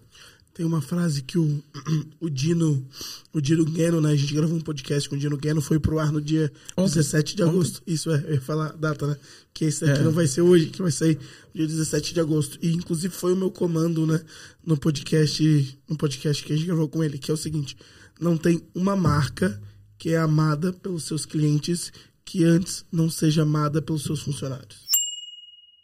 Tem 0.55 0.65
uma 0.65 0.81
frase 0.81 1.21
que 1.21 1.37
o, 1.37 1.61
o 2.17 2.29
Dino, 2.29 2.87
o 3.33 3.41
Dino 3.41 3.65
Gueno, 3.65 3.99
né? 3.99 4.11
A 4.11 4.15
gente 4.15 4.33
gravou 4.33 4.55
um 4.55 4.61
podcast 4.61 5.09
com 5.09 5.17
o 5.17 5.19
Dino 5.19 5.35
Gueno, 5.35 5.59
foi 5.59 5.81
pro 5.81 5.99
ar 5.99 6.13
no 6.13 6.21
dia 6.21 6.49
Ontem. 6.77 6.95
17 6.95 7.35
de 7.35 7.43
agosto. 7.43 7.81
Ontem. 7.81 7.93
Isso 7.93 8.09
é, 8.09 8.23
eu 8.25 8.35
ia 8.35 8.41
falar 8.41 8.67
a 8.67 8.71
data, 8.71 9.05
né? 9.05 9.17
Que 9.53 9.65
esse 9.65 9.83
aqui 9.83 9.99
é. 9.99 10.03
não 10.03 10.13
vai 10.13 10.27
ser 10.27 10.39
hoje, 10.39 10.67
que 10.67 10.81
vai 10.81 10.91
sair 10.91 11.19
dia 11.53 11.67
17 11.67 12.13
de 12.13 12.21
agosto. 12.21 12.57
E 12.61 12.71
inclusive 12.71 13.13
foi 13.13 13.33
o 13.33 13.35
meu 13.35 13.51
comando, 13.51 14.07
né? 14.07 14.21
No 14.65 14.77
podcast, 14.77 15.77
no 15.89 15.97
podcast 15.97 16.41
que 16.41 16.53
a 16.53 16.55
gente 16.55 16.67
gravou 16.67 16.87
com 16.87 17.03
ele, 17.03 17.17
que 17.17 17.29
é 17.29 17.33
o 17.33 17.37
seguinte: 17.37 17.75
não 18.17 18.37
tem 18.37 18.63
uma 18.73 18.95
marca 18.95 19.61
que 19.97 20.11
é 20.11 20.17
amada 20.17 20.71
pelos 20.71 21.03
seus 21.03 21.25
clientes 21.25 21.91
que 22.23 22.45
antes 22.45 22.85
não 22.89 23.09
seja 23.09 23.41
amada 23.41 23.81
pelos 23.81 24.03
seus 24.03 24.21
funcionários. 24.21 24.85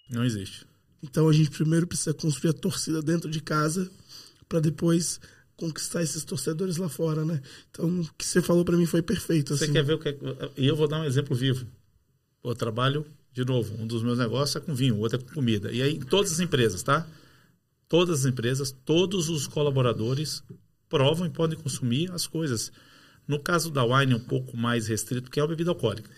Não 0.10 0.24
existe. 0.24 0.66
Então 1.04 1.28
a 1.28 1.34
gente 1.34 1.52
primeiro 1.52 1.86
precisa 1.86 2.14
construir 2.14 2.52
a 2.52 2.54
torcida 2.54 3.02
dentro 3.02 3.30
de 3.30 3.42
casa 3.42 3.92
para 4.52 4.60
depois 4.60 5.18
conquistar 5.56 6.04
esses 6.04 6.26
torcedores 6.26 6.76
lá 6.76 6.90
fora, 6.90 7.24
né? 7.24 7.42
Então, 7.70 8.02
o 8.02 8.14
que 8.18 8.26
você 8.26 8.42
falou 8.42 8.66
para 8.66 8.76
mim 8.76 8.86
foi 8.86 9.02
perfeito. 9.02 9.56
Você 9.56 9.64
assim. 9.64 9.74
quer 9.74 9.84
ver 9.84 9.94
o 9.94 10.00
que 10.00 10.10
é... 10.10 10.18
E 10.58 10.68
eu 10.68 10.76
vou 10.76 10.90
dar 10.90 11.00
um 11.00 11.06
exemplo 11.06 11.34
vivo. 11.34 11.66
Eu 12.44 12.54
trabalho, 12.54 13.06
de 13.32 13.46
novo, 13.46 13.74
um 13.82 13.88
dos 13.88 14.04
meus 14.04 14.18
negócios 14.18 14.58
é 14.58 14.60
com 14.60 14.76
vinho, 14.76 14.96
o 14.96 15.00
outro 15.00 15.20
é 15.20 15.22
com 15.24 15.34
comida. 15.34 15.72
E 15.72 15.82
aí, 15.82 15.96
em 15.96 16.02
todas 16.02 16.34
as 16.34 16.40
empresas, 16.42 16.84
tá? 16.84 17.08
Todas 17.88 18.22
as 18.22 18.26
empresas, 18.26 18.76
todos 18.84 19.30
os 19.30 19.48
colaboradores 19.48 20.44
provam 20.90 21.28
e 21.28 21.30
podem 21.30 21.58
consumir 21.58 22.12
as 22.12 22.28
coisas. 22.28 22.72
No 23.26 23.40
caso 23.40 23.72
da 23.72 23.86
wine, 23.86 24.16
um 24.16 24.20
pouco 24.20 24.58
mais 24.58 24.88
restrito, 24.88 25.24
porque 25.24 25.40
é 25.40 25.44
uma 25.44 25.50
bebida 25.50 25.70
alcoólica. 25.70 26.10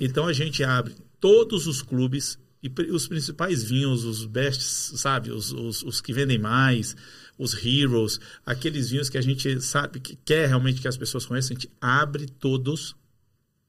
Então, 0.00 0.26
a 0.26 0.32
gente 0.32 0.64
abre 0.64 0.94
todos 1.20 1.66
os 1.66 1.82
clubes 1.82 2.38
e 2.62 2.90
os 2.90 3.06
principais 3.06 3.62
vinhos, 3.62 4.04
os 4.04 4.24
best, 4.24 4.60
sabe, 4.96 5.30
os, 5.30 5.52
os, 5.52 5.82
os, 5.82 6.00
que 6.00 6.12
vendem 6.12 6.38
mais, 6.38 6.96
os 7.38 7.54
heroes, 7.64 8.18
aqueles 8.44 8.90
vinhos 8.90 9.10
que 9.10 9.18
a 9.18 9.20
gente 9.20 9.60
sabe 9.60 10.00
que 10.00 10.16
quer 10.16 10.48
realmente 10.48 10.80
que 10.80 10.88
as 10.88 10.96
pessoas 10.96 11.26
conheçam, 11.26 11.56
a 11.56 11.60
gente 11.60 11.72
abre 11.80 12.26
todos. 12.26 12.96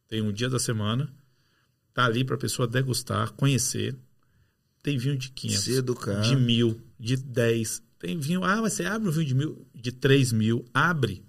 Tem 0.08 0.22
um 0.22 0.32
dia 0.32 0.50
da 0.50 0.60
semana, 0.60 1.14
tá 1.94 2.06
ali 2.06 2.24
para 2.24 2.36
a 2.36 2.40
pessoa 2.40 2.68
degustar, 2.68 3.34
conhecer. 3.34 3.96
Tem 4.82 4.98
vinho 4.98 5.18
de 5.18 5.30
500, 5.32 5.64
Se 5.64 5.74
educar. 5.74 6.22
de 6.22 6.36
mil, 6.36 6.82
de 6.98 7.18
10. 7.18 7.84
Tem 8.00 8.18
vinho, 8.18 8.44
ah, 8.44 8.62
mas 8.62 8.74
você 8.74 8.86
abre 8.86 9.10
um 9.10 9.12
vinho 9.12 9.26
de 9.26 9.36
mil, 9.36 9.68
de 9.74 9.92
3 9.92 10.32
mil, 10.32 10.66
abre. 10.74 11.26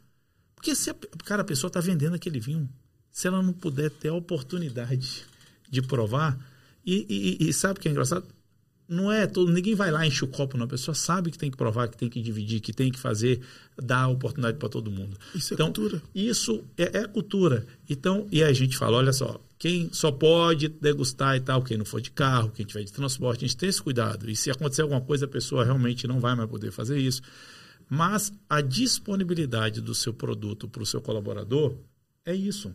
Porque 0.54 0.74
se 0.74 0.90
a, 0.90 0.96
cara, 1.24 1.42
a 1.42 1.44
pessoa 1.44 1.68
está 1.68 1.80
vendendo 1.80 2.14
aquele 2.14 2.38
vinho, 2.38 2.68
se 3.10 3.26
ela 3.26 3.42
não 3.42 3.52
puder 3.52 3.90
ter 3.90 4.08
a 4.08 4.14
oportunidade 4.14 5.24
de 5.68 5.82
provar, 5.82 6.38
e, 6.84 7.38
e, 7.40 7.48
e, 7.48 7.52
sabe 7.52 7.78
o 7.78 7.82
que 7.82 7.88
é 7.88 7.90
engraçado? 7.90 8.26
Não 8.88 9.12
é 9.12 9.26
todo, 9.26 9.52
ninguém 9.52 9.74
vai 9.74 9.90
lá 9.90 10.06
enche 10.06 10.24
o 10.24 10.28
copo, 10.28 10.56
não. 10.56 10.64
A 10.64 10.68
pessoa 10.68 10.94
sabe 10.94 11.30
que 11.30 11.36
tem 11.36 11.50
que 11.50 11.58
provar, 11.58 11.88
que 11.88 11.96
tem 11.96 12.08
que 12.08 12.22
dividir, 12.22 12.58
que 12.60 12.72
tem 12.72 12.90
que 12.90 12.98
fazer, 12.98 13.42
dar 13.76 14.08
oportunidade 14.08 14.56
para 14.56 14.68
todo 14.70 14.90
mundo. 14.90 15.14
Isso 15.34 15.52
é 15.52 15.54
então, 15.54 15.66
cultura. 15.66 16.02
Isso 16.14 16.64
é, 16.74 17.00
é, 17.00 17.06
cultura. 17.06 17.66
Então, 17.88 18.26
e 18.32 18.42
a 18.42 18.50
gente 18.50 18.78
fala, 18.78 18.96
olha 18.96 19.12
só, 19.12 19.38
quem 19.58 19.90
só 19.92 20.10
pode 20.10 20.68
degustar 20.68 21.36
e 21.36 21.40
tal, 21.40 21.62
quem 21.62 21.76
não 21.76 21.84
for 21.84 22.00
de 22.00 22.10
carro, 22.10 22.50
quem 22.50 22.64
tiver 22.64 22.82
de 22.82 22.90
transporte, 22.90 23.44
a 23.44 23.48
gente 23.48 23.58
tem 23.58 23.68
esse 23.68 23.82
cuidado. 23.82 24.30
E 24.30 24.34
se 24.34 24.50
acontecer 24.50 24.80
alguma 24.80 25.02
coisa, 25.02 25.26
a 25.26 25.28
pessoa 25.28 25.64
realmente 25.64 26.06
não 26.06 26.18
vai 26.18 26.34
mais 26.34 26.48
poder 26.48 26.70
fazer 26.70 26.98
isso. 26.98 27.20
Mas 27.90 28.32
a 28.48 28.62
disponibilidade 28.62 29.82
do 29.82 29.94
seu 29.94 30.14
produto 30.14 30.66
para 30.66 30.82
o 30.82 30.86
seu 30.86 31.02
colaborador 31.02 31.76
é 32.24 32.34
isso. 32.34 32.74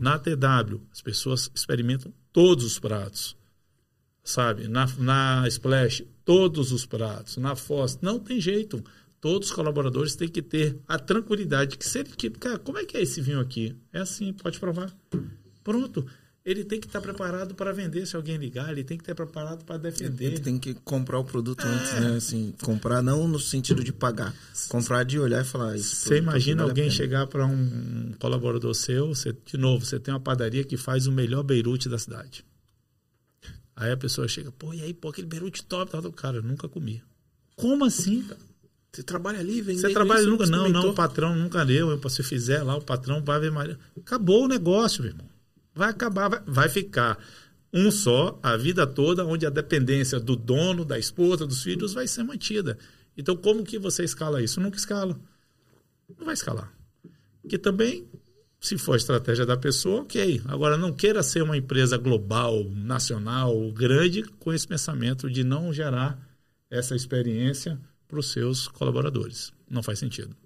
Na 0.00 0.18
TW, 0.18 0.80
as 0.90 1.00
pessoas 1.00 1.48
experimentam 1.54 2.12
todos 2.32 2.64
os 2.64 2.80
pratos 2.80 3.36
sabe? 4.22 4.68
Na, 4.68 4.86
na 4.98 5.48
Splash, 5.48 6.04
todos 6.24 6.72
os 6.72 6.86
pratos. 6.86 7.36
Na 7.36 7.56
Foz, 7.56 7.98
não 8.00 8.18
tem 8.18 8.40
jeito. 8.40 8.82
Todos 9.20 9.50
os 9.50 9.54
colaboradores 9.54 10.16
têm 10.16 10.28
que 10.28 10.42
ter 10.42 10.76
a 10.86 10.98
tranquilidade 10.98 11.78
que 11.78 11.86
se 11.86 12.00
ele 12.00 12.10
que, 12.10 12.28
cara, 12.30 12.58
como 12.58 12.78
é 12.78 12.84
que 12.84 12.96
é 12.96 13.02
esse 13.02 13.20
vinho 13.20 13.40
aqui? 13.40 13.76
É 13.92 14.00
assim, 14.00 14.32
pode 14.32 14.58
provar. 14.58 14.92
Pronto. 15.62 16.04
Ele 16.44 16.64
tem 16.64 16.80
que 16.80 16.88
estar 16.88 17.00
preparado 17.00 17.54
para 17.54 17.72
vender 17.72 18.04
se 18.04 18.16
alguém 18.16 18.36
ligar, 18.36 18.68
ele 18.72 18.82
tem 18.82 18.96
que 18.98 19.04
estar 19.04 19.14
preparado 19.14 19.64
para 19.64 19.76
defender. 19.76 20.24
Ele 20.24 20.40
tem 20.40 20.58
que 20.58 20.74
comprar 20.74 21.20
o 21.20 21.24
produto 21.24 21.64
é. 21.64 21.68
antes, 21.68 22.00
né? 22.00 22.16
Assim, 22.16 22.52
comprar 22.64 23.00
não 23.00 23.28
no 23.28 23.38
sentido 23.38 23.84
de 23.84 23.92
pagar, 23.92 24.34
comprar 24.68 25.04
de 25.04 25.20
olhar 25.20 25.42
e 25.42 25.44
falar 25.44 25.76
isso. 25.76 25.94
Você 25.94 26.16
imagina 26.16 26.64
alguém 26.64 26.90
chegar 26.90 27.28
para 27.28 27.46
um 27.46 28.12
colaborador 28.18 28.74
seu, 28.74 29.14
você, 29.14 29.32
de 29.32 29.56
novo, 29.56 29.86
você 29.86 30.00
tem 30.00 30.12
uma 30.12 30.18
padaria 30.18 30.64
que 30.64 30.76
faz 30.76 31.06
o 31.06 31.12
melhor 31.12 31.44
beirute 31.44 31.88
da 31.88 31.96
cidade. 31.96 32.44
Aí 33.74 33.90
a 33.90 33.96
pessoa 33.96 34.28
chega, 34.28 34.52
pô, 34.52 34.72
e 34.74 34.82
aí, 34.82 34.92
pô, 34.92 35.08
aquele 35.08 35.26
berute 35.26 35.64
top, 35.64 35.90
tá, 35.90 36.00
cara, 36.12 36.38
eu 36.38 36.42
nunca 36.42 36.68
comi. 36.68 37.02
Como 37.56 37.84
assim, 37.84 38.22
cara? 38.22 38.40
Você 38.92 39.02
trabalha 39.02 39.40
ali, 39.40 39.62
vem 39.62 39.78
Você 39.78 39.90
trabalha 39.90 40.22
nunca, 40.26 40.44
não, 40.44 40.68
não, 40.68 40.90
o 40.90 40.94
patrão 40.94 41.34
nunca 41.34 41.62
leu. 41.62 41.98
Se 42.10 42.22
fizer 42.22 42.62
lá, 42.62 42.76
o 42.76 42.82
patrão 42.82 43.24
vai 43.24 43.40
ver 43.40 43.50
mais. 43.50 43.74
Acabou 43.96 44.44
o 44.44 44.48
negócio, 44.48 45.02
meu 45.02 45.12
irmão. 45.12 45.26
Vai 45.74 45.88
acabar, 45.88 46.28
vai, 46.28 46.42
vai 46.46 46.68
ficar 46.68 47.18
um 47.72 47.90
só 47.90 48.38
a 48.42 48.54
vida 48.54 48.86
toda, 48.86 49.24
onde 49.24 49.46
a 49.46 49.50
dependência 49.50 50.20
do 50.20 50.36
dono, 50.36 50.84
da 50.84 50.98
esposa, 50.98 51.46
dos 51.46 51.62
filhos 51.62 51.94
vai 51.94 52.06
ser 52.06 52.22
mantida. 52.22 52.76
Então, 53.16 53.34
como 53.34 53.64
que 53.64 53.78
você 53.78 54.04
escala 54.04 54.42
isso? 54.42 54.60
Nunca 54.60 54.76
escala. 54.76 55.18
Não 56.18 56.26
vai 56.26 56.34
escalar. 56.34 56.70
Que 57.48 57.56
também 57.56 58.06
se 58.62 58.78
for 58.78 58.92
a 58.92 58.96
estratégia 58.96 59.44
da 59.44 59.56
pessoa, 59.56 60.02
ok. 60.02 60.40
Agora, 60.44 60.78
não 60.78 60.92
queira 60.92 61.20
ser 61.20 61.42
uma 61.42 61.56
empresa 61.56 61.98
global, 61.98 62.62
nacional, 62.70 63.72
grande, 63.72 64.22
com 64.38 64.52
esse 64.52 64.68
pensamento 64.68 65.28
de 65.28 65.42
não 65.42 65.72
gerar 65.72 66.16
essa 66.70 66.94
experiência 66.94 67.76
para 68.06 68.20
os 68.20 68.30
seus 68.30 68.68
colaboradores. 68.68 69.52
Não 69.68 69.82
faz 69.82 69.98
sentido. 69.98 70.36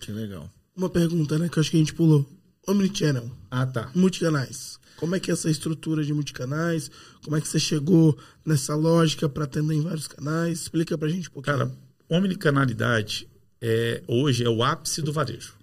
Que 0.00 0.10
legal. 0.10 0.50
Uma 0.74 0.88
pergunta, 0.88 1.38
né, 1.38 1.50
que 1.50 1.58
eu 1.58 1.60
acho 1.60 1.70
que 1.70 1.76
a 1.76 1.80
gente 1.80 1.92
pulou. 1.92 2.26
Omnichannel. 2.66 3.30
Ah, 3.50 3.66
tá. 3.66 3.90
Multicanais. 3.94 4.78
Como 4.96 5.14
é 5.14 5.20
que 5.20 5.30
é 5.30 5.34
essa 5.34 5.50
estrutura 5.50 6.02
de 6.02 6.14
multicanais? 6.14 6.90
Como 7.22 7.36
é 7.36 7.42
que 7.42 7.46
você 7.46 7.60
chegou 7.60 8.18
nessa 8.42 8.74
lógica 8.74 9.28
para 9.28 9.44
atender 9.44 9.74
em 9.74 9.82
vários 9.82 10.08
canais? 10.08 10.62
Explica 10.62 10.96
para 10.96 11.08
a 11.08 11.10
gente 11.10 11.28
um 11.28 11.32
pouquinho. 11.32 11.58
Cara, 11.58 11.72
omnicanalidade 12.08 13.28
é, 13.60 14.02
hoje 14.08 14.44
é 14.44 14.48
o 14.48 14.62
ápice 14.62 15.02
do 15.02 15.12
varejo 15.12 15.57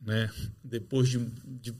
né? 0.00 0.30
Depois 0.64 1.08
de, 1.08 1.18
de 1.44 1.74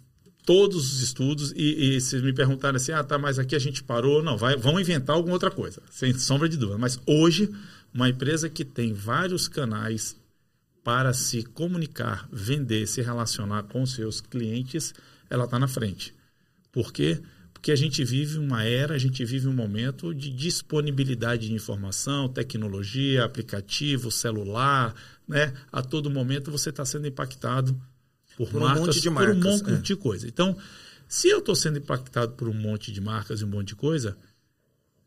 todos 0.44 0.92
os 0.92 1.00
estudos 1.00 1.52
e, 1.52 1.96
e 1.96 2.00
se 2.00 2.20
me 2.20 2.32
perguntarem 2.32 2.76
assim, 2.76 2.92
ah, 2.92 3.04
tá, 3.04 3.18
mas 3.18 3.38
aqui 3.38 3.54
a 3.54 3.58
gente 3.58 3.82
parou, 3.82 4.22
não, 4.22 4.36
vai, 4.36 4.56
vão 4.56 4.80
inventar 4.80 5.16
alguma 5.16 5.34
outra 5.34 5.50
coisa, 5.50 5.82
sem 5.90 6.12
sombra 6.14 6.48
de 6.48 6.56
dúvida. 6.56 6.78
Mas 6.78 6.98
hoje, 7.06 7.50
uma 7.92 8.08
empresa 8.08 8.48
que 8.48 8.64
tem 8.64 8.92
vários 8.92 9.48
canais 9.48 10.16
para 10.82 11.12
se 11.12 11.42
comunicar, 11.42 12.28
vender, 12.32 12.86
se 12.86 13.02
relacionar 13.02 13.64
com 13.64 13.84
seus 13.84 14.20
clientes, 14.20 14.94
ela 15.28 15.44
está 15.44 15.58
na 15.58 15.68
frente. 15.68 16.14
Por 16.72 16.92
quê? 16.92 17.20
Porque 17.52 17.72
a 17.72 17.76
gente 17.76 18.02
vive 18.02 18.38
uma 18.38 18.64
era, 18.64 18.94
a 18.94 18.98
gente 18.98 19.22
vive 19.24 19.46
um 19.46 19.52
momento 19.52 20.14
de 20.14 20.30
disponibilidade 20.30 21.48
de 21.48 21.54
informação, 21.54 22.28
tecnologia, 22.28 23.24
aplicativo, 23.24 24.10
celular, 24.10 24.94
né? 25.28 25.52
A 25.70 25.82
todo 25.82 26.10
momento 26.10 26.50
você 26.50 26.70
está 26.70 26.86
sendo 26.86 27.06
impactado 27.06 27.78
por, 28.46 28.52
por 28.52 28.60
marcas, 28.60 28.82
um 28.82 28.86
monte 28.86 29.00
de 29.00 29.10
marcas, 29.10 29.36
por 29.36 29.46
um 29.46 29.50
monte 29.50 29.70
é. 29.70 29.76
de 29.76 29.96
coisa. 29.96 30.28
Então, 30.28 30.56
se 31.08 31.28
eu 31.28 31.38
estou 31.38 31.54
sendo 31.54 31.78
impactado 31.78 32.32
por 32.32 32.48
um 32.48 32.54
monte 32.54 32.92
de 32.92 33.00
marcas 33.00 33.40
e 33.40 33.44
um 33.44 33.48
monte 33.48 33.68
de 33.68 33.76
coisa, 33.76 34.16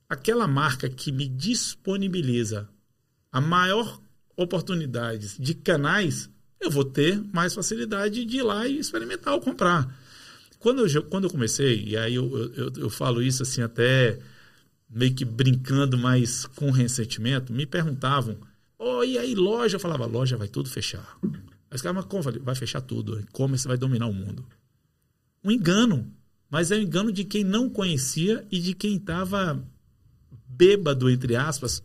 aquela 0.07 0.47
marca 0.47 0.89
que 0.89 1.11
me 1.11 1.27
disponibiliza 1.27 2.69
a 3.31 3.41
maior 3.41 4.01
oportunidades 4.35 5.37
de 5.39 5.53
canais, 5.53 6.29
eu 6.59 6.69
vou 6.69 6.85
ter 6.85 7.21
mais 7.33 7.53
facilidade 7.53 8.25
de 8.25 8.37
ir 8.37 8.43
lá 8.43 8.67
e 8.67 8.79
experimentar 8.79 9.33
ou 9.33 9.41
comprar. 9.41 9.95
Quando 10.59 10.85
eu, 10.85 11.03
quando 11.03 11.25
eu 11.25 11.29
comecei, 11.29 11.83
e 11.83 11.97
aí 11.97 12.15
eu, 12.15 12.53
eu, 12.55 12.73
eu 12.77 12.89
falo 12.89 13.21
isso 13.21 13.43
assim 13.43 13.61
até 13.61 14.19
meio 14.89 15.13
que 15.13 15.25
brincando, 15.25 15.97
mas 15.97 16.45
com 16.45 16.69
ressentimento, 16.69 17.51
me 17.51 17.65
perguntavam, 17.65 18.37
oh, 18.77 19.03
e 19.03 19.17
aí 19.17 19.33
loja? 19.33 19.75
Eu 19.75 19.79
falava, 19.79 20.05
loja 20.05 20.37
vai 20.37 20.47
tudo 20.47 20.69
fechar. 20.69 21.17
Mas, 21.73 21.81
cara, 21.81 21.93
mas 21.93 22.05
como? 22.05 22.23
Vai 22.43 22.53
fechar 22.53 22.81
tudo. 22.81 23.19
E-commerce 23.19 23.67
vai 23.67 23.75
dominar 23.75 24.05
o 24.05 24.13
mundo. 24.13 24.45
Um 25.43 25.49
engano. 25.49 26.07
Mas 26.47 26.69
é 26.69 26.75
um 26.75 26.81
engano 26.81 27.11
de 27.11 27.23
quem 27.23 27.43
não 27.43 27.67
conhecia 27.67 28.45
e 28.51 28.59
de 28.59 28.75
quem 28.75 28.97
estava 28.97 29.59
bêbado, 30.47 31.09
entre 31.09 31.35
aspas, 31.35 31.81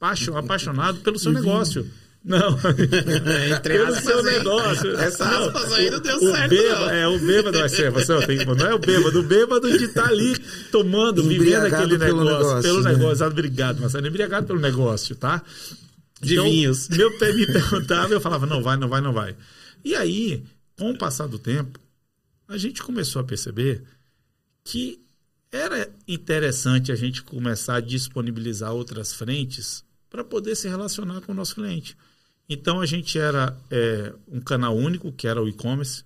apaixonado 0.00 1.00
pelo 1.00 1.18
seu 1.18 1.32
negócio. 1.32 1.86
Não. 2.24 2.58
Entre 3.54 3.76
aspas, 3.76 4.04
pelo 4.04 4.22
seu 4.22 4.22
negócio. 4.22 4.98
Essa 4.98 5.24
não, 5.26 5.44
aspas 5.44 5.72
aí 5.74 5.90
não 5.90 6.00
deu 6.00 6.16
o 6.16 6.32
certo. 6.32 6.50
Bêbado, 6.50 6.80
não. 6.80 6.90
É, 6.90 7.06
o 7.06 7.18
bêbado 7.20 7.58
vai 7.58 7.68
ser. 7.68 7.90
Você, 7.92 8.26
tem, 8.26 8.44
não 8.44 8.66
é 8.66 8.74
o 8.74 8.78
bêbado. 8.78 9.20
O 9.20 9.22
bêbado 9.22 9.78
de 9.78 9.84
estar 9.84 10.04
tá 10.04 10.08
ali 10.08 10.36
tomando, 10.72 11.22
vivendo 11.28 11.66
aquele 11.66 11.98
pelo 11.98 12.24
negócio. 12.24 12.46
negócio 12.46 12.62
Pelo 12.62 12.82
né? 12.82 12.92
negócio. 12.94 13.26
Obrigado, 13.26 13.80
Marcelo. 13.80 14.06
Embriagado 14.08 14.46
pelo 14.46 14.58
negócio, 14.58 15.14
tá? 15.14 15.40
De 16.20 16.34
então, 16.34 16.44
vinhos. 16.44 16.88
Meu 16.90 17.16
pé 17.18 17.32
me 17.32 17.46
perguntava 17.46 18.12
eu 18.12 18.20
falava, 18.20 18.46
não 18.46 18.62
vai, 18.62 18.76
não 18.76 18.88
vai, 18.88 19.00
não 19.00 19.12
vai. 19.12 19.36
E 19.84 19.94
aí, 19.94 20.42
com 20.78 20.90
o 20.90 20.98
passar 20.98 21.26
do 21.26 21.38
tempo, 21.38 21.78
a 22.48 22.56
gente 22.56 22.82
começou 22.82 23.20
a 23.20 23.24
perceber 23.24 23.82
que 24.64 25.00
era 25.50 25.90
interessante 26.06 26.90
a 26.90 26.96
gente 26.96 27.22
começar 27.22 27.76
a 27.76 27.80
disponibilizar 27.80 28.72
outras 28.72 29.12
frentes 29.12 29.84
para 30.10 30.24
poder 30.24 30.54
se 30.56 30.68
relacionar 30.68 31.20
com 31.20 31.32
o 31.32 31.34
nosso 31.34 31.54
cliente. 31.54 31.96
Então 32.48 32.80
a 32.80 32.86
gente 32.86 33.18
era 33.18 33.56
é, 33.70 34.12
um 34.28 34.40
canal 34.40 34.76
único, 34.76 35.12
que 35.12 35.26
era 35.26 35.42
o 35.42 35.48
e-commerce. 35.48 36.04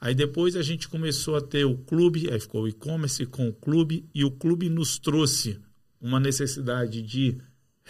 Aí 0.00 0.14
depois 0.14 0.56
a 0.56 0.62
gente 0.62 0.88
começou 0.88 1.36
a 1.36 1.40
ter 1.40 1.64
o 1.64 1.76
clube, 1.76 2.30
aí 2.30 2.38
ficou 2.40 2.62
o 2.62 2.68
e-commerce 2.68 3.26
com 3.26 3.48
o 3.48 3.52
clube, 3.52 4.08
e 4.14 4.24
o 4.24 4.30
clube 4.30 4.68
nos 4.68 4.98
trouxe 4.98 5.58
uma 6.00 6.20
necessidade 6.20 7.02
de 7.02 7.38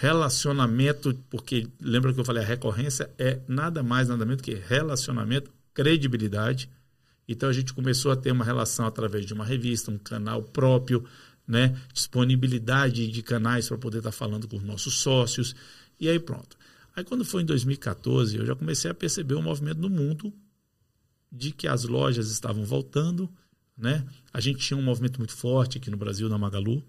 relacionamento, 0.01 1.13
porque 1.29 1.67
lembra 1.81 2.15
que 2.15 2.21
eu 2.21 2.25
falei, 2.25 2.45
a 2.45 2.47
recorrência 2.47 3.11
é 3.19 3.41
nada 3.49 3.83
mais, 3.83 4.09
nada 4.09 4.25
menos 4.25 4.41
que 4.41 4.55
relacionamento, 4.55 5.51
credibilidade. 5.75 6.71
Então 7.27 7.49
a 7.49 7.53
gente 7.53 7.75
começou 7.75 8.13
a 8.13 8.17
ter 8.17 8.31
uma 8.31 8.45
relação 8.45 8.87
através 8.87 9.27
de 9.27 9.35
uma 9.35 9.45
revista, 9.45 9.91
um 9.91 9.99
canal 9.99 10.41
próprio, 10.41 11.05
né? 11.47 11.77
disponibilidade 11.93 13.09
de 13.09 13.23
canais 13.23 13.67
para 13.67 13.77
poder 13.77 13.99
estar 13.99 14.13
falando 14.13 14.47
com 14.47 14.57
os 14.57 14.63
nossos 14.63 14.95
sócios, 15.01 15.57
e 15.99 16.09
aí 16.09 16.21
pronto. 16.21 16.57
Aí 16.95 17.03
quando 17.03 17.25
foi 17.25 17.43
em 17.43 17.47
2014, 17.47 18.37
eu 18.37 18.47
já 18.47 18.55
comecei 18.55 18.89
a 18.89 18.95
perceber 18.95 19.35
o 19.35 19.41
um 19.41 19.43
movimento 19.43 19.81
no 19.81 19.91
mundo 19.91 20.33
de 21.31 21.51
que 21.51 21.67
as 21.67 21.83
lojas 21.83 22.31
estavam 22.31 22.65
voltando, 22.65 23.29
né? 23.77 24.07
A 24.33 24.41
gente 24.41 24.61
tinha 24.61 24.77
um 24.77 24.83
movimento 24.83 25.19
muito 25.19 25.35
forte 25.35 25.77
aqui 25.77 25.91
no 25.91 25.97
Brasil, 25.97 26.29
na 26.29 26.39
Magalu, 26.39 26.85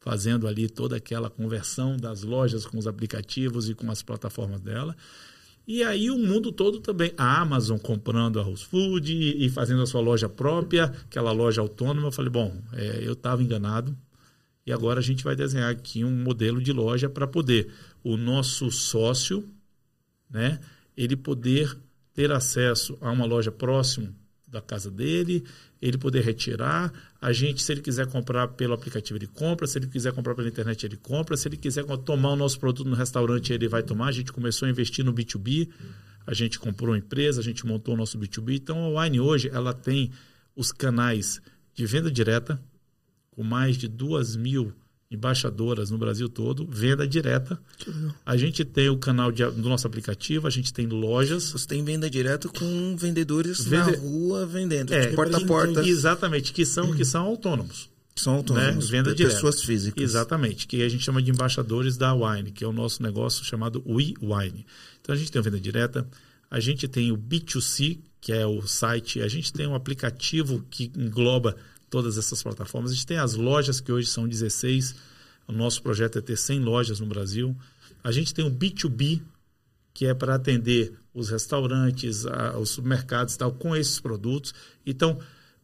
fazendo 0.00 0.48
ali 0.48 0.68
toda 0.68 0.96
aquela 0.96 1.30
conversão 1.30 1.96
das 1.96 2.22
lojas 2.22 2.66
com 2.66 2.78
os 2.78 2.86
aplicativos 2.86 3.68
e 3.68 3.74
com 3.74 3.90
as 3.90 4.02
plataformas 4.02 4.60
dela. 4.60 4.96
E 5.66 5.84
aí 5.84 6.10
o 6.10 6.18
mundo 6.18 6.50
todo 6.50 6.80
também, 6.80 7.12
a 7.16 7.40
Amazon 7.40 7.78
comprando 7.78 8.40
a 8.40 8.42
Whole 8.42 8.56
Food 8.56 9.12
e, 9.12 9.46
e 9.46 9.48
fazendo 9.50 9.82
a 9.82 9.86
sua 9.86 10.00
loja 10.00 10.28
própria, 10.28 10.84
aquela 10.84 11.30
loja 11.30 11.60
autônoma. 11.60 12.08
Eu 12.08 12.12
falei, 12.12 12.30
bom, 12.30 12.60
é, 12.72 13.00
eu 13.02 13.12
estava 13.12 13.42
enganado 13.42 13.96
e 14.66 14.72
agora 14.72 15.00
a 15.00 15.02
gente 15.02 15.22
vai 15.22 15.36
desenhar 15.36 15.70
aqui 15.70 16.04
um 16.04 16.10
modelo 16.10 16.60
de 16.60 16.72
loja 16.72 17.08
para 17.08 17.26
poder 17.26 17.72
o 18.02 18.16
nosso 18.16 18.70
sócio, 18.70 19.48
né, 20.28 20.60
ele 20.96 21.16
poder 21.16 21.76
ter 22.14 22.32
acesso 22.32 22.96
a 23.00 23.10
uma 23.10 23.24
loja 23.24 23.52
próximo 23.52 24.14
da 24.46 24.60
casa 24.60 24.90
dele, 24.90 25.44
ele 25.80 25.96
poder 25.96 26.22
retirar. 26.22 26.92
A 27.20 27.32
gente, 27.32 27.62
se 27.62 27.70
ele 27.70 27.82
quiser 27.82 28.06
comprar 28.06 28.48
pelo 28.48 28.72
aplicativo, 28.72 29.18
ele 29.18 29.26
compra. 29.26 29.66
Se 29.66 29.78
ele 29.78 29.86
quiser 29.86 30.12
comprar 30.12 30.34
pela 30.34 30.48
internet, 30.48 30.86
ele 30.86 30.96
compra. 30.96 31.36
Se 31.36 31.48
ele 31.48 31.56
quiser 31.58 31.84
tomar 31.98 32.30
o 32.30 32.36
nosso 32.36 32.58
produto 32.58 32.88
no 32.88 32.96
restaurante, 32.96 33.52
ele 33.52 33.68
vai 33.68 33.82
tomar. 33.82 34.06
A 34.06 34.12
gente 34.12 34.32
começou 34.32 34.66
a 34.66 34.70
investir 34.70 35.04
no 35.04 35.12
B2B. 35.12 35.68
A 36.26 36.32
gente 36.32 36.58
comprou 36.58 36.90
uma 36.90 36.98
empresa, 36.98 37.40
a 37.40 37.44
gente 37.44 37.66
montou 37.66 37.94
o 37.94 37.96
nosso 37.96 38.18
B2B. 38.18 38.56
Então, 38.56 38.96
a 38.96 39.02
Wine 39.02 39.20
hoje, 39.20 39.50
ela 39.52 39.74
tem 39.74 40.10
os 40.56 40.72
canais 40.72 41.42
de 41.74 41.84
venda 41.84 42.10
direta, 42.10 42.60
com 43.30 43.42
mais 43.42 43.76
de 43.76 43.86
duas 43.86 44.34
mil 44.34 44.72
embaixadoras 45.10 45.90
no 45.90 45.98
Brasil 45.98 46.28
todo, 46.28 46.64
venda 46.70 47.06
direta. 47.06 47.58
A 48.24 48.36
gente 48.36 48.64
tem 48.64 48.88
o 48.88 48.96
canal 48.96 49.32
de, 49.32 49.44
do 49.44 49.68
nosso 49.68 49.86
aplicativo, 49.86 50.46
a 50.46 50.50
gente 50.50 50.72
tem 50.72 50.86
lojas. 50.86 51.50
Você 51.50 51.66
tem 51.66 51.84
venda 51.84 52.08
direta 52.08 52.48
com 52.48 52.96
vendedores 52.96 53.64
Vende... 53.64 53.90
na 53.90 53.98
rua 53.98 54.46
vendendo, 54.46 54.94
é, 54.94 55.08
porta 55.08 55.38
a 55.38 55.44
porta. 55.44 55.86
Exatamente, 55.86 56.52
que 56.52 56.64
são, 56.64 56.94
que 56.94 57.04
são 57.04 57.26
autônomos. 57.26 57.90
São 58.14 58.34
autônomos, 58.34 58.90
né? 58.90 58.98
venda 58.98 59.14
de 59.14 59.24
pessoas 59.24 59.62
físicas. 59.62 60.02
Exatamente, 60.02 60.66
que 60.66 60.82
a 60.82 60.88
gente 60.88 61.02
chama 61.02 61.20
de 61.20 61.30
embaixadores 61.30 61.96
da 61.96 62.14
Wine, 62.14 62.52
que 62.52 62.62
é 62.62 62.66
o 62.66 62.72
nosso 62.72 63.02
negócio 63.02 63.44
chamado 63.44 63.82
We 63.86 64.14
Wine. 64.22 64.64
Então 65.00 65.14
a 65.14 65.18
gente 65.18 65.32
tem 65.32 65.40
a 65.40 65.42
venda 65.42 65.58
direta, 65.58 66.06
a 66.48 66.60
gente 66.60 66.86
tem 66.86 67.10
o 67.10 67.16
B2C, 67.16 67.98
que 68.20 68.32
é 68.32 68.46
o 68.46 68.62
site, 68.62 69.20
a 69.22 69.28
gente 69.28 69.52
tem 69.52 69.66
um 69.66 69.74
aplicativo 69.74 70.64
que 70.70 70.92
engloba 70.96 71.56
todas 71.90 72.16
essas 72.16 72.42
plataformas. 72.42 72.92
A 72.92 72.94
gente 72.94 73.06
tem 73.06 73.18
as 73.18 73.34
lojas, 73.34 73.80
que 73.80 73.92
hoje 73.92 74.08
são 74.08 74.26
16. 74.26 74.94
O 75.46 75.52
nosso 75.52 75.82
projeto 75.82 76.18
é 76.18 76.22
ter 76.22 76.36
100 76.36 76.60
lojas 76.60 77.00
no 77.00 77.06
Brasil. 77.06 77.54
A 78.02 78.12
gente 78.12 78.32
tem 78.32 78.46
o 78.46 78.50
B2B, 78.50 79.20
que 79.92 80.06
é 80.06 80.14
para 80.14 80.36
atender 80.36 80.94
os 81.12 81.28
restaurantes, 81.28 82.24
a, 82.24 82.56
os 82.56 82.70
supermercados 82.70 83.36
tal, 83.36 83.52
com 83.52 83.74
esses 83.74 83.98
produtos. 83.98 84.54
Então, 84.86 85.18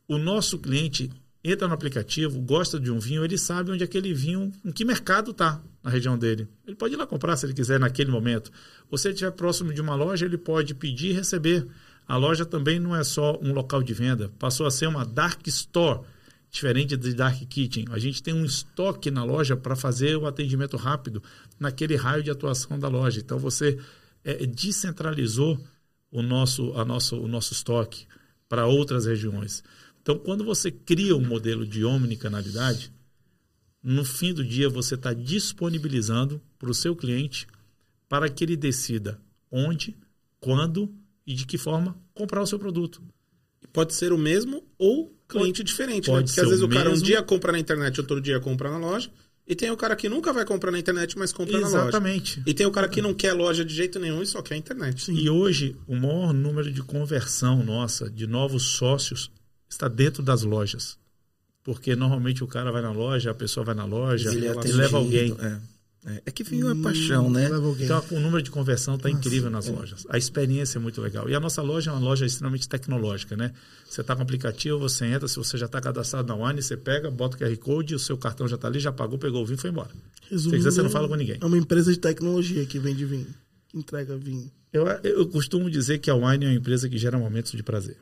o 0.09 0.19
nosso 0.19 0.59
cliente 0.59 1.11
entra 1.43 1.69
no 1.69 1.75
aplicativo, 1.75 2.41
gosta 2.41 2.81
de 2.81 2.91
um 2.91 2.99
vinho, 2.99 3.25
ele 3.25 3.39
sabe 3.39 3.71
onde 3.71 3.85
aquele 3.85 4.13
vinho, 4.13 4.53
em 4.65 4.73
que 4.73 4.85
mercado 4.85 5.31
está 5.31 5.63
na 5.83 5.91
região 5.91 6.19
dele. 6.19 6.49
Ele 6.67 6.75
pode 6.75 6.95
ir 6.95 6.97
lá 6.97 7.07
comprar 7.07 7.37
se 7.37 7.47
ele 7.47 7.55
quiser 7.55 7.79
naquele 7.79 8.11
momento. 8.11 8.51
Ou 8.91 8.99
se 8.99 9.07
ele 9.07 9.15
estiver 9.15 9.31
próximo 9.31 9.73
de 9.73 9.81
uma 9.81 9.95
loja, 9.95 10.27
ele 10.27 10.37
pode 10.37 10.75
pedir 10.75 11.11
e 11.11 11.13
receber. 11.13 11.65
A 12.09 12.17
loja 12.17 12.45
também 12.45 12.81
não 12.81 12.95
é 12.95 13.05
só 13.05 13.39
um 13.41 13.53
local 13.53 13.83
de 13.83 13.95
venda, 13.95 14.31
passou 14.39 14.67
a 14.67 14.71
ser 14.71 14.89
uma 14.89 15.05
dark 15.05 15.47
store 15.47 16.01
diferente 16.57 16.97
de 16.97 17.13
Dark 17.13 17.39
Kitchen. 17.49 17.85
A 17.91 17.99
gente 17.99 18.23
tem 18.23 18.33
um 18.33 18.45
estoque 18.45 19.11
na 19.11 19.23
loja 19.23 19.55
para 19.55 19.77
fazer 19.77 20.17
o 20.17 20.27
atendimento 20.27 20.77
rápido 20.79 21.23
naquele 21.61 21.97
raio 21.97 22.23
de 22.23 22.31
atuação 22.31 22.79
da 22.79 22.89
loja. 22.89 23.21
Então 23.21 23.39
você 23.39 23.79
é, 24.25 24.47
descentralizou 24.47 25.63
o 26.11 26.23
nosso, 26.23 26.73
a 26.73 26.85
nosso, 26.85 27.21
o 27.21 27.29
nosso 27.29 27.53
estoque 27.53 28.07
para 28.49 28.67
outras 28.67 29.05
regiões. 29.05 29.63
Então, 30.01 30.19
quando 30.19 30.45
você 30.45 30.71
cria 30.71 31.15
um 31.15 31.25
modelo 31.25 31.67
de 31.67 31.85
omnicanalidade, 31.85 32.91
no 33.83 34.05
fim 34.05 34.33
do 34.33 34.43
dia 34.43 34.69
você 34.69 34.95
está 34.95 35.13
disponibilizando 35.13 36.41
para 36.59 36.71
o 36.71 36.75
seu 36.75 36.97
cliente 36.97 37.47
para 38.09 38.31
que 38.31 38.43
ele 38.45 38.57
decida 38.57 39.21
onde, 39.51 39.95
quando 40.41 40.91
e 41.27 41.35
de 41.35 41.45
que 41.45 41.59
forma 41.59 41.99
comprar 42.15 42.41
o 42.41 42.47
seu 42.47 42.59
produto. 42.59 43.03
Pode 43.73 43.95
ser 43.95 44.13
o 44.13 44.19
mesmo 44.19 44.65
ou 44.79 45.16
cliente 45.29 45.63
diferente, 45.63 46.11
né? 46.11 46.23
Porque 46.23 46.41
às 46.41 46.49
vezes 46.49 46.63
o, 46.63 46.69
cara 46.69 46.91
um 46.91 46.95
dia 46.95 47.23
compra 47.23 47.53
na 47.53 47.59
internet, 47.59 48.01
outro 48.01 48.21
dia 48.21 48.41
compra 48.41 48.71
na 48.71 48.79
loja. 48.79 49.11
E 49.49 49.55
tem 49.55 49.71
o 49.71 49.77
cara 49.77 49.95
que 49.95 50.09
nunca 50.09 50.33
vai 50.33 50.45
comprar 50.45 50.73
na 50.73 50.79
internet, 50.79 51.17
mas 51.17 51.33
compra 51.33 51.57
Exatamente. 51.57 51.73
na 51.73 51.85
loja. 51.85 51.89
Exatamente. 51.97 52.43
E 52.45 52.53
tem 52.53 52.67
o 52.67 52.71
cara 52.71 52.89
que 52.89 53.01
não 53.01 53.15
quer 53.15 53.33
loja 53.33 53.65
de 53.65 53.73
jeito 53.73 54.01
nenhum 54.01 54.21
e 54.21 54.27
só 54.27 54.43
quer 54.43 54.55
a 54.55 54.59
internet. 54.59 55.05
Sim. 55.05 55.15
E 55.15 55.31
hoje, 55.31 55.77
o 55.87 55.95
maior 55.95 56.33
número 56.33 56.71
de 56.73 56.83
conversão 56.83 57.63
nossa, 57.63 58.11
de 58.11 58.27
novos 58.27 58.65
sócios, 58.65 59.31
está 59.69 59.87
dentro 59.87 60.21
das 60.21 60.43
lojas. 60.43 60.99
Porque 61.63 61.95
normalmente 61.95 62.43
o 62.43 62.47
cara 62.47 62.73
vai 62.73 62.83
na 62.83 62.91
loja, 62.91 63.31
a 63.31 63.35
pessoa 63.35 63.65
vai 63.65 63.75
na 63.75 63.85
loja, 63.85 64.33
ele 64.33 64.49
leva 64.73 64.97
alguém. 64.97 65.37
É. 65.41 65.59
É, 66.07 66.23
é 66.27 66.31
que 66.31 66.45
vinho 66.45 66.71
é 66.71 66.75
paixão, 66.81 67.29
né? 67.29 67.49
Então, 67.81 68.05
o 68.13 68.21
número 68.21 68.41
de 68.41 68.51
conversão 68.51 68.95
está 68.95 69.11
incrível 69.11 69.51
nas 69.51 69.69
é. 69.69 69.73
lojas. 69.73 70.07
A 70.09 70.17
experiência 70.17 70.79
é 70.79 70.81
muito 70.81 71.01
legal. 71.01 71.29
E 71.29 71.35
a 71.35 71.41
nossa 71.41 71.61
loja 71.61 71.91
é 71.91 71.93
uma 71.93 72.01
loja 72.01 72.25
extremamente 72.25 72.69
tecnológica, 72.69 73.37
né? 73.37 73.53
Você 73.89 74.03
está 74.03 74.15
com 74.15 74.21
o 74.21 74.23
aplicativo, 74.23 74.79
você 74.79 75.05
entra, 75.07 75.27
se 75.27 75.37
você 75.37 75.59
já 75.59 75.67
está 75.67 75.81
cadastrado 75.81 76.29
na 76.29 76.47
Wine, 76.47 76.63
você 76.63 76.77
pega, 76.77 77.11
bota 77.11 77.37
o 77.37 77.41
QR 77.41 77.57
Code, 77.57 77.97
o 77.97 77.99
seu 77.99 78.17
cartão 78.17 78.47
já 78.47 78.55
está 78.55 78.69
ali, 78.69 78.79
já 78.79 78.93
pagou, 78.93 79.19
pegou 79.19 79.43
o 79.43 79.45
vinho 79.45 79.57
e 79.57 79.61
foi 79.61 79.71
embora. 79.71 79.91
Resumindo, 80.31 80.63
se 80.63 80.69
quiser, 80.69 80.71
você 80.71 80.83
não 80.83 80.91
fala 80.91 81.09
com 81.09 81.17
ninguém. 81.17 81.39
É 81.41 81.45
uma 81.45 81.59
empresa 81.59 81.93
de 81.93 81.99
tecnologia 81.99 82.65
que 82.67 82.79
vende 82.79 83.05
vinho, 83.05 83.27
que 83.69 83.77
entrega 83.77 84.17
vinho. 84.17 84.49
Eu, 84.73 84.87
eu 85.03 85.27
costumo 85.27 85.69
dizer 85.69 85.99
que 85.99 86.09
a 86.09 86.15
Wine 86.15 86.45
é 86.45 86.49
uma 86.51 86.55
empresa 86.55 86.89
que 86.89 86.99
gera 86.99 87.19
momentos 87.19 87.51
de 87.51 87.65
prazer. 87.65 87.97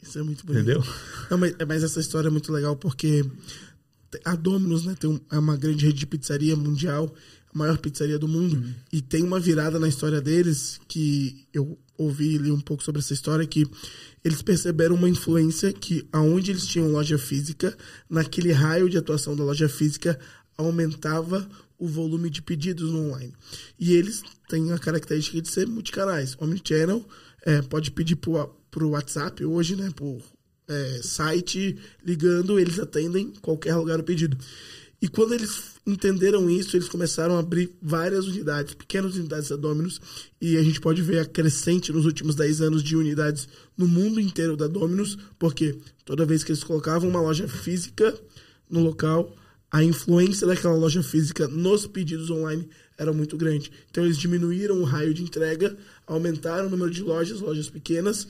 Isso 0.00 0.18
é 0.18 0.22
muito 0.22 0.44
bonito. 0.46 0.62
Entendeu? 0.62 0.84
Não, 1.30 1.38
mas, 1.38 1.54
mas 1.66 1.82
essa 1.82 2.00
história 2.00 2.28
é 2.28 2.30
muito 2.30 2.52
legal 2.52 2.76
porque 2.76 3.24
a 4.24 4.34
Domino's 4.34 4.84
né, 4.84 4.94
tem 4.98 5.10
um, 5.10 5.20
é 5.30 5.38
uma 5.38 5.56
grande 5.56 5.86
rede 5.86 6.00
de 6.00 6.06
pizzaria 6.06 6.56
mundial, 6.56 7.12
a 7.54 7.58
maior 7.58 7.78
pizzaria 7.78 8.18
do 8.18 8.28
mundo, 8.28 8.56
uhum. 8.56 8.74
e 8.92 9.00
tem 9.00 9.22
uma 9.22 9.38
virada 9.38 9.78
na 9.78 9.88
história 9.88 10.20
deles 10.20 10.80
que 10.88 11.46
eu 11.52 11.78
ouvi 11.96 12.38
li 12.38 12.50
um 12.50 12.60
pouco 12.60 12.82
sobre 12.82 13.00
essa 13.00 13.12
história 13.12 13.46
que 13.46 13.66
eles 14.24 14.42
perceberam 14.42 14.96
uma 14.96 15.08
influência 15.08 15.72
que 15.72 16.06
aonde 16.12 16.50
eles 16.50 16.66
tinham 16.66 16.90
loja 16.90 17.18
física, 17.18 17.76
naquele 18.08 18.52
raio 18.52 18.88
de 18.88 18.98
atuação 18.98 19.36
da 19.36 19.44
loja 19.44 19.68
física 19.68 20.18
aumentava 20.56 21.48
o 21.78 21.86
volume 21.88 22.30
de 22.30 22.40
pedidos 22.40 22.90
no 22.90 23.08
online. 23.08 23.32
E 23.78 23.94
eles 23.94 24.22
têm 24.48 24.72
a 24.72 24.78
característica 24.78 25.40
de 25.40 25.48
ser 25.48 25.66
multicanais, 25.66 26.36
omnichannel, 26.38 27.04
é, 27.44 27.60
pode 27.62 27.90
pedir 27.90 28.16
para 28.16 28.84
o 28.84 28.90
WhatsApp 28.90 29.44
hoje, 29.44 29.74
né, 29.74 29.90
por 29.94 30.22
é, 30.72 31.02
site, 31.02 31.76
ligando, 32.04 32.58
eles 32.58 32.78
atendem 32.78 33.32
qualquer 33.40 33.76
lugar 33.76 34.00
o 34.00 34.04
pedido. 34.04 34.36
E 35.00 35.08
quando 35.08 35.34
eles 35.34 35.72
entenderam 35.84 36.48
isso, 36.48 36.76
eles 36.76 36.88
começaram 36.88 37.36
a 37.36 37.40
abrir 37.40 37.72
várias 37.82 38.26
unidades, 38.26 38.72
pequenas 38.74 39.16
unidades 39.16 39.48
da 39.48 39.56
Dominus, 39.56 40.00
e 40.40 40.56
a 40.56 40.62
gente 40.62 40.80
pode 40.80 41.02
ver 41.02 41.18
a 41.18 41.24
crescente 41.24 41.92
nos 41.92 42.06
últimos 42.06 42.36
10 42.36 42.60
anos 42.60 42.82
de 42.84 42.96
unidades 42.96 43.48
no 43.76 43.88
mundo 43.88 44.20
inteiro 44.20 44.56
da 44.56 44.68
Dominus, 44.68 45.18
porque 45.40 45.76
toda 46.04 46.24
vez 46.24 46.44
que 46.44 46.52
eles 46.52 46.62
colocavam 46.62 47.10
uma 47.10 47.20
loja 47.20 47.48
física 47.48 48.16
no 48.70 48.80
local, 48.80 49.36
a 49.72 49.82
influência 49.82 50.46
daquela 50.46 50.74
loja 50.74 51.02
física 51.02 51.48
nos 51.48 51.86
pedidos 51.86 52.30
online 52.30 52.68
era 52.96 53.12
muito 53.12 53.36
grande. 53.36 53.72
Então 53.90 54.04
eles 54.04 54.18
diminuíram 54.18 54.80
o 54.80 54.84
raio 54.84 55.12
de 55.12 55.22
entrega, 55.22 55.76
aumentaram 56.06 56.68
o 56.68 56.70
número 56.70 56.90
de 56.90 57.02
lojas, 57.02 57.40
lojas 57.40 57.68
pequenas, 57.68 58.28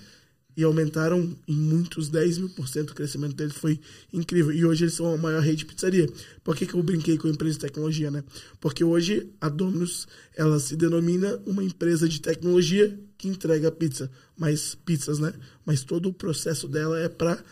e 0.56 0.62
aumentaram 0.64 1.36
em 1.46 1.56
muitos 1.56 2.08
10 2.08 2.38
mil 2.38 2.48
por 2.50 2.68
cento. 2.68 2.90
O 2.90 2.94
crescimento 2.94 3.34
deles 3.34 3.54
foi 3.54 3.80
incrível. 4.12 4.52
E 4.52 4.64
hoje 4.64 4.84
eles 4.84 4.94
são 4.94 5.12
a 5.12 5.16
maior 5.16 5.42
rede 5.42 5.58
de 5.58 5.66
pizzaria. 5.66 6.08
Por 6.44 6.56
que, 6.56 6.66
que 6.66 6.74
eu 6.74 6.82
brinquei 6.82 7.16
com 7.16 7.28
a 7.28 7.30
empresa 7.30 7.54
de 7.54 7.60
tecnologia, 7.60 8.10
né? 8.10 8.22
Porque 8.60 8.84
hoje 8.84 9.30
a 9.40 9.48
Domino's 9.48 10.06
ela 10.36 10.58
se 10.58 10.76
denomina 10.76 11.40
uma 11.46 11.64
empresa 11.64 12.08
de 12.08 12.20
tecnologia 12.20 12.98
que 13.16 13.28
entrega 13.28 13.70
pizza, 13.70 14.10
mas 14.36 14.74
pizzas, 14.74 15.18
né? 15.18 15.32
Mas 15.64 15.82
todo 15.82 16.08
o 16.08 16.12
processo 16.12 16.68
dela 16.68 16.98
é 16.98 17.08
para 17.08 17.42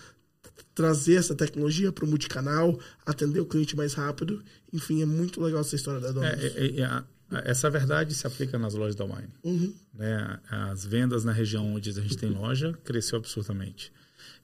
trazer 0.74 1.16
essa 1.16 1.35
tecnologia 1.35 1.93
para 1.93 2.05
o 2.05 2.09
multicanal, 2.09 2.78
atender 3.05 3.40
o 3.40 3.47
cliente 3.47 3.77
mais 3.77 3.94
rápido. 3.94 4.43
Enfim, 4.72 5.02
é 5.02 5.06
muito 5.06 5.40
legal 5.40 5.60
essa 5.60 5.77
história 5.77 6.01
da 6.01 6.12
Domino's. 6.12 6.43
É, 6.43 6.66
é, 6.66 6.81
é, 6.81 7.05
essa 7.44 7.70
verdade 7.70 8.15
se 8.15 8.27
aplica 8.27 8.59
nas 8.59 8.74
lojas 8.74 8.97
da 8.97 9.05
Wine. 9.05 9.28
Uhum. 9.44 9.74
Né? 9.94 10.39
As 10.48 10.85
vendas 10.85 11.24
na 11.24 11.32
região 11.32 11.74
onde 11.74 11.90
a 11.90 11.93
gente 11.93 12.16
tem 12.16 12.31
loja 12.31 12.73
cresceu 12.85 13.19
absurdamente. 13.19 13.93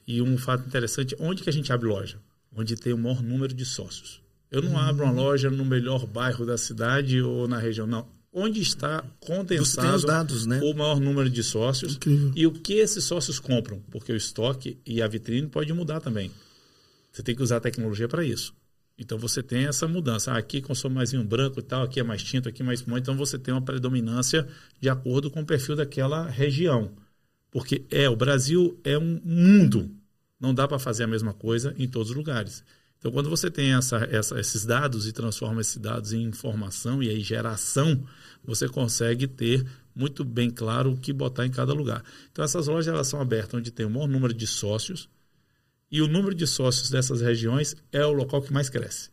E 0.06 0.22
um 0.22 0.38
fato 0.38 0.66
interessante, 0.66 1.16
onde 1.18 1.42
que 1.42 1.50
a 1.50 1.52
gente 1.52 1.72
abre 1.72 1.88
loja? 1.88 2.18
Onde 2.54 2.76
tem 2.76 2.92
o 2.92 2.98
maior 2.98 3.22
número 3.22 3.52
de 3.52 3.64
sócios. 3.64 4.22
Eu 4.50 4.62
não 4.62 4.72
uhum. 4.72 4.78
abro 4.78 5.04
uma 5.04 5.12
loja 5.12 5.50
no 5.50 5.64
melhor 5.64 6.06
bairro 6.06 6.46
da 6.46 6.56
cidade 6.56 7.20
ou 7.20 7.48
na 7.48 7.58
região, 7.58 7.86
não. 7.86 8.08
Onde 8.32 8.60
está 8.60 9.02
condensado 9.18 10.06
dados, 10.06 10.46
né? 10.46 10.60
o 10.62 10.74
maior 10.74 11.00
número 11.00 11.28
de 11.28 11.42
sócios 11.42 11.96
Incrível. 11.96 12.32
e 12.36 12.46
o 12.46 12.52
que 12.52 12.74
esses 12.74 13.02
sócios 13.02 13.40
compram. 13.40 13.82
Porque 13.90 14.12
o 14.12 14.16
estoque 14.16 14.78
e 14.86 15.02
a 15.02 15.08
vitrine 15.08 15.48
pode 15.48 15.72
mudar 15.72 16.00
também. 16.00 16.30
Você 17.10 17.22
tem 17.22 17.34
que 17.34 17.42
usar 17.42 17.56
a 17.56 17.60
tecnologia 17.60 18.06
para 18.06 18.22
isso. 18.22 18.54
Então 18.98 19.18
você 19.18 19.42
tem 19.42 19.66
essa 19.66 19.86
mudança. 19.86 20.32
Ah, 20.32 20.38
aqui 20.38 20.60
consome 20.62 20.94
mais 20.94 21.12
vinho 21.12 21.24
branco 21.24 21.60
e 21.60 21.62
tal, 21.62 21.82
aqui 21.82 22.00
é 22.00 22.02
mais 22.02 22.22
tinto, 22.22 22.48
aqui 22.48 22.62
é 22.62 22.64
mais 22.64 22.80
espumante. 22.80 23.02
Então 23.02 23.16
você 23.16 23.38
tem 23.38 23.52
uma 23.52 23.62
predominância 23.62 24.46
de 24.80 24.88
acordo 24.88 25.30
com 25.30 25.40
o 25.40 25.46
perfil 25.46 25.76
daquela 25.76 26.28
região. 26.28 26.92
Porque 27.50 27.84
é 27.90 28.08
o 28.08 28.16
Brasil 28.16 28.80
é 28.84 28.98
um 28.98 29.20
mundo. 29.24 29.90
Não 30.40 30.54
dá 30.54 30.66
para 30.68 30.78
fazer 30.78 31.04
a 31.04 31.06
mesma 31.06 31.32
coisa 31.32 31.74
em 31.78 31.88
todos 31.88 32.10
os 32.10 32.16
lugares. 32.16 32.64
Então, 32.98 33.12
quando 33.12 33.30
você 33.30 33.50
tem 33.50 33.74
essa, 33.74 33.98
essa, 34.10 34.40
esses 34.40 34.64
dados 34.64 35.06
e 35.06 35.12
transforma 35.12 35.60
esses 35.60 35.76
dados 35.76 36.12
em 36.12 36.22
informação 36.22 37.02
e 37.02 37.08
aí 37.08 37.20
geração, 37.20 38.04
você 38.44 38.68
consegue 38.68 39.26
ter 39.26 39.66
muito 39.94 40.24
bem 40.24 40.50
claro 40.50 40.92
o 40.92 40.96
que 40.96 41.12
botar 41.12 41.46
em 41.46 41.50
cada 41.50 41.72
lugar. 41.72 42.02
Então, 42.32 42.44
essas 42.44 42.66
lojas 42.66 42.92
elas 42.92 43.06
são 43.06 43.20
abertas 43.20 43.54
onde 43.54 43.70
tem 43.70 43.86
o 43.86 43.90
maior 43.90 44.08
número 44.08 44.34
de 44.34 44.46
sócios 44.46 45.08
e 45.90 46.02
o 46.02 46.08
número 46.08 46.34
de 46.34 46.46
sócios 46.46 46.90
dessas 46.90 47.20
regiões 47.20 47.76
é 47.92 48.04
o 48.04 48.12
local 48.12 48.42
que 48.42 48.52
mais 48.52 48.68
cresce. 48.68 49.10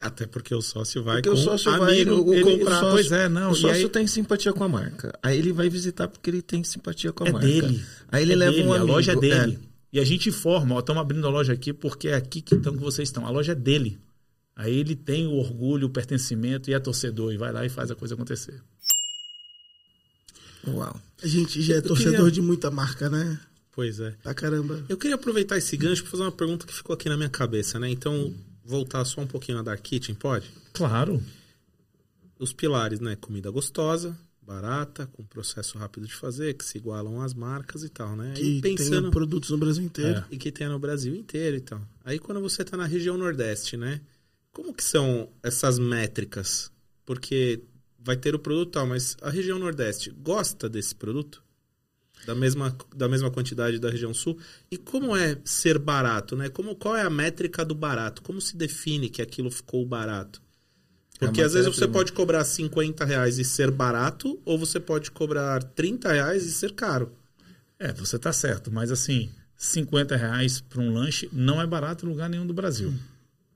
Até 0.00 0.26
porque 0.26 0.54
o 0.54 0.62
sócio 0.62 1.02
vai 1.02 1.16
Porque 1.16 1.28
com 1.28 1.34
o 1.34 1.38
sócio 1.38 1.70
amigo 1.70 2.24
vai 2.24 2.40
o, 2.42 2.46
o, 2.46 2.58
comprar. 2.58 2.76
o 2.76 2.80
sócio, 2.80 2.90
Pois 2.92 3.12
é, 3.12 3.28
não, 3.28 3.50
O 3.50 3.52
e 3.52 3.56
sócio 3.56 3.76
aí- 3.84 3.88
tem 3.90 4.06
simpatia 4.06 4.52
com 4.52 4.64
a 4.64 4.68
marca. 4.68 5.12
Aí 5.22 5.36
ele 5.38 5.52
vai 5.52 5.68
visitar 5.68 6.08
porque 6.08 6.30
ele 6.30 6.40
tem 6.40 6.64
simpatia 6.64 7.12
com 7.12 7.24
a 7.24 7.28
É 7.28 7.32
marca. 7.32 7.46
dele. 7.46 7.84
Aí 8.10 8.22
ele 8.22 8.32
É 8.32 8.36
leva 8.36 8.52
dele, 8.52 8.66
um 8.68 8.72
A 8.72 8.76
amigo. 8.76 8.92
loja 8.92 9.12
é 9.12 9.16
dele. 9.16 9.58
É. 9.62 9.70
E 9.92 10.00
a 10.00 10.04
gente 10.04 10.30
informa, 10.30 10.76
ó, 10.76 10.80
estamos 10.80 11.02
abrindo 11.02 11.26
a 11.26 11.30
loja 11.30 11.52
aqui 11.52 11.72
porque 11.74 12.08
é 12.08 12.14
aqui 12.14 12.40
que, 12.40 12.54
estão, 12.54 12.72
que 12.72 12.78
vocês 12.82 13.08
estão. 13.08 13.26
A 13.26 13.30
loja 13.30 13.52
é 13.52 13.54
dele. 13.54 13.98
Aí 14.56 14.74
ele 14.74 14.96
tem 14.96 15.26
o 15.26 15.32
orgulho, 15.34 15.86
o 15.88 15.90
pertencimento 15.90 16.70
e 16.70 16.74
é 16.74 16.78
torcedor. 16.78 17.32
E 17.34 17.36
vai 17.36 17.52
lá 17.52 17.66
e 17.66 17.68
faz 17.68 17.90
a 17.90 17.94
coisa 17.94 18.14
acontecer. 18.14 18.58
Uau. 20.66 20.98
A 21.22 21.26
gente 21.26 21.60
já 21.62 21.74
é 21.74 21.78
Eu 21.78 21.82
torcedor 21.82 22.14
queria- 22.16 22.30
de 22.30 22.40
muita 22.42 22.70
marca, 22.70 23.08
né? 23.10 23.38
Pois 23.72 24.00
é. 24.00 24.10
Pra 24.22 24.34
caramba. 24.34 24.84
Eu 24.88 24.96
queria 24.96 25.14
aproveitar 25.14 25.56
esse 25.56 25.76
gancho 25.76 26.02
para 26.02 26.10
fazer 26.10 26.22
uma 26.24 26.32
pergunta 26.32 26.66
que 26.66 26.72
ficou 26.74 26.94
aqui 26.94 27.08
na 27.08 27.16
minha 27.16 27.28
cabeça, 27.28 27.78
né? 27.78 27.88
Então, 27.88 28.34
voltar 28.64 29.04
só 29.04 29.20
um 29.20 29.26
pouquinho 29.26 29.58
na 29.58 29.64
Dark 29.64 29.80
Kitchen, 29.80 30.14
pode? 30.14 30.50
Claro. 30.72 31.22
Os 32.38 32.52
pilares, 32.52 33.00
né? 33.00 33.16
Comida 33.16 33.50
gostosa, 33.50 34.16
barata, 34.42 35.06
com 35.12 35.22
processo 35.22 35.78
rápido 35.78 36.06
de 36.06 36.14
fazer, 36.14 36.54
que 36.54 36.64
se 36.64 36.78
igualam 36.78 37.20
às 37.20 37.32
marcas 37.34 37.84
e 37.84 37.88
tal, 37.88 38.16
né? 38.16 38.32
Que 38.34 38.42
Aí 38.42 38.60
pensando 38.60 39.02
tem 39.02 39.10
produtos 39.10 39.50
no 39.50 39.58
Brasil 39.58 39.84
inteiro. 39.84 40.18
É. 40.18 40.24
e 40.30 40.38
que 40.38 40.50
tem 40.50 40.68
no 40.68 40.78
Brasil 40.78 41.14
inteiro 41.14 41.56
e 41.56 41.60
tal. 41.60 41.80
Aí 42.04 42.18
quando 42.18 42.40
você 42.40 42.64
tá 42.64 42.76
na 42.76 42.86
região 42.86 43.16
Nordeste, 43.16 43.76
né? 43.76 44.00
Como 44.52 44.74
que 44.74 44.82
são 44.82 45.28
essas 45.42 45.78
métricas? 45.78 46.72
Porque 47.06 47.62
vai 47.98 48.16
ter 48.16 48.34
o 48.34 48.38
produto 48.38 48.72
tal, 48.72 48.86
mas 48.86 49.16
a 49.22 49.30
região 49.30 49.58
Nordeste 49.58 50.10
gosta 50.10 50.68
desse 50.68 50.94
produto? 50.94 51.42
Da 52.26 52.34
mesma, 52.34 52.76
da 52.94 53.08
mesma 53.08 53.30
quantidade 53.30 53.78
da 53.78 53.90
região 53.90 54.12
Sul? 54.12 54.38
E 54.70 54.76
como 54.76 55.16
é 55.16 55.38
ser 55.44 55.78
barato, 55.78 56.36
né? 56.36 56.48
Como, 56.48 56.76
qual 56.76 56.94
é 56.96 57.02
a 57.02 57.10
métrica 57.10 57.64
do 57.64 57.74
barato? 57.74 58.22
Como 58.22 58.40
se 58.40 58.56
define 58.56 59.08
que 59.08 59.22
aquilo 59.22 59.50
ficou 59.50 59.84
barato? 59.86 60.40
Porque 61.18 61.40
É 61.40 61.44
às 61.44 61.52
vezes 61.54 61.74
você 61.74 61.86
pode 61.86 62.12
cobrar 62.12 62.44
50 62.44 63.04
reais 63.04 63.38
e 63.38 63.44
ser 63.44 63.70
barato, 63.70 64.40
ou 64.44 64.58
você 64.58 64.80
pode 64.80 65.10
cobrar 65.10 65.62
30 65.62 66.12
reais 66.12 66.44
e 66.46 66.50
ser 66.52 66.72
caro. 66.72 67.12
É, 67.78 67.92
você 67.92 68.16
está 68.16 68.32
certo. 68.32 68.70
Mas 68.70 68.90
assim, 68.90 69.30
50 69.56 70.16
reais 70.16 70.60
para 70.60 70.80
um 70.80 70.92
lanche 70.92 71.28
não 71.32 71.60
é 71.60 71.66
barato 71.66 72.06
em 72.06 72.08
lugar 72.08 72.28
nenhum 72.28 72.46
do 72.46 72.54
Brasil. 72.54 72.92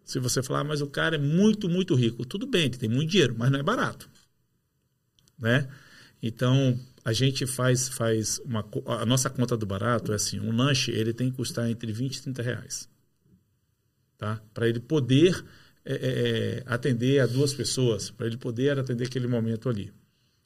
Se 0.04 0.18
você 0.18 0.42
falar, 0.42 0.60
"Ah, 0.60 0.64
mas 0.64 0.82
o 0.82 0.86
cara 0.86 1.16
é 1.16 1.18
muito, 1.18 1.68
muito 1.68 1.94
rico. 1.94 2.26
Tudo 2.26 2.46
bem, 2.46 2.64
ele 2.66 2.76
tem 2.76 2.88
muito 2.88 3.10
dinheiro, 3.10 3.34
mas 3.38 3.50
não 3.50 3.58
é 3.58 3.62
barato. 3.62 4.08
Né? 5.38 5.68
Então, 6.22 6.78
a 7.04 7.12
gente 7.12 7.46
faz, 7.46 7.88
faz 7.88 8.40
uma... 8.44 8.64
A 8.86 9.04
nossa 9.04 9.28
conta 9.28 9.56
do 9.56 9.66
barato 9.66 10.12
é 10.12 10.14
assim, 10.14 10.40
um 10.40 10.56
lanche 10.56 10.90
ele 10.90 11.12
tem 11.12 11.30
que 11.30 11.36
custar 11.36 11.68
entre 11.68 11.92
20 11.92 12.16
e 12.16 12.22
30 12.22 12.42
reais. 12.42 12.88
Tá? 14.16 14.40
Para 14.54 14.68
ele 14.68 14.80
poder 14.80 15.44
é, 15.84 15.92
é, 15.92 15.98
é, 15.98 16.62
atender 16.66 17.20
a 17.20 17.26
duas 17.26 17.52
pessoas, 17.52 18.10
para 18.10 18.26
ele 18.26 18.38
poder 18.38 18.78
atender 18.78 19.04
aquele 19.04 19.26
momento 19.26 19.68
ali. 19.68 19.92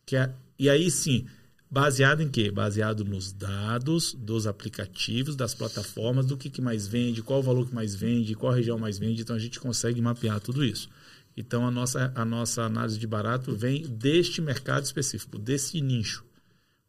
Que 0.05 0.17
é, 0.17 0.35
e 0.59 0.69
aí 0.69 0.91
sim, 0.91 1.27
baseado 1.71 2.23
em 2.23 2.29
quê? 2.29 2.51
Baseado 2.51 3.05
nos 3.05 3.33
dados 3.33 4.13
dos 4.15 4.49
aplicativos, 4.49 5.37
das 5.37 5.55
plataformas, 5.55 6.27
do 6.27 6.37
que, 6.37 6.51
que 6.51 6.61
mais 6.61 6.89
vende, 6.89 7.23
qual 7.23 7.39
o 7.39 7.43
valor 7.43 7.69
que 7.69 7.75
mais 7.75 7.95
vende, 7.95 8.35
qual 8.35 8.53
região 8.53 8.79
mais 8.79 8.99
vende. 8.99 9.23
Então 9.23 9.37
a 9.37 9.39
gente 9.39 9.61
consegue 9.61 10.01
mapear 10.01 10.41
tudo 10.41 10.65
isso. 10.65 10.89
Então 11.37 11.65
a 11.65 11.71
nossa, 11.71 12.11
a 12.17 12.25
nossa 12.25 12.63
análise 12.65 12.99
de 12.99 13.07
barato 13.07 13.55
vem 13.55 13.83
deste 13.83 14.41
mercado 14.41 14.85
específico, 14.85 15.39
desse 15.39 15.81
nicho. 15.81 16.28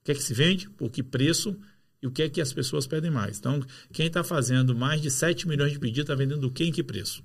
O 0.10 0.12
que 0.12 0.14
é 0.14 0.16
que 0.16 0.24
se 0.24 0.34
vende, 0.34 0.68
por 0.72 0.90
que 0.90 1.04
preço 1.04 1.56
e 2.02 2.08
o 2.08 2.12
que 2.12 2.24
é 2.24 2.30
que 2.30 2.42
as 2.42 2.52
pessoas 2.52 2.88
pedem 2.88 3.12
mais. 3.12 3.38
Então, 3.38 3.62
quem 3.94 4.08
está 4.08 4.24
fazendo 4.24 4.74
mais 4.76 5.02
de 5.02 5.12
7 5.12 5.48
milhões 5.48 5.72
de 5.72 5.78
pedidos 5.78 6.02
está 6.02 6.16
vendendo 6.16 6.46
o 6.46 6.52
que 6.52 6.64
em 6.64 6.72
que 6.72 6.82
preço? 6.82 7.24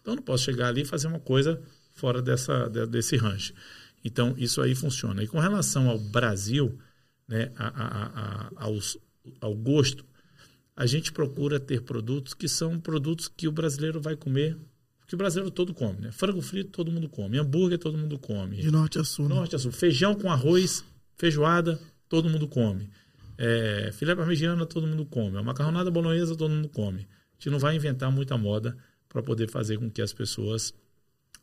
Então, 0.00 0.14
eu 0.14 0.16
não 0.16 0.22
posso 0.24 0.42
chegar 0.44 0.68
ali 0.68 0.80
e 0.82 0.84
fazer 0.84 1.06
uma 1.06 1.20
coisa 1.20 1.62
fora 1.92 2.20
dessa, 2.20 2.66
de- 2.68 2.86
desse 2.86 3.16
range. 3.16 3.54
Então, 4.04 4.34
isso 4.36 4.60
aí 4.60 4.74
funciona. 4.74 5.22
E 5.22 5.28
com 5.28 5.38
relação 5.38 5.88
ao 5.88 5.96
Brasil, 5.98 6.76
né, 7.28 7.52
a, 7.56 7.68
a- 7.68 8.06
a- 8.06 8.50
aos- 8.56 8.98
ao 9.40 9.54
gosto, 9.54 10.04
a 10.74 10.86
gente 10.86 11.12
procura 11.12 11.60
ter 11.60 11.82
produtos 11.82 12.34
que 12.34 12.48
são 12.48 12.80
produtos 12.80 13.28
que 13.28 13.46
o 13.46 13.52
brasileiro 13.52 14.00
vai 14.00 14.16
comer, 14.16 14.58
que 15.06 15.14
o 15.14 15.18
brasileiro 15.18 15.50
todo 15.50 15.72
come. 15.72 16.00
Né? 16.00 16.10
Frango 16.10 16.42
frito, 16.42 16.70
todo 16.70 16.90
mundo 16.90 17.08
come. 17.08 17.38
Hambúrguer, 17.38 17.78
todo 17.78 17.96
mundo 17.96 18.18
come. 18.18 18.56
De 18.56 18.70
norte 18.70 18.98
a 18.98 19.04
sul. 19.04 19.28
né? 19.28 19.34
Norte 19.36 19.54
a 19.54 19.58
sul. 19.60 19.70
Feijão 19.70 20.14
com 20.16 20.28
arroz, 20.30 20.84
feijoada, 21.16 21.80
todo 22.08 22.28
mundo 22.28 22.48
come. 22.48 22.90
É, 23.36 23.90
filé 23.92 24.14
parmegiana, 24.14 24.66
todo 24.66 24.86
mundo 24.86 25.04
come. 25.06 25.36
A 25.36 25.42
macarronada 25.42 25.90
bolonhesa, 25.90 26.36
todo 26.36 26.50
mundo 26.50 26.68
come. 26.68 27.00
A 27.00 27.34
gente 27.38 27.50
não 27.50 27.58
vai 27.58 27.76
inventar 27.76 28.10
muita 28.10 28.38
moda 28.38 28.76
para 29.08 29.22
poder 29.22 29.48
fazer 29.48 29.78
com 29.78 29.90
que 29.90 30.02
as 30.02 30.12
pessoas 30.12 30.74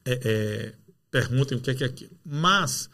é, 0.05 0.19
é, 0.23 0.73
perguntem 1.09 1.57
o 1.57 1.61
que 1.61 1.71
é, 1.71 1.75
que 1.75 1.83
é 1.83 1.87
aquilo. 1.87 2.17
Mas 2.25 2.89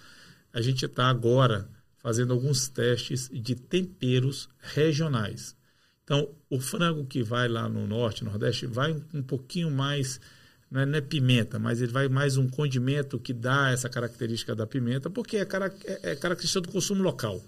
a 0.54 0.62
gente 0.62 0.86
está 0.86 1.08
agora 1.08 1.70
fazendo 1.98 2.34
alguns 2.34 2.70
testes 2.70 3.30
de 3.30 3.56
temperos 3.56 4.49
regionais. 4.60 5.56
Então, 6.04 6.30
o 6.49 6.60
frango 6.60 7.06
que 7.06 7.22
vai 7.22 7.48
lá 7.48 7.68
no 7.68 7.86
norte, 7.86 8.24
nordeste, 8.24 8.66
vai 8.66 8.95
um 9.14 9.22
pouquinho 9.22 9.70
mais, 9.70 10.22
não 10.69 10.81
é, 10.81 10.85
não 10.85 10.98
é 10.98 11.02
pimenta, 11.02 11.57
mas 11.57 11.81
ele 11.81 11.91
vai 11.91 12.10
mais 12.10 12.38
um 12.38 12.48
condimento 12.48 13.19
que 13.19 13.34
dá 13.34 13.72
essa 13.72 13.89
característica 13.89 14.56
da 14.56 14.68
pimenta, 14.68 15.10
porque 15.10 15.38
é, 15.38 15.45
cara- 15.45 15.73
é- 15.85 16.11
é 16.11 16.15
característica 16.15 16.61
do 16.61 16.69
consumo 16.72 17.02
local. 17.02 17.44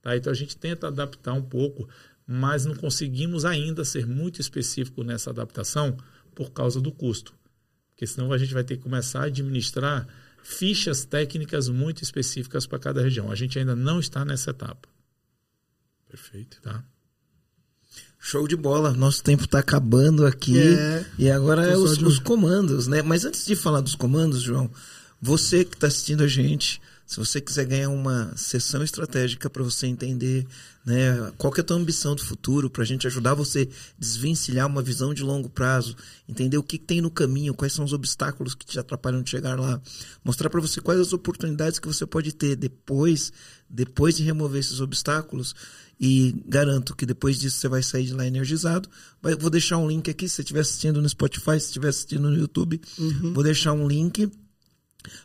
Tá? 0.00 0.16
Então 0.16 0.32
a 0.32 0.36
gente 0.36 0.56
tenta 0.56 0.88
adaptar 0.88 1.32
um 1.32 1.42
pouco, 1.42 1.88
mas 2.26 2.64
não 2.64 2.74
conseguimos 2.74 3.44
ainda 3.44 3.84
ser 3.84 4.06
muito 4.06 4.40
específico 4.40 5.04
nessa 5.04 5.30
adaptação 5.30 5.96
por 6.34 6.50
causa 6.50 6.80
do 6.80 6.90
custo. 6.90 7.32
Porque 7.90 8.06
senão 8.06 8.32
a 8.32 8.38
gente 8.38 8.52
vai 8.52 8.64
ter 8.64 8.76
que 8.76 8.82
começar 8.82 9.20
a 9.20 9.26
administrar 9.26 10.08
fichas 10.42 11.04
técnicas 11.04 11.68
muito 11.68 12.02
específicas 12.02 12.66
para 12.66 12.78
cada 12.80 13.00
região. 13.00 13.30
A 13.30 13.36
gente 13.36 13.58
ainda 13.58 13.76
não 13.76 14.00
está 14.00 14.24
nessa 14.24 14.50
etapa. 14.50 14.88
Perfeito. 16.08 16.60
Tá? 16.60 16.84
Show 18.24 18.46
de 18.46 18.54
bola. 18.54 18.92
Nosso 18.92 19.20
tempo 19.20 19.44
está 19.46 19.58
acabando 19.58 20.24
aqui. 20.24 20.56
É. 20.56 21.04
E 21.18 21.28
agora 21.28 21.66
é 21.66 21.76
os, 21.76 21.98
de- 21.98 22.04
os 22.04 22.20
comandos, 22.20 22.86
né? 22.86 23.02
Mas 23.02 23.24
antes 23.24 23.44
de 23.44 23.56
falar 23.56 23.80
dos 23.80 23.96
comandos, 23.96 24.40
João, 24.42 24.70
você 25.20 25.64
que 25.64 25.74
está 25.74 25.88
assistindo 25.88 26.22
a 26.22 26.28
gente, 26.28 26.80
se 27.04 27.16
você 27.18 27.40
quiser 27.40 27.64
ganhar 27.64 27.88
uma 27.88 28.32
sessão 28.36 28.80
estratégica 28.82 29.50
para 29.50 29.62
você 29.64 29.88
entender 29.88 30.46
né, 30.86 31.32
qual 31.36 31.52
que 31.52 31.60
é 31.60 31.62
a 31.62 31.64
tua 31.64 31.76
ambição 31.76 32.14
do 32.14 32.24
futuro, 32.24 32.70
para 32.70 32.82
a 32.84 32.86
gente 32.86 33.08
ajudar 33.08 33.34
você 33.34 33.68
a 33.70 34.00
desvencilhar 34.00 34.68
uma 34.68 34.82
visão 34.82 35.12
de 35.12 35.22
longo 35.24 35.48
prazo, 35.50 35.96
entender 36.28 36.56
o 36.58 36.62
que, 36.62 36.78
que 36.78 36.84
tem 36.86 37.00
no 37.00 37.10
caminho, 37.10 37.54
quais 37.54 37.72
são 37.72 37.84
os 37.84 37.92
obstáculos 37.92 38.54
que 38.54 38.64
te 38.64 38.78
atrapalham 38.78 39.20
de 39.22 39.30
chegar 39.30 39.58
lá, 39.58 39.80
mostrar 40.24 40.48
para 40.48 40.60
você 40.60 40.80
quais 40.80 41.00
as 41.00 41.12
oportunidades 41.12 41.78
que 41.80 41.88
você 41.88 42.06
pode 42.06 42.32
ter 42.32 42.54
depois, 42.56 43.32
depois 43.68 44.16
de 44.16 44.22
remover 44.22 44.60
esses 44.60 44.80
obstáculos. 44.80 45.54
E 46.04 46.34
garanto 46.48 46.96
que 46.96 47.06
depois 47.06 47.38
disso 47.38 47.58
você 47.58 47.68
vai 47.68 47.80
sair 47.80 48.06
de 48.06 48.12
lá 48.12 48.26
energizado. 48.26 48.88
Vai- 49.22 49.36
vou 49.36 49.48
deixar 49.48 49.78
um 49.78 49.86
link 49.88 50.10
aqui, 50.10 50.28
se 50.28 50.34
você 50.34 50.42
estiver 50.42 50.60
assistindo 50.60 51.00
no 51.00 51.08
Spotify, 51.08 51.52
se 51.60 51.66
estiver 51.66 51.88
assistindo 51.90 52.28
no 52.28 52.36
YouTube, 52.36 52.80
vou 53.32 53.44
deixar 53.44 53.72
um 53.72 53.86
link. 53.86 54.28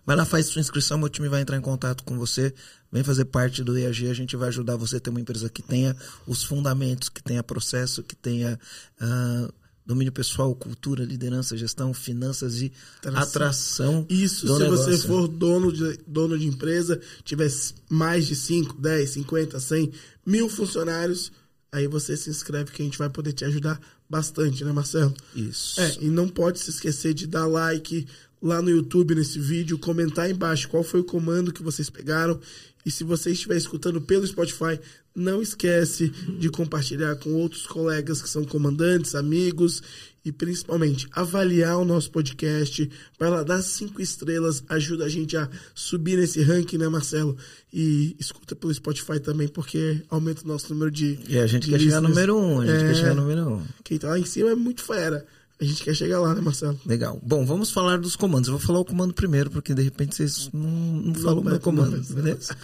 Vai 0.06 0.16
lá, 0.16 0.24
faz 0.26 0.46
sua 0.48 0.60
inscrição, 0.62 0.98
meu 0.98 1.10
time 1.10 1.28
vai 1.30 1.42
entrar 1.42 1.58
em 1.58 1.62
contato 1.62 2.04
com 2.04 2.18
você. 2.18 2.54
Vem 2.92 3.04
fazer 3.04 3.26
parte 3.26 3.64
do 3.64 3.78
EAG, 3.78 4.08
a 4.08 4.14
gente 4.14 4.36
vai 4.36 4.48
ajudar 4.50 4.76
você 4.76 4.98
a 4.98 5.00
ter 5.00 5.10
uma 5.10 5.20
empresa 5.22 5.50
que 5.50 5.62
tenha 5.64 5.96
os 6.28 6.44
fundamentos, 6.44 7.10
que 7.10 7.22
tenha 7.24 7.42
processo, 7.44 8.02
que 8.04 8.16
tenha 8.16 8.60
ah, 9.00 9.52
domínio 9.86 10.12
pessoal, 10.12 10.54
cultura, 10.56 11.04
liderança, 11.04 11.56
gestão, 11.56 11.94
finanças 11.94 12.62
e 12.62 12.72
Atração. 13.00 13.22
atração. 13.24 14.06
Isso 14.10 14.48
se 14.48 14.60
negócio. 14.64 14.86
você 14.94 15.08
for 15.08 15.28
dono 15.28 15.72
de, 15.72 16.00
dono 16.08 16.38
de 16.40 16.48
empresa, 16.48 17.00
tiver 17.24 17.50
mais 17.90 18.26
de 18.28 18.36
5, 18.36 18.80
10, 18.82 19.10
50, 19.12 19.60
100, 19.60 19.92
mil 20.28 20.50
funcionários, 20.50 21.32
aí 21.72 21.88
você 21.88 22.18
se 22.18 22.30
inscreve 22.30 22.72
que 22.72 22.82
a 22.82 22.86
gente 22.86 22.98
vai 22.98 23.10
poder 23.10 23.32
te 23.32 23.46
ajudar 23.46 23.80
bastante, 24.10 24.62
né, 24.66 24.74
Marcelo? 24.74 25.14
Isso. 25.34 25.80
É, 25.80 25.98
e 26.02 26.10
não 26.10 26.28
pode 26.28 26.60
se 26.60 26.70
esquecer 26.70 27.14
de 27.14 27.26
dar 27.26 27.46
like 27.46 28.06
lá 28.42 28.62
no 28.62 28.70
YouTube, 28.70 29.16
nesse 29.16 29.40
vídeo, 29.40 29.78
comentar 29.80 30.26
aí 30.26 30.32
embaixo 30.32 30.68
qual 30.70 30.84
foi 30.84 31.00
o 31.00 31.04
comando 31.04 31.52
que 31.54 31.64
vocês 31.64 31.90
pegaram. 31.90 32.40
E 32.86 32.92
se 32.92 33.04
você 33.04 33.32
estiver 33.32 33.58
escutando 33.58 34.00
pelo 34.00 34.26
Spotify, 34.26 34.80
não 35.14 35.42
esquece 35.42 36.10
de 36.40 36.48
compartilhar 36.50 37.16
com 37.18 37.34
outros 37.34 37.66
colegas 37.68 38.22
que 38.22 38.30
são 38.30 38.46
comandantes, 38.46 39.16
amigos 39.16 39.82
e 40.24 40.32
principalmente 40.32 41.08
avaliar 41.12 41.78
o 41.80 41.84
nosso 41.86 42.10
podcast. 42.12 42.90
Vai 43.20 43.30
lá 43.30 43.44
dar 43.44 43.62
cinco 43.62 44.02
estrelas, 44.02 44.64
ajuda 44.70 45.06
a 45.06 45.10
gente 45.10 45.36
a 45.36 45.50
subir 45.74 46.18
nesse 46.18 46.42
ranking, 46.42 46.78
né, 46.78 46.88
Marcelo? 46.88 47.36
E 47.74 48.16
escuta 48.20 48.56
pelo 48.56 48.74
Spotify 48.74 49.20
também, 49.20 49.48
porque 49.50 50.02
aumenta 50.10 50.44
o 50.44 50.48
nosso 50.48 50.72
número 50.74 50.92
de. 50.92 51.20
E 51.28 51.38
a 51.40 51.48
gente 51.48 51.70
quer 51.70 51.80
chegar 51.80 52.00
listeners. 52.00 52.10
número 52.10 52.38
um, 52.38 52.62
a 52.62 52.66
gente 52.66 52.84
É. 52.84 52.88
quer 52.88 52.96
chegar 52.96 53.16
número 53.16 53.50
um. 53.50 53.66
Quem 53.84 53.98
tá 53.98 54.10
lá 54.10 54.20
em 54.20 54.26
cima 54.26 54.52
é 54.52 54.56
muito 54.56 54.84
fera. 54.84 55.26
A 55.60 55.64
gente 55.64 55.84
quer 55.84 55.96
chegar 55.96 56.20
lá, 56.20 56.36
né, 56.36 56.42
Marcelo? 56.42 56.80
Legal. 56.86 57.20
Bom, 57.24 57.44
vamos 57.44 57.72
falar 57.72 57.98
dos 57.98 58.16
comandos. 58.16 58.48
Eu 58.48 58.58
vou 58.58 58.66
falar 58.66 58.80
o 58.80 58.86
comando 58.86 59.14
primeiro, 59.14 59.50
porque 59.50 59.74
de 59.74 59.82
repente 59.82 60.16
vocês 60.16 60.52
não, 60.54 60.70
não 60.70 61.16
falam 61.16 61.40
o 61.40 61.44
meu 61.44 61.60
comando, 61.60 62.00
beleza? 62.14 62.56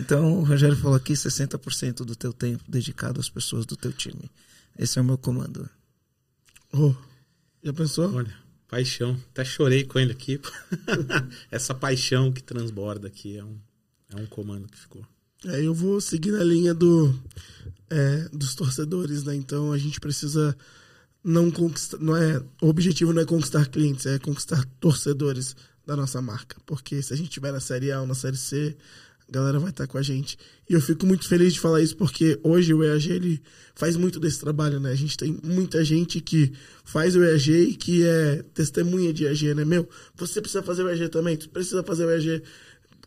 Então, 0.00 0.38
o 0.38 0.44
Rogério 0.44 0.76
falou 0.76 0.96
aqui 0.96 1.12
60% 1.12 2.04
do 2.04 2.16
teu 2.16 2.32
tempo 2.32 2.64
dedicado 2.66 3.20
às 3.20 3.28
pessoas 3.28 3.66
do 3.66 3.76
teu 3.76 3.92
time. 3.92 4.30
Esse 4.78 4.98
é 4.98 5.02
o 5.02 5.04
meu 5.04 5.18
comando. 5.18 5.68
Oh, 6.72 6.94
já 7.62 7.72
pensou? 7.72 8.14
Olha, 8.14 8.34
paixão. 8.66 9.20
Até 9.30 9.44
chorei 9.44 9.84
com 9.84 9.98
ele 9.98 10.12
aqui. 10.12 10.40
Essa 11.50 11.74
paixão 11.74 12.32
que 12.32 12.42
transborda 12.42 13.08
aqui 13.08 13.36
é 13.36 13.44
um, 13.44 13.58
é 14.10 14.16
um 14.16 14.26
comando 14.26 14.68
que 14.68 14.78
ficou. 14.78 15.04
Aí 15.44 15.66
eu 15.66 15.74
vou 15.74 16.00
seguir 16.00 16.30
na 16.30 16.42
linha 16.42 16.72
do, 16.72 17.14
é, 17.90 18.28
dos 18.32 18.54
torcedores, 18.54 19.24
né? 19.24 19.34
Então 19.34 19.70
a 19.70 19.78
gente 19.78 20.00
precisa 20.00 20.56
não 21.22 21.50
conquistar, 21.50 21.98
não 21.98 22.16
é, 22.16 22.42
o 22.62 22.68
objetivo 22.68 23.12
não 23.12 23.22
é 23.22 23.24
conquistar 23.24 23.66
clientes, 23.66 24.06
é 24.06 24.18
conquistar 24.18 24.64
torcedores 24.80 25.56
da 25.86 25.96
nossa 25.96 26.20
marca, 26.20 26.56
porque 26.66 27.02
se 27.02 27.12
a 27.12 27.16
gente 27.16 27.28
estiver 27.28 27.52
na 27.52 27.60
série 27.60 27.90
A 27.90 28.00
ou 28.00 28.06
na 28.06 28.14
série 28.14 28.36
C, 28.36 28.76
a 29.28 29.32
galera 29.32 29.58
vai 29.58 29.70
estar 29.70 29.86
com 29.86 29.98
a 29.98 30.02
gente. 30.02 30.38
E 30.68 30.72
eu 30.72 30.80
fico 30.80 31.04
muito 31.06 31.28
feliz 31.28 31.52
de 31.52 31.60
falar 31.60 31.82
isso 31.82 31.96
porque 31.96 32.38
hoje 32.42 32.72
o 32.72 32.82
EAG 32.82 33.10
ele 33.10 33.42
faz 33.74 33.94
muito 33.96 34.18
desse 34.18 34.40
trabalho, 34.40 34.80
né? 34.80 34.90
A 34.90 34.94
gente 34.94 35.16
tem 35.16 35.38
muita 35.42 35.84
gente 35.84 36.20
que 36.20 36.52
faz 36.84 37.14
o 37.14 37.22
EAG 37.22 37.52
e 37.52 37.74
que 37.74 38.04
é 38.06 38.42
testemunha 38.54 39.12
de 39.12 39.26
EAG, 39.26 39.54
né? 39.54 39.64
Meu, 39.64 39.88
você 40.16 40.40
precisa 40.40 40.62
fazer 40.62 40.82
o 40.82 40.88
EAG 40.88 41.08
também, 41.10 41.36
tu 41.36 41.48
precisa 41.50 41.82
fazer 41.82 42.06
o 42.06 42.10
EAG 42.10 42.42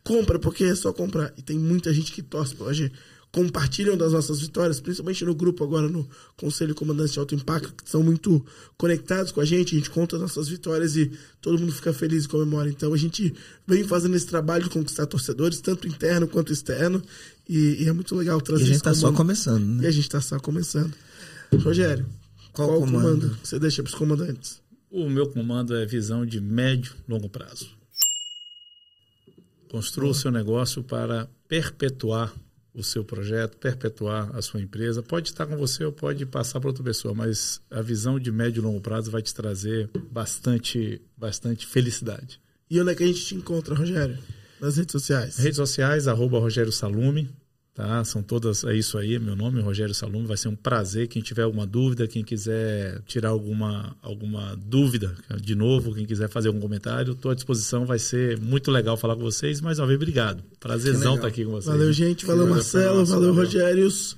compra, 0.04 0.40
porque 0.40 0.64
é 0.64 0.76
só 0.76 0.92
comprar. 0.94 1.34
E 1.38 1.42
tem 1.42 1.58
muita 1.58 1.94
gente 1.94 2.12
que 2.12 2.22
torce 2.22 2.56
pela 2.56 2.74
G. 2.74 2.92
Compartilham 3.32 3.96
das 3.96 4.12
nossas 4.12 4.42
vitórias, 4.42 4.82
principalmente 4.82 5.24
no 5.24 5.34
grupo 5.34 5.64
agora, 5.64 5.88
no 5.88 6.06
Conselho 6.36 6.76
Comandante 6.76 7.14
de 7.14 7.20
Alto 7.20 7.34
Impacto, 7.34 7.74
que 7.82 7.90
são 7.90 8.04
muito 8.04 8.46
conectados 8.78 9.32
com 9.32 9.40
a 9.40 9.46
gente, 9.46 9.74
a 9.74 9.78
gente 9.78 9.90
conta 9.90 10.18
as 10.18 10.22
nossas 10.22 10.50
vitórias 10.50 10.98
e 10.98 11.10
todo 11.40 11.58
mundo 11.58 11.72
fica 11.72 11.94
feliz 11.94 12.26
e 12.26 12.28
comemora. 12.28 12.70
Então 12.70 12.94
a 12.94 12.98
gente 12.98 13.34
vem 13.66 13.86
fazendo 13.86 14.18
esse 14.18 14.28
trabalho 14.28 14.66
de 14.66 14.70
conquistar 14.70 15.06
torcedores, 15.06 15.62
tanto 15.62 15.88
interno 15.88 16.28
quanto 16.28 16.52
externo, 16.52 17.02
e, 17.48 17.84
e 17.84 17.88
é 17.88 17.94
muito 17.94 18.14
legal 18.16 18.38
E 18.40 18.44
trazer 18.44 18.64
a 18.64 18.66
gente 18.66 18.76
esse 18.76 18.84
tá 18.84 18.94
só 18.94 19.14
começando, 19.14 19.64
E 19.64 19.82
né? 19.82 19.88
a 19.88 19.92
gente 19.92 20.10
tá 20.10 20.20
só 20.20 20.38
começando. 20.38 20.94
Rogério, 21.64 22.06
Qual 22.52 22.68
qual, 22.68 22.78
o 22.80 22.82
comando? 22.82 23.02
comando 23.22 23.38
que 23.38 23.48
você 23.48 23.58
deixa 23.60 23.82
para 23.82 23.90
os 23.92 23.96
comandantes? 23.96 24.62
O 24.90 25.10
meu 25.10 25.28
comando 25.30 25.74
é 25.74 25.86
visão 25.86 26.26
de 26.26 26.42
médio 26.42 26.94
longo 27.08 27.30
prazo. 27.30 27.70
Construa 29.70 30.10
o 30.10 30.14
seu 30.14 30.32
negócio 30.32 30.84
para 30.84 31.30
perpetuar 31.48 32.34
o 32.74 32.84
seu 32.84 33.04
projeto, 33.04 33.58
perpetuar 33.58 34.34
a 34.36 34.42
sua 34.42 34.62
empresa. 34.62 35.04
Pode 35.04 35.30
estar 35.30 35.46
com 35.46 35.58
você 35.58 35.84
ou 35.84 35.92
pode 35.92 36.26
passar 36.26 36.60
para 36.60 36.70
outra 36.70 36.84
pessoa, 36.84 37.14
mas 37.14 37.62
a 37.70 37.82
visão 37.82 38.20
de 38.20 38.32
médio 38.32 38.62
e 38.62 38.64
longo 38.64 38.82
prazo 38.82 39.12
vai 39.12 39.22
te 39.22 39.34
trazer 39.34 39.90
bastante, 40.10 41.02
bastante 41.18 41.68
felicidade. 41.68 42.40
E 42.70 42.80
onde 42.80 42.92
é 42.92 42.96
que 42.96 43.04
a 43.04 43.08
gente 43.08 43.26
te 43.26 43.36
encontra, 43.36 43.76
Rogério? 43.76 44.18
Nas 44.60 44.78
redes 44.78 44.92
sociais. 44.92 45.38
Redes 45.38 45.58
sociais, 45.58 46.08
arroba 46.08 46.40
Rogério 46.40 46.72
Salume, 46.72 47.30
tá? 47.74 48.04
São 48.04 48.22
todas, 48.22 48.64
é 48.64 48.76
isso 48.76 48.98
aí, 48.98 49.16
é 49.16 49.20
meu 49.20 49.36
nome, 49.36 49.62
Rogério 49.62 49.94
Salume. 49.94 50.28
Vai 50.28 50.38
ser 50.38 50.48
um 50.48 50.56
prazer. 50.56 51.08
Quem 51.08 51.22
tiver 51.22 51.44
alguma 51.44 51.66
dúvida, 51.66 52.08
quem 52.08 52.24
quiser 52.24 53.02
tirar 53.04 53.30
alguma, 53.30 53.96
alguma 54.02 54.56
dúvida, 54.56 55.16
de 55.42 55.56
novo, 55.56 55.94
quem 55.94 56.06
quiser 56.06 56.30
fazer 56.30 56.50
algum 56.50 56.60
comentário, 56.60 57.14
estou 57.14 57.32
à 57.32 57.36
disposição. 57.36 57.86
Vai 57.86 58.00
ser 58.00 58.40
muito 58.40 58.72
legal 58.72 58.98
falar 58.98 59.16
com 59.16 59.22
vocês. 59.22 59.62
Mais 59.62 59.80
uma 59.80 59.88
vez, 59.88 59.98
obrigado. 59.98 60.44
Prazerzão 60.60 61.16
estar 61.16 61.28
aqui 61.28 61.46
com 61.46 61.52
vocês. 61.52 61.66
Valeu, 61.66 61.94
gente. 61.94 62.26
Valeu, 62.26 62.42
Valeu, 62.44 62.56
Marcelo. 62.56 63.00
nossa, 63.00 63.14
Valeu, 63.14 63.34
valeu. 63.34 63.46
Rogérios. 63.46 64.18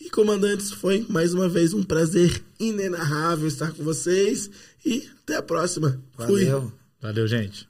E 0.00 0.10
comandantes, 0.10 0.72
foi 0.72 1.06
mais 1.08 1.32
uma 1.32 1.48
vez 1.48 1.72
um 1.72 1.82
prazer 1.82 2.42
inenarrável 2.60 3.48
estar 3.48 3.72
com 3.72 3.82
vocês. 3.82 4.50
E 4.84 5.08
até 5.22 5.36
a 5.36 5.42
próxima. 5.42 6.00
Fui. 6.16 6.44
Valeu. 6.44 6.72
Valeu, 7.00 7.26
gente. 7.26 7.66